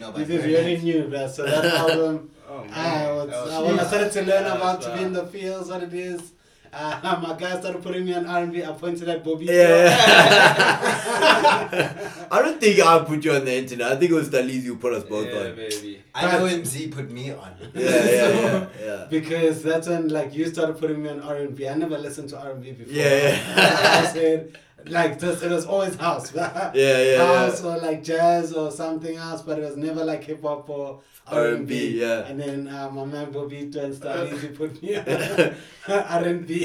No, 0.00 0.12
but 0.12 0.16
this 0.26 0.30
is 0.30 0.44
really 0.46 0.74
nice. 0.74 0.82
new, 0.82 1.02
bro. 1.08 1.28
So 1.28 1.44
that 1.44 1.64
album, 1.64 2.30
Oh, 2.50 2.64
I 2.72 3.12
was, 3.12 3.28
That 3.28 3.44
was 3.44 3.52
uh, 3.52 3.62
when 3.66 3.78
I 3.80 3.84
started 3.86 4.12
to 4.12 4.20
learn 4.22 4.44
That 4.44 4.56
about 4.56 4.78
was 4.78 4.86
to 4.86 4.94
be 4.96 5.02
in 5.02 5.12
the 5.12 5.26
fields, 5.26 5.68
what 5.68 5.82
it 5.82 5.92
is. 5.92 6.32
Uh, 6.78 7.20
my 7.22 7.34
guy 7.36 7.58
started 7.58 7.82
putting 7.82 8.04
me 8.04 8.14
on 8.14 8.26
R&B. 8.26 8.64
I 8.64 8.72
pointed 8.72 9.08
at 9.08 9.24
Bobby. 9.24 9.46
Yeah. 9.46 9.96
I 12.30 12.42
don't 12.42 12.60
think 12.60 12.80
I 12.80 13.00
put 13.00 13.24
you 13.24 13.32
on 13.32 13.44
the 13.44 13.56
internet. 13.56 13.92
I 13.92 13.96
think 13.96 14.12
it 14.12 14.14
was 14.14 14.28
Staleezy 14.28 14.64
who 14.64 14.76
put 14.76 14.92
us 14.92 15.02
both 15.02 15.26
yeah, 15.26 15.40
on. 15.40 15.56
baby. 15.56 16.02
I 16.14 16.32
know 16.32 16.44
MZ 16.44 16.92
put 16.92 17.10
me 17.10 17.32
on. 17.32 17.56
Yeah, 17.74 17.82
yeah, 17.82 18.10
yeah, 18.10 18.66
yeah. 18.80 19.06
Because 19.10 19.62
that's 19.62 19.88
when 19.88 20.08
like 20.08 20.34
you 20.34 20.46
started 20.46 20.78
putting 20.78 21.02
me 21.02 21.08
on 21.08 21.20
R 21.20 21.36
and 21.36 21.56
B. 21.56 21.68
I 21.68 21.74
never 21.74 21.98
listened 21.98 22.28
to 22.30 22.38
R 22.38 22.52
and 22.52 22.62
B 22.62 22.72
before. 22.72 22.92
Yeah, 22.92 23.28
yeah. 23.28 24.02
I 24.04 24.06
said 24.12 24.58
like 24.86 25.18
this, 25.18 25.42
it 25.42 25.50
was 25.50 25.66
always 25.66 25.96
house. 25.96 26.32
Yeah, 26.34 26.72
yeah, 26.74 27.26
house 27.26 27.62
yeah. 27.62 27.70
or 27.70 27.78
like 27.78 28.04
jazz 28.04 28.52
or 28.52 28.70
something 28.70 29.16
else, 29.16 29.42
but 29.42 29.58
it 29.58 29.62
was 29.62 29.76
never 29.76 30.04
like 30.04 30.24
hip 30.24 30.42
hop 30.42 30.68
or 30.70 31.00
R 31.30 31.46
and 31.48 31.56
R&B, 31.58 32.00
yeah. 32.00 32.26
And 32.26 32.40
then 32.40 32.68
uh, 32.68 32.88
my 32.90 33.04
man 33.04 33.32
Bobito 33.32 33.76
and 33.84 33.94
Staleezy 33.94 34.56
put 34.56 34.82
me 34.82 34.96
on 34.96 35.04
R 35.88 36.24
and 36.24 36.46
B. 36.46 36.56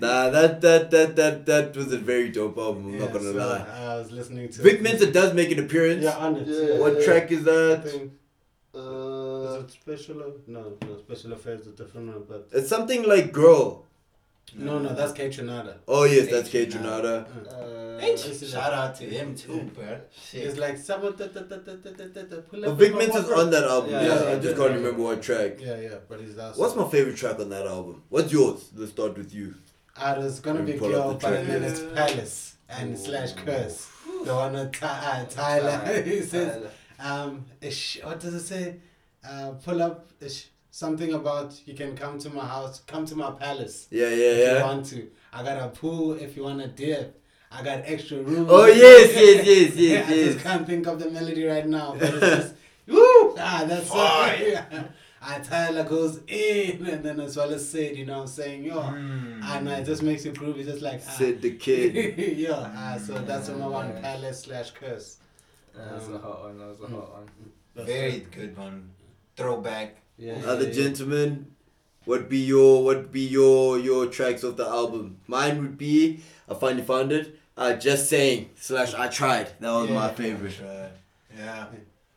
Nah, 0.00 0.30
that, 0.30 0.60
that 0.60 0.90
that 0.90 1.16
that 1.16 1.46
that 1.46 1.76
was 1.76 1.92
a 1.92 1.98
very 1.98 2.30
dope 2.30 2.58
album. 2.58 2.94
I'm 2.94 2.98
not 2.98 3.12
gonna 3.12 3.32
so 3.32 3.38
lie. 3.38 3.66
I 3.92 3.96
was 3.96 4.10
listening 4.10 4.48
to 4.50 4.62
Vic 4.62 4.82
Mensa 4.82 5.10
does 5.10 5.34
make 5.34 5.50
an 5.52 5.60
appearance. 5.64 6.02
Yeah, 6.04 6.16
on 6.16 6.36
it. 6.36 6.48
Yeah. 6.48 6.78
What 6.80 7.02
track 7.04 7.30
is 7.32 7.44
that? 7.44 7.82
think, 7.84 8.12
Uh, 8.74 8.80
is 9.48 9.64
it 9.64 9.70
special? 9.72 10.18
No, 10.46 10.60
no, 10.86 10.98
special 11.04 11.32
affairs 11.32 11.60
is 11.62 11.66
a 11.68 11.76
different 11.80 12.06
one, 12.08 12.22
but 12.28 12.48
It's 12.52 12.68
something 12.68 13.02
like 13.12 13.32
Girl. 13.32 13.64
no, 14.54 14.78
no, 14.84 14.94
that's 14.98 15.12
Kaytranada. 15.12 15.74
Oh 15.86 16.04
yes, 16.04 16.28
that's 16.30 16.48
K. 16.48 16.66
K 16.66 16.72
Shout 18.00 18.72
out 18.72 18.94
to 18.96 19.04
him 19.04 19.34
too, 19.34 19.70
bro. 19.74 20.00
It's 20.32 20.58
like 20.58 20.76
someone 20.78 21.16
da. 21.16 21.26
Big 22.72 22.94
Mint 22.94 23.14
is 23.14 23.30
on 23.30 23.50
that 23.50 23.64
album. 23.64 23.90
Yeah, 23.90 24.32
I 24.32 24.38
just 24.38 24.56
can't 24.56 24.74
remember 24.74 25.02
what 25.02 25.22
track. 25.22 25.60
Yeah, 25.60 25.80
yeah, 25.80 25.94
but 26.08 26.20
he's 26.20 26.36
that. 26.36 26.56
What's 26.56 26.76
my 26.76 26.88
favorite 26.88 27.16
track 27.16 27.38
on 27.38 27.50
that 27.50 27.66
album? 27.66 28.02
What's 28.08 28.32
yours? 28.32 28.70
Let's 28.74 28.92
start 28.92 29.16
with 29.16 29.34
you. 29.34 29.54
Ah, 29.96 30.14
was 30.16 30.40
gonna 30.40 30.62
be 30.62 30.74
Girl, 30.74 31.14
but 31.14 31.46
then 31.46 31.62
it's 31.62 31.80
Palace 31.80 32.56
and 32.68 32.98
slash 32.98 33.32
Curse. 33.32 33.88
The 34.24 34.34
one 34.34 34.52
with 34.52 34.78
uh, 34.82 35.24
Tyler. 35.26 36.02
He 36.04 36.22
says, 36.22 36.66
um, 36.98 37.46
ish, 37.60 38.00
what 38.02 38.20
does 38.20 38.34
it 38.34 38.40
say? 38.40 38.76
Uh, 39.28 39.52
pull 39.64 39.82
up 39.82 40.08
ish, 40.20 40.48
something 40.70 41.12
about 41.12 41.60
you 41.66 41.74
can 41.74 41.96
come 41.96 42.18
to 42.20 42.30
my 42.30 42.46
house, 42.46 42.80
come 42.86 43.04
to 43.06 43.16
my 43.16 43.30
palace. 43.32 43.88
Yeah, 43.90 44.08
yeah, 44.08 44.14
if 44.14 44.38
yeah. 44.38 44.52
If 44.52 44.58
you 44.58 44.64
want 44.64 44.86
to, 44.86 45.10
I 45.32 45.42
got 45.42 45.58
a 45.62 45.68
pool 45.68 46.12
if 46.12 46.36
you 46.36 46.44
want 46.44 46.60
to 46.60 46.68
dip. 46.68 47.19
I 47.50 47.62
got 47.62 47.82
extra 47.84 48.18
room. 48.18 48.46
Oh 48.48 48.66
yes, 48.66 49.12
yes, 49.14 49.46
yes, 49.46 49.74
Yeah, 49.76 49.90
yes, 49.92 50.08
I 50.08 50.32
just 50.32 50.38
can't 50.44 50.66
think 50.66 50.86
of 50.86 50.98
the 50.98 51.10
melody 51.10 51.44
right 51.44 51.66
now, 51.66 51.96
but 51.98 52.14
it's 52.14 52.20
just 52.36 52.54
woo. 52.86 53.34
Ah, 53.38 53.64
that's 53.68 53.88
Fire. 53.88 54.38
yeah. 54.42 54.84
Ah, 55.22 55.38
Tyler 55.44 55.84
goes 55.84 56.18
in, 56.28 56.86
and 56.86 57.04
then 57.04 57.20
as 57.20 57.36
well 57.36 57.52
as 57.52 57.68
said, 57.68 57.94
you 57.94 58.06
know, 58.06 58.14
what 58.14 58.20
I'm 58.22 58.26
saying 58.28 58.64
yo, 58.64 58.76
Mm. 58.80 59.44
and 59.44 59.68
it 59.68 59.84
just 59.84 60.02
makes 60.02 60.24
you 60.24 60.32
groovy, 60.32 60.64
just 60.64 60.80
like 60.80 61.02
ah. 61.06 61.10
Said 61.10 61.42
the 61.42 61.50
kid. 61.56 62.16
yeah. 62.38 62.72
Ah, 62.74 62.96
so 62.98 63.18
that's 63.18 63.50
my 63.50 63.66
one 63.66 63.92
Mm. 63.92 64.00
palace 64.00 64.40
slash 64.44 64.70
curse. 64.70 65.18
That's 65.74 66.08
a 66.08 66.16
hot 66.18 66.44
one. 66.44 66.58
That 66.58 66.68
was 66.68 66.80
a 66.80 66.86
hot 66.86 67.12
one. 67.12 67.28
That's 67.74 67.86
Very 67.86 68.12
it. 68.12 68.30
good 68.32 68.56
one. 68.56 68.92
Throwback. 69.36 69.96
Yeah. 70.16 70.40
Other 70.46 70.62
yeah, 70.62 70.68
yeah. 70.68 70.72
gentlemen, 70.84 71.52
what 72.06 72.30
be 72.30 72.38
your 72.38 72.82
what 72.82 73.12
be 73.12 73.20
your 73.20 73.78
your 73.78 74.06
tracks 74.06 74.42
of 74.42 74.56
the 74.56 74.66
album? 74.66 75.18
Mine 75.26 75.60
would 75.60 75.76
be 75.76 76.20
I 76.48 76.54
finally 76.54 76.82
found 76.82 77.12
it. 77.12 77.36
Uh, 77.60 77.74
just 77.74 78.08
saying 78.08 78.48
slash 78.56 78.94
I 78.94 79.08
tried. 79.08 79.48
That 79.60 79.70
was 79.70 79.90
my 79.90 80.08
favorite. 80.14 80.52
sure. 80.52 80.88
Yeah. 81.36 81.66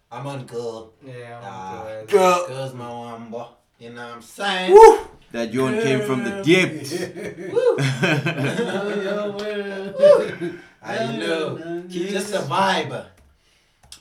I'm 0.10 0.26
on 0.26 0.46
good. 0.46 0.88
Yeah, 1.06 1.38
I'm 1.38 1.44
Ah, 1.46 1.84
good. 1.84 2.08
Girl. 2.10 2.48
Girls 2.48 2.74
my 2.74 2.90
one 2.90 3.30
boy. 3.30 3.48
You 3.78 3.90
know 3.90 4.06
what 4.08 4.16
I'm 4.16 4.22
saying? 4.22 4.72
Woo! 4.72 5.00
That 5.34 5.54
yawn 5.54 5.74
came 5.82 6.00
from 6.08 6.24
the 6.24 6.42
depths. 6.44 6.94
I 10.82 11.18
know. 11.18 11.84
Just 11.90 12.34
a 12.34 12.40
vibe. 12.40 13.06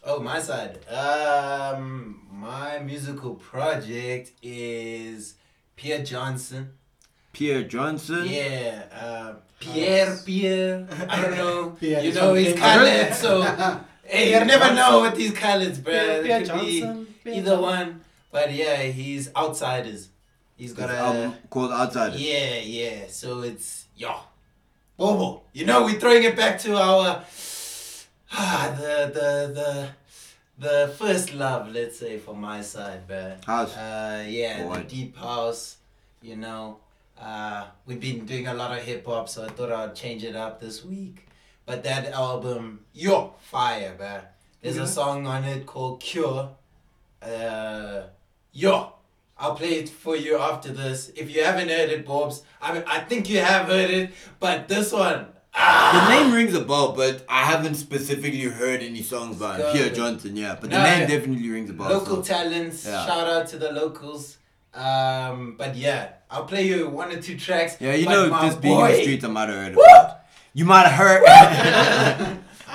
Oh, 0.05 0.21
my 0.21 0.39
side. 0.41 0.79
Um, 0.89 2.21
my 2.31 2.79
musical 2.79 3.35
project 3.35 4.31
is 4.43 5.35
Pierre 5.75 6.05
Johnson. 6.05 6.75
Pierre 7.33 7.63
Johnson. 7.65 8.27
Yeah, 8.27 8.83
uh, 8.93 9.35
Pierre, 9.61 10.17
Pierre. 10.25 10.87
I 11.09 11.23
don't 11.23 11.37
know. 11.37 11.71
Pierre 11.81 12.03
you 12.03 12.11
is 12.11 12.15
know 12.17 12.29
from 12.35 12.37
his 12.45 12.55
Kenya. 12.55 13.05
colors, 13.05 13.19
so 13.19 13.43
hey, 14.05 14.33
you 14.39 14.45
never 14.45 14.59
Johnson. 14.67 14.77
know 14.77 15.03
with 15.03 15.17
these 15.17 15.33
colors, 15.33 15.79
bro. 15.79 15.93
Pierre- 15.93 16.23
Pierre 16.23 16.37
it 16.37 16.41
could 16.41 16.49
Johnson, 16.49 17.07
Pierre 17.25 17.35
either 17.37 17.45
Johnson. 17.57 17.63
one. 17.63 18.01
But 18.31 18.53
yeah, 18.53 18.83
he's 18.83 19.35
outsiders. 19.37 20.09
He's 20.57 20.73
got 20.73 20.89
This 20.89 20.97
a 20.97 21.01
album 21.01 21.35
called 21.51 21.73
Outsider. 21.73 22.17
yeah, 22.19 22.57
yeah. 22.59 23.07
So 23.09 23.41
it's 23.43 23.87
yo, 23.97 24.15
Bobo. 24.97 25.43
You 25.53 25.67
know, 25.67 25.85
we're 25.85 25.99
throwing 25.99 26.23
it 26.23 26.37
back 26.37 26.59
to 26.61 26.77
our 26.77 27.25
ah, 28.33 28.75
the 28.79 29.11
the 29.13 29.53
the 29.55 29.89
the 30.59 30.89
first 30.95 31.35
love. 31.35 31.73
Let's 31.73 31.99
say 31.99 32.19
for 32.19 32.35
my 32.35 32.61
side, 32.63 33.03
but 33.09 33.45
House. 33.45 33.77
uh, 33.77 34.25
yeah, 34.29 34.63
Boy. 34.65 34.77
the 34.77 34.85
deep 34.85 35.17
house. 35.17 35.77
You 36.23 36.37
know, 36.37 36.79
uh, 37.21 37.67
we've 37.87 38.01
been 38.01 38.25
doing 38.27 38.47
a 38.47 38.55
lot 38.55 38.77
of 38.77 38.85
hip 38.85 39.07
hop, 39.07 39.29
so 39.29 39.45
I 39.45 39.49
thought 39.49 39.71
I'd 39.73 39.95
change 39.95 40.25
it 40.25 40.37
up 40.37 40.61
this 40.61 40.85
week. 40.85 41.27
But 41.67 41.85
that 41.85 42.13
album, 42.13 42.81
yo, 42.93 43.35
fire, 43.41 43.95
man. 43.99 44.23
There's 44.61 44.77
a 44.77 44.87
song 44.87 45.27
on 45.27 45.45
it 45.45 45.67
called 45.67 46.01
Cure. 46.01 46.51
Uh, 47.21 48.03
yo, 48.53 48.93
I'll 49.39 49.55
play 49.55 49.75
it 49.75 49.89
for 49.89 50.17
you 50.17 50.39
after 50.39 50.73
this. 50.73 51.11
If 51.17 51.35
you 51.35 51.45
haven't 51.45 51.69
heard 51.69 51.91
it, 51.91 52.05
Bobs, 52.07 52.43
I 52.61 52.73
mean, 52.73 52.85
I 52.87 53.01
think 53.01 53.29
you 53.29 53.41
have 53.41 53.67
heard 53.67 53.91
it, 53.91 54.13
but 54.39 54.69
this 54.69 54.93
one, 54.93 55.27
ah, 55.55 56.09
The 56.09 56.15
name 56.15 56.33
rings 56.33 56.55
a 56.55 56.65
bell, 56.65 56.93
but 56.93 57.25
I 57.29 57.45
haven't 57.45 57.75
specifically 57.75 58.43
heard 58.43 58.83
any 58.83 59.03
songs 59.03 59.37
by 59.37 59.61
Pierre. 59.73 59.91
Johnson. 59.91 60.37
Yeah, 60.37 60.57
but 60.61 60.71
the 60.71 60.83
name 60.83 61.09
definitely 61.09 61.49
rings 61.49 61.71
a 61.71 61.75
bell. 61.75 61.89
local 61.89 62.23
so- 62.23 62.35
talents. 62.35 62.85
Yeah. 62.87 63.05
Shout 63.07 63.29
out 63.29 63.47
to 63.49 63.59
the 63.59 63.73
locals. 63.73 64.39
Um, 64.75 65.57
but 65.59 65.77
yeah, 65.77 66.13
I'll 66.31 66.45
play 66.45 66.67
you 66.67 66.89
one 66.89 67.11
or 67.13 67.21
two 67.21 67.37
tracks. 67.39 67.77
Yeah, 67.81 67.95
you 67.95 68.07
know, 68.07 68.29
my 68.29 68.47
just 68.47 68.61
being 68.61 68.79
in 68.81 68.87
the 68.87 69.03
streets, 69.03 69.25
I 69.25 69.29
might 69.29 69.49
have 69.49 69.55
heard 69.57 69.77
it. 69.77 70.17
You 70.55 70.65
might 70.65 70.87
have 70.87 70.93
heard. 70.93 71.23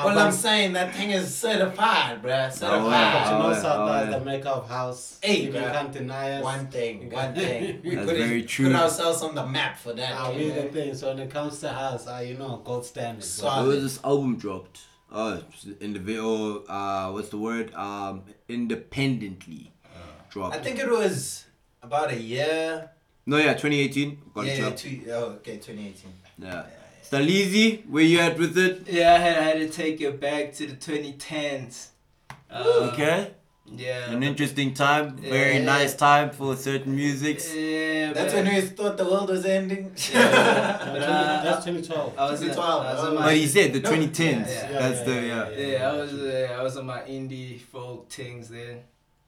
Well, 0.03 0.19
I'm 0.19 0.31
saying 0.31 0.73
that 0.73 0.93
thing 0.95 1.09
is 1.11 1.35
certified, 1.35 2.21
bruh. 2.21 2.51
Certified. 2.51 2.81
But 2.83 3.25
you 3.31 3.39
know, 3.39 3.49
Oh, 3.49 3.53
South 3.61 4.09
yeah. 4.09 4.17
the 4.19 4.25
maker 4.25 4.49
of 4.49 4.69
house. 4.69 5.19
Hey, 5.23 5.43
you 5.45 5.51
bruh. 5.51 5.71
can't 5.71 5.91
deny 5.91 6.33
us. 6.33 6.43
One 6.43 6.67
thing, 6.67 7.09
one 7.11 7.33
thing. 7.33 7.81
We 7.83 7.95
That's 7.95 8.07
put, 8.07 8.17
very 8.17 8.41
it, 8.41 8.47
true. 8.47 8.67
put 8.67 8.75
ourselves 8.75 9.21
on 9.23 9.33
the 9.33 9.45
map 9.47 9.77
for 9.79 9.93
that. 9.93 10.13
Ah, 10.15 10.29
you 10.31 10.37
we 10.39 10.47
know? 10.49 10.61
the 10.61 10.67
thing. 10.69 10.93
So 10.95 11.07
when 11.09 11.19
it 11.19 11.31
comes 11.31 11.59
to 11.61 11.69
house, 11.69 12.05
ah, 12.07 12.19
you 12.19 12.35
know, 12.35 12.61
gold 12.63 12.85
standard. 12.85 13.21
bro. 13.21 13.25
Solid. 13.27 13.67
Where 13.67 13.75
was 13.75 13.83
this 13.95 14.03
album 14.03 14.37
dropped? 14.37 14.81
Oh, 15.11 15.41
individual. 15.81 16.63
Uh, 16.69 17.09
what's 17.11 17.29
the 17.29 17.37
word? 17.39 17.73
Um, 17.73 18.23
independently 18.47 19.71
dropped. 20.29 20.55
I 20.55 20.59
think 20.59 20.77
it 20.79 20.89
was 20.89 21.45
about 21.87 22.11
a 22.11 22.19
year. 22.19 22.89
No, 23.25 23.37
yeah, 23.37 23.53
2018. 23.53 24.21
Got 24.33 24.45
yeah, 24.45 24.51
it 24.53 24.59
yeah, 24.59 24.69
two, 24.71 25.11
oh, 25.11 25.23
okay, 25.39 25.57
2018. 25.57 26.13
Yeah. 26.39 26.63
Staleezy, 27.09 27.87
where 27.89 28.03
you 28.03 28.19
at 28.19 28.37
with 28.37 28.57
it? 28.57 28.87
Yeah, 28.89 29.15
I 29.15 29.17
had, 29.25 29.37
I 29.37 29.43
had 29.49 29.59
to 29.59 29.69
take 29.69 29.99
it 30.01 30.19
back 30.19 30.53
to 30.57 30.67
the 30.67 30.75
2010s. 30.75 31.87
Uh, 32.49 32.89
Okay. 32.93 33.31
Yeah. 33.69 34.11
An 34.11 34.23
interesting 34.23 34.73
time. 34.73 35.17
Very 35.17 35.57
Yeah. 35.57 35.75
nice 35.75 35.93
time 35.93 36.29
for 36.31 36.55
certain 36.55 36.95
musics. 36.95 37.53
Yeah, 37.53 38.13
That's 38.13 38.33
but- 38.33 38.45
when 38.45 38.55
we 38.55 38.61
thought 38.61 38.95
the 38.97 39.03
world 39.03 39.29
was 39.29 39.45
ending. 39.45 39.91
Yeah. 40.13 40.21
No, 40.85 40.93
But, 40.93 41.01
uh, 41.01 41.43
that's 41.43 41.65
2012. 41.65 42.13
I 42.17 42.31
was, 42.31 42.41
in, 42.41 42.47
2012, 42.47 42.85
I 42.85 42.93
was 42.93 43.03
oh. 43.03 43.13
my, 43.15 43.23
But 43.27 43.35
he 43.35 43.47
said 43.47 43.73
the 43.73 43.81
No, 43.81 43.89
2010s. 43.91 44.47
yeah, 44.47 44.71
yeah, 44.71 44.79
That's 44.79 45.01
the 45.09 45.15
yeah, 45.31 45.49
yeah. 45.49 45.67
yeah, 45.67 45.91
I 45.91 45.93
was 46.01 46.13
uh, 46.13 46.57
I 46.59 46.63
was 46.63 46.77
on 46.77 46.85
my 46.85 47.01
indie 47.17 47.59
folk 47.59 48.09
things 48.09 48.47
then. 48.55 48.75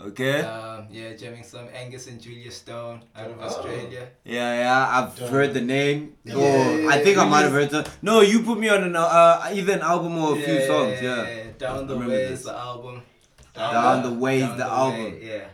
Okay. 0.01 0.39
Um, 0.41 0.87
yeah, 0.89 1.13
jamming 1.13 1.43
some 1.43 1.67
Angus 1.75 2.07
and 2.07 2.21
Julia 2.21 2.49
Stone 2.51 3.03
out 3.15 3.31
of 3.31 3.37
Oh. 3.39 3.43
Australia. 3.43 4.07
Yeah, 4.23 4.53
yeah. 4.63 4.87
I've 4.97 5.15
Done. 5.19 5.29
heard 5.29 5.53
the 5.53 5.59
name. 5.61 6.15
Yeah, 6.23 6.35
oh, 6.37 6.77
yeah, 6.77 6.87
I 6.89 7.03
think 7.03 7.17
I 7.17 7.27
might 7.27 7.41
have 7.41 7.51
heard 7.51 7.69
some. 7.69 7.83
No, 8.01 8.21
you 8.21 8.41
put 8.43 8.57
me 8.57 8.69
on 8.69 8.83
an 8.83 8.95
uh, 8.95 9.41
either 9.51 9.73
an 9.73 9.81
album 9.81 10.17
or 10.17 10.37
a 10.37 10.41
few 10.41 10.65
songs. 10.65 11.01
Yeah. 11.01 11.43
Down 11.57 11.85
the 11.87 11.95
remember 11.95 12.15
ways 12.15 12.43
the 12.43 12.55
album. 12.55 13.01
Down 13.53 14.03
the 14.03 14.13
Ways, 14.13 14.43
Down 14.43 14.57
the 14.57 14.63
Way, 14.63 14.71
album. 14.71 15.19
yeah. 15.21 15.47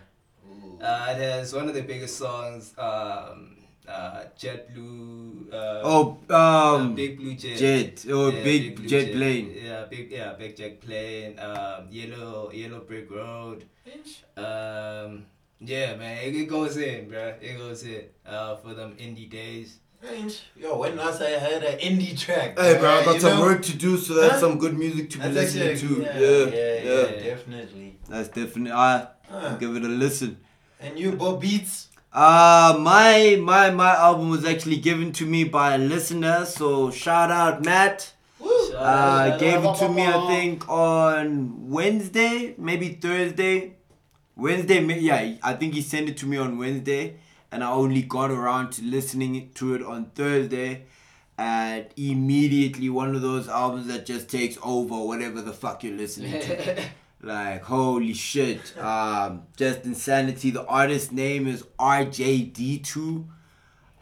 Uh, 0.80 1.08
it 1.10 1.22
has 1.22 1.52
one 1.54 1.68
of 1.68 1.74
the 1.74 1.82
biggest 1.82 2.16
songs. 2.18 2.74
Um, 2.78 3.55
uh, 3.88 4.24
Jet 4.38 4.74
Blue. 4.74 5.48
Uh, 5.52 5.82
Oh, 5.84 6.18
uh, 6.30 6.76
um, 6.76 6.96
Big 6.96 7.18
Blue 7.18 7.34
Jet. 7.36 7.58
Jet. 7.58 8.06
Oh, 8.10 8.30
Yeah, 8.32 8.44
big, 8.44 8.76
Blue 8.76 8.88
Jet 8.88 9.12
plane. 9.14 9.54
Yeah, 9.64 9.86
big 9.90 10.12
yeah, 10.12 10.34
big 10.34 10.56
jet 10.56 10.82
plane. 10.82 11.40
Um, 11.40 11.88
yellow 11.90 12.52
yellow 12.52 12.80
brick 12.82 13.10
road. 13.12 13.66
Um, 14.38 15.26
yeah, 15.60 15.96
man, 15.96 16.18
it, 16.26 16.36
it 16.36 16.50
goes 16.50 16.78
in, 16.78 17.08
bruh. 17.10 17.42
It 17.42 17.58
goes 17.58 17.84
in. 17.84 18.04
Uh, 18.26 18.56
for 18.58 18.74
them 18.74 18.96
indie 19.00 19.30
days. 19.30 19.80
Range. 20.04 20.44
Yo, 20.56 20.78
when 20.78 20.98
last 20.98 21.22
I 21.22 21.40
heard 21.40 21.64
an 21.64 21.80
indie 21.80 22.18
track? 22.20 22.60
Hey, 22.60 22.78
bro, 22.78 22.90
I 22.90 22.98
uh, 23.02 23.06
got 23.06 23.16
you 23.16 23.22
some 23.22 23.40
know? 23.40 23.46
work 23.46 23.62
to 23.64 23.76
do, 23.76 23.98
so 23.98 24.14
that's 24.16 24.34
Huh? 24.36 24.40
some 24.42 24.60
good 24.60 24.78
music 24.78 25.10
to 25.12 25.18
be 25.20 25.30
listening 25.30 25.70
actually- 25.70 25.96
to. 25.96 26.02
yeah, 26.04 26.20
Yeah, 26.20 26.30
yeah, 26.30 26.84
yeah. 26.84 27.02
yeah, 27.16 27.24
definitely. 27.24 27.98
That's 28.10 28.28
definitely. 28.30 28.72
I 28.72 29.08
Huh. 29.30 29.56
give 29.58 29.76
it 29.76 29.84
a 29.84 29.88
listen. 29.88 30.38
And 30.80 31.00
you, 31.00 31.14
Bob 31.14 31.42
Beats? 31.42 31.88
Uh 32.16 32.78
my 32.80 33.38
my 33.42 33.70
my 33.72 33.94
album 33.94 34.30
was 34.30 34.46
actually 34.46 34.78
given 34.78 35.12
to 35.12 35.26
me 35.26 35.44
by 35.44 35.76
a 35.76 35.78
listener, 35.78 36.46
so 36.46 36.90
shout 36.90 37.30
out 37.30 37.66
Matt. 37.66 38.14
Woo. 38.40 38.72
Shout 38.72 38.76
Uh, 38.82 39.32
out, 39.34 39.40
gave 39.40 39.66
it 39.66 39.76
to 39.80 39.90
me, 39.90 40.04
I 40.08 40.26
think, 40.32 40.70
on 40.70 41.70
Wednesday, 41.70 42.56
maybe 42.58 42.88
Thursday. 42.94 43.74
Wednesday, 44.38 44.82
yeah, 45.00 45.36
I 45.44 45.54
think 45.56 45.74
he 45.74 45.82
sent 45.82 46.08
it 46.08 46.16
to 46.18 46.26
me 46.26 46.38
on 46.38 46.58
Wednesday, 46.58 47.18
and 47.52 47.62
I 47.64 47.70
only 47.72 48.02
got 48.04 48.32
around 48.32 48.72
to 48.74 48.82
listening 48.84 49.50
to 49.56 49.76
it 49.76 49.84
on 49.84 50.12
Thursday. 50.16 50.86
And 51.38 51.88
immediately, 51.98 52.90
one 52.90 53.14
of 53.14 53.22
those 53.22 53.50
albums 53.50 53.88
that 53.88 54.06
just 54.06 54.30
takes 54.30 54.58
over 54.64 54.96
whatever 55.06 55.42
the 55.42 55.52
fuck 55.52 55.84
you're 55.84 55.98
listening 55.98 56.40
to. 56.48 56.82
like, 57.26 57.64
holy 57.64 58.14
shit. 58.14 58.78
Um, 58.78 59.44
just 59.58 59.84
insanity. 59.86 60.52
The 60.52 60.66
artist's 60.66 61.12
name 61.12 61.48
is 61.48 61.64
RJD2. 61.80 62.98
Um, 62.98 63.28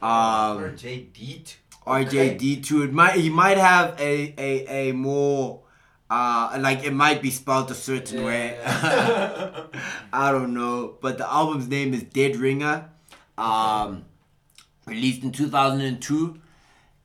RJD. 0.01 1.55
RJD2. 1.87 2.85
It 2.85 2.93
might 2.93 3.15
he 3.15 3.29
might 3.29 3.57
have 3.57 3.99
a 3.99 4.33
a, 4.37 4.89
a 4.89 4.91
more 4.93 5.61
uh 6.09 6.57
like 6.61 6.83
it 6.83 6.93
might 6.93 7.21
be 7.21 7.29
spelled 7.29 7.71
a 7.71 7.73
certain 7.73 8.19
Yeah, 8.19 8.25
way. 8.25 8.59
I 10.13 10.31
don't 10.31 10.53
know, 10.53 10.95
but 11.01 11.17
the 11.17 11.29
album's 11.29 11.67
name 11.67 11.93
is 11.93 12.03
Dead 12.03 12.35
Ringer. 12.37 12.89
Um 13.37 14.05
released 14.85 15.23
in 15.23 15.31
2002. 15.31 16.39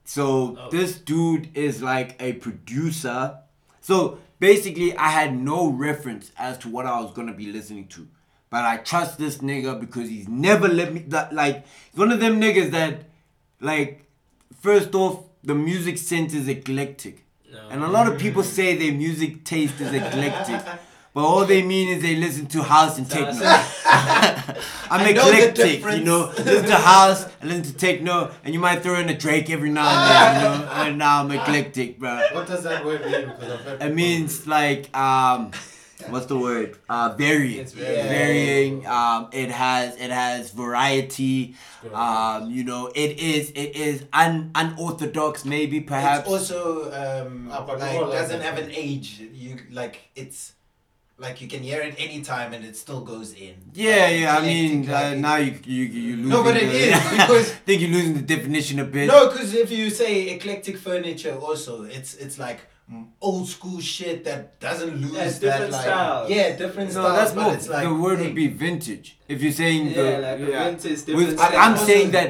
So 0.05 0.57
Oh. 0.59 0.71
this 0.71 0.99
dude 0.99 1.57
is 1.57 1.83
like 1.83 2.17
a 2.21 2.35
producer. 2.35 3.39
So 3.81 4.19
basically 4.39 4.97
I 4.97 5.09
had 5.09 5.37
no 5.37 5.69
reference 5.69 6.33
as 6.39 6.59
to 6.59 6.69
what 6.69 6.87
I 6.87 7.01
was 7.01 7.13
going 7.13 7.29
to 7.29 7.35
be 7.35 7.53
listening 7.53 7.89
to. 7.89 8.07
But 8.51 8.65
I 8.65 8.79
trust 8.79 9.19
this 9.19 9.39
nigga 9.39 9.79
because 9.79 10.09
he's 10.09 10.27
never 10.29 10.69
let 10.69 10.95
me 10.95 11.01
that 11.09 11.35
like 11.35 11.67
he's 11.91 11.99
one 11.99 12.11
of 12.11 12.21
them 12.21 12.41
niggas 12.41 12.71
that 12.71 13.05
like 13.61 14.05
first 14.61 14.95
off 14.95 15.25
the 15.45 15.55
music 15.55 15.99
sense 15.99 16.33
is 16.35 16.49
eclectic. 16.49 17.25
And 17.71 17.83
a 17.83 17.89
lot 17.89 18.11
of 18.11 18.19
people 18.19 18.43
say 18.59 18.77
their 18.77 18.93
music 18.93 19.45
taste 19.45 19.81
is 19.81 19.93
eclectic. 19.93 20.61
But 21.19 21.25
all 21.25 21.45
they 21.45 21.63
mean 21.65 21.89
is 21.89 22.01
they 22.01 22.15
listen 22.15 22.47
to 22.47 22.63
house 22.63 22.97
and 22.97 23.11
techno. 23.11 23.33
I'm 23.43 25.01
I 25.01 25.11
know 25.11 25.29
eclectic, 25.29 25.81
you 25.83 26.05
know. 26.05 26.27
Listen 26.39 26.67
to 26.67 26.77
house, 26.77 27.27
I 27.43 27.47
listen 27.47 27.65
to 27.65 27.73
techno, 27.73 28.31
and 28.45 28.55
you 28.55 28.61
might 28.61 28.85
throw 28.85 29.01
in 29.01 29.09
a 29.09 29.19
Drake 29.19 29.51
every 29.51 29.69
now 29.69 29.89
and 29.89 30.11
then, 30.13 30.61
you 30.61 30.65
know. 30.65 30.73
And 30.73 30.99
now 30.99 31.25
I'm 31.25 31.31
eclectic, 31.33 31.99
bro. 31.99 32.23
What 32.31 32.47
does 32.47 32.63
that 32.63 32.85
word 32.85 33.01
mean? 33.05 33.31
Because 33.31 33.51
I've 33.51 33.61
heard 33.63 33.73
It 33.73 33.81
people- 33.81 33.95
means 33.97 34.47
like 34.47 34.97
um, 34.97 35.51
what's 36.09 36.27
the 36.27 36.39
word? 36.39 36.79
Uh, 36.89 37.13
varying. 37.19 37.59
It's 37.63 37.73
varying. 37.73 38.07
Varying. 38.07 38.87
Um, 38.87 39.29
it 39.33 39.51
has 39.51 39.97
it 39.97 40.13
has 40.13 40.53
variety. 40.53 41.57
Um, 41.93 42.49
you 42.49 42.63
know, 42.63 42.93
it 42.95 43.19
is 43.19 43.51
it 43.57 43.75
is 43.75 44.05
un 44.13 44.53
unorthodox 44.55 45.45
maybe 45.45 45.81
perhaps. 45.81 46.29
It's 46.31 46.53
also 46.53 46.93
um, 46.93 47.49
like 47.49 47.77
doesn't 47.77 48.41
have 48.41 48.57
an 48.57 48.71
age. 48.71 49.19
You 49.33 49.57
like 49.73 49.99
it's 50.15 50.53
like 51.19 51.41
you 51.41 51.49
can 51.49 51.63
hear 51.63 51.81
it 51.81 51.95
anytime 51.99 52.53
and 52.55 52.65
it 52.65 52.77
still 52.77 53.01
goes 53.01 53.33
in. 53.35 53.55
Yeah, 53.75 53.91
Like, 54.07 54.21
yeah. 54.21 54.37
I 54.39 54.41
mean, 54.43 54.89
uh, 54.89 55.15
now 55.15 55.37
you 55.37 55.53
you 55.65 55.85
you 55.85 56.17
losing. 56.17 56.29
No, 56.29 56.43
but 56.45 56.57
it 56.57 56.67
the, 56.71 56.79
is, 56.79 57.11
because- 57.11 57.51
I 57.53 57.55
think 57.67 57.83
you're 57.83 57.91
losing 57.91 58.15
the 58.15 58.23
definition 58.37 58.79
a 58.79 58.85
bit. 58.85 59.09
No, 59.09 59.29
because 59.29 59.53
if 59.55 59.71
you 59.71 59.91
say 59.91 60.31
eclectic 60.37 60.77
furniture, 60.79 61.35
also 61.37 61.83
it's 61.83 62.15
it's 62.15 62.39
like 62.39 62.61
old 63.21 63.47
school 63.47 63.81
shit 63.81 64.25
that 64.25 64.59
doesn't 64.61 64.95
lose 65.03 65.13
Yeah, 65.13 65.25
it's 65.25 65.39
that 65.41 65.51
different 65.51 65.73
like 65.73 65.83
styles. 65.83 66.31
yeah 66.31 66.57
different 66.57 66.89
No, 66.95 67.01
styles. 67.03 67.17
that's 67.19 67.33
but 67.33 67.43
more. 67.43 67.55
it's 67.55 67.69
like 67.69 67.85
the 67.89 67.95
word 67.95 68.19
hey, 68.19 68.25
would 68.27 68.35
be 68.35 68.47
vintage. 68.47 69.19
If 69.29 69.43
you're 69.43 69.53
saying 69.53 69.89
Yeah, 69.89 69.95
the 69.95 70.19
like 70.27 70.41
a 70.41 70.51
yeah. 70.53 70.65
vintage, 70.71 70.91
With- 70.93 71.07
different 71.07 71.37
But 71.37 71.55
I'm 71.55 71.77
saying 71.77 72.11
that 72.13 72.29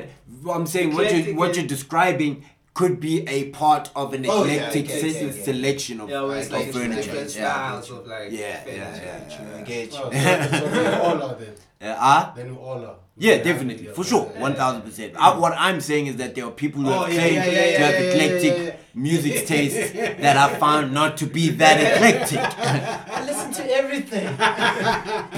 I'm 0.57 0.67
saying 0.67 0.95
what 0.95 1.05
you 1.13 1.19
Eclectic 1.19 1.37
what 1.39 1.51
is- 1.51 1.57
you're 1.59 1.67
describing 1.77 2.45
could 2.79 3.01
be 3.01 3.15
a 3.37 3.39
part 3.51 3.91
of 3.97 4.15
an 4.15 4.25
Oh, 4.29 4.45
yeah, 4.45 4.53
eclectic 4.53 4.85
okay, 4.85 5.01
se- 5.01 5.17
okay, 5.17 5.27
okay. 5.27 5.43
selection 5.49 6.01
of, 6.01 6.09
Yeah, 6.11 6.23
where 6.23 6.39
of 6.39 6.53
like 6.53 6.73
furniture. 6.73 7.01
different 7.03 7.31
yeah. 7.35 7.41
styles 7.41 7.91
of 7.91 8.07
like 8.07 8.29
Yeah, 8.31 8.65
yeah, 8.67 8.93
furniture. 8.95 9.43
yeah, 9.51 9.59
I 9.59 9.63
get. 9.71 9.93
So, 9.93 10.11
so 10.11 11.01
all 11.03 11.23
are 11.29 11.37
then. 11.43 11.55
Uh, 11.81 11.95
ah? 11.97 12.33
Then 12.37 12.57
all 12.57 12.85
are. 12.87 12.97
Yeah, 13.17 13.37
definitely, 13.43 13.87
for 13.97 14.05
sure, 14.05 14.25
one 14.47 14.55
thousand 14.61 14.83
percent. 14.83 15.15
What 15.45 15.55
I'm 15.67 15.81
saying 15.81 16.07
is 16.07 16.17
that 16.17 16.35
there 16.37 16.45
are 16.47 16.51
people 16.65 16.83
who 16.83 16.91
Oh, 16.93 17.03
have 17.05 17.13
yeah, 17.13 17.21
claimed 17.21 17.45
yeah, 17.47 17.77
to 17.77 17.83
have 17.87 17.95
yeah, 17.95 18.01
yeah, 18.01 18.11
eclectic 18.13 18.55
yeah, 18.59 18.65
yeah. 18.65 18.77
music 19.09 19.47
tastes 19.53 19.93
that 20.25 20.37
I 20.45 20.47
found 20.59 20.93
not 20.95 21.17
to 21.19 21.27
be 21.27 21.51
that 21.63 21.77
eclectic. 21.89 22.39
I 23.19 23.25
listen 23.31 23.51
to 23.59 23.65
everything. 23.81 24.29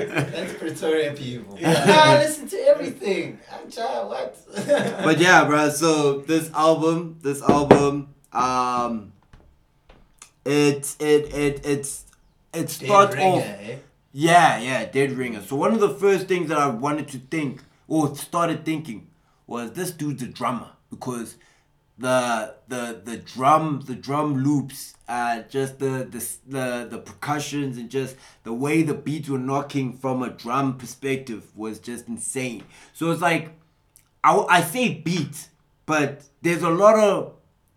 That's 0.10 0.54
Pretoria 0.54 1.14
people. 1.14 1.58
I 1.64 2.18
listen 2.24 2.48
to 2.50 2.58
everything. 2.58 3.40
I'm 3.52 3.70
child, 3.70 4.10
what? 4.10 4.38
but 5.04 5.20
yeah, 5.20 5.46
bro. 5.46 5.70
So 5.70 6.20
this 6.22 6.52
album, 6.54 7.18
this 7.22 7.42
album, 7.42 8.14
um, 8.32 9.14
it 10.46 10.96
it 11.00 11.34
it 11.34 11.66
it's 11.66 12.06
it 12.54 12.68
Dead 12.68 12.70
starts 12.70 13.16
ringer, 13.16 13.26
off. 13.38 13.44
eh? 13.44 13.76
Yeah, 14.12 14.60
yeah, 14.60 14.86
Dead 14.86 15.12
Ringer. 15.14 15.42
So 15.42 15.56
one 15.56 15.74
of 15.74 15.80
the 15.80 15.90
first 15.90 16.28
things 16.28 16.50
that 16.50 16.58
I 16.58 16.68
wanted 16.68 17.08
to 17.10 17.18
think 17.18 17.62
or 17.88 18.16
started 18.16 18.64
thinking 18.64 19.08
was 19.48 19.72
this 19.72 19.92
dude's 19.92 20.22
a 20.24 20.28
drummer 20.28 20.70
because 20.90 21.36
the 21.98 22.56
the 22.68 23.02
the 23.04 23.18
drum 23.18 23.84
the 23.86 23.96
drum 23.96 24.44
loops, 24.44 24.96
uh, 25.08 25.44
just 25.44 25.80
the 25.80 26.08
the 26.10 26.28
the 26.48 26.88
the 26.90 26.98
percussions 26.98 27.78
and 27.78 27.90
just 27.90 28.16
the 28.44 28.54
way 28.54 28.82
the 28.82 28.94
beats 28.94 29.30
were 29.30 29.38
knocking 29.38 29.98
from 29.98 30.24
a 30.24 30.30
drum 30.30 30.78
perspective 30.78 31.56
was 31.56 31.80
just 31.80 32.08
insane. 32.08 32.64
So 32.94 33.12
it's 33.12 33.22
like 33.22 33.52
I, 34.24 34.38
I 34.50 34.62
say 34.62 34.96
beat, 34.96 35.50
but 35.86 36.24
there's 36.42 36.64
a 36.64 36.70
lot 36.70 36.98
of 36.98 37.34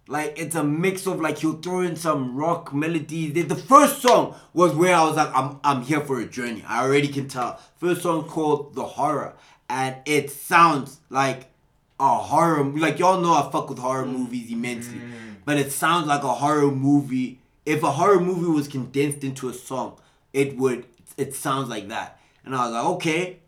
like 0.08 0.38
it's 0.38 0.54
a 0.54 0.64
mix 0.64 1.06
of 1.06 1.20
like 1.20 1.38
he'll 1.38 1.60
throw 1.60 1.80
in 1.80 1.96
some 1.96 2.36
rock 2.36 2.72
melodies. 2.72 3.34
The, 3.34 3.42
the 3.42 3.56
first 3.56 4.00
song 4.00 4.34
was 4.54 4.74
where 4.74 4.94
I 4.94 5.04
was 5.04 5.16
like, 5.16 5.30
I'm 5.34 5.60
I'm 5.62 5.82
here 5.82 6.00
for 6.00 6.20
a 6.20 6.26
journey. 6.26 6.64
I 6.66 6.82
already 6.84 7.08
can 7.08 7.28
tell. 7.28 7.60
First 7.76 8.02
song 8.02 8.24
called 8.24 8.74
The 8.74 8.84
Horror, 8.84 9.34
and 9.68 9.96
it 10.06 10.30
sounds 10.30 11.00
like 11.10 11.50
a 11.98 12.16
horror. 12.18 12.64
Like 12.64 12.98
y'all 12.98 13.20
know, 13.20 13.34
I 13.34 13.50
fuck 13.50 13.68
with 13.68 13.78
horror 13.78 14.04
mm. 14.04 14.12
movies 14.12 14.50
immensely, 14.50 14.98
mm. 14.98 15.36
but 15.44 15.58
it 15.58 15.72
sounds 15.72 16.06
like 16.06 16.22
a 16.22 16.34
horror 16.34 16.70
movie. 16.70 17.40
If 17.64 17.82
a 17.82 17.90
horror 17.90 18.20
movie 18.20 18.50
was 18.50 18.68
condensed 18.68 19.24
into 19.24 19.48
a 19.48 19.54
song, 19.54 19.98
it 20.32 20.56
would. 20.56 20.86
It 21.16 21.34
sounds 21.34 21.68
like 21.68 21.88
that, 21.88 22.20
and 22.44 22.54
I 22.54 22.66
was 22.66 22.72
like, 22.72 22.84
okay, 22.96 23.38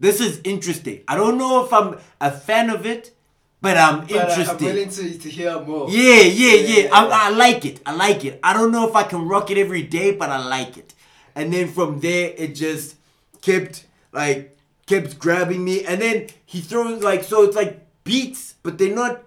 this 0.00 0.20
is 0.20 0.40
interesting. 0.44 1.02
I 1.08 1.16
don't 1.16 1.38
know 1.38 1.64
if 1.64 1.72
I'm 1.72 1.98
a 2.20 2.30
fan 2.30 2.70
of 2.70 2.84
it, 2.84 3.14
but 3.60 3.76
I'm 3.76 4.00
But 4.00 4.10
interested. 4.10 4.48
I'm 4.48 4.64
willing 4.64 4.90
to, 4.90 5.18
to 5.18 5.30
hear 5.30 5.60
more. 5.60 5.88
Yeah, 5.90 6.20
yeah, 6.22 6.54
yeah. 6.54 6.82
Yeah. 6.82 6.88
I, 6.92 7.28
I 7.28 7.30
like 7.30 7.64
it. 7.64 7.80
I 7.86 7.94
like 7.94 8.24
it. 8.24 8.38
I 8.42 8.52
don't 8.52 8.72
know 8.72 8.88
if 8.88 8.94
I 8.94 9.04
can 9.04 9.26
rock 9.26 9.50
it 9.50 9.58
every 9.58 9.82
day, 9.82 10.12
but 10.12 10.28
I 10.28 10.44
like 10.46 10.76
it. 10.76 10.94
And 11.34 11.52
then 11.52 11.68
from 11.68 12.00
there, 12.00 12.32
it 12.36 12.54
just 12.54 12.96
kept 13.40 13.86
like 14.12 14.55
kept 14.86 15.18
grabbing 15.18 15.64
me. 15.64 15.84
And 15.84 16.00
then 16.00 16.28
he 16.44 16.60
throws 16.60 17.02
like 17.02 17.24
so 17.24 17.44
it's 17.44 17.56
like 17.56 17.86
beats, 18.04 18.54
but 18.62 18.78
they're 18.78 18.94
not 18.94 19.22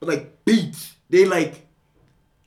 like 0.00 0.44
beats. 0.44 0.96
They 1.10 1.24
like 1.24 1.66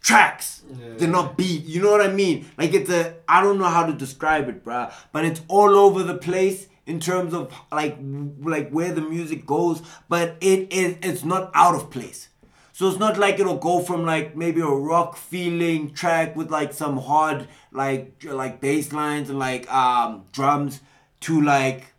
tracks. 0.02 0.64
Yeah. 0.70 0.94
They're 0.98 1.08
not 1.08 1.38
beat. 1.38 1.66
You 1.66 1.82
know 1.82 1.92
what 1.92 2.02
I 2.02 2.12
mean? 2.12 2.46
Like 2.58 2.74
it's 2.74 2.90
a 2.90 3.16
I 3.28 3.42
don't 3.42 3.60
know 3.60 3.66
how 3.66 3.86
to 3.86 3.94
describe 3.94 4.50
it, 4.50 4.64
bruh. 4.64 4.92
But 5.12 5.26
it's 5.26 5.42
all 5.48 5.76
over 5.76 6.04
the 6.04 6.18
place 6.18 6.68
in 6.86 7.00
terms 7.00 7.34
of 7.34 7.54
like 7.72 7.98
like 8.42 8.70
where 8.72 8.94
the 8.94 9.02
music 9.02 9.46
goes. 9.46 9.82
But 10.08 10.38
it 10.42 10.72
is 10.74 10.98
it's 11.02 11.24
not 11.24 11.52
out 11.54 11.76
of 11.76 11.90
place. 11.92 12.30
So 12.72 12.88
it's 12.88 12.98
not 12.98 13.18
like 13.18 13.40
it'll 13.40 13.58
go 13.58 13.82
from 13.82 14.06
like 14.06 14.38
maybe 14.38 14.62
a 14.62 14.66
rock 14.66 15.18
feeling 15.18 15.94
track 15.94 16.38
with 16.38 16.50
like 16.50 16.72
some 16.72 16.98
hard 16.98 17.48
like 17.74 18.24
like 18.24 18.62
bass 18.62 18.94
lines 18.94 19.30
and 19.30 19.38
like 19.38 19.70
um 19.72 20.24
drums 20.32 20.80
to 21.22 21.42
like 21.42 21.94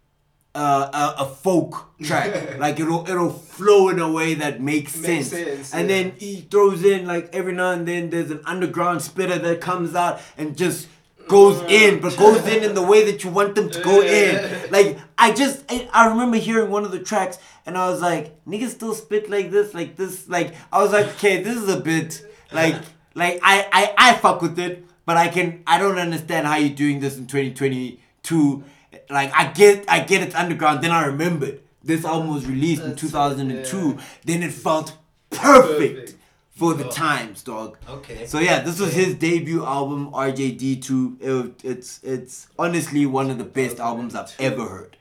uh, 0.54 1.14
a, 1.18 1.22
a 1.22 1.26
folk 1.26 1.90
track. 2.02 2.58
like 2.58 2.80
it'll 2.80 3.08
it'll 3.08 3.30
flow 3.30 3.88
in 3.88 3.98
a 4.00 4.10
way 4.10 4.34
that 4.34 4.60
makes, 4.60 4.96
Makes 4.96 5.28
sense. 5.28 5.46
sense, 5.46 5.74
And 5.74 5.88
yeah. 5.88 6.02
then 6.02 6.12
he 6.18 6.40
throws 6.50 6.84
in 6.84 7.06
like 7.06 7.34
every 7.34 7.52
now 7.52 7.70
and 7.72 7.86
then 7.86 8.10
there's 8.10 8.30
an 8.30 8.40
underground 8.44 9.02
spitter 9.02 9.38
that 9.38 9.60
comes 9.60 9.94
out 9.94 10.20
and 10.36 10.56
just 10.56 10.88
goes 11.28 11.62
in, 11.70 12.00
but 12.00 12.16
goes 12.16 12.44
in 12.48 12.64
in 12.64 12.74
the 12.74 12.82
way 12.82 13.04
that 13.10 13.22
you 13.22 13.30
want 13.30 13.54
them 13.54 13.70
to 13.70 13.80
go 13.82 14.02
in. 14.02 14.70
Like 14.72 14.98
I 15.16 15.32
just 15.32 15.62
I, 15.70 15.88
I 15.92 16.08
remember 16.08 16.36
hearing 16.38 16.70
one 16.70 16.84
of 16.84 16.90
the 16.90 16.98
tracks 17.00 17.38
and 17.66 17.78
I 17.78 17.88
was 17.88 18.00
like, 18.00 18.44
niggas 18.46 18.70
still 18.70 18.94
spit 18.94 19.30
like 19.30 19.52
this, 19.52 19.72
like 19.72 19.94
this, 19.94 20.28
like 20.28 20.54
I 20.72 20.82
was 20.82 20.90
like, 20.90 21.06
okay, 21.16 21.42
this 21.42 21.56
is 21.56 21.68
a 21.68 21.78
bit 21.78 22.26
like 22.50 22.74
like 23.14 23.38
I 23.42 23.68
I 23.70 23.94
I 24.10 24.14
fuck 24.14 24.42
with 24.42 24.58
it, 24.58 24.84
but 25.06 25.16
I 25.16 25.28
can 25.28 25.62
I 25.68 25.78
don't 25.78 25.98
understand 25.98 26.48
how 26.48 26.56
you're 26.56 26.74
doing 26.74 26.98
this 26.98 27.16
in 27.16 27.26
2022. 27.28 28.64
Like 29.10 29.32
I 29.34 29.52
get 29.52 29.84
I 29.88 30.00
get 30.00 30.22
it's 30.22 30.34
underground. 30.34 30.82
Then 30.82 30.90
I 30.92 31.06
remembered 31.06 31.60
this 31.82 32.04
album 32.04 32.34
was 32.34 32.46
released 32.46 32.82
in 32.82 32.94
2002. 32.96 33.76
yeah. 33.96 34.04
Then 34.24 34.42
it 34.42 34.52
felt 34.52 34.96
perfect, 35.30 35.96
Perfect. 35.96 36.14
for 36.50 36.74
the 36.74 36.86
Oh. 36.86 36.90
times, 36.90 37.42
dog. 37.42 37.78
Okay. 37.88 38.26
So 38.26 38.38
yeah, 38.38 38.60
this 38.60 38.78
was 38.78 38.92
his 38.92 39.14
debut 39.14 39.64
album, 39.64 40.10
RJD2. 40.12 41.20
It, 41.20 41.64
it's 41.64 42.00
it's 42.02 42.46
honestly 42.58 43.06
one 43.06 43.30
of 43.30 43.38
the 43.38 43.44
best 43.44 43.78
albums 43.80 44.14
I've 44.14 44.34
ever 44.38 44.64
heard. 44.68 44.96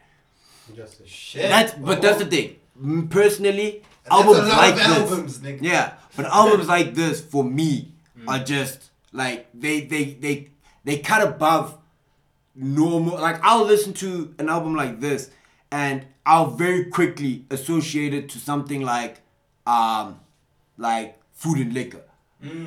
Just 0.75 1.01
a 1.01 1.07
Shit. 1.07 1.49
That's 1.49 1.73
but 1.73 2.01
that's 2.01 2.19
the 2.19 2.25
thing. 2.25 2.55
Mm, 2.81 3.09
Personally, 3.09 3.81
That's 4.03 4.15
albums 4.15 4.47
like 4.49 4.75
this, 4.75 4.87
albums, 4.87 5.41
yeah, 5.61 5.93
but 6.15 6.25
albums 6.27 6.67
like 6.75 6.93
this 6.95 7.19
for 7.19 7.43
me 7.43 7.91
are 8.27 8.39
just 8.39 8.91
like 9.11 9.47
they 9.53 9.81
they 9.81 10.13
they 10.13 10.49
they 10.85 10.99
cut 10.99 11.21
above 11.27 11.75
normal. 12.59 13.19
Like 13.19 13.39
I'll 13.43 13.65
listen 13.65 13.93
to 13.93 14.33
an 14.37 14.49
album 14.49 14.75
like 14.75 14.99
this, 14.99 15.31
and 15.71 16.05
I'll 16.25 16.51
very 16.51 16.85
quickly 16.85 17.45
associate 17.49 18.13
it 18.13 18.29
to 18.29 18.39
something 18.39 18.81
like 18.81 19.21
um 19.65 20.19
like 20.77 21.19
Food 21.33 21.59
and 21.59 21.73
Liquor. 21.73 22.03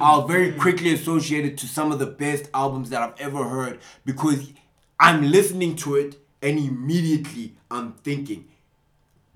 I'll 0.03 0.27
very 0.27 0.53
quickly 0.53 0.93
associate 0.93 1.47
it 1.47 1.57
to 1.59 1.67
some 1.67 1.93
of 1.93 1.99
the 1.99 2.07
best 2.07 2.51
albums 2.53 2.91
that 2.91 3.01
I've 3.01 3.19
ever 3.19 3.45
heard 3.49 3.79
because 4.05 4.53
I'm 5.01 5.31
listening 5.31 5.77
to 5.77 5.95
it 5.97 6.19
and 6.43 6.59
immediately 6.59 7.55
I'm 7.71 7.95
thinking, 7.95 8.49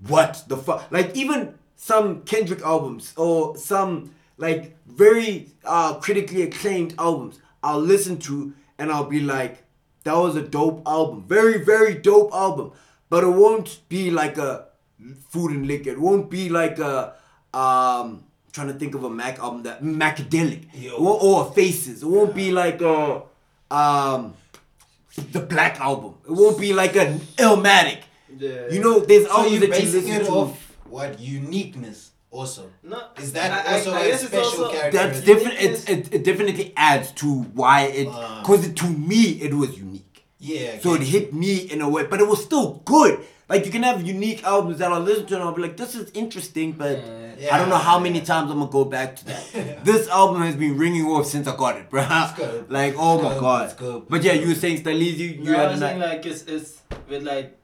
what 0.07 0.43
the 0.47 0.57
fuck? 0.57 0.91
Like 0.91 1.15
even 1.15 1.55
some 1.75 2.21
Kendrick 2.21 2.61
albums 2.61 3.13
or 3.17 3.57
some 3.57 4.13
like 4.37 4.77
very 4.85 5.49
uh, 5.65 5.95
critically 5.95 6.43
acclaimed 6.43 6.93
albums, 6.99 7.39
I'll 7.63 7.81
listen 7.81 8.19
to 8.19 8.53
and 8.77 8.91
I'll 8.91 9.05
be 9.09 9.19
like, 9.19 9.63
that 10.07 10.15
was 10.15 10.35
a 10.35 10.41
dope 10.41 10.81
album, 10.87 11.23
very 11.27 11.57
very 11.63 11.93
dope 11.95 12.31
album, 12.33 12.71
but 13.09 13.23
it 13.23 13.33
won't 13.43 13.69
be 13.89 14.09
like 14.11 14.37
a 14.37 14.65
Food 15.29 15.51
and 15.51 15.67
Liquor. 15.67 15.91
It 15.91 15.99
won't 15.99 16.29
be 16.29 16.49
like 16.49 16.79
a 16.79 17.13
um. 17.53 18.23
Trying 18.53 18.73
to 18.73 18.79
think 18.81 18.95
of 18.95 19.03
a 19.03 19.09
Mac 19.09 19.37
album 19.37 19.61
that 19.63 19.83
Macadelic 19.83 20.63
or, 20.97 21.19
or 21.21 21.51
Faces. 21.53 22.01
It 22.01 22.07
won't 22.07 22.33
be 22.33 22.49
like 22.51 22.81
a 22.81 23.21
um 23.69 24.33
the 25.31 25.41
Black 25.41 25.79
album. 25.79 26.15
It 26.27 26.31
won't 26.31 26.59
be 26.59 26.73
like 26.73 26.95
an 26.95 27.19
Illmatic. 27.37 27.99
Yeah. 28.35 28.69
You 28.71 28.81
know, 28.81 28.99
there's 28.99 29.25
So 29.27 29.37
albums 29.37 29.59
that 29.59 29.83
you 29.83 29.91
listen 29.91 30.25
to. 30.25 30.31
off 30.31 30.77
what 30.85 31.19
uniqueness 31.19 32.11
also. 32.31 32.69
No, 32.83 33.01
Is 33.17 33.33
that 33.33 33.51
I- 33.51 33.71
I- 33.71 33.77
also 33.77 33.93
I 33.93 33.99
a 34.01 34.07
guess 34.09 34.23
it's 34.23 34.31
special 34.31 34.65
also- 34.65 34.71
character? 34.71 34.97
That's 34.97 35.21
different. 35.21 35.61
It, 35.61 35.89
it, 35.89 36.13
it 36.13 36.23
definitely 36.23 36.73
adds 36.75 37.11
to 37.13 37.27
why 37.53 37.81
it, 37.83 38.07
uh, 38.07 38.41
because 38.41 38.71
to 38.73 38.85
me 38.87 39.23
it 39.41 39.53
was 39.53 39.77
unique. 39.77 40.25
Yeah. 40.39 40.79
So 40.79 40.93
it 40.93 41.01
okay. 41.01 41.05
hit 41.05 41.33
me 41.33 41.57
in 41.57 41.81
a 41.81 41.89
way, 41.89 42.05
but 42.05 42.19
it 42.19 42.27
was 42.27 42.43
still 42.43 42.81
good. 42.85 43.19
Like 43.49 43.65
you 43.65 43.71
can 43.71 43.83
have 43.83 44.05
unique 44.05 44.43
albums 44.43 44.79
that 44.79 44.91
I'll 44.91 44.99
listen 44.99 45.25
to 45.27 45.35
and 45.35 45.43
I'll 45.43 45.53
be 45.53 45.61
like, 45.61 45.77
this 45.77 45.95
is 45.95 46.11
interesting, 46.11 46.73
but 46.73 46.97
Yeah. 47.39 47.55
I 47.55 47.57
don't 47.57 47.69
know 47.69 47.77
how 47.77 47.97
many 47.97 48.19
times 48.21 48.51
I'm 48.51 48.59
gonna 48.59 48.69
go 48.69 48.83
back 48.83 49.15
to 49.17 49.25
that. 49.25 49.83
this 49.85 50.09
album 50.09 50.41
has 50.41 50.55
been 50.55 50.77
ringing 50.77 51.05
off 51.05 51.27
since 51.27 51.47
I 51.47 51.55
got 51.55 51.77
it, 51.77 51.89
bro. 51.89 52.05
good. 52.35 52.69
Like, 52.79 52.95
oh 52.97 53.15
It's 53.15 53.23
my 53.23 53.33
good. 53.33 53.39
god. 53.39 53.65
It's 53.65 53.73
good. 53.75 54.03
But 54.09 54.23
yeah, 54.23 54.33
you 54.33 54.49
were 54.49 54.55
saying 54.55 54.83
Styliz, 54.83 55.17
you, 55.17 55.27
you 55.27 55.43
No, 55.45 55.55
I 55.57 55.61
had 55.61 55.71
was 55.71 55.79
saying 55.79 55.99
like 55.99 56.25
it's 56.25 56.41
it's 56.43 56.81
with 57.07 57.23
like 57.23 57.57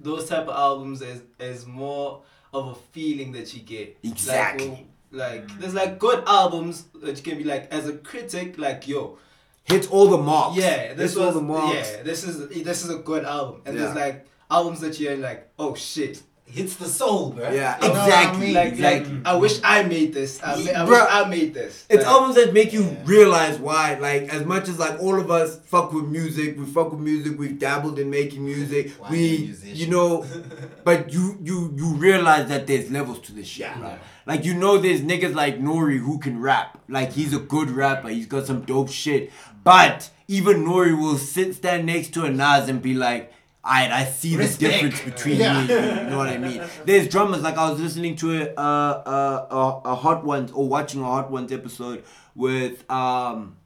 those 0.00 0.28
type 0.28 0.48
of 0.48 0.56
albums 0.56 1.02
is 1.02 1.22
is 1.38 1.66
more 1.66 2.22
of 2.52 2.68
a 2.68 2.74
feeling 2.92 3.32
that 3.32 3.52
you 3.54 3.60
get. 3.60 3.98
Exactly. 4.02 4.68
Like, 4.68 4.86
well, 5.12 5.30
like 5.30 5.58
there's 5.58 5.74
like 5.74 5.98
good 5.98 6.22
albums 6.26 6.84
that 7.02 7.16
you 7.16 7.22
can 7.22 7.38
be 7.38 7.44
like 7.44 7.72
as 7.72 7.88
a 7.88 7.94
critic 7.94 8.58
like 8.58 8.86
yo 8.86 9.18
Hits 9.64 9.86
all 9.88 10.08
the 10.08 10.18
marks. 10.18 10.56
yeah 10.58 10.92
this 10.94 11.12
Hits 11.12 11.16
all 11.16 11.26
was 11.26 11.34
the 11.36 11.40
marks. 11.40 11.90
yeah 11.92 12.02
this 12.02 12.24
is 12.24 12.62
this 12.64 12.84
is 12.84 12.90
a 12.90 12.96
good 12.98 13.24
album 13.24 13.62
and 13.64 13.78
there's 13.78 13.94
like 13.94 14.26
albums 14.50 14.80
that 14.80 15.00
you're 15.00 15.16
like 15.16 15.50
oh 15.58 15.74
shit 15.74 16.22
hits 16.50 16.76
the 16.76 16.86
soul, 16.86 17.30
bro. 17.30 17.50
Yeah, 17.50 17.76
You 17.82 17.92
know 17.92 18.04
exactly. 18.04 18.36
I 18.36 18.40
mean? 18.46 18.54
like 18.54 18.68
Exactly. 18.72 19.12
like 19.14 19.22
mm. 19.22 19.26
I 19.26 19.34
wish 19.36 19.60
I 19.62 19.82
made 19.84 20.14
this 20.14 20.40
I, 20.42 20.56
ma- 20.56 20.70
I 20.70 20.74
Bruh. 20.86 20.88
wish 20.88 21.06
I 21.10 21.28
made 21.28 21.54
this 21.54 21.84
It's 21.88 22.04
Like, 22.04 22.12
albums 22.12 22.34
that 22.36 22.52
make 22.54 22.72
you 22.72 22.82
Yeah. 22.84 22.96
realize 23.04 23.58
why, 23.58 23.98
like, 23.98 24.32
as 24.34 24.44
much 24.44 24.68
as 24.68 24.78
like 24.78 24.98
all 25.00 25.20
of 25.20 25.30
us 25.30 25.58
fuck 25.66 25.92
with 25.92 26.06
music, 26.06 26.58
we 26.58 26.64
fuck 26.64 26.90
with 26.92 27.00
music, 27.00 27.38
we've 27.38 27.58
dabbled 27.58 27.98
in 27.98 28.08
making 28.10 28.44
music, 28.44 28.92
Why 28.98 29.10
we, 29.10 29.54
you 29.64 29.86
know, 29.88 30.24
but 30.84 31.12
you 31.12 31.38
you 31.42 31.72
you 31.76 31.94
realize 31.94 32.48
that 32.48 32.66
there's 32.66 32.90
levels 32.90 33.20
to 33.20 33.32
this 33.32 33.46
shit, 33.46 33.66
Yeah. 33.66 33.78
bro. 33.78 33.94
Like 34.26 34.44
you 34.44 34.54
know, 34.54 34.78
there's 34.78 35.00
niggas 35.02 35.34
like 35.34 35.58
Nori 35.60 35.98
who 35.98 36.18
can 36.18 36.40
rap, 36.40 36.78
like 36.88 37.12
he's 37.12 37.32
a 37.34 37.38
good 37.38 37.70
rapper, 37.70 38.08
he's 38.08 38.26
got 38.26 38.46
some 38.46 38.62
dope 38.62 38.90
shit, 38.90 39.30
but 39.64 40.10
even 40.28 40.64
Nori 40.64 40.98
will 40.98 41.16
sit 41.18 41.54
stand 41.54 41.86
next 41.86 42.12
to 42.14 42.24
a 42.24 42.30
Nas 42.30 42.68
and 42.68 42.80
be 42.82 42.94
like. 42.94 43.32
Alright, 43.64 43.90
I 43.90 44.04
see 44.06 44.30
the 44.36 44.38
Respect. 44.44 44.72
difference 44.82 45.00
between 45.02 45.36
Yeah. 45.40 45.62
you, 45.62 45.74
You 46.04 46.10
know 46.10 46.18
what 46.18 46.28
I 46.28 46.38
mean? 46.38 46.62
There's 46.86 47.08
drummers 47.08 47.42
like 47.42 47.56
I 47.58 47.68
was 47.70 47.80
listening 47.80 48.16
to 48.16 48.40
a 48.42 48.54
uh, 48.56 48.60
uh, 48.60 49.46
a, 49.84 49.90
a 49.90 49.94
Hot 49.94 50.24
Ones 50.24 50.52
or 50.52 50.68
watching 50.68 51.00
a 51.02 51.04
Hot 51.04 51.30
Ones 51.30 51.52
episode 51.52 52.04
with 52.34 52.88
um 52.90 53.56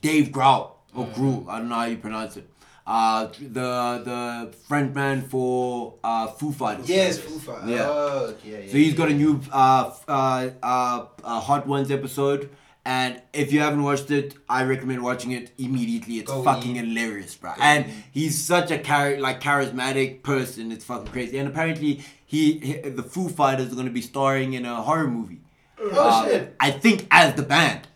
Dave 0.00 0.28
Grohl 0.28 0.70
or 0.94 1.06
Gruhl. 1.06 1.48
I 1.48 1.58
don't 1.58 1.68
know 1.68 1.74
how 1.76 1.84
you 1.84 1.96
pronounce 1.98 2.36
it. 2.36 2.48
Uh, 2.84 3.26
the 3.40 4.02
the 4.04 4.52
frontman 4.68 5.22
for 5.28 5.94
uh, 6.02 6.26
Foo 6.26 6.50
Fighters. 6.50 6.88
Yes, 6.88 7.18
Foo 7.18 7.38
Fighters. 7.38 7.70
Yeah. 7.70 7.86
Oh, 7.88 8.26
okay, 8.30 8.50
yeah, 8.50 8.58
yeah. 8.58 8.70
So 8.72 8.76
he's 8.78 8.94
got 8.94 9.08
a 9.10 9.14
new 9.14 9.40
uh, 9.52 9.90
f- 9.94 10.04
uh, 10.08 10.50
uh, 10.62 11.06
uh, 11.22 11.40
Hot 11.40 11.66
Ones 11.68 11.92
episode, 11.92 12.50
and 12.84 13.20
if 13.32 13.52
you 13.52 13.60
haven't 13.60 13.82
watched 13.82 14.10
it, 14.10 14.34
I 14.48 14.64
recommend 14.64 15.02
watching 15.02 15.30
it 15.32 15.52
immediately. 15.58 16.18
It's 16.18 16.30
Go 16.30 16.42
fucking 16.42 16.76
in. 16.76 16.86
hilarious, 16.88 17.34
bro. 17.36 17.52
Go 17.56 17.62
and 17.62 17.84
in. 17.86 17.92
he's 18.10 18.42
such 18.42 18.70
a 18.70 18.78
char- 18.78 19.18
like 19.18 19.40
charismatic 19.40 20.22
person. 20.22 20.72
It's 20.72 20.84
fucking 20.84 21.12
crazy. 21.12 21.38
And 21.38 21.48
apparently, 21.48 22.02
he, 22.26 22.58
he 22.58 22.72
the 22.88 23.02
Foo 23.02 23.28
Fighters 23.28 23.72
are 23.72 23.76
gonna 23.76 23.90
be 23.90 24.02
starring 24.02 24.54
in 24.54 24.64
a 24.64 24.82
horror 24.82 25.06
movie. 25.08 25.40
Oh, 25.80 25.90
uh, 25.98 26.24
shit. 26.26 26.56
I 26.58 26.70
think 26.70 27.06
as 27.10 27.34
the 27.34 27.42
band. 27.42 27.86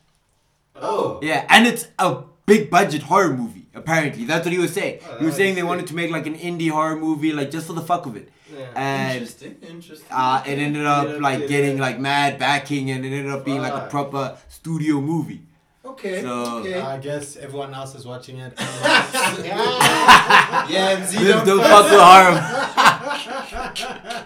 Oh. 0.75 1.19
Yeah, 1.23 1.47
and 1.49 1.67
it's 1.67 1.89
a 1.99 2.23
big 2.45 2.71
budget 2.71 3.03
horror 3.03 3.35
movie. 3.37 3.56
Apparently, 3.77 4.25
that's 4.25 4.45
what 4.47 4.53
he 4.53 4.59
was 4.59 4.73
saying. 4.73 5.01
Oh, 5.09 5.19
he 5.19 5.27
was 5.27 5.37
saying 5.37 5.55
they 5.55 5.61
sick. 5.61 5.69
wanted 5.69 5.87
to 5.89 5.95
make 5.95 6.11
like 6.11 6.27
an 6.27 6.35
indie 6.35 6.71
horror 6.71 6.97
movie, 6.97 7.33
like 7.33 7.51
just 7.51 7.67
for 7.67 7.75
the 7.75 7.83
fuck 7.83 8.07
of 8.07 8.17
it. 8.17 8.31
Yeah. 8.53 8.65
And 8.75 9.13
Interesting. 9.19 9.57
Interesting. 9.63 10.07
uh, 10.11 10.43
it 10.47 10.59
ended 10.59 10.87
up 10.87 11.01
Ended 11.05 11.17
up 11.17 11.23
like 11.23 11.39
getting, 11.41 11.57
getting 11.57 11.79
like 11.79 11.99
mad 12.01 12.39
backing, 12.39 12.91
and 12.91 13.05
it 13.05 13.13
ended 13.13 13.31
up 13.33 13.45
being 13.45 13.61
like 13.61 13.75
a 13.75 13.87
proper 13.91 14.37
studio 14.49 15.01
movie. 15.01 15.43
okay. 15.85 16.23
So- 16.23 16.59
okay. 16.61 16.81
I 16.81 16.99
guess 16.99 17.37
everyone 17.37 17.75
else 17.75 17.95
is 17.95 18.07
watching 18.07 18.39
it. 18.39 18.55
yeah, 19.55 20.97
and 20.97 21.05
Z 21.07 21.19
Don't, 21.19 21.45
don't, 21.47 21.59
don't 21.59 21.63
fuck 21.63 21.91
with 21.91 22.01
horror 22.01 22.41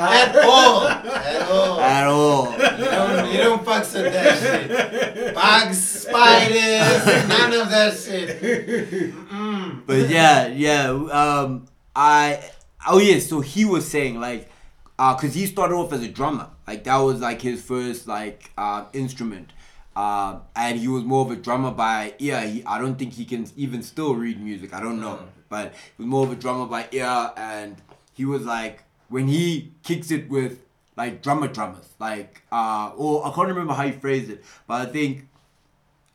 at 0.00 0.36
all. 0.36 0.88
At 0.88 1.42
all. 1.50 1.80
at 1.80 2.06
all. 2.06 2.52
You 2.52 2.58
don't, 2.58 3.32
you 3.32 3.38
don't 3.38 3.64
fucks 3.64 3.94
with 3.94 4.12
that 4.12 4.38
shit. 4.38 5.34
Bugs, 5.34 5.78
spiders, 5.78 7.28
none 7.28 7.52
of 7.52 7.70
that 7.70 7.96
shit. 7.96 8.40
Mm-mm. 8.40 9.86
But 9.86 10.08
yeah, 10.08 10.46
yeah. 10.48 10.90
Um, 10.90 11.66
I 11.94 12.50
oh 12.86 12.98
yeah. 12.98 13.18
So 13.20 13.40
he 13.40 13.64
was 13.64 13.86
saying 13.86 14.20
like, 14.20 14.50
uh, 14.98 15.14
cause 15.14 15.34
he 15.34 15.46
started 15.46 15.74
off 15.74 15.92
as 15.92 16.02
a 16.02 16.08
drummer. 16.08 16.48
Like 16.66 16.84
that 16.84 16.96
was 16.98 17.20
like 17.20 17.42
his 17.42 17.62
first 17.62 18.06
like 18.06 18.50
uh, 18.56 18.84
instrument. 18.92 19.52
Um, 19.96 20.42
and 20.54 20.78
he 20.78 20.88
was 20.88 21.04
more 21.04 21.24
of 21.24 21.30
a 21.30 21.36
drummer 21.36 21.72
by 21.72 22.14
ear. 22.20 22.40
He, 22.42 22.64
I 22.64 22.78
don't 22.78 22.94
think 22.96 23.12
he 23.14 23.24
can 23.24 23.46
even 23.56 23.82
still 23.82 24.14
read 24.14 24.40
music. 24.40 24.72
I 24.72 24.80
don't 24.80 25.00
know, 25.00 25.18
but 25.48 25.74
he 25.74 26.02
was 26.02 26.06
more 26.06 26.24
of 26.24 26.32
a 26.32 26.36
drummer 26.36 26.66
by 26.66 26.88
ear. 26.92 27.32
And 27.36 27.76
he 28.14 28.24
was 28.24 28.44
like, 28.44 28.84
when 29.10 29.28
he 29.28 29.72
kicks 29.82 30.10
it 30.10 30.30
with 30.30 30.60
like 30.96 31.20
drummer 31.20 31.48
drummers, 31.48 31.88
like 31.98 32.42
uh, 32.50 32.92
or 32.96 33.26
I 33.26 33.32
can't 33.34 33.48
remember 33.48 33.74
how 33.74 33.86
he 33.86 33.92
phrased 33.92 34.30
it, 34.30 34.42
but 34.66 34.88
I 34.88 34.90
think 34.90 35.28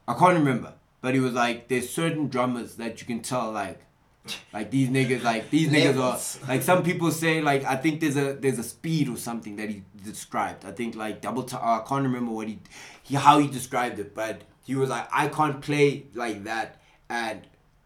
I 0.07 0.13
can't 0.15 0.33
remember. 0.33 0.73
But 1.01 1.13
he 1.13 1.19
was 1.19 1.33
like, 1.33 1.67
there's 1.67 1.87
certain 1.87 2.29
drummers 2.29 2.75
that 2.77 2.99
you 2.99 3.05
can 3.05 3.21
tell 3.21 3.51
like 3.51 3.81
like 4.51 4.71
these 4.71 4.89
niggas, 4.89 5.23
like 5.23 5.49
these 5.51 5.69
niggas 5.69 5.99
are 5.99 6.47
like 6.47 6.63
some 6.63 6.81
people 6.83 7.11
say 7.11 7.41
like 7.41 7.63
I 7.63 7.75
think 7.75 8.01
there's 8.01 8.17
a 8.17 8.33
there's 8.33 8.57
a 8.57 8.63
speed 8.63 9.09
or 9.09 9.17
something 9.17 9.55
that 9.57 9.69
he 9.69 9.83
described. 10.03 10.65
I 10.65 10.71
think 10.71 10.95
like 10.95 11.21
double 11.21 11.43
t- 11.43 11.57
I 11.57 11.83
can't 11.87 12.03
remember 12.03 12.31
what 12.31 12.47
he, 12.47 12.59
he 13.03 13.15
how 13.15 13.39
he 13.39 13.47
described 13.47 13.99
it, 13.99 14.15
but 14.15 14.41
he 14.65 14.75
was 14.75 14.89
like 14.89 15.07
I 15.11 15.27
can't 15.27 15.61
play 15.61 16.05
like 16.15 16.43
that, 16.45 16.81
and 17.09 17.41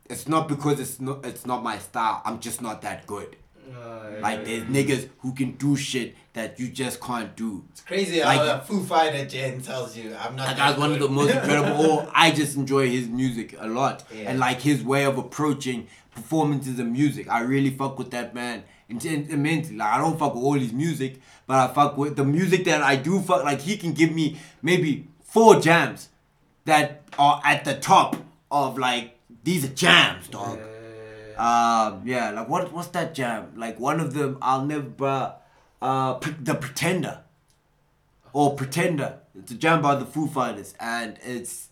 it's 0.10 0.28
not 0.28 0.48
because 0.48 0.80
it's 0.80 1.00
not 1.00 1.26
it's 1.26 1.46
not 1.46 1.62
my 1.64 1.78
style. 1.78 2.22
I'm 2.24 2.40
just 2.40 2.62
not 2.62 2.82
that 2.84 3.06
good. 3.06 3.36
Uh, 3.76 4.22
Like 4.22 4.44
there's 4.46 4.64
niggas 4.64 5.10
who 5.20 5.34
can 5.34 5.52
do 5.54 5.76
shit 5.78 6.16
that 6.34 6.60
you 6.60 6.68
just 6.68 7.00
can't 7.02 7.36
do. 7.36 7.64
It's 7.72 7.82
crazy 7.82 8.20
how 8.20 8.36
Like- 8.38 8.62
a 8.62 8.66
Foo 8.66 8.84
Fighter 8.84 9.26
Jen 9.26 9.62
tells 9.62 9.96
you 9.98 10.16
I'm 10.20 10.36
not. 10.36 10.48
That 10.48 10.58
that 10.58 10.72
guy's 10.72 10.78
one 10.80 10.92
of 10.92 11.00
the 11.00 11.08
most 11.10 11.34
incredible. 11.38 11.86
Or 11.86 12.12
I 12.14 12.32
just 12.32 12.56
enjoy 12.58 12.90
his 12.90 13.08
music 13.08 13.56
a 13.60 13.68
lot, 13.68 14.04
Yeah. 14.14 14.30
and 14.30 14.40
like 14.40 14.62
his 14.62 14.84
way 14.84 15.06
of 15.06 15.18
approaching 15.18 15.88
performances 16.14 16.80
and 16.80 16.92
music. 16.92 17.30
I 17.30 17.42
really 17.42 17.70
fuck 17.70 17.98
with 17.98 18.12
that 18.12 18.34
man 18.36 18.64
immensely. 18.90 19.76
Like 19.78 19.94
I 19.94 19.98
don't 19.98 20.18
fuck 20.20 20.36
with 20.36 20.44
all 20.44 20.54
his 20.60 20.74
music, 20.74 21.22
but 21.48 21.58
I 21.70 21.74
fuck 21.74 21.98
with 21.98 22.16
the 22.16 22.26
music 22.26 22.66
that 22.66 22.82
I 22.82 22.96
do 22.96 23.20
fuck. 23.22 23.44
Like 23.44 23.62
he 23.62 23.78
can 23.78 23.94
give 23.94 24.12
me 24.12 24.38
maybe 24.62 25.08
four 25.24 25.60
jams 25.60 26.10
that 26.66 27.04
are 27.18 27.42
at 27.46 27.64
the 27.66 27.76
top 27.76 28.16
of 28.52 28.78
like 28.78 29.18
these 29.44 29.64
are 29.66 29.70
jams, 29.74 30.28
dog. 30.28 30.60
Um, 31.40 32.02
yeah, 32.06 32.32
like 32.32 32.50
what 32.50 32.74
what's 32.74 32.90
that 32.90 33.14
jam? 33.14 33.54
Like 33.56 33.80
one 33.80 34.00
of 34.00 34.14
them, 34.14 34.38
I'll 34.42 34.66
never. 34.66 34.84
Bruh, 34.84 35.34
uh, 35.82 36.16
Pre- 36.16 36.36
the 36.40 36.56
Pretender, 36.56 37.22
or 38.34 38.56
Pretender. 38.56 39.20
It's 39.38 39.52
a 39.52 39.56
jam 39.56 39.82
by 39.82 39.96
the 39.96 40.06
Foo 40.06 40.28
Fighters, 40.28 40.74
and 40.80 41.18
it's 41.24 41.70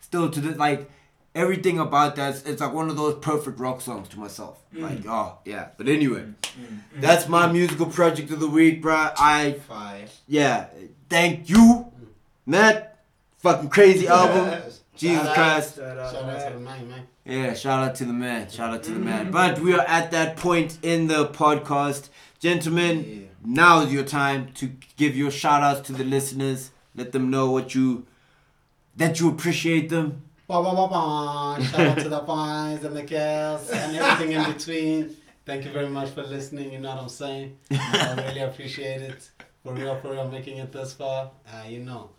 still 0.00 0.28
to 0.30 0.40
the 0.40 0.50
like 0.58 0.90
everything 1.34 1.78
about 1.78 2.16
that. 2.16 2.42
It's 2.46 2.60
like 2.60 2.72
one 2.74 2.90
of 2.90 2.96
those 2.96 3.14
perfect 3.16 3.58
rock 3.58 3.80
songs 3.80 4.08
to 4.08 4.18
myself. 4.18 4.62
Like 4.72 5.06
oh 5.08 5.38
yeah. 5.46 5.68
But 5.78 5.88
anyway, 5.88 6.24
that's 6.94 7.26
my 7.28 7.50
musical 7.50 7.86
project 7.86 8.30
of 8.30 8.40
the 8.40 8.48
week, 8.48 8.82
bruh. 8.82 9.14
I 9.16 9.52
Five. 9.66 10.12
yeah. 10.28 10.66
Thank 11.08 11.48
you, 11.48 11.90
Matt. 12.44 12.98
Fucking 13.38 13.70
crazy 13.70 14.08
album. 14.20 14.60
Jesus 14.96 15.32
Christ. 15.32 15.76
Shout 15.76 15.98
out, 15.98 16.10
to 16.12 16.18
the 16.18 16.26
man. 16.26 16.64
man, 16.64 16.88
man. 16.90 17.06
Yeah, 17.26 17.54
shout 17.54 17.82
out 17.88 17.94
to 17.96 18.04
the 18.04 18.12
man. 18.12 18.48
Shout 18.50 18.72
out 18.72 18.82
to 18.84 18.92
the 18.92 19.00
man. 19.00 19.30
But 19.32 19.58
we 19.58 19.74
are 19.74 19.84
at 19.86 20.12
that 20.12 20.36
point 20.36 20.78
in 20.82 21.08
the 21.08 21.26
podcast. 21.26 22.08
Gentlemen, 22.38 23.04
Yeah. 23.04 23.26
now 23.44 23.80
is 23.80 23.92
your 23.92 24.04
time 24.04 24.52
to 24.54 24.70
give 24.96 25.16
your 25.16 25.30
shout 25.32 25.62
outs 25.62 25.80
to 25.88 25.92
the 25.92 26.04
listeners. 26.04 26.70
Let 26.94 27.10
them 27.12 27.30
know 27.30 27.50
what 27.50 27.74
you 27.74 28.06
that 28.96 29.18
you 29.20 29.28
appreciate 29.28 29.88
them. 29.90 30.22
Ba, 30.46 30.62
ba, 30.62 30.70
ba, 30.74 30.86
ba. 30.88 31.64
Shout 31.64 31.80
out 31.88 31.98
to 31.98 32.08
the 32.08 32.20
fines 32.20 32.84
and 32.84 32.96
the 32.96 33.02
girls 33.02 33.68
and 33.70 33.96
everything 33.96 34.32
in 34.32 34.52
between. 34.52 35.16
Thank 35.44 35.64
you 35.64 35.72
very 35.72 35.88
much 35.88 36.10
for 36.10 36.22
listening. 36.22 36.72
You 36.72 36.78
know 36.78 36.90
what 36.94 37.02
I'm 37.02 37.08
saying? 37.08 37.56
I 37.70 38.14
really 38.28 38.40
appreciate 38.40 39.02
it. 39.02 39.30
For 39.64 39.72
real, 39.74 39.98
for 40.00 40.12
real, 40.12 40.28
making 40.28 40.58
it 40.58 40.70
this 40.72 40.92
far. 40.94 41.30
Uh, 41.52 41.66
you 41.68 41.80
know. 41.80 42.10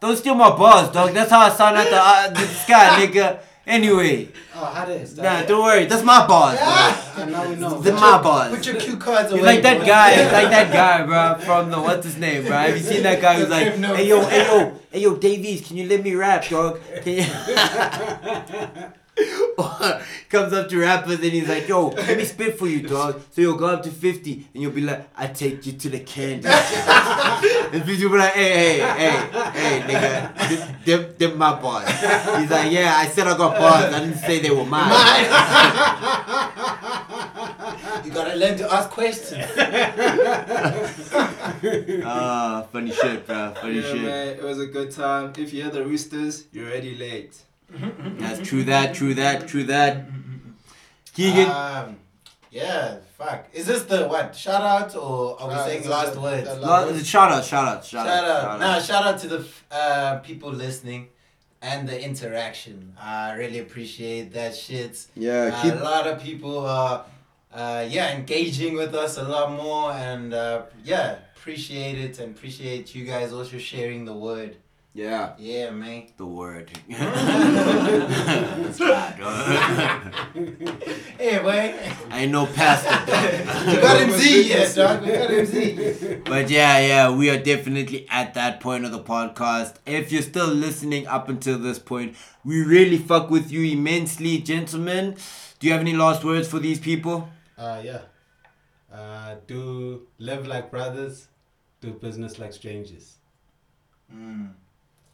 Don't 0.00 0.16
steal 0.16 0.34
my 0.34 0.50
bars, 0.50 0.90
dog. 0.90 1.12
That's 1.12 1.30
how 1.30 1.40
I 1.40 1.50
sound 1.50 1.76
at 1.76 1.90
the, 1.90 2.00
uh, 2.00 2.28
the 2.30 2.46
sky, 2.46 3.06
nigga. 3.06 3.40
Anyway, 3.68 4.28
Oh, 4.54 4.64
how 4.64 4.86
this? 4.86 5.14
nah, 5.18 5.42
don't 5.42 5.62
worry. 5.62 5.84
That's 5.84 6.02
my 6.02 6.26
bars, 6.26 6.56
bro. 6.58 6.66
Ah! 6.66 7.14
And 7.18 7.32
now 7.32 7.48
we 7.48 7.54
know. 7.56 7.80
They're 7.80 7.92
my 7.92 8.20
bars. 8.22 8.56
Put 8.56 8.66
your 8.66 8.76
cue 8.76 8.96
cards 8.96 9.30
away. 9.30 9.40
He's 9.40 9.46
like 9.46 9.62
that 9.62 9.86
guy, 9.86 10.32
like 10.32 10.50
that 10.50 10.72
guy, 10.72 11.04
bro, 11.04 11.38
from 11.44 11.70
the 11.70 11.78
what's 11.78 12.06
his 12.06 12.16
name, 12.16 12.44
bro? 12.46 12.56
Have 12.56 12.76
you 12.76 12.82
seen 12.82 13.02
that 13.02 13.20
guy 13.20 13.34
who's 13.38 13.50
like, 13.50 13.74
hey 13.74 14.08
yo, 14.08 14.24
hey 14.24 14.46
yo, 14.46 14.72
hey 14.90 15.00
yo, 15.00 15.16
Davies, 15.16 15.68
can 15.68 15.76
you 15.76 15.86
let 15.86 16.02
me 16.02 16.14
rap, 16.14 16.48
dog? 16.48 16.80
Can 17.02 17.14
you? 17.18 17.24
Comes 20.28 20.52
up 20.52 20.68
to 20.68 20.78
rappers 20.78 21.14
and 21.20 21.24
he's 21.24 21.48
like, 21.48 21.66
yo, 21.68 21.88
let 21.88 22.16
me 22.18 22.24
spit 22.24 22.58
for 22.58 22.66
you, 22.68 22.82
dog. 22.82 23.20
So 23.30 23.40
you'll 23.40 23.56
go 23.56 23.66
up 23.66 23.82
to 23.84 23.90
50 23.90 24.48
and 24.54 24.62
you'll 24.62 24.72
be 24.72 24.82
like, 24.82 25.08
I 25.16 25.26
take 25.28 25.64
you 25.66 25.72
to 25.72 25.88
the 25.88 26.00
candy. 26.00 26.46
and 27.72 27.84
people 27.84 28.10
be 28.10 28.18
like, 28.18 28.32
hey, 28.34 28.78
hey, 28.78 28.80
hey, 28.80 29.10
hey, 29.54 29.80
nigga, 29.88 30.84
them, 30.84 31.02
them, 31.02 31.14
them 31.18 31.38
my 31.38 31.58
bars. 31.60 31.88
He's 31.88 32.50
like, 32.50 32.70
yeah, 32.70 32.94
I 32.96 33.08
said 33.08 33.26
I 33.26 33.36
got 33.36 33.58
bars. 33.58 33.94
I 33.94 34.00
didn't 34.00 34.18
say 34.18 34.38
they 34.40 34.50
were 34.50 34.64
mine. 34.66 34.92
You 38.04 38.10
gotta 38.14 38.36
learn 38.36 38.56
to 38.58 38.72
ask 38.72 38.88
questions. 38.90 39.44
Ah, 42.04 42.66
funny 42.72 42.90
shit, 42.92 43.26
bro. 43.26 43.52
Funny 43.60 43.76
Yeah, 43.76 43.82
shit. 43.82 44.02
man, 44.02 44.28
it 44.28 44.42
was 44.42 44.60
a 44.60 44.66
good 44.66 44.90
time. 44.92 45.32
If 45.36 45.52
you 45.52 45.62
hear 45.62 45.70
the 45.70 45.84
roosters, 45.84 46.44
you're 46.52 46.68
already 46.68 46.96
late. 46.96 47.36
That's 47.70 48.46
true 48.48 48.64
that, 48.64 48.94
true 48.94 49.14
that, 49.14 49.46
true 49.48 49.64
that. 49.64 50.06
Keagan. 51.16 51.48
Um, 51.50 51.96
yeah, 52.50 52.96
fuck. 53.18 53.46
Is 53.52 53.66
this 53.66 53.82
the 53.82 54.06
what? 54.08 54.34
Shout 54.34 54.62
out 54.62 54.94
or 54.96 55.40
are 55.40 55.48
we 55.48 55.54
Uh, 55.54 55.64
saying 55.66 55.82
this 55.82 55.90
last 55.90 56.14
the- 56.14 56.20
words? 56.20 56.44
the 56.48 56.54
Shout, 56.54 56.62
Lo- 56.62 56.98
shout 57.02 57.32
out, 57.32 57.44
shout 57.44 57.68
out, 57.68 57.84
shout, 57.84 58.06
out. 58.06 58.24
out. 58.24 58.60
Nah, 58.60 58.80
shout 58.80 59.04
out 59.06 59.18
to 59.20 59.28
the 59.28 59.38
f- 59.40 59.64
uh, 59.70 60.16
people 60.20 60.50
listening 60.50 61.08
and 61.60 61.88
the 61.88 62.00
interaction. 62.02 62.94
I 63.00 63.32
really 63.32 63.58
appreciate 63.58 64.32
that 64.32 64.54
shit. 64.56 65.06
Yeah, 65.14 65.50
Uh, 65.52 65.62
keep. 65.62 65.74
a 65.74 65.84
lot 65.84 66.06
of 66.06 66.22
people 66.22 66.64
are, 66.66 67.04
uh, 67.52 67.84
yeah, 67.88 68.14
engaging 68.14 68.74
with 68.76 68.94
us 68.94 69.18
a 69.18 69.24
lot 69.24 69.52
more, 69.52 69.92
and 69.92 70.32
uh, 70.32 70.62
yeah, 70.84 71.16
appreciate 71.36 71.98
it 71.98 72.18
and 72.20 72.34
appreciate 72.36 72.94
you 72.94 73.04
guys 73.04 73.32
also 73.32 73.58
sharing 73.58 74.04
the 74.06 74.14
word. 74.14 74.56
Yeah, 74.98 75.34
Yeah, 75.38 75.70
man. 75.70 76.08
the 76.16 76.26
word. 76.26 76.72
That's 76.88 78.80
right, 78.80 79.16
dog. 79.16 80.12
Hey, 81.16 81.38
boy. 81.38 81.78
I 82.10 82.22
ain't 82.22 82.32
no 82.32 82.46
pastor, 82.46 82.90
You 83.70 83.80
got 83.80 84.00
him 84.00 84.10
Z, 84.10 84.48
yes, 84.48 84.74
dog. 84.74 85.02
We 85.02 85.12
got 85.12 85.30
him 85.30 85.46
Z. 85.46 86.22
But 86.24 86.50
yeah, 86.50 86.80
yeah, 86.80 87.10
we 87.14 87.30
are 87.30 87.38
definitely 87.40 88.08
at 88.10 88.34
that 88.34 88.58
point 88.58 88.84
of 88.84 88.90
the 88.90 88.98
podcast. 88.98 89.76
If 89.86 90.10
you're 90.10 90.22
still 90.22 90.48
listening 90.48 91.06
up 91.06 91.28
until 91.28 91.60
this 91.60 91.78
point, 91.78 92.16
we 92.44 92.64
really 92.64 92.98
fuck 92.98 93.30
with 93.30 93.52
you 93.52 93.62
immensely, 93.72 94.38
gentlemen. 94.38 95.14
Do 95.60 95.68
you 95.68 95.74
have 95.74 95.82
any 95.82 95.94
last 95.94 96.24
words 96.24 96.48
for 96.48 96.58
these 96.58 96.80
people? 96.80 97.28
Uh, 97.56 97.80
yeah. 97.84 98.00
Uh, 98.92 99.36
do 99.46 100.08
live 100.18 100.48
like 100.48 100.72
brothers, 100.72 101.28
do 101.80 101.92
business 101.92 102.40
like 102.40 102.52
strangers. 102.52 103.18
Mm. 104.12 104.54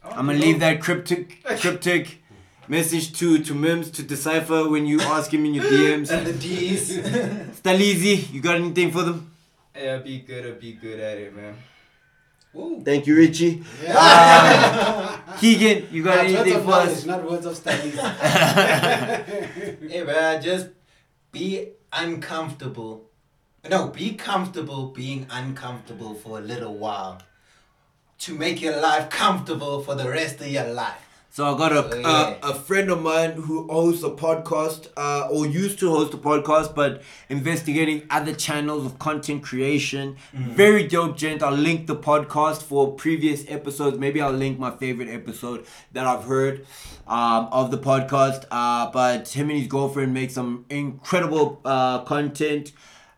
I'm 0.04 0.26
gonna 0.26 0.38
leave 0.38 0.60
that 0.60 0.80
cryptic, 0.80 1.42
cryptic 1.60 2.22
message 2.68 3.12
to 3.18 3.38
to 3.42 3.54
Mimz 3.54 3.92
to 3.94 4.02
decipher 4.02 4.68
when 4.68 4.86
you 4.86 5.00
ask 5.00 5.32
him 5.32 5.44
in 5.44 5.54
your 5.54 5.64
DMs. 5.64 6.10
And 6.10 6.26
the 6.26 6.32
D's. 6.32 6.98
Staleezy, 7.60 8.32
you 8.32 8.40
got 8.40 8.56
anything 8.56 8.90
for 8.90 9.02
them? 9.02 9.32
Yeah, 9.74 9.98
be 9.98 10.20
good 10.20 10.44
or 10.46 10.52
be 10.54 10.72
good 10.72 11.00
at 11.00 11.18
it, 11.18 11.34
man. 11.34 11.56
Ooh. 12.56 12.80
Thank 12.84 13.06
you, 13.08 13.16
Richie. 13.16 13.64
Yeah. 13.82 13.94
Uh, 13.98 15.32
Keagan, 15.38 15.90
you 15.90 16.04
got 16.04 16.18
words 16.18 16.34
anything 16.34 16.58
of 16.58 16.64
for 16.64 16.72
us? 16.72 17.04
not 17.04 17.28
words 17.28 17.46
of 17.46 17.56
studies. 17.56 17.98
Hey, 19.90 20.04
man, 20.04 20.40
just 20.40 20.68
be 21.32 21.70
uncomfortable. 21.92 23.10
No, 23.68 23.88
be 23.88 24.14
comfortable 24.14 24.88
being 24.88 25.26
uncomfortable 25.30 26.14
for 26.14 26.38
a 26.38 26.42
little 26.42 26.76
while. 26.76 27.20
To 28.18 28.34
make 28.34 28.60
your 28.62 28.80
life 28.80 29.10
comfortable 29.10 29.82
for 29.82 29.94
the 29.94 30.08
rest 30.08 30.40
of 30.40 30.48
your 30.48 30.68
life. 30.68 31.00
So 31.30 31.52
I 31.52 31.58
got 31.58 31.72
a 31.72 31.90
So, 31.90 31.98
yeah. 31.98 32.36
a, 32.44 32.50
a 32.50 32.54
friend 32.54 32.90
of 32.90 33.02
mine 33.02 33.32
who 33.32 33.66
hosts 33.66 34.04
a 34.04 34.10
podcast, 34.10 34.86
uh, 34.96 35.26
or 35.32 35.46
used 35.46 35.80
to 35.80 35.90
host 35.90 36.14
a 36.14 36.16
podcast, 36.16 36.76
but 36.76 37.02
investigating 37.28 38.02
other 38.08 38.32
channels 38.32 38.86
of 38.86 39.00
content 39.00 39.42
creation. 39.42 40.16
Very 40.32 40.86
dope 40.86 41.16
gent. 41.16 41.42
I'll 41.42 41.52
link 41.56 41.88
the 41.88 41.96
podcast 41.96 42.62
for 42.62 42.92
previous 42.92 43.44
episodes. 43.48 43.98
Maybe 43.98 44.20
I'll 44.20 44.30
link 44.30 44.60
my 44.60 44.70
favorite 44.70 45.08
episode 45.08 45.66
that 45.90 46.06
I've 46.06 46.22
heard 46.22 46.66
um, 47.08 47.48
of 47.50 47.72
the 47.72 47.78
podcast. 47.78 48.44
Uh, 48.52 48.92
but 48.92 49.26
him 49.30 49.50
and 49.50 49.58
his 49.58 49.66
girlfriend 49.66 50.14
make 50.14 50.30
some 50.30 50.66
incredible 50.70 51.60
uh, 51.64 52.04
content. 52.04 52.70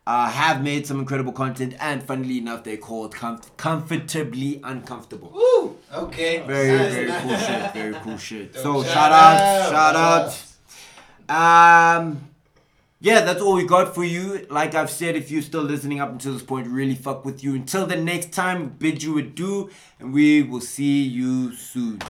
Uh, 0.06 0.28
have 0.30 0.62
made 0.62 0.86
some 0.86 1.00
incredible 1.00 1.32
content, 1.32 1.74
and 1.80 2.00
funnily 2.00 2.38
enough, 2.38 2.62
they 2.62 2.76
called 2.76 3.12
com- 3.12 3.40
comfortably 3.56 4.60
uncomfortable. 4.62 5.32
Ooh, 5.36 5.76
Okay. 5.92 6.44
Very, 6.46 6.76
Nice, 6.78 6.94
very 6.94 7.10
cool 7.22 7.36
shit. 7.36 7.72
Very 7.74 7.94
cool 7.94 8.16
shit. 8.18 8.54
So 8.54 8.82
Shout 8.84 8.92
shout 8.92 9.12
out, 9.12 9.40
out, 9.40 10.32
shout 10.32 10.36
out. 11.28 12.02
Um, 12.04 12.28
yeah, 13.00 13.22
that's 13.22 13.40
all 13.42 13.54
we 13.56 13.66
got 13.66 13.94
for 13.96 14.04
you. 14.04 14.46
Like 14.48 14.74
I've 14.76 14.90
said, 14.90 15.16
if 15.16 15.30
you're 15.30 15.42
still 15.42 15.62
listening 15.62 16.00
up 16.00 16.10
until 16.10 16.34
this 16.34 16.42
point, 16.42 16.68
really 16.68 16.94
fuck 16.94 17.24
with 17.24 17.42
you. 17.42 17.54
Until 17.56 17.84
the 17.86 17.96
next 17.96 18.32
time, 18.32 18.68
bid 18.78 19.02
you 19.02 19.18
adieu, 19.18 19.70
and 19.98 20.12
we 20.14 20.42
will 20.42 20.60
see 20.60 21.02
you 21.02 21.52
soon. 21.54 22.00